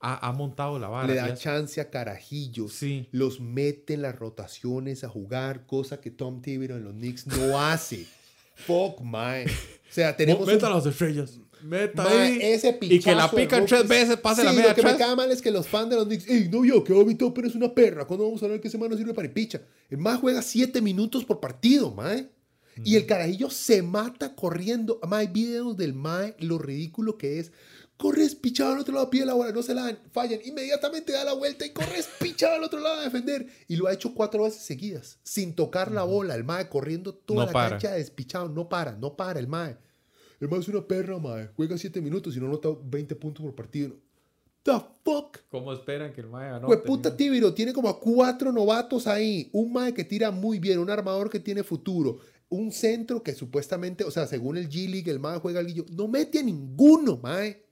ha, 0.00 0.26
ha 0.28 0.32
montado 0.32 0.78
la 0.78 0.88
vara. 0.88 1.08
Le 1.08 1.14
da 1.14 1.34
chance 1.34 1.80
a 1.80 1.90
carajillos. 1.90 2.72
Sí. 2.72 3.06
Los 3.12 3.40
mete 3.40 3.94
en 3.94 4.02
las 4.02 4.16
rotaciones 4.16 5.04
a 5.04 5.08
jugar, 5.08 5.66
cosa 5.66 6.00
que 6.00 6.10
Tom 6.10 6.40
Thibodeau 6.40 6.78
en 6.78 6.84
los 6.84 6.94
Knicks 6.94 7.26
no 7.26 7.60
hace. 7.60 8.06
Fuck, 8.66 9.00
man. 9.00 9.46
O 9.46 9.92
sea, 9.92 10.16
tenemos. 10.16 10.46
Meta 10.46 10.68
un- 10.68 10.74
las 10.74 10.86
estrellas. 10.86 11.38
Meta 11.62 12.04
ahí. 12.08 12.38
ese 12.40 12.78
y 12.82 13.00
que 13.00 13.14
la 13.14 13.30
pican 13.30 13.66
tres 13.66 13.86
veces, 13.88 14.16
pase 14.18 14.44
la 14.44 14.52
media 14.52 14.68
Lo 14.68 14.74
que 14.76 14.82
me 14.82 14.96
cae 14.96 15.16
mal 15.16 15.30
es 15.32 15.42
que 15.42 15.50
los 15.50 15.66
fans 15.66 15.90
de 15.90 15.96
los 15.96 16.06
Knicks, 16.06 16.28
ey, 16.28 16.48
no 16.50 16.60
vio 16.60 16.84
que 16.84 16.92
Obi 16.92 17.16
Topper 17.16 17.46
es 17.46 17.54
una 17.56 17.74
perra. 17.74 18.06
¿Cuándo 18.06 18.24
vamos 18.26 18.42
a 18.42 18.60
que 18.60 18.68
ese 18.68 18.78
man 18.78 18.90
no 18.90 18.96
sirve 18.96 19.12
para 19.12 19.26
el 19.26 19.32
picha? 19.32 19.62
El 19.90 19.98
más 19.98 20.20
juega 20.20 20.40
siete 20.42 20.80
minutos 20.80 21.24
por 21.24 21.40
partido, 21.40 21.92
mae. 21.92 22.28
Y 22.84 22.94
el 22.94 23.06
carajillo 23.06 23.50
se 23.50 23.82
mata 23.82 24.36
corriendo. 24.36 25.00
Mae, 25.08 25.26
hay 25.26 25.32
videos 25.32 25.76
del 25.76 25.94
mae, 25.94 26.36
lo 26.38 26.58
ridículo 26.58 27.18
que 27.18 27.40
es. 27.40 27.50
Corres 27.98 28.36
pichado 28.36 28.72
al 28.74 28.78
otro 28.78 28.94
lado, 28.94 29.10
pide 29.10 29.26
la 29.26 29.34
bola, 29.34 29.50
no 29.50 29.60
se 29.62 29.74
la 29.74 29.82
dan, 29.82 29.98
fallan. 30.12 30.38
Inmediatamente 30.44 31.12
da 31.12 31.24
la 31.24 31.34
vuelta 31.34 31.66
y 31.66 31.70
corres 31.70 32.08
pichado 32.20 32.54
al 32.54 32.62
otro 32.62 32.78
lado 32.78 33.00
a 33.00 33.04
defender. 33.04 33.46
Y 33.66 33.74
lo 33.76 33.88
ha 33.88 33.92
hecho 33.92 34.14
cuatro 34.14 34.44
veces 34.44 34.62
seguidas, 34.62 35.18
sin 35.24 35.54
tocar 35.54 35.90
la 35.90 36.04
bola. 36.04 36.36
El 36.36 36.44
mae 36.44 36.68
corriendo 36.68 37.12
toda 37.12 37.40
No 37.40 37.46
la 37.46 37.52
para. 37.52 37.68
cancha 37.70 37.92
despichado. 37.92 38.48
No 38.48 38.68
para, 38.68 38.92
no 38.92 39.16
para 39.16 39.40
el 39.40 39.48
mae. 39.48 39.76
El 40.40 40.48
mae 40.48 40.60
es 40.60 40.68
una 40.68 40.86
perra, 40.86 41.18
mae. 41.18 41.48
Juega 41.56 41.76
7 41.76 42.00
minutos 42.00 42.36
y 42.36 42.40
no 42.40 42.46
nota 42.48 42.68
20 42.84 43.16
puntos 43.16 43.44
por 43.44 43.54
partido. 43.56 43.96
The 44.62 44.72
fuck? 45.04 45.38
¿Cómo 45.50 45.72
esperan 45.72 46.12
que 46.12 46.20
el 46.20 46.26
Mae 46.28 46.50
ganó? 46.50 46.66
Pues 46.66 46.80
puta 46.80 47.16
Tibiro, 47.16 47.54
tiene 47.54 47.72
como 47.72 47.88
a 47.88 47.98
cuatro 47.98 48.52
novatos 48.52 49.06
ahí. 49.06 49.48
Un 49.52 49.72
mae 49.72 49.94
que 49.94 50.04
tira 50.04 50.30
muy 50.30 50.58
bien, 50.58 50.78
un 50.78 50.90
armador 50.90 51.30
que 51.30 51.40
tiene 51.40 51.62
futuro. 51.62 52.18
Un 52.48 52.70
centro 52.70 53.22
que 53.22 53.34
supuestamente, 53.34 54.04
o 54.04 54.10
sea, 54.10 54.26
según 54.26 54.56
el 54.56 54.68
G-League, 54.68 55.10
el 55.10 55.20
mae 55.20 55.38
juega 55.38 55.60
al 55.60 55.66
guillo. 55.66 55.86
No 55.92 56.06
mete 56.06 56.40
a 56.40 56.42
ninguno, 56.42 57.18
mae. 57.22 57.64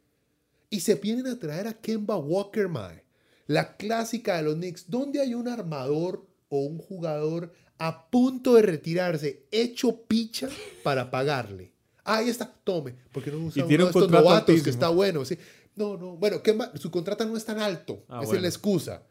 Y 0.70 0.80
se 0.80 0.96
vienen 0.96 1.26
a 1.26 1.38
traer 1.38 1.66
a 1.66 1.74
Kemba 1.74 2.16
Walker, 2.16 2.68
mae. 2.68 3.04
La 3.46 3.76
clásica 3.76 4.36
de 4.36 4.42
los 4.42 4.56
Knicks. 4.56 4.90
¿Dónde 4.90 5.20
hay 5.20 5.34
un 5.34 5.48
armador 5.48 6.26
o 6.48 6.60
un 6.60 6.78
jugador 6.78 7.52
a 7.78 8.10
punto 8.10 8.54
de 8.54 8.62
retirarse, 8.62 9.46
hecho 9.50 10.02
picha 10.02 10.48
para 10.82 11.10
pagarle? 11.10 11.72
Ah, 12.04 12.18
ahí 12.18 12.28
está, 12.28 12.52
tome. 12.64 12.94
Porque 13.12 13.30
no 13.30 13.38
usa 13.38 13.60
Y 13.60 13.60
uno 13.60 13.68
tiene 13.68 13.84
de 13.84 13.90
un 13.90 13.94
estos 13.96 14.10
novatos 14.10 14.62
que 14.62 14.70
está 14.70 14.88
bueno. 14.88 15.24
Sí. 15.24 15.38
No, 15.74 15.96
no. 15.96 16.16
Bueno, 16.16 16.42
Kemba, 16.42 16.72
su 16.76 16.90
contrato 16.90 17.24
no 17.26 17.36
es 17.36 17.44
tan 17.44 17.60
alto. 17.60 18.04
Ah, 18.08 18.20
Esa 18.22 18.36
es 18.36 18.42
la 18.42 18.48
excusa. 18.48 19.02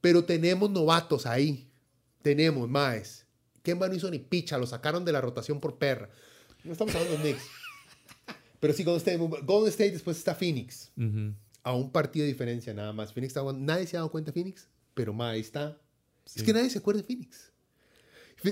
Pero 0.00 0.24
tenemos 0.24 0.70
novatos 0.70 1.26
ahí. 1.26 1.70
Tenemos, 2.22 2.68
más. 2.68 3.26
Kemba 3.62 3.88
no 3.88 3.94
hizo 3.94 4.10
ni 4.10 4.18
picha, 4.18 4.58
lo 4.58 4.66
sacaron 4.66 5.04
de 5.04 5.12
la 5.12 5.20
rotación 5.20 5.60
por 5.60 5.78
perra. 5.78 6.10
No 6.62 6.72
estamos 6.72 6.94
hablando 6.94 7.16
de 7.16 7.22
Knicks. 7.22 7.44
Pero 8.64 8.72
sí, 8.72 8.82
Golden 8.82 8.98
State, 8.98 9.18
Golden 9.44 9.68
State 9.68 9.90
después 9.90 10.16
está 10.16 10.34
Phoenix. 10.34 10.90
A 11.62 11.74
un 11.74 11.90
partido 11.92 12.24
de 12.24 12.32
diferencia 12.32 12.72
nada 12.72 12.94
más. 12.94 13.12
Phoenix 13.12 13.32
está 13.32 13.40
jugando- 13.42 13.60
Nadie 13.62 13.86
se 13.86 13.96
ha 13.98 14.00
dado 14.00 14.10
cuenta 14.10 14.30
de 14.30 14.32
Phoenix, 14.40 14.68
pero 14.94 15.12
ma, 15.12 15.30
ahí 15.30 15.40
está. 15.40 15.78
Es 16.24 16.42
que 16.42 16.54
nadie 16.54 16.70
se 16.70 16.78
acuerda 16.78 17.02
de 17.02 17.06
Phoenix. 17.06 17.52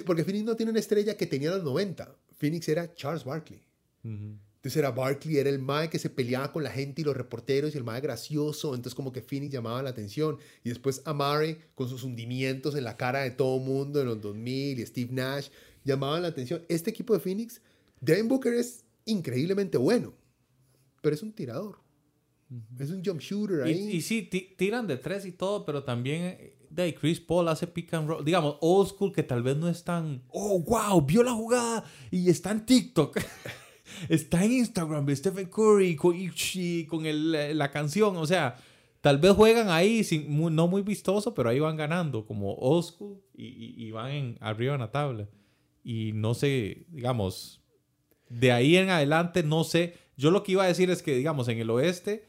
Porque 0.05 0.23
Phoenix 0.25 0.45
no 0.45 0.55
tiene 0.55 0.71
una 0.71 0.81
estrella 0.81 1.17
que 1.17 1.27
tenía 1.27 1.49
en 1.49 1.55
los 1.57 1.65
90. 1.65 2.15
Phoenix 2.37 2.69
era 2.69 2.93
Charles 2.95 3.25
Barkley. 3.25 3.63
Ujú. 4.05 4.37
Entonces 4.57 4.77
era 4.77 4.91
Barkley, 4.91 5.39
era 5.39 5.49
el 5.51 5.59
mae 5.59 5.89
que 5.91 5.99
se 5.99 6.09
peleaba 6.11 6.53
con 6.53 6.63
la 6.63 6.71
gente 6.71 7.01
y 7.01 7.05
los 7.05 7.17
reporteros 7.17 7.75
y 7.75 7.79
el 7.79 7.85
mae 7.85 8.01
gracioso. 8.03 8.75
Entonces 8.75 8.95
como 8.95 9.13
que 9.13 9.23
Phoenix 9.23 9.51
llamaba 9.53 9.83
la 9.83 9.91
atención. 9.91 10.37
Y 10.63 10.69
después 10.69 11.01
Amare 11.05 11.59
con 11.75 11.89
sus 11.89 12.05
hundimientos 12.05 12.75
en 12.77 12.85
la 12.85 12.97
cara 12.97 13.21
de 13.23 13.31
todo 13.33 13.59
mundo 13.59 14.01
en 14.01 14.07
los 14.07 14.21
2000 14.21 14.79
y 14.79 14.87
Steve 14.87 15.13
Nash 15.13 15.49
llamaban 15.85 16.23
la 16.23 16.29
atención. 16.29 16.63
Este 16.69 16.91
equipo 16.91 17.13
de 17.15 17.21
Phoenix, 17.21 17.61
Devin 18.01 18.29
Booker 18.29 18.55
es 18.55 18.85
increíblemente 19.07 19.79
bueno, 19.79 20.13
pero 21.01 21.15
es 21.15 21.23
un 21.23 21.33
tirador. 21.33 21.79
Es 22.79 22.91
un 22.91 23.03
jump 23.05 23.21
shooter 23.21 23.63
ahí. 23.63 23.73
Y, 23.93 23.97
y 23.97 24.01
sí, 24.03 24.23
ti- 24.23 24.55
tiran 24.59 24.87
de 24.87 24.99
tres 24.99 25.25
y 25.25 25.33
todo, 25.33 25.65
pero 25.65 25.85
también 25.85 26.23
eh, 26.23 26.59
de 26.69 26.95
Chris 26.95 27.19
Paul 27.19 27.49
hace 27.49 27.67
pick 27.67 27.95
and 27.95 28.07
roll. 28.09 28.25
Digamos, 28.25 28.57
old 28.61 28.89
school 28.91 29.11
que 29.13 29.23
tal 29.23 29.43
vez 29.43 29.57
no 29.57 29.69
es 29.69 29.83
tan. 29.85 30.23
Oh, 30.29 30.61
wow, 30.61 31.01
vio 31.01 31.23
la 31.23 31.33
jugada 31.33 31.83
y 32.11 32.29
está 32.29 32.51
en 32.51 32.67
TikTok. 32.67 33.19
está 34.11 34.45
en 34.45 34.53
Instagram 34.53 35.07
de 35.07 35.17
Stephen 35.17 35.49
Curry 35.49 35.97
con, 35.97 36.15
y 36.15 36.85
con 36.87 37.07
el- 37.07 37.35
eh, 37.35 37.55
la 37.55 37.71
canción. 37.71 38.19
O 38.19 38.27
sea, 38.27 38.59
tal 39.01 39.17
vez 39.17 39.33
juegan 39.33 39.71
ahí, 39.71 40.05
sin, 40.05 40.31
mu- 40.31 40.51
no 40.51 40.69
muy 40.69 40.83
vistoso, 40.83 41.33
pero 41.33 41.49
ahí 41.49 41.59
van 41.59 41.79
ganando, 41.79 42.27
como 42.27 42.53
old 42.57 42.85
school 42.85 43.19
y, 43.35 43.47
y- 43.47 43.87
y 43.87 43.91
van 43.93 44.11
en- 44.11 44.39
arriba 44.43 44.75
en 44.75 44.81
la 44.81 44.91
tabla. 44.91 45.27
Y 45.83 46.13
no 46.13 46.35
sé, 46.35 46.85
digamos, 46.91 47.62
de 48.33 48.53
ahí 48.53 48.77
en 48.77 48.91
adelante, 48.91 49.43
no 49.43 49.65
sé. 49.65 49.95
Yo 50.17 50.31
lo 50.31 50.43
que 50.43 50.53
iba 50.53 50.65
a 50.65 50.69
decir 50.69 50.91
es 50.91 51.03
que, 51.03 51.17
digamos, 51.17 51.49
en 51.49 51.59
el 51.59 51.71
oeste, 51.71 52.29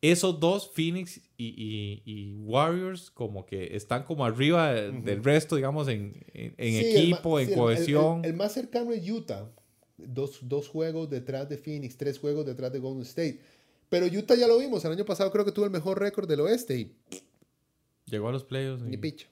esos 0.00 0.38
dos, 0.40 0.70
Phoenix 0.72 1.18
y, 1.36 1.46
y- 1.46 2.02
y 2.04 2.34
Warriors, 2.44 3.10
como 3.10 3.44
que 3.46 3.74
están 3.76 4.04
como 4.04 4.24
arriba 4.24 4.72
de- 4.72 4.92
del 4.92 5.24
resto, 5.24 5.56
digamos, 5.56 5.88
en, 5.88 6.24
en- 6.32 6.54
en 6.56 6.72
Sí, 6.72 6.86
el 6.86 6.94
ma- 7.10 7.16
equipo, 7.16 7.40
en 7.40 7.46
sí, 7.46 7.52
el- 7.52 7.58
el- 7.58 7.64
cohesión. 7.64 8.18
El, 8.24 8.30
el 8.30 8.36
más 8.36 8.52
cercano 8.52 8.92
es 8.92 9.08
Utah. 9.08 9.50
Dos, 9.96 10.38
dos 10.42 10.68
juegos 10.68 11.10
detrás 11.10 11.48
de 11.48 11.58
Phoenix, 11.58 11.96
tres 11.96 12.18
juegos 12.20 12.46
detrás 12.46 12.72
de 12.72 12.78
Golden 12.78 13.02
State. 13.02 13.40
Pero 13.88 14.06
Utah 14.06 14.36
ya 14.36 14.46
lo 14.46 14.58
vimos. 14.58 14.84
El 14.84 14.92
año 14.92 15.04
pasado 15.04 15.32
creo 15.32 15.44
que 15.44 15.50
tuvo 15.52 15.64
el 15.64 15.70
mejor 15.72 15.98
récord 15.98 16.28
del 16.28 16.40
oeste 16.40 16.78
y 16.78 16.94
Llegó 18.06 18.28
a 18.28 18.32
los 18.32 18.44
playoffs. 18.44 18.84
y- 18.86 18.90
ni 18.90 18.96
picha. 18.96 19.26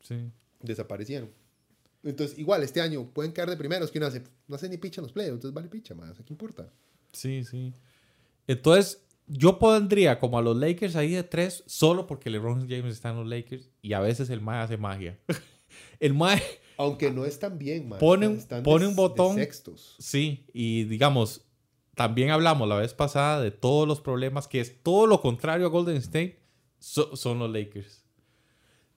Sí. 0.00 0.14
Desaparecieron. 0.60 1.30
Entonces, 2.04 2.38
igual, 2.38 2.62
este 2.62 2.80
año 2.80 3.04
pueden 3.12 3.32
caer 3.32 3.48
de 3.50 3.56
primeros. 3.56 3.90
que 3.90 3.98
uno 3.98 4.06
hace? 4.08 4.22
No 4.48 4.56
hace 4.56 4.68
ni 4.68 4.76
picha 4.76 5.00
en 5.00 5.04
los 5.04 5.12
playoffs. 5.12 5.34
Entonces 5.36 5.54
vale 5.54 5.68
picha 5.68 5.94
más. 5.94 6.16
¿Qué 6.18 6.32
importa? 6.32 6.68
Sí, 7.12 7.44
sí. 7.44 7.72
Entonces, 8.46 9.02
yo 9.28 9.58
pondría 9.58 10.18
como 10.18 10.36
a 10.38 10.42
los 10.42 10.56
Lakers 10.56 10.96
ahí 10.96 11.12
de 11.12 11.22
tres 11.22 11.62
solo 11.66 12.06
porque 12.06 12.28
LeBron 12.28 12.68
James 12.68 12.92
está 12.94 13.10
en 13.10 13.16
los 13.16 13.26
Lakers 13.28 13.70
y 13.80 13.92
a 13.92 14.00
veces 14.00 14.30
el 14.30 14.40
Mae 14.40 14.60
hace 14.62 14.76
magia. 14.76 15.18
el 16.00 16.12
Mae, 16.14 16.42
Aunque 16.76 17.10
no 17.12 17.24
están 17.24 17.56
bien, 17.58 17.88
man. 17.88 18.00
Pone 18.00 18.26
un- 18.28 18.36
Están 18.36 18.62
pone 18.64 18.84
de- 18.84 18.90
un 18.90 18.96
botón. 18.96 19.36
de 19.36 19.42
sextos. 19.42 19.94
sí, 20.00 20.44
y 20.52 20.84
digamos, 20.84 21.42
también 21.94 22.30
hablamos 22.30 22.68
la 22.68 22.76
vez 22.76 22.94
pasada 22.94 23.40
de 23.40 23.52
todos 23.52 23.86
los 23.86 24.00
problemas 24.00 24.48
que 24.48 24.60
es 24.60 24.82
todo 24.82 25.06
lo 25.06 25.20
contrario 25.20 25.66
a 25.66 25.70
Golden 25.70 25.96
State, 25.98 26.40
so- 26.80 27.14
son 27.14 27.38
los 27.38 27.50
Lakers. 27.52 28.02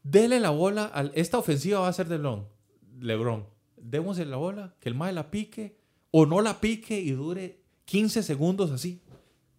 Dele 0.02 0.40
la 0.40 0.50
bola, 0.50 0.86
al, 0.86 1.12
esta 1.16 1.38
ofensiva 1.38 1.80
va 1.82 1.88
a 1.90 1.94
ser 1.94 2.08
de 2.08 2.18
LeBron. 2.18 2.48
LeBron. 3.00 3.46
Démosle 3.78 4.26
la 4.26 4.38
bola, 4.38 4.76
que 4.80 4.90
el 4.90 4.96
Mae 4.96 5.14
la 5.14 5.30
pique 5.32 5.78
o 6.12 6.26
no 6.26 6.42
la 6.42 6.60
pique 6.60 7.00
y 7.00 7.12
dure 7.12 7.62
15 7.86 8.24
segundos 8.24 8.72
así 8.72 9.02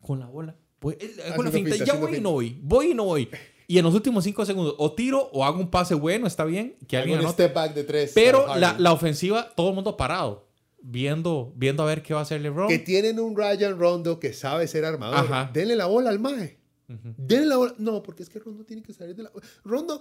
con 0.00 0.18
la 0.20 0.26
bola. 0.26 0.56
Pues, 0.78 0.96
eh, 1.00 1.32
con 1.34 1.44
la 1.44 1.50
Haciendo 1.50 1.70
finta, 1.70 1.84
ya 1.84 1.94
voy 1.94 2.16
y 2.16 2.20
no 2.20 2.32
voy, 2.32 2.58
voy 2.62 2.90
y 2.90 2.94
no 2.94 3.04
voy. 3.04 3.28
Y 3.68 3.78
en 3.78 3.84
los 3.84 3.94
últimos 3.94 4.24
cinco 4.24 4.44
segundos, 4.46 4.74
o 4.78 4.92
tiro 4.92 5.28
o 5.32 5.44
hago 5.44 5.58
un 5.58 5.70
pase 5.70 5.94
bueno, 5.94 6.26
está 6.26 6.44
bien, 6.44 6.76
que 6.86 6.96
alguien 6.96 7.18
anote. 7.18 7.44
step 7.44 7.54
back 7.54 7.74
de 7.74 7.84
tres. 7.84 8.12
Pero 8.14 8.56
la, 8.56 8.76
la 8.78 8.92
ofensiva, 8.92 9.52
todo 9.56 9.70
el 9.70 9.74
mundo 9.74 9.96
parado, 9.96 10.46
viendo, 10.80 11.52
viendo 11.56 11.82
a 11.82 11.86
ver 11.86 12.02
qué 12.02 12.14
va 12.14 12.20
a 12.20 12.22
hacer 12.22 12.40
LeBron. 12.40 12.68
Que 12.68 12.78
tienen 12.78 13.18
un 13.18 13.36
Ryan 13.36 13.78
Rondo 13.78 14.20
que 14.20 14.32
sabe 14.32 14.68
ser 14.68 14.84
armador. 14.84 15.18
Ajá. 15.18 15.50
Denle 15.52 15.74
la 15.74 15.86
bola 15.86 16.10
al 16.10 16.20
Mae. 16.20 16.58
Ujú. 16.88 17.14
Denle 17.16 17.46
la 17.46 17.56
bola. 17.56 17.74
No, 17.78 18.02
porque 18.02 18.22
es 18.22 18.28
que 18.28 18.38
Rondo 18.38 18.64
tiene 18.64 18.82
que 18.82 18.92
salir 18.92 19.16
de 19.16 19.24
la. 19.24 19.32
Rondo. 19.64 20.00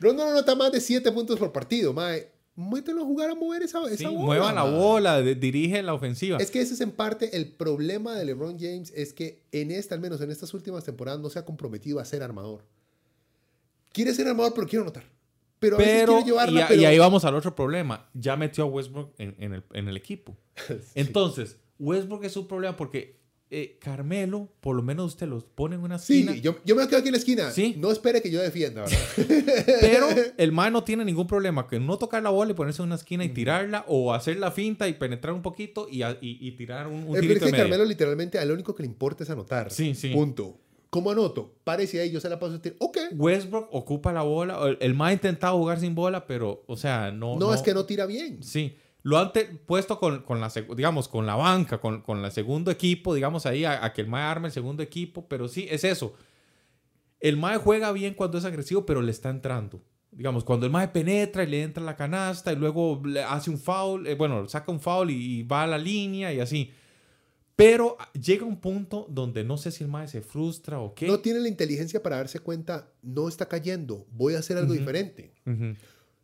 Rondo 0.00 0.24
no 0.24 0.30
anota 0.30 0.54
más 0.54 0.72
de 0.72 0.80
7 0.80 1.10
puntos 1.12 1.38
por 1.38 1.52
partido, 1.52 1.92
Mae. 1.92 2.28
Mételo 2.54 3.00
a 3.02 3.04
jugar 3.06 3.30
a 3.30 3.34
mover 3.34 3.62
esa, 3.62 3.80
esa 3.86 3.96
Sí, 3.96 4.04
bola. 4.04 4.18
mueva 4.18 4.52
la 4.52 4.64
bola, 4.64 5.22
de- 5.22 5.34
dirige 5.34 5.82
la 5.82 5.94
ofensiva. 5.94 6.36
Es 6.38 6.50
que 6.50 6.60
ese 6.60 6.74
es 6.74 6.80
en 6.82 6.90
parte 6.90 7.34
el 7.36 7.50
problema 7.52 8.14
de 8.14 8.26
LeBron 8.26 8.58
James, 8.58 8.92
es 8.94 9.14
que 9.14 9.42
en 9.52 9.70
esta, 9.70 9.94
al 9.94 10.02
menos 10.02 10.20
en 10.20 10.30
estas 10.30 10.52
últimas 10.52 10.84
temporadas, 10.84 11.18
no 11.20 11.30
se 11.30 11.38
ha 11.38 11.44
comprometido 11.46 11.98
a 11.98 12.04
ser 12.04 12.22
armador. 12.22 12.62
Quiere 13.92 14.12
ser 14.14 14.28
armador, 14.28 14.52
pero 14.54 14.66
quiere 14.66 14.82
anotar. 14.82 15.04
Pero 15.58 15.76
a 15.76 15.78
pero, 15.78 16.12
quiere 16.14 16.26
llevarla, 16.28 16.60
y, 16.60 16.62
a- 16.62 16.68
pero... 16.68 16.82
y 16.82 16.84
ahí 16.84 16.98
vamos 16.98 17.24
al 17.24 17.34
otro 17.36 17.54
problema. 17.54 18.10
Ya 18.12 18.36
metió 18.36 18.64
a 18.64 18.66
Westbrook 18.66 19.14
en, 19.18 19.34
en 19.38 19.54
el, 19.54 19.64
en 19.72 19.88
el 19.88 19.96
equipo. 19.96 20.36
Entonces, 20.94 21.56
Westbrook 21.78 22.24
es 22.24 22.36
un 22.36 22.46
problema 22.48 22.76
porque 22.76 23.21
eh, 23.54 23.76
Carmelo, 23.80 24.48
por 24.60 24.74
lo 24.74 24.82
menos 24.82 25.06
usted 25.12 25.28
los 25.28 25.44
pone 25.44 25.76
en 25.76 25.82
una 25.82 25.98
Sí, 25.98 26.20
esquina. 26.20 26.34
yo, 26.40 26.56
yo 26.64 26.74
me 26.74 26.86
quedo 26.88 26.98
aquí 26.98 27.08
en 27.08 27.12
la 27.12 27.18
esquina. 27.18 27.50
Sí. 27.50 27.74
No 27.78 27.92
espere 27.92 28.20
que 28.22 28.30
yo 28.30 28.40
defienda, 28.40 28.82
¿verdad? 28.82 28.98
Pero 29.80 30.06
el 30.38 30.52
man 30.52 30.72
no 30.72 30.82
tiene 30.84 31.04
ningún 31.04 31.26
problema 31.26 31.66
que 31.68 31.78
no 31.78 31.98
tocar 31.98 32.22
la 32.22 32.30
bola 32.30 32.50
y 32.52 32.54
ponerse 32.54 32.82
en 32.82 32.86
una 32.86 32.94
esquina 32.96 33.24
y 33.24 33.28
tirarla 33.28 33.84
o 33.88 34.12
hacer 34.14 34.38
la 34.38 34.50
finta 34.50 34.88
y 34.88 34.94
penetrar 34.94 35.34
un 35.34 35.42
poquito 35.42 35.86
y, 35.90 36.02
a- 36.02 36.18
y- 36.20 36.38
y 36.40 36.52
tirar 36.52 36.86
un, 36.86 36.94
un 36.94 37.00
Eh, 37.02 37.04
pero 37.06 37.14
es 37.16 37.20
tirito 37.28 37.46
que 37.46 37.52
medio. 37.52 37.64
Carmelo 37.64 37.84
literalmente 37.84 38.38
a 38.38 38.44
lo 38.44 38.54
único 38.54 38.74
que 38.74 38.82
le 38.82 38.88
importa 38.88 39.24
es 39.24 39.30
anotar. 39.30 39.70
Sí, 39.70 39.94
sí. 39.94 40.08
Punto. 40.12 40.58
¿Cómo 40.90 41.10
anoto? 41.10 41.54
Párese 41.64 42.00
ahí, 42.00 42.10
yo 42.10 42.20
se 42.20 42.28
la 42.28 42.38
paso 42.38 42.52
a 42.52 42.56
usted. 42.56 42.74
Ok. 42.78 42.98
Westbrook 43.16 43.68
ocupa 43.72 44.12
la 44.12 44.22
bola. 44.22 44.58
El, 44.68 44.76
el 44.80 44.92
man 44.94 45.08
ha 45.08 45.12
intentado 45.14 45.56
jugar 45.56 45.80
sin 45.80 45.94
bola, 45.94 46.26
pero, 46.26 46.64
o 46.66 46.76
sea, 46.76 47.10
no. 47.10 47.38
No, 47.38 47.54
es 47.54 47.62
que 47.62 47.72
no 47.72 47.86
tira 47.86 48.04
bien. 48.04 48.42
Sí. 48.42 48.76
Lo 49.04 49.18
han 49.18 49.32
puesto 49.66 49.98
con, 49.98 50.22
con 50.22 50.40
la, 50.40 50.52
digamos, 50.76 51.08
con 51.08 51.26
la 51.26 51.34
banca, 51.34 51.80
con, 51.80 52.02
con 52.02 52.24
el 52.24 52.30
segundo 52.30 52.70
equipo, 52.70 53.14
digamos, 53.14 53.46
ahí 53.46 53.64
a, 53.64 53.84
a 53.84 53.92
que 53.92 54.00
el 54.02 54.06
MAE 54.06 54.22
arme 54.22 54.46
el 54.48 54.52
segundo 54.52 54.82
equipo, 54.82 55.26
pero 55.28 55.48
sí, 55.48 55.66
es 55.68 55.82
eso. 55.84 56.14
El 57.18 57.36
MAE 57.36 57.58
juega 57.58 57.90
bien 57.92 58.14
cuando 58.14 58.38
es 58.38 58.44
agresivo, 58.44 58.86
pero 58.86 59.02
le 59.02 59.10
está 59.10 59.30
entrando. 59.30 59.82
Digamos, 60.12 60.44
cuando 60.44 60.66
el 60.66 60.72
MAE 60.72 60.88
penetra 60.88 61.42
y 61.42 61.46
le 61.48 61.62
entra 61.62 61.82
la 61.82 61.96
canasta 61.96 62.52
y 62.52 62.56
luego 62.56 63.00
le 63.04 63.22
hace 63.24 63.50
un 63.50 63.58
foul, 63.58 64.06
eh, 64.06 64.14
bueno, 64.14 64.48
saca 64.48 64.70
un 64.70 64.78
foul 64.80 65.10
y, 65.10 65.38
y 65.38 65.42
va 65.42 65.62
a 65.64 65.66
la 65.66 65.78
línea 65.78 66.32
y 66.32 66.38
así. 66.40 66.70
Pero 67.56 67.96
llega 68.12 68.44
un 68.44 68.60
punto 68.60 69.06
donde 69.08 69.42
no 69.44 69.56
sé 69.56 69.70
si 69.72 69.84
el 69.84 69.90
MAE 69.90 70.08
se 70.08 70.20
frustra 70.22 70.78
o 70.80 70.94
qué. 70.94 71.06
No 71.06 71.18
tiene 71.20 71.40
la 71.40 71.48
inteligencia 71.48 72.02
para 72.02 72.16
darse 72.16 72.38
cuenta, 72.40 72.88
no 73.02 73.28
está 73.28 73.46
cayendo, 73.46 74.06
voy 74.12 74.34
a 74.34 74.38
hacer 74.38 74.56
algo 74.58 74.72
Ujú. 74.72 74.80
diferente. 74.80 75.32
Ujú. 75.46 75.74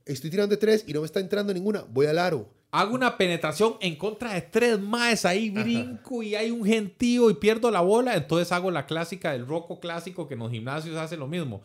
Estoy 0.06 0.30
tirando 0.30 0.54
de 0.54 0.60
tres 0.60 0.84
y 0.86 0.92
no 0.92 1.00
me 1.00 1.06
está 1.06 1.20
entrando 1.20 1.52
ninguna, 1.52 1.82
voy 1.82 2.06
al 2.06 2.18
aro. 2.18 2.56
Hago 2.70 2.94
una 2.94 3.16
penetración 3.16 3.76
en 3.80 3.96
contra 3.96 4.34
de 4.34 4.42
tres 4.42 4.78
maes 4.78 5.24
ahí, 5.24 5.48
brinco 5.48 6.22
y 6.22 6.34
hay 6.34 6.50
un 6.50 6.64
gentío 6.66 7.30
y 7.30 7.34
pierdo 7.34 7.70
la 7.70 7.80
bola. 7.80 8.14
Entonces 8.14 8.52
hago 8.52 8.70
la 8.70 8.84
clásica 8.84 9.32
del 9.32 9.46
roco 9.46 9.80
clásico 9.80 10.28
que 10.28 10.34
en 10.34 10.40
los 10.40 10.50
gimnasios 10.50 10.96
hace 10.96 11.16
lo 11.16 11.26
mismo. 11.26 11.62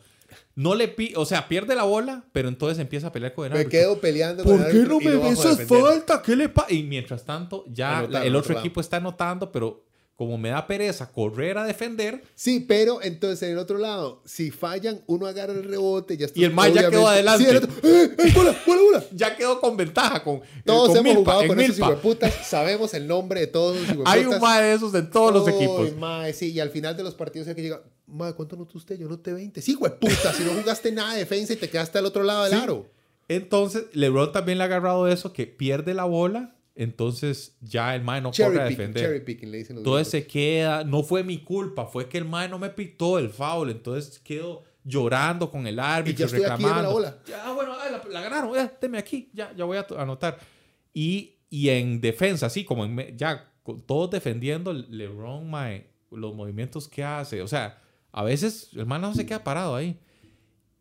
No 0.56 0.74
le 0.74 0.88
pi 0.88 1.12
o 1.14 1.26
sea, 1.26 1.46
pierde 1.46 1.74
la 1.74 1.82
bola, 1.82 2.24
pero 2.32 2.48
entonces 2.48 2.78
empieza 2.78 3.08
a 3.08 3.12
pelear 3.12 3.34
con 3.34 3.44
el 3.46 3.52
Me 3.52 3.58
árbitro. 3.60 3.70
quedo 3.78 4.00
peleando 4.00 4.44
con 4.44 4.56
¿Por 4.56 4.66
el 4.66 4.72
qué 4.72 4.88
no 4.88 4.98
me 4.98 5.16
ves? 5.16 5.66
Falta, 5.68 6.22
¿qué 6.22 6.34
le 6.34 6.48
pasa? 6.48 6.72
Y 6.72 6.82
mientras 6.82 7.22
tanto, 7.24 7.64
ya 7.68 8.04
el 8.24 8.34
otro 8.34 8.58
equipo 8.58 8.80
está 8.80 8.96
anotando, 8.96 9.52
pero 9.52 9.82
como 10.16 10.38
me 10.38 10.50
da 10.50 10.66
pereza 10.66 11.10
correr 11.10 11.58
a 11.58 11.64
defender, 11.64 12.22
Sí, 12.36 12.60
pero 12.60 13.02
entonces 13.02 13.42
en 13.42 13.50
el 13.54 13.58
otro 13.58 13.78
lado, 13.78 14.22
si 14.24 14.52
fallan, 14.52 15.00
uno 15.06 15.26
agarra 15.26 15.52
el 15.54 15.64
rebote 15.64 16.16
ya 16.16 16.26
está- 16.26 16.38
Y 16.38 16.44
el 16.44 16.52
man 16.52 16.72
ya 16.72 16.88
quedó 16.88 17.08
adelante. 17.08 17.44
Sí, 17.44 17.50
el 17.50 17.56
otro, 17.56 17.70
¡eh, 17.82 18.14
eh, 18.18 18.32
bola, 18.34 18.56
bola, 18.64 18.82
bola! 18.82 19.04
ya 19.12 19.36
quedó 19.36 19.60
con 19.60 19.76
ventaja. 19.76 20.22
Con, 20.22 20.40
Todos 20.64 20.88
con 20.90 20.98
hemos 20.98 21.14
Milpa, 21.16 21.32
jugado 21.32 21.48
con 21.48 21.60
esos 21.60 21.78
hijueputas, 21.78 22.32
sabemos 22.46 22.94
el 22.94 23.08
nombre 23.08 23.40
de 23.40 23.46
todos 23.48 23.76
los. 23.88 23.88
Hay 24.06 24.24
un 24.24 24.38
mae 24.40 24.62
de 24.62 24.72
esos 24.74 24.94
en 24.94 25.10
todos 25.10 25.32
los 25.34 25.48
equipos. 25.48 25.96
mae, 25.96 26.32
sí, 26.32 26.52
y 26.52 26.60
al 26.60 26.70
final 26.70 26.96
de 26.96 27.02
los 27.02 27.14
partidos 27.14 27.48
hay 27.48 27.56
que 27.56 27.62
llegar, 27.62 27.82
mae, 28.06 28.32
¿cuánto 28.34 28.54
anotó 28.54 28.78
usted? 28.78 28.96
Yo 28.96 29.08
noté 29.08 29.32
20. 29.32 29.60
Sí, 29.62 29.76
puta, 29.76 30.32
si 30.32 30.44
no 30.44 30.52
jugaste 30.52 30.92
nada 30.92 31.14
de 31.14 31.18
defensa 31.20 31.52
y 31.54 31.56
te 31.56 31.68
quedaste 31.68 31.98
al 31.98 32.06
otro 32.06 32.22
lado 32.22 32.44
del 32.44 32.52
Sí. 32.52 32.58
aro. 32.60 32.86
Entonces, 33.26 33.84
LeBron 33.94 34.32
también 34.32 34.58
le 34.58 34.64
ha 34.64 34.66
agarrado 34.66 35.08
eso, 35.08 35.32
que 35.32 35.46
pierde 35.46 35.94
la 35.94 36.04
bola, 36.04 36.53
entonces 36.74 37.56
ya 37.60 37.94
el 37.94 38.02
mae 38.02 38.20
no 38.20 38.30
Cherry 38.32 38.52
corre 38.56 38.62
a 38.66 38.68
defender. 38.68 39.02
cherry 39.02 39.20
picking, 39.20 39.50
le 39.50 39.58
dicen 39.58 39.76
los 39.76 39.82
Entonces 39.82 40.08
se 40.10 40.26
queda, 40.26 40.84
no 40.84 41.02
fue 41.02 41.22
mi 41.22 41.38
culpa, 41.38 41.86
fue 41.86 42.08
que 42.08 42.18
el 42.18 42.24
mae 42.24 42.48
no 42.48 42.58
me 42.58 42.70
pitó 42.70 43.18
el 43.18 43.30
foul, 43.30 43.70
entonces 43.70 44.18
quedo 44.18 44.64
llorando 44.82 45.50
con 45.50 45.66
el 45.66 45.78
árbitro, 45.78 46.12
Y 46.12 46.16
ya 46.16 46.24
estoy 46.26 46.40
aquí, 46.42 46.48
dame 46.50 46.62
la 46.62 46.68
reclamando. 46.68 46.92
bola. 46.92 47.18
Ya, 47.26 47.52
bueno, 47.52 47.72
ah, 47.72 47.90
la, 47.90 48.04
la 48.10 48.20
ganaron, 48.20 48.54
ya, 48.54 48.76
deme 48.80 48.98
aquí, 48.98 49.30
ya, 49.32 49.52
ya 49.56 49.64
voy 49.64 49.78
a 49.78 49.86
anotar. 49.98 50.38
Y, 50.92 51.36
y 51.48 51.68
en 51.70 52.00
defensa, 52.00 52.46
así 52.46 52.64
como 52.64 52.84
en 52.84 53.16
ya 53.16 53.50
todos 53.86 54.10
defendiendo, 54.10 54.72
LeBron, 54.72 55.48
mae, 55.48 55.86
los 56.10 56.34
movimientos 56.34 56.86
que 56.88 57.02
hace, 57.02 57.40
o 57.40 57.48
sea, 57.48 57.80
a 58.12 58.22
veces 58.22 58.68
el 58.74 58.84
mae 58.86 58.98
no 59.00 59.14
se 59.14 59.24
queda 59.26 59.42
parado 59.42 59.74
ahí. 59.74 59.98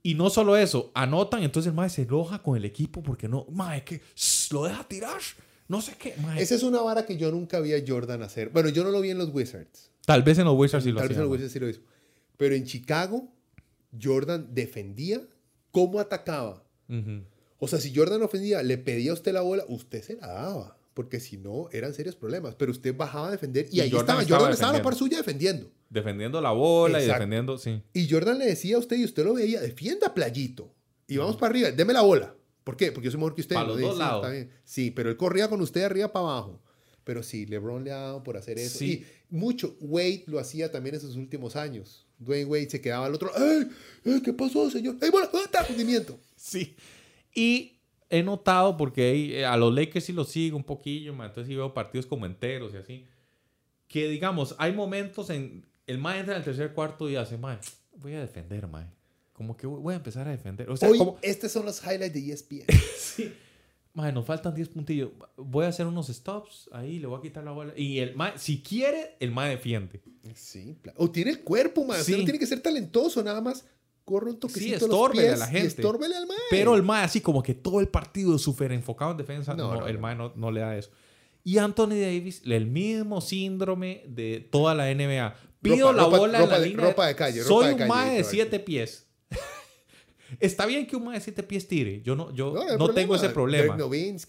Y 0.05 0.15
no 0.15 0.29
solo 0.29 0.57
eso, 0.57 0.91
anotan, 0.95 1.43
entonces 1.43 1.69
el 1.69 1.75
mae 1.75 1.89
se 1.89 2.01
enoja 2.01 2.39
con 2.43 2.57
el 2.57 2.65
equipo 2.65 3.01
porque 3.01 3.29
no, 3.29 3.45
mae, 3.49 3.85
que 3.85 4.01
shh, 4.15 4.51
lo 4.51 4.65
deja 4.65 4.83
tirar, 4.83 5.21
no 5.67 5.81
sé 5.81 5.93
qué, 5.97 6.15
mae. 6.21 6.41
Esa 6.41 6.55
es 6.55 6.63
una 6.63 6.81
vara 6.81 7.05
que 7.05 7.17
yo 7.17 7.31
nunca 7.31 7.59
vi 7.59 7.73
a 7.73 7.83
Jordan 7.85 8.21
hacer. 8.21 8.49
Bueno, 8.49 8.69
yo 8.69 8.83
no 8.83 8.91
lo 8.91 9.01
vi 9.01 9.09
en 9.09 9.17
los 9.17 9.33
Wizards. 9.33 9.91
Tal 10.05 10.23
vez 10.23 10.37
en 10.37 10.45
los 10.45 10.57
Wizards 10.57 10.83
sí 10.83 10.91
lo 10.91 10.99
Tal 10.99 11.09
vez 11.09 11.17
en 11.17 11.23
los. 11.23 11.31
Wizards 11.31 11.51
sí 11.51 11.59
lo 11.59 11.69
hizo. 11.69 11.81
Pero 12.37 12.55
en 12.55 12.65
Chicago, 12.65 13.31
Jordan 14.01 14.49
defendía 14.53 15.21
cómo 15.71 15.99
atacaba. 15.99 16.63
O 17.57 17.67
sea, 17.67 17.79
si 17.79 17.95
Jordan 17.95 18.21
ofendía, 18.21 18.61
le 18.61 18.77
pedía 18.77 19.11
a 19.11 19.13
usted 19.13 19.33
la 19.33 19.41
bola, 19.41 19.63
usted 19.67 20.03
se 20.03 20.15
la 20.15 20.27
daba. 20.27 20.77
Porque 20.93 21.19
si 21.19 21.37
no, 21.37 21.69
eran 21.71 21.93
serios 21.93 22.15
problemas. 22.15 22.53
Pero 22.55 22.71
usted 22.71 22.95
bajaba 22.95 23.29
a 23.29 23.31
defender 23.31 23.67
y, 23.71 23.77
Y 23.77 23.81
ahí 23.81 23.89
Jordan 23.89 24.01
estaba. 24.01 24.21
estaba 24.21 24.39
Jordan 24.39 24.53
estaba 24.53 24.71
a 24.71 24.77
la 24.77 24.83
par 24.83 24.93
defendiendo. 24.93 25.15
suya 25.15 25.17
defendiendo. 25.17 25.71
defendiendo 25.89 26.41
la 26.41 26.51
bola 26.51 27.01
y 27.01 27.07
defendiendo, 27.07 27.57
sí. 27.57 27.81
Y 27.93 28.09
Jordan 28.09 28.37
le 28.37 28.45
decía 28.45 28.75
a 28.75 28.79
usted 28.79 28.97
y 28.97 29.05
usted 29.05 29.23
lo 29.23 29.33
veía, 29.33 29.59
defienda 29.61 30.13
playito. 30.13 30.71
Y 31.07 31.17
vamos 31.17 31.37
para 31.37 31.51
arriba, 31.51 31.71
deme 31.71 31.93
la 31.93 32.01
bola. 32.01 32.35
¿Por 32.63 32.77
qué? 32.77 32.91
Porque 32.91 33.05
yo 33.05 33.11
soy 33.11 33.19
mejor 33.19 33.35
que 33.35 33.41
usted. 33.41 33.55
Para 33.55 33.67
los 33.67 33.79
dos 33.79 33.97
lados. 33.97 34.27
Sí, 34.63 34.91
pero 34.91 35.09
él 35.09 35.17
corría 35.17 35.49
con 35.49 35.61
usted 35.61 35.83
arriba 35.83 36.11
para 36.11 36.25
abajo. 36.25 36.61
Pero 37.03 37.21
sí, 37.21 37.45
LeBron 37.45 37.83
le 37.83 37.91
ha 37.91 37.97
dado 37.97 38.23
por 38.23 38.37
hacer 38.37 38.57
eso. 38.57 38.79
Sí. 38.79 39.05
Y 39.29 39.35
mucho, 39.35 39.75
Wade 39.81 40.23
lo 40.27 40.39
hacía 40.39 40.71
también 40.71 40.95
en 40.95 41.01
sus 41.01 41.15
últimos 41.15 41.55
años. 41.55 42.05
Dwayne 42.19 42.45
Wade 42.45 42.69
se 42.69 42.81
quedaba 42.81 43.05
al 43.05 43.13
otro 43.13 43.31
¡Ey! 43.35 43.67
ey, 44.05 44.21
¿Qué 44.21 44.33
pasó, 44.33 44.69
señor? 44.69 44.97
¡Ey! 45.01 45.09
¡Ah, 45.13 45.39
está! 45.43 45.65
Hundimiento! 45.69 46.17
Sí. 46.35 46.75
Y 47.33 47.79
he 48.09 48.23
notado, 48.23 48.77
porque 48.77 49.39
eh, 49.39 49.45
a 49.45 49.57
los 49.57 49.73
Lakers 49.73 50.05
sí 50.05 50.13
los 50.13 50.29
sigo 50.29 50.55
un 50.55 50.63
poquillo, 50.63 51.13
ma, 51.13 51.25
entonces 51.25 51.47
sí 51.49 51.55
veo 51.55 51.73
partidos 51.73 52.05
como 52.05 52.25
enteros 52.25 52.73
y 52.73 52.77
así, 52.77 53.05
que 53.87 54.07
digamos, 54.07 54.55
hay 54.59 54.73
momentos 54.73 55.29
en... 55.29 55.65
El 55.85 55.97
mae 55.97 56.19
entra 56.19 56.35
en 56.35 56.39
el 56.39 56.45
tercer 56.45 56.73
cuarto 56.73 57.09
y 57.09 57.17
hace, 57.17 57.37
mae, 57.37 57.57
voy 57.97 58.13
a 58.13 58.21
defender, 58.21 58.67
mae. 58.67 58.85
Como 59.33 59.57
que 59.57 59.65
voy 59.67 59.93
a 59.93 59.97
empezar 59.97 60.27
a 60.27 60.31
defender. 60.31 60.69
O 60.69 60.77
sea, 60.77 60.89
Hoy, 60.89 60.97
como... 60.97 61.17
estos 61.21 61.51
son 61.51 61.65
los 61.65 61.81
highlights 61.83 62.13
de 62.13 62.31
ESPN. 62.33 62.65
Sí. 62.97 63.33
Mae, 63.95 64.11
nos 64.11 64.25
faltan 64.25 64.55
10 64.55 64.69
puntillos. 64.69 65.09
Voy 65.37 65.65
a 65.65 65.67
hacer 65.67 65.85
unos 65.85 66.07
stops 66.07 66.67
ahí, 66.71 66.97
le 66.97 67.05
voy 67.05 67.19
a 67.19 67.21
quitar 67.21 67.43
la 67.43 67.51
bola. 67.51 67.73
Y 67.77 67.99
el 67.99 68.15
mae, 68.15 68.33
si 68.37 68.61
quiere, 68.63 69.17
el 69.19 69.31
mae 69.31 69.51
defiende. 69.51 70.01
sí. 70.33 70.77
O 70.97 71.11
tiene 71.11 71.29
el 71.31 71.41
cuerpo. 71.41 71.81
Usted 71.81 72.01
Sí. 72.03 72.11
no 72.17 72.23
tiene 72.23 72.39
que 72.39 72.47
ser 72.47 72.59
talentoso, 72.61 73.21
nada 73.23 73.39
más. 73.41 73.65
Corre 74.03 74.31
un 74.31 74.39
toquecito 74.39 74.65
Sí, 74.65 74.71
los 74.71 74.81
estórbele 74.83 75.29
a 75.29 75.37
la 75.37 75.47
gente. 75.47 75.67
estórbele 75.67 76.15
al 76.15 76.25
mae. 76.27 76.37
Pero 76.49 76.75
el 76.75 76.81
mae 76.83 77.03
así 77.05 77.21
como 77.21 77.41
que 77.43 77.53
todo 77.53 77.79
el 77.79 77.87
partido 77.87 78.37
súper 78.39 78.71
enfocado 78.71 79.11
en 79.11 79.17
defensa, 79.17 79.53
No, 79.53 79.73
no, 79.75 79.81
no, 79.81 79.87
el 79.87 79.99
mae 79.99 80.15
no, 80.15 80.33
no 80.35 80.49
le 80.51 80.61
da 80.61 80.75
eso. 80.75 80.89
Y 81.43 81.57
Anthony 81.59 81.89
Davis, 82.01 82.41
el 82.45 82.65
mismo 82.65 83.21
síndrome 83.21 84.03
de 84.07 84.39
toda 84.51 84.73
la 84.73 84.89
NBA. 84.91 85.35
Pido 85.61 85.91
Ropa- 85.91 85.95
la 85.97 86.03
ropa- 86.03 86.17
bola 86.17 86.37
en 86.39 86.43
ropa 86.45 86.53
la 86.55 86.59
de- 86.59 86.69
línea. 86.69 86.85
ropa 86.87 87.07
de 87.07 87.15
calle, 87.15 87.43
ropa 87.43 87.47
Soy 87.49 87.65
de 87.67 87.71
un 87.73 87.77
calle, 87.77 87.89
mae 87.89 88.09
de 88.09 88.15
Víctor. 88.17 88.31
siete 88.31 88.59
pies. 88.59 89.05
Está 90.39 90.65
bien 90.65 90.85
que 90.87 90.95
un 90.95 91.05
mae 91.05 91.15
de 91.17 91.21
siete 91.23 91.43
pies 91.43 91.67
tire. 91.67 92.01
Yo 92.01 92.15
no, 92.15 92.33
yo 92.33 92.53
No, 92.53 92.61
no, 92.61 92.67
problema. 92.77 92.93
tengo 92.93 93.15
ese 93.15 93.29
problema. 93.29 93.77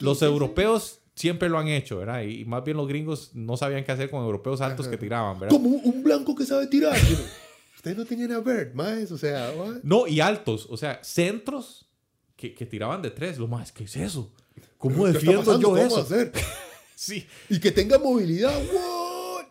Los 0.00 0.18
sí. 0.18 0.24
europeos 0.24 1.00
siempre 1.14 1.48
lo 1.48 1.58
han 1.58 1.68
hecho, 1.68 1.98
¿verdad? 1.98 2.22
Y 2.22 2.44
más 2.44 2.64
bien 2.64 2.76
los 2.76 2.88
gringos 2.88 3.30
no 3.34 3.56
sabían 3.56 3.84
qué 3.84 3.92
hacer 3.92 4.10
con 4.10 4.22
europeos 4.24 4.60
altos 4.60 4.86
Ajá. 4.86 4.90
que 4.92 4.98
tiraban, 4.98 5.38
¿verdad? 5.38 5.54
Como 5.54 5.68
un, 5.70 5.80
un 5.84 6.02
blanco 6.02 6.34
que 6.34 6.44
sabe 6.44 6.66
tirar. 6.66 6.96
Ustedes 7.76 7.96
no 7.96 8.04
tenían 8.04 8.32
a 8.32 8.40
Bird, 8.40 8.72
más, 8.74 9.12
o 9.12 9.18
sea, 9.18 9.52
what? 9.56 9.76
No, 9.82 10.06
y 10.06 10.20
altos, 10.20 10.66
o 10.70 10.76
sea, 10.76 10.98
centros 11.04 11.86
que, 12.36 12.54
que 12.54 12.64
tiraban 12.66 13.02
de 13.02 13.10
tres. 13.10 13.38
Lo 13.38 13.46
más, 13.46 13.72
¿qué 13.72 13.84
es 13.84 13.94
eso? 13.96 14.32
¿Cómo 14.78 15.04
¿Qué 15.04 15.10
está 15.10 15.20
defiendo 15.20 15.60
yo 15.60 15.68
¿Cómo 15.68 15.76
eso? 15.78 16.00
hacer? 16.00 16.32
Sí, 16.96 17.26
Y 17.50 17.58
que 17.58 17.72
tenga 17.72 17.98
movilidad, 17.98 18.56
what? 18.72 19.44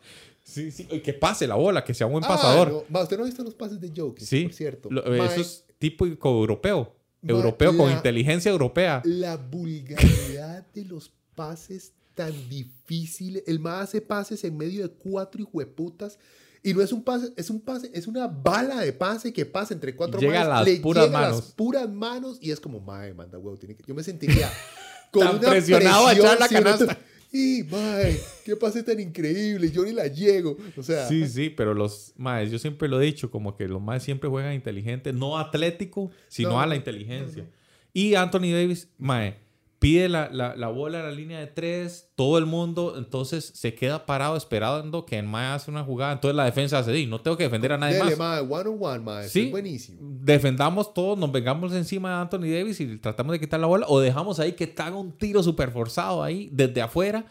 sí, 0.44 0.72
sí. 0.72 0.86
Que 0.86 1.14
pase 1.14 1.46
la 1.46 1.56
bola, 1.56 1.84
que 1.84 1.94
sea 1.94 2.08
buen 2.08 2.24
Ah, 2.24 2.30
pasador. 2.30 2.72
no. 2.72 2.84
Ma, 2.90 3.02
usted 3.04 3.18
no 3.18 3.24
ha 3.24 3.26
visto 3.26 3.44
los 3.44 3.54
pases 3.54 3.80
de 3.82 3.92
Jokic, 3.96 4.26
sí, 4.26 4.44
por 4.46 4.54
cierto. 4.54 4.90
Lo- 4.90 5.04
Ma, 5.04 5.26
eso 5.26 5.42
es 5.42 5.66
típico 5.84 6.30
europeo. 6.30 6.96
Ma, 7.22 7.32
europeo 7.34 7.76
con 7.76 7.92
inteligencia 7.92 8.50
europea. 8.50 9.02
La 9.04 9.36
vulgaridad 9.36 10.66
de 10.74 10.86
los 10.86 11.12
pases 11.36 11.92
tan 12.16 12.32
difíciles. 12.48 13.44
El 13.48 13.60
más 13.60 13.90
hace 13.90 14.00
pases 14.00 14.44
en 14.46 14.56
medio 14.56 14.84
de 14.84 14.90
cuatro 14.90 15.42
hijueputas 15.42 16.20
Y 16.64 16.74
no 16.74 16.82
es 16.82 16.94
un 16.94 17.04
pase, 17.04 17.34
es 17.36 17.50
un 17.50 17.60
pase, 17.60 17.92
es 17.94 18.08
una 18.08 18.28
bala 18.28 18.80
de 18.80 18.94
pase 18.94 19.34
que 19.34 19.46
pasa 19.46 19.74
entre 19.74 19.94
cuatro 19.94 20.22
Llega 20.22 20.44
a 20.44 20.48
manos, 20.48 20.68
las 20.70 20.80
puras 20.80 21.06
llega 21.06 21.18
a 21.18 21.22
manos. 21.22 21.38
las 21.38 21.52
puras 21.52 21.90
manos 21.90 22.38
y 22.40 22.52
es 22.52 22.60
como, 22.62 22.80
mae, 22.80 23.14
manda 23.14 23.38
huevo, 23.38 23.58
tiene 23.58 23.76
que-". 23.76 23.84
yo 23.86 23.94
me 23.94 24.04
sentiría 24.04 24.50
con 25.12 25.24
Tan 25.24 25.38
una 25.40 25.50
presionado 25.50 26.08
a 26.08 26.14
echar 26.14 26.40
la 26.40 26.48
canasta. 26.48 26.98
Y, 27.36 27.64
mae, 27.64 28.16
qué 28.46 28.56
pase 28.56 28.84
tan 28.84 29.00
increíble, 29.00 29.72
yo 29.72 29.84
ni 29.84 29.92
la 29.92 30.06
llego. 30.08 30.56
O 30.78 30.84
sea, 30.84 31.08
Sí, 31.08 31.28
sí, 31.28 31.50
pero 31.50 31.74
los 31.74 32.14
maes, 32.16 32.52
yo 32.52 32.60
siempre 32.60 32.88
lo 32.88 33.02
he 33.02 33.06
dicho, 33.06 33.32
como 33.32 33.58
que 33.58 33.68
los 33.68 33.82
maes 33.82 34.04
siempre 34.04 34.30
juegan 34.30 34.54
inteligente, 34.54 35.12
no 35.14 35.40
atlético, 35.40 36.12
sino 36.28 36.50
No, 36.50 36.60
a 36.62 36.68
la 36.68 36.76
no, 36.76 36.76
inteligencia. 36.76 37.46
Y 37.92 38.14
Anthony 38.14 38.52
Davis, 38.54 38.88
mae, 39.00 39.36
pide 39.84 40.10
la, 40.10 40.30
la, 40.32 40.56
la 40.56 40.68
bola 40.70 41.02
a 41.02 41.04
la 41.04 41.12
línea 41.12 41.40
de 41.40 41.48
tres, 41.48 42.10
todo 42.16 42.38
el 42.40 42.46
mundo, 42.46 42.96
entonces 42.98 43.52
se 43.54 43.76
queda 43.76 44.06
parado 44.06 44.36
esperando 44.36 45.06
que 45.06 45.20
el 45.20 45.28
mae 45.28 45.48
hace 45.54 45.70
una 45.70 45.84
jugada, 45.84 46.14
entonces 46.14 46.36
la 46.36 46.46
defensa 46.46 46.80
hace, 46.80 46.92
"Di, 46.92 47.06
no 47.06 47.22
tengo 47.22 47.38
que 47.38 47.44
defender 47.44 47.74
a 47.74 47.78
nadie 47.78 47.98
dele, 47.98 48.16
más. 48.16 48.18
mae, 48.18 48.40
one 48.42 48.70
on 48.70 48.78
one, 48.82 49.00
mae, 49.00 49.28
Sí. 49.30 49.42
es 49.42 49.52
buenísimo. 49.52 50.00
Defendamos 50.02 50.94
todos, 50.94 51.18
nos 51.18 51.32
vengamos 51.32 51.74
encima 51.74 52.10
de 52.10 52.16
Anthony 52.22 52.50
Davis 52.52 52.80
y 52.80 52.98
tratamos 52.98 53.34
de 53.34 53.40
quitar 53.40 53.60
la 53.60 53.68
bola, 53.68 53.86
o 53.90 54.00
dejamos 54.00 54.40
ahí 54.40 54.54
que 54.54 54.68
te 54.68 54.82
haga 54.82 54.96
un 54.96 55.12
tiro 55.12 55.44
súper 55.44 55.70
forzado 55.72 56.24
ahí 56.24 56.50
desde 56.52 56.82
afuera. 56.82 57.26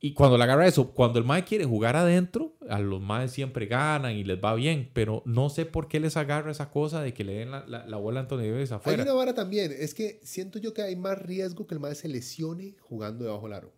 Y 0.00 0.12
cuando 0.14 0.38
le 0.38 0.44
agarra 0.44 0.66
eso, 0.66 0.92
cuando 0.92 1.18
el 1.18 1.24
Mae 1.24 1.44
quiere 1.44 1.64
jugar 1.64 1.96
adentro, 1.96 2.54
a 2.68 2.78
los 2.78 3.00
Maes 3.00 3.32
siempre 3.32 3.66
ganan 3.66 4.12
y 4.14 4.22
les 4.22 4.38
va 4.38 4.54
bien, 4.54 4.90
pero 4.92 5.22
no 5.26 5.50
sé 5.50 5.66
por 5.66 5.88
qué 5.88 5.98
les 5.98 6.16
agarra 6.16 6.52
esa 6.52 6.70
cosa 6.70 7.02
de 7.02 7.12
que 7.12 7.24
le 7.24 7.34
den 7.34 7.50
la, 7.50 7.66
la- 7.66 7.84
la 7.84 7.96
bola 7.96 8.20
a 8.20 8.22
Anthony 8.22 8.42
Davis 8.48 8.70
Hay 8.70 8.76
afuera. 8.76 9.02
una 9.02 9.12
vara 9.14 9.34
también, 9.34 9.74
es 9.76 9.94
que 9.94 10.20
siento 10.22 10.60
yo 10.60 10.72
que 10.72 10.82
hay 10.82 10.94
más 10.94 11.20
riesgo 11.20 11.66
que 11.66 11.74
el 11.74 11.80
mae 11.80 11.96
se 11.96 12.06
lesione 12.06 12.76
jugando 12.80 13.24
debajo 13.24 13.44
del 13.46 13.54
aro 13.54 13.72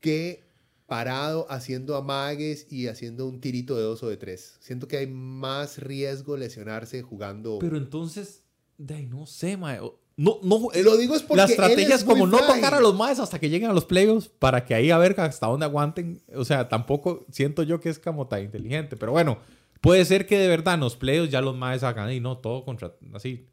que 0.00 0.42
parado 0.86 1.46
haciendo 1.48 1.94
amagues 1.94 2.66
y 2.72 2.88
haciendo 2.88 3.26
un 3.28 3.40
tirito 3.40 3.76
de 3.76 3.82
dos 3.82 4.02
o 4.02 4.08
de 4.08 4.16
tres. 4.16 4.56
Siento 4.60 4.88
que 4.88 4.96
hay 4.96 5.06
más 5.06 5.78
riesgo 5.78 6.36
lesionarse 6.36 7.02
jugando. 7.02 7.58
Pero 7.60 7.76
entonces, 7.76 8.42
de 8.78 8.94
ahí 8.94 9.06
no 9.06 9.26
sé, 9.26 9.56
Mae. 9.56 9.78
No, 10.20 10.38
no, 10.42 10.68
Lo 10.84 10.98
digo 10.98 11.16
es 11.16 11.22
porque 11.22 11.38
la 11.38 11.44
estrategia 11.44 11.94
es 11.94 12.04
como 12.04 12.26
no 12.26 12.36
tocar 12.40 12.74
a 12.74 12.80
los 12.80 12.94
Maes 12.94 13.18
hasta 13.18 13.38
que 13.38 13.48
lleguen 13.48 13.70
a 13.70 13.72
los 13.72 13.86
playoffs 13.86 14.28
para 14.28 14.66
que 14.66 14.74
ahí 14.74 14.90
a 14.90 14.98
ver 14.98 15.18
hasta 15.18 15.46
dónde 15.46 15.64
aguanten. 15.64 16.20
O 16.34 16.44
sea, 16.44 16.68
tampoco 16.68 17.24
siento 17.30 17.62
yo 17.62 17.80
que 17.80 17.88
es 17.88 17.98
como 17.98 18.28
tan 18.28 18.42
inteligente. 18.42 18.98
Pero 18.98 19.12
bueno, 19.12 19.38
puede 19.80 20.04
ser 20.04 20.26
que 20.26 20.38
de 20.38 20.46
verdad 20.46 20.74
en 20.74 20.80
los 20.80 20.94
playoffs 20.96 21.30
ya 21.30 21.40
los 21.40 21.56
Maes 21.56 21.84
hagan 21.84 22.12
y 22.12 22.20
no 22.20 22.36
todo 22.36 22.66
contra 22.66 22.92
así. 23.14 23.46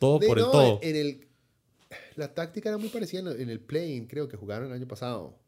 Todo 0.00 0.18
De- 0.18 0.26
por 0.26 0.40
el 0.40 0.44
todo. 0.46 0.80
En 0.82 0.96
el, 0.96 1.28
la 2.16 2.34
táctica 2.34 2.68
era 2.68 2.78
muy 2.78 2.88
parecida 2.88 3.20
en 3.20 3.48
el, 3.48 3.60
play-in, 3.60 4.08
creo 4.08 4.26
que 4.26 4.36
jugaron 4.36 4.66
el 4.66 4.72
año 4.72 4.88
pasado. 4.88 5.38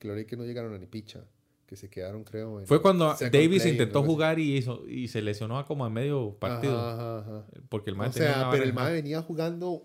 Los 0.00 0.24
que 0.24 0.38
no 0.38 0.46
llegaron 0.46 0.72
a 0.72 0.78
ni 0.78 0.86
picha. 0.86 1.26
Que 1.66 1.76
se 1.76 1.90
quedaron, 1.90 2.24
creo. 2.24 2.60
en 2.60 2.66
Fue 2.66 2.80
cuando 2.80 3.14
Davis 3.30 3.66
intentó 3.66 4.02
jugar 4.02 4.38
y, 4.38 4.56
hizo, 4.56 4.88
y 4.88 5.08
se 5.08 5.20
lesionó 5.20 5.58
a 5.58 5.66
como 5.66 5.84
a 5.84 5.90
medio 5.90 6.34
partido. 6.38 6.80
Ajá, 6.80 7.18
ajá, 7.18 7.40
ajá. 7.40 7.46
Porque 7.68 7.90
el 7.90 7.96
Mae 7.96 8.08
O 8.08 8.12
sea, 8.14 8.48
pero 8.50 8.64
el 8.64 8.72
MAE 8.72 8.94
venía 8.94 9.20
jugando. 9.20 9.84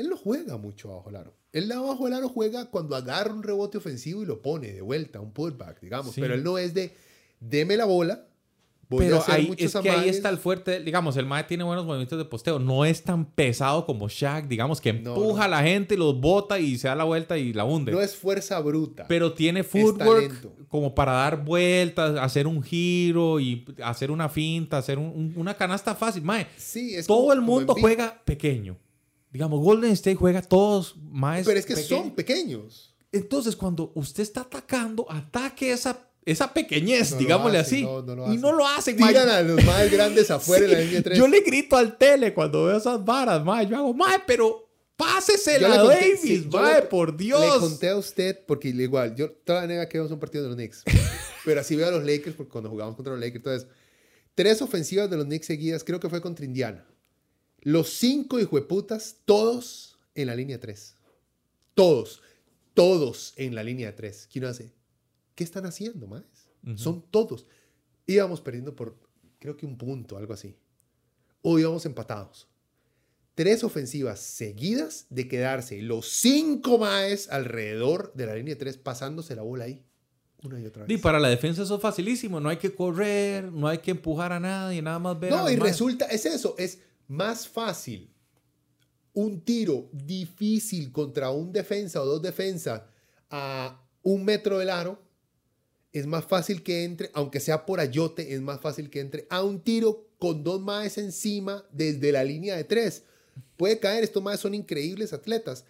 Él 0.00 0.08
no 0.08 0.16
juega 0.16 0.56
mucho 0.56 0.92
abajo 0.92 1.10
el 1.10 1.16
aro. 1.16 1.34
Él 1.52 1.70
abajo 1.72 2.06
el 2.08 2.14
aro 2.14 2.28
juega 2.28 2.70
cuando 2.70 2.94
agarra 2.96 3.32
un 3.32 3.42
rebote 3.42 3.78
ofensivo 3.78 4.22
y 4.22 4.26
lo 4.26 4.40
pone 4.40 4.72
de 4.72 4.80
vuelta, 4.80 5.20
un 5.20 5.32
putback, 5.32 5.80
digamos. 5.80 6.14
Sí. 6.14 6.20
Pero 6.20 6.34
él 6.34 6.44
no 6.44 6.58
es 6.58 6.74
de, 6.74 6.94
deme 7.40 7.76
la 7.76 7.84
bola, 7.86 8.26
voy 8.88 9.04
a 9.04 9.08
Pero 9.08 9.16
hacer 9.18 9.34
ahí, 9.34 9.54
es 9.58 9.72
que 9.72 9.78
ahí 9.78 9.88
amagues". 9.96 10.16
está 10.16 10.28
el 10.30 10.38
fuerte. 10.38 10.80
Digamos, 10.80 11.16
el 11.16 11.26
Mae 11.26 11.44
tiene 11.44 11.64
buenos 11.64 11.84
movimientos 11.84 12.18
de 12.18 12.24
posteo. 12.24 12.58
No 12.60 12.84
es 12.84 13.02
tan 13.02 13.24
pesado 13.24 13.84
como 13.84 14.08
Shaq, 14.08 14.46
digamos, 14.48 14.80
que 14.80 14.90
empuja 14.90 15.38
no. 15.38 15.42
a 15.42 15.48
la 15.48 15.62
gente, 15.62 15.96
los 15.96 16.20
bota 16.20 16.58
y 16.60 16.78
se 16.78 16.86
da 16.88 16.94
la 16.94 17.04
vuelta 17.04 17.36
y 17.36 17.52
la 17.52 17.64
hunde. 17.64 17.92
No 17.92 18.00
es 18.00 18.14
fuerza 18.16 18.58
bruta. 18.60 19.06
pero 19.08 19.32
tiene 19.32 19.62
footwork 19.64 20.68
como 20.68 20.94
para 20.94 21.12
dar 21.12 21.44
vueltas, 21.44 22.16
hacer 22.20 22.46
un 22.46 22.62
giro 22.62 23.40
y 23.40 23.64
hacer 23.82 24.10
una 24.12 24.28
finta, 24.28 24.78
hacer 24.78 24.98
un- 24.98 25.06
un- 25.06 25.32
una 25.36 25.54
canasta 25.54 25.94
fácil. 25.96 26.22
Mae, 26.22 26.46
sí, 26.56 26.94
es 26.94 27.06
todo 27.08 27.22
como- 27.22 27.32
el 27.32 27.40
mundo 27.40 27.74
juega 27.78 28.22
pequeño. 28.24 28.76
Digamos, 29.30 29.60
Golden 29.60 29.92
State 29.92 30.16
juega 30.16 30.42
todos 30.42 30.96
más. 30.96 31.46
Pero 31.46 31.58
es 31.58 31.66
que 31.66 31.74
pequeños. 31.74 31.88
son 31.88 32.10
pequeños. 32.14 32.94
Entonces, 33.12 33.56
cuando 33.56 33.92
usted 33.94 34.22
está 34.22 34.42
atacando, 34.42 35.06
ataque 35.10 35.72
esa, 35.72 35.98
esa 36.24 36.52
pequeñez, 36.52 37.12
No 37.12 37.18
digámosle 37.18 37.58
hacen, 37.58 37.78
así. 37.78 37.84
no, 37.84 38.02
no 38.02 38.32
y 38.32 38.36
no 38.38 38.52
lo 38.52 38.66
hacen. 38.66 38.96
Tiran 38.96 39.28
a 39.28 39.40
los 39.42 39.64
más 39.64 39.90
grandes 39.90 40.30
afuera 40.30 40.64
en 40.64 40.70
la 40.72 40.78
Sí, 40.78 40.84
línea 40.86 41.02
3. 41.02 41.18
Yo 41.18 41.28
le 41.28 41.40
grito 41.40 41.76
al 41.76 41.96
tele 41.98 42.34
cuando 42.34 42.64
veo 42.66 42.76
esas 42.76 43.04
varas, 43.04 43.44
mae. 43.44 43.66
Yo 43.68 43.76
hago, 43.76 43.94
mae, 43.94 44.20
pero 44.26 44.68
pásesela 44.96 45.72
a 45.80 45.84
Davis, 45.84 46.20
sí, 46.20 46.48
mae, 46.52 46.82
por 46.82 47.16
Dios. 47.16 47.40
Le 47.40 47.60
conté 47.60 47.88
a 47.88 47.96
usted, 47.96 48.38
porque 48.46 48.68
igual, 48.68 49.14
yo 49.16 49.30
toda 49.30 49.62
la 49.62 49.66
nega 49.66 49.88
que 49.88 49.98
vemos 49.98 50.12
un 50.12 50.20
partido 50.20 50.44
de 50.44 50.50
los 50.50 50.56
Knicks. 50.56 50.84
pero 51.44 51.60
así 51.60 51.74
veo 51.74 51.88
a 51.88 51.90
los 51.90 52.04
Lakers, 52.04 52.36
porque 52.36 52.50
cuando 52.52 52.68
jugamos 52.68 52.96
contra 52.96 53.12
los 53.12 53.20
Lakers, 53.20 53.36
entonces, 53.36 53.68
tres 54.34 54.60
ofensivas 54.60 55.08
de 55.10 55.16
los 55.16 55.24
Knicks 55.26 55.46
seguidas, 55.46 55.84
creo 55.84 55.98
que 56.00 56.08
fue 56.08 56.20
contra 56.20 56.44
Indiana. 56.44 56.86
Los 57.62 57.90
cinco 57.90 58.38
hijueputas, 58.38 59.18
todos 59.24 59.98
en 60.14 60.26
la 60.26 60.34
línea 60.34 60.58
3. 60.58 60.96
Todos, 61.74 62.22
todos 62.74 63.34
en 63.36 63.54
la 63.54 63.62
línea 63.62 63.94
3. 63.94 64.28
¿Quién 64.32 64.44
hace? 64.44 64.72
¿Qué 65.34 65.44
están 65.44 65.66
haciendo, 65.66 66.06
más? 66.06 66.22
Son 66.76 67.02
todos. 67.10 67.46
Íbamos 68.06 68.40
perdiendo 68.40 68.76
por, 68.76 68.98
creo 69.38 69.56
que 69.56 69.66
un 69.66 69.78
punto, 69.78 70.16
algo 70.18 70.34
así. 70.34 70.56
O 71.42 71.58
íbamos 71.58 71.86
empatados. 71.86 72.48
Tres 73.34 73.64
ofensivas 73.64 74.20
seguidas 74.20 75.06
de 75.08 75.26
quedarse 75.28 75.80
los 75.80 76.06
cinco 76.08 76.76
maes 76.76 77.30
alrededor 77.30 78.12
de 78.14 78.26
la 78.26 78.34
línea 78.34 78.58
3 78.58 78.76
pasándose 78.76 79.34
la 79.34 79.42
bola 79.42 79.64
ahí. 79.64 79.82
Una 80.42 80.60
y 80.60 80.66
otra 80.66 80.84
vez. 80.84 80.98
Y 80.98 81.00
para 81.00 81.20
la 81.20 81.28
defensa 81.28 81.62
eso 81.62 81.76
es 81.76 81.80
facilísimo. 81.82 82.40
No 82.40 82.48
hay 82.48 82.56
que 82.56 82.74
correr, 82.74 83.44
no 83.52 83.68
hay 83.68 83.78
que 83.78 83.92
empujar 83.92 84.32
a 84.32 84.40
nadie, 84.40 84.82
nada 84.82 84.98
más 84.98 85.18
ver 85.18 85.30
No, 85.30 85.50
y 85.50 85.56
maes. 85.56 85.60
resulta, 85.60 86.06
es 86.06 86.26
eso, 86.26 86.54
es 86.58 86.80
más 87.10 87.48
fácil 87.48 88.08
un 89.12 89.40
tiro 89.40 89.88
difícil 89.92 90.92
contra 90.92 91.30
un 91.30 91.52
defensa 91.52 92.00
o 92.00 92.06
dos 92.06 92.22
defensas 92.22 92.82
a 93.28 93.84
un 94.02 94.24
metro 94.24 94.58
del 94.58 94.70
aro. 94.70 95.02
Es 95.92 96.06
más 96.06 96.24
fácil 96.24 96.62
que 96.62 96.84
entre, 96.84 97.10
aunque 97.12 97.40
sea 97.40 97.66
por 97.66 97.80
ayote, 97.80 98.32
es 98.32 98.40
más 98.40 98.60
fácil 98.60 98.90
que 98.90 99.00
entre 99.00 99.26
a 99.28 99.42
un 99.42 99.60
tiro 99.60 100.08
con 100.18 100.44
dos 100.44 100.60
maes 100.60 100.98
encima 100.98 101.66
desde 101.72 102.12
la 102.12 102.22
línea 102.22 102.56
de 102.56 102.62
tres. 102.62 103.02
Puede 103.56 103.80
caer, 103.80 104.04
estos 104.04 104.22
maes 104.22 104.38
son 104.38 104.54
increíbles 104.54 105.12
atletas, 105.12 105.64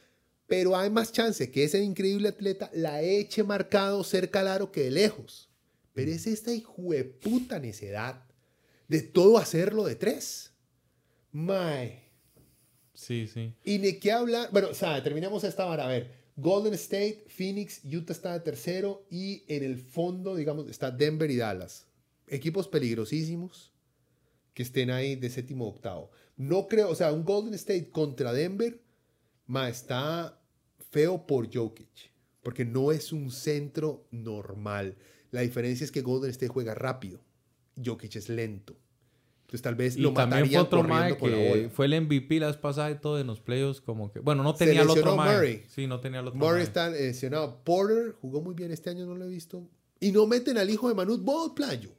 pero 0.46 0.76
hay 0.76 0.90
más 0.90 1.10
chance 1.10 1.50
que 1.50 1.64
ese 1.64 1.82
increíble 1.82 2.28
atleta 2.28 2.70
la 2.74 3.00
eche 3.00 3.42
marcado 3.44 4.04
cerca 4.04 4.40
al 4.40 4.48
aro 4.48 4.72
que 4.72 4.82
de 4.82 4.90
lejos. 4.90 5.48
Pero 5.94 6.10
es 6.10 6.26
esta 6.26 6.52
hijueputa 6.52 7.58
necedad 7.58 8.24
de 8.88 9.00
todo 9.00 9.38
hacerlo 9.38 9.84
de 9.84 9.94
tres. 9.94 10.49
Mae. 11.32 12.11
Sí, 12.94 13.27
sí. 13.27 13.55
Y 13.65 13.78
ni 13.78 13.94
qué 13.94 14.12
hablar. 14.12 14.48
Bueno, 14.52 14.69
o 14.70 14.74
sea, 14.74 15.02
terminamos 15.02 15.44
esta 15.44 15.65
vara. 15.65 15.85
A 15.85 15.89
ver, 15.89 16.11
Golden 16.36 16.74
State, 16.74 17.24
Phoenix, 17.28 17.82
Utah 17.85 18.12
está 18.12 18.32
de 18.32 18.40
tercero 18.40 19.07
y 19.11 19.44
en 19.47 19.62
el 19.62 19.78
fondo, 19.78 20.35
digamos, 20.35 20.69
está 20.69 20.90
Denver 20.90 21.31
y 21.31 21.36
Dallas. 21.36 21.86
Equipos 22.27 22.69
peligrosísimos 22.69 23.73
que 24.55 24.62
estén 24.62 24.90
ahí 24.90 25.16
de 25.16 25.31
séptimo 25.31 25.66
o 25.66 25.69
octavo. 25.69 26.11
No 26.36 26.66
creo, 26.66 26.90
o 26.90 26.94
sea, 26.94 27.12
un 27.12 27.24
Golden 27.24 27.55
State 27.55 27.90
contra 27.90 28.32
Denver, 28.32 28.81
ma, 29.47 29.69
está 29.69 30.40
feo 30.90 31.27
por 31.27 31.55
Jokic, 31.55 32.11
porque 32.43 32.65
no 32.65 32.93
es 32.93 33.12
un 33.12 33.31
centro 33.31 34.07
normal. 34.11 34.97
La 35.31 35.43
diferencia 35.43 35.85
es 35.85 35.93
que 35.93 36.02
Golden 36.02 36.31
State 36.31 36.48
juega 36.48 36.74
rápido, 36.74 37.20
Jokic 37.82 38.16
es 38.16 38.28
lento. 38.28 38.77
Entonces 39.51 39.62
tal 39.62 39.74
vez 39.74 39.97
Y 39.97 40.01
lo 40.01 40.12
también 40.12 40.48
fue 40.48 40.60
otro 40.60 40.85
mae 40.85 41.16
que 41.16 41.70
fue 41.74 41.86
el 41.86 42.01
MVP 42.02 42.39
la 42.39 42.47
vez 42.47 42.56
pasada 42.56 42.89
y 42.93 43.01
todo 43.01 43.18
en 43.18 43.27
los 43.27 43.40
playoffs 43.40 43.81
como 43.81 44.12
que... 44.12 44.20
Bueno, 44.20 44.44
no 44.44 44.55
tenía 44.55 44.82
el 44.82 44.89
otro 44.90 45.16
mae. 45.16 45.64
Sí, 45.66 45.89
no 45.89 45.98
tenía 45.98 46.20
el 46.20 46.28
otro 46.28 46.39
Murray 46.39 46.59
mae. 46.59 46.62
está 46.62 46.89
lesionado. 46.89 47.64
Porter 47.64 48.14
jugó 48.20 48.40
muy 48.40 48.55
bien 48.55 48.70
este 48.70 48.90
año, 48.90 49.06
no 49.06 49.16
lo 49.16 49.24
he 49.24 49.28
visto. 49.28 49.68
Y 49.98 50.12
no 50.12 50.28
meten 50.28 50.56
al 50.56 50.70
hijo 50.70 50.89
de 50.89 50.94
Manute 50.94 51.24
Ball, 51.24 51.52
playo. 51.52 51.90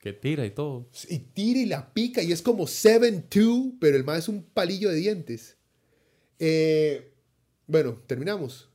Que 0.00 0.14
tira 0.14 0.46
y 0.46 0.50
todo. 0.50 0.88
Y 1.10 1.18
tira 1.18 1.60
y 1.60 1.66
la 1.66 1.92
pica 1.92 2.22
y 2.22 2.32
es 2.32 2.40
como 2.40 2.64
7-2, 2.64 3.74
pero 3.78 3.94
el 3.94 4.04
más 4.04 4.20
es 4.20 4.28
un 4.30 4.42
palillo 4.42 4.88
de 4.88 4.96
dientes. 4.96 5.58
Eh, 6.38 7.12
bueno, 7.66 8.00
terminamos. 8.06 8.70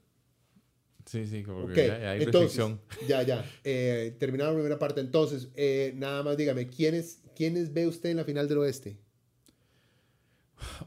Sí, 1.07 1.25
sí, 1.25 1.41
como 1.41 1.63
Ok, 1.63 1.73
que 1.73 1.87
ya, 1.87 1.99
ya 1.99 2.11
hay 2.11 2.21
entonces, 2.21 2.57
restricción. 2.57 2.81
ya, 3.07 3.23
ya. 3.23 3.43
Eh, 3.63 4.15
terminamos 4.19 4.53
la 4.53 4.59
primera 4.59 4.77
parte. 4.77 5.01
Entonces, 5.01 5.47
eh, 5.55 5.93
nada 5.95 6.21
más 6.21 6.37
dígame, 6.37 6.69
¿quiénes, 6.69 7.22
¿quiénes 7.33 7.73
ve 7.73 7.87
usted 7.87 8.09
en 8.09 8.17
la 8.17 8.23
final 8.23 8.47
del 8.47 8.59
oeste? 8.59 8.97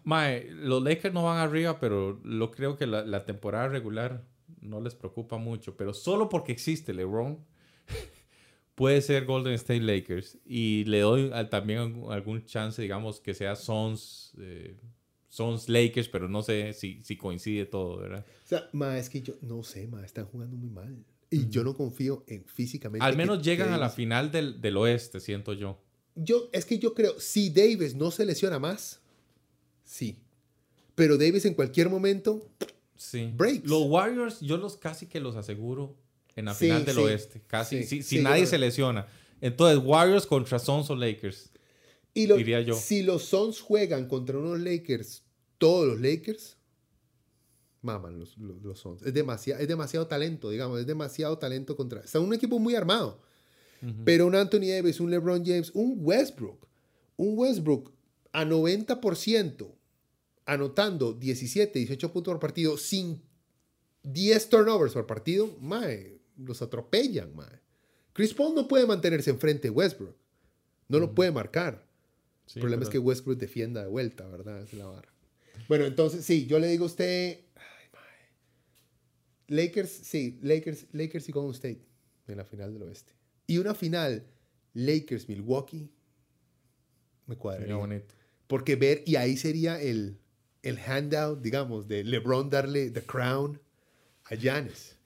Mae, 0.05 0.49
los 0.51 0.83
Lakers 0.83 1.13
no 1.13 1.25
van 1.25 1.39
arriba, 1.39 1.79
pero 1.81 2.21
lo 2.25 2.51
creo 2.51 2.77
que 2.77 2.87
la, 2.87 3.05
la 3.05 3.25
temporada 3.25 3.69
regular 3.69 4.25
no 4.61 4.81
les 4.81 4.95
preocupa 4.95 5.37
mucho. 5.39 5.77
Pero 5.77 5.93
solo 5.93 6.29
porque 6.29 6.53
existe 6.53 6.95
LeBron, 6.95 7.39
puede 8.75 9.03
ser 9.03 9.27
Golden 9.27 9.53
State 9.55 9.81
Lakers. 9.81 10.39
Y 10.45 10.85
le 10.85 11.01
doy 11.01 11.31
también 11.51 12.03
algún- 12.09 12.45
chance, 12.45 12.81
digamos, 12.81 13.21
que 13.21 13.35
sea 13.35 13.55
Sons, 13.57 14.35
eh, 14.39 14.77
Sons 15.29 15.69
Lakers, 15.69 16.09
pero 16.09 16.29
no 16.29 16.43
sé 16.43 16.73
si, 16.73 17.03
si 17.03 17.17
coincide 17.17 17.67
todo, 17.67 17.99
¿verdad? 17.99 18.25
O 18.45 18.49
sea, 18.49 18.69
ma, 18.73 18.97
es 18.99 19.11
que 19.11 19.21
yo 19.21 19.35
no 19.43 19.63
sé, 19.63 19.87
ma, 19.89 20.05
están 20.05 20.27
jugando 20.27 20.57
muy 20.57 20.71
mal. 20.71 21.05
Y 21.29 21.49
yo 21.49 21.65
no 21.65 21.75
confío 21.75 22.25
en 22.29 22.45
físicamente. 22.47 23.05
Al 23.05 23.17
menos 23.17 23.43
llegan 23.43 23.73
a 23.73 23.79
la 23.79 23.91
final 23.91 24.31
del, 24.31 24.61
del 24.61 24.77
oeste, 24.77 25.19
siento 25.21 25.53
yo. 25.53 25.83
Yo, 26.17 26.49
es 26.53 26.65
que 26.65 26.79
yo 26.79 26.95
creo, 26.95 27.21
si 27.21 27.51
Davis 27.51 27.95
no 27.95 28.11
se 28.11 28.25
lesiona 28.25 28.59
más, 28.59 29.01
sí. 29.85 30.19
Pero 30.95 31.17
Davis 31.19 31.45
en 31.45 31.55
cualquier 31.55 31.89
momento, 31.91 32.49
Sí. 32.97 33.31
Breaks. 33.37 33.67
Los 33.69 33.83
Warriors, 33.85 34.41
yo 34.41 34.57
los 34.57 34.79
casi 34.79 35.07
que 35.07 35.21
los 35.21 35.37
aseguro 35.37 35.95
en 36.35 36.47
la 36.47 36.55
Sí, 36.55 36.65
final 36.67 36.85
del 36.87 36.95
sí. 36.97 37.01
oeste. 37.03 37.43
Casi, 37.47 37.83
Sí, 37.83 38.03
si, 38.03 38.03
si 38.03 38.23
nadie 38.23 38.47
se 38.47 38.57
lesiona. 38.59 39.07
Entonces, 39.43 39.79
Warriors 39.85 40.27
contra 40.27 40.59
Suns 40.59 40.89
o 40.91 40.97
Lakers. 40.97 41.51
y 42.15 42.27
lo- 42.27 42.37
Diría 42.37 42.63
yo. 42.63 42.75
si 42.75 43.03
los 43.03 43.25
Suns 43.25 43.61
juegan 43.61 44.09
contra 44.09 44.39
unos 44.39 44.59
Lakers, 44.61 45.23
todos 45.59 45.87
los 45.87 46.01
Lakers, 46.01 46.57
maman 47.83 48.19
los, 48.19 48.39
los, 48.39 48.63
los 48.63 48.79
Suns. 48.81 49.03
Es 49.03 49.13
demasiado, 49.13 49.61
es 49.61 49.69
demasiado 49.69 50.07
talento, 50.07 50.49
digamos, 50.49 50.81
es 50.81 50.87
demasiado 50.87 51.37
talento 51.39 51.77
contra... 51.77 52.01
Está 52.01 52.19
un 52.21 52.33
equipo 52.33 52.59
muy 52.59 52.75
armado. 52.75 53.21
Pero 54.05 54.27
un 54.27 54.35
Anthony 54.35 54.69
Davis, 54.69 55.01
un 55.01 55.11
LeBron 55.11 55.45
James, 55.45 55.71
un 55.75 55.99
Westbrook, 56.01 56.67
un 57.17 57.39
Westbrook 57.39 57.93
a 58.33 58.45
90% 58.45 59.75
anotando 60.47 61.13
17, 61.13 61.79
18 61.79 62.13
puntos 62.13 62.33
por 62.33 62.41
partido 62.41 62.77
sin 62.77 63.23
10 64.05 64.49
turnovers 64.49 64.93
por 64.93 65.07
partido, 65.07 65.57
mae, 65.61 66.21
los 66.37 66.63
atropellan, 66.63 67.35
mae. 67.35 67.61
Chris 68.13 68.33
Paul 68.33 68.55
no 68.55 68.67
puede 68.69 68.87
mantenerse 68.87 69.31
enfrente 69.31 69.69
de 69.69 69.71
Westbrook. 69.71 70.17
No 70.89 70.99
lo 70.99 71.15
puede 71.15 71.33
marcar. 71.33 71.87
Sí, 72.47 72.59
el 72.59 72.63
problema 72.63 72.85
es 72.85 72.89
que 72.89 72.99
Westbrook 72.99 73.39
defienda 73.39 73.83
de 73.83 73.89
vuelta, 73.89 74.27
¿verdad? 74.29 74.63
Es 74.63 74.73
la 74.73 74.87
vara. 74.87 75.13
Bueno, 75.69 75.85
entonces, 75.85 76.25
sí, 76.25 76.47
yo 76.47 76.59
le 76.59 76.69
digo 76.69 76.85
a 76.85 76.87
usted... 76.87 77.41
ay, 77.57 77.89
mae. 77.93 79.57
Lakers, 79.65 79.91
sí, 79.91 80.39
Lakers, 80.43 80.87
Lakers 80.93 81.29
y 81.29 81.33
Golden 81.33 81.55
State 81.55 81.85
en 82.29 82.37
la 82.37 82.45
final 82.45 82.73
del 82.73 82.85
oeste. 82.85 83.16
Y 83.47 83.59
una 83.59 83.75
final, 83.75 84.27
Lakers-Milwaukee, 84.75 85.89
me 87.27 87.35
Sería 87.35 87.39
cuadraría. 87.39 87.77
bonito. 87.77 88.15
Porque 88.47 88.77
ver, 88.77 89.03
y 89.07 89.17
ahí 89.17 89.37
sería 89.37 89.81
el, 89.81 90.19
el 90.63 90.79
handout, 90.79 91.41
digamos, 91.43 91.89
de 91.89 92.05
LeBron 92.05 92.49
darle 92.51 92.91
the 92.91 93.03
crown 93.03 93.61
a 94.25 94.35
Giannis. 94.35 94.97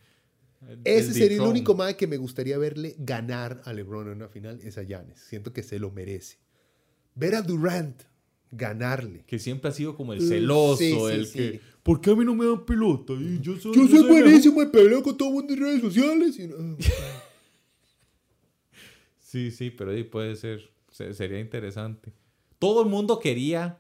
El- 0.68 0.80
Ese 0.84 1.08
el 1.08 1.14
sería 1.14 1.36
el 1.38 1.42
único 1.48 1.74
más 1.74 1.94
que 1.94 2.06
me 2.06 2.18
gustaría 2.18 2.58
verle 2.58 2.94
ganar 2.98 3.62
a 3.64 3.72
LeBron 3.72 4.08
en 4.08 4.14
una 4.16 4.28
final, 4.28 4.60
es 4.62 4.76
a 4.76 4.82
Giannis. 4.82 5.18
Siento 5.20 5.52
que 5.54 5.62
se 5.62 5.78
lo 5.78 5.90
merece. 5.90 6.36
Ver 7.14 7.34
a 7.34 7.42
Durant 7.42 8.02
ganarle. 8.50 9.24
Que 9.26 9.38
siempre 9.38 9.70
ha 9.70 9.72
sido 9.72 9.96
como 9.96 10.12
el 10.12 10.20
Mm, 10.20 10.28
celoso, 10.28 10.76
sí, 10.78 10.90
sí, 10.92 11.06
el 11.14 11.26
sí. 11.26 11.38
que... 11.38 11.60
¿Por 11.82 12.00
qué 12.02 12.10
a 12.10 12.14
mí 12.16 12.24
no 12.26 12.34
me 12.34 12.44
dan 12.44 12.66
pelota? 12.66 13.14
Y 13.14 13.40
yo 13.40 13.56
soy, 13.58 13.74
Yo 13.74 13.86
soy 13.88 14.02
mejor". 14.02 14.22
buenísimo 14.22 14.60
y 14.62 14.66
peleo 14.66 15.02
con 15.02 15.16
todo 15.16 15.28
el 15.28 15.34
mundo 15.36 15.54
en 15.54 15.60
redes 15.60 15.80
sociales. 15.80 16.38
y 16.38 16.50
Sí, 19.30 19.52
sí, 19.52 19.70
pero 19.70 19.92
ahí 19.92 20.02
puede 20.02 20.34
ser. 20.34 20.68
se- 20.90 21.14
sería 21.14 21.38
interesante. 21.38 22.12
Todo 22.58 22.82
el 22.82 22.88
mundo 22.88 23.20
quería 23.20 23.78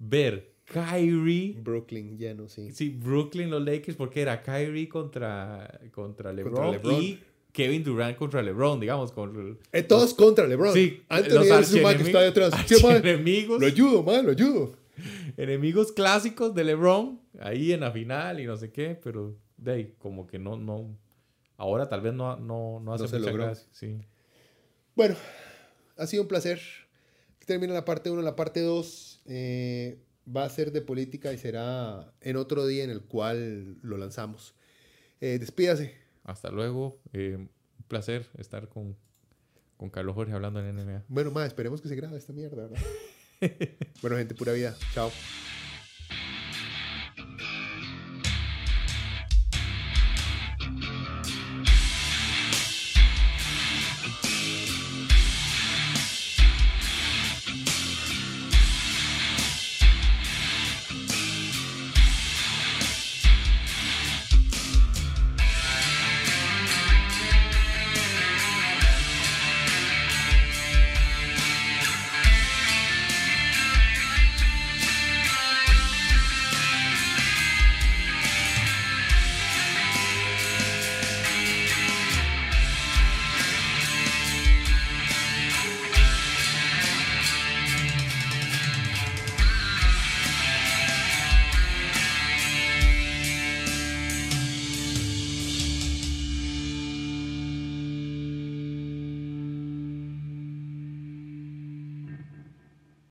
ver 0.00 0.50
Kyrie. 0.64 1.54
Brooklyn 1.62 2.18
lleno, 2.18 2.48
sí. 2.48 2.72
Sí, 2.72 2.88
Brooklyn, 2.90 3.48
los 3.48 3.62
Lakers, 3.64 3.96
porque 3.96 4.20
era 4.22 4.42
Kyrie 4.42 4.88
contra, 4.88 5.80
contra, 5.92 6.32
LeBron, 6.32 6.72
LeBron. 6.72 7.00
y 7.00 7.20
Kevin 7.52 7.84
Durant 7.84 8.16
contra 8.18 8.42
LeBron, 8.42 8.80
digamos. 8.80 9.12
Con, 9.12 9.58
Eh, 9.72 9.84
todos 9.84 10.14
contra 10.14 10.48
LeBron. 10.48 10.74
sí, 10.74 11.00
Antes 11.08 11.32
los 11.32 11.46
es 11.46 11.72
un 11.74 11.82
que 11.96 12.02
está 12.02 12.20
detrás. 12.22 12.52
Archienemigos, 12.52 13.60
Lo 13.60 13.66
ayudo, 13.68 14.02
man, 14.02 14.26
lo 14.26 14.32
ayudo. 14.32 14.72
enemigos 15.36 15.92
clásicos 15.92 16.56
de 16.56 16.64
LeBron, 16.64 17.20
ahí 17.38 17.72
en 17.72 17.80
la 17.80 17.92
final 17.92 18.40
y 18.40 18.46
no 18.46 18.56
sé 18.56 18.72
qué, 18.72 18.98
pero 19.00 19.36
de 19.56 19.72
ahí, 19.72 19.94
como 19.98 20.26
que 20.26 20.40
no, 20.40 20.56
no. 20.56 20.98
Ahora 21.56 21.88
tal 21.88 22.00
vez 22.00 22.12
no, 22.14 22.36
no, 22.36 22.80
no 22.80 22.92
hace 22.94 23.06
se 23.06 23.16
mucha 23.18 23.30
logró. 23.30 23.44
gracia, 23.44 23.68
Sí. 23.70 23.96
Bueno, 24.98 25.14
ha 25.96 26.08
sido 26.08 26.24
un 26.24 26.28
placer. 26.28 26.60
Termina 27.46 27.72
la 27.72 27.84
parte 27.84 28.10
1, 28.10 28.20
la 28.20 28.34
parte 28.34 28.62
2 28.62 29.22
va 30.36 30.42
a 30.42 30.48
ser 30.48 30.72
de 30.72 30.80
política 30.80 31.32
y 31.32 31.38
será 31.38 32.12
en 32.20 32.34
otro 32.34 32.66
día 32.66 32.82
en 32.82 32.90
el 32.90 33.02
cual 33.02 33.76
lo 33.82 33.96
lanzamos. 33.96 34.56
Eh, 35.20 35.38
despídase. 35.38 35.94
Hasta 36.24 36.50
luego. 36.50 37.00
eh, 37.12 37.36
un 37.36 37.48
placer 37.86 38.26
estar 38.38 38.68
con, 38.68 38.96
con 39.76 39.88
Carlos 39.88 40.16
Jorge 40.16 40.32
hablando 40.32 40.58
en 40.58 40.74
NBA. 40.74 41.04
Bueno, 41.06 41.30
más, 41.30 41.46
esperemos 41.46 41.80
que 41.80 41.86
se 41.86 41.94
grabe 41.94 42.18
esta 42.18 42.32
mierda, 42.32 42.66
¿verdad? 42.66 42.84
bueno, 44.02 44.16
gente, 44.16 44.34
pura 44.34 44.52
vida. 44.52 44.76
Chao. 44.94 45.12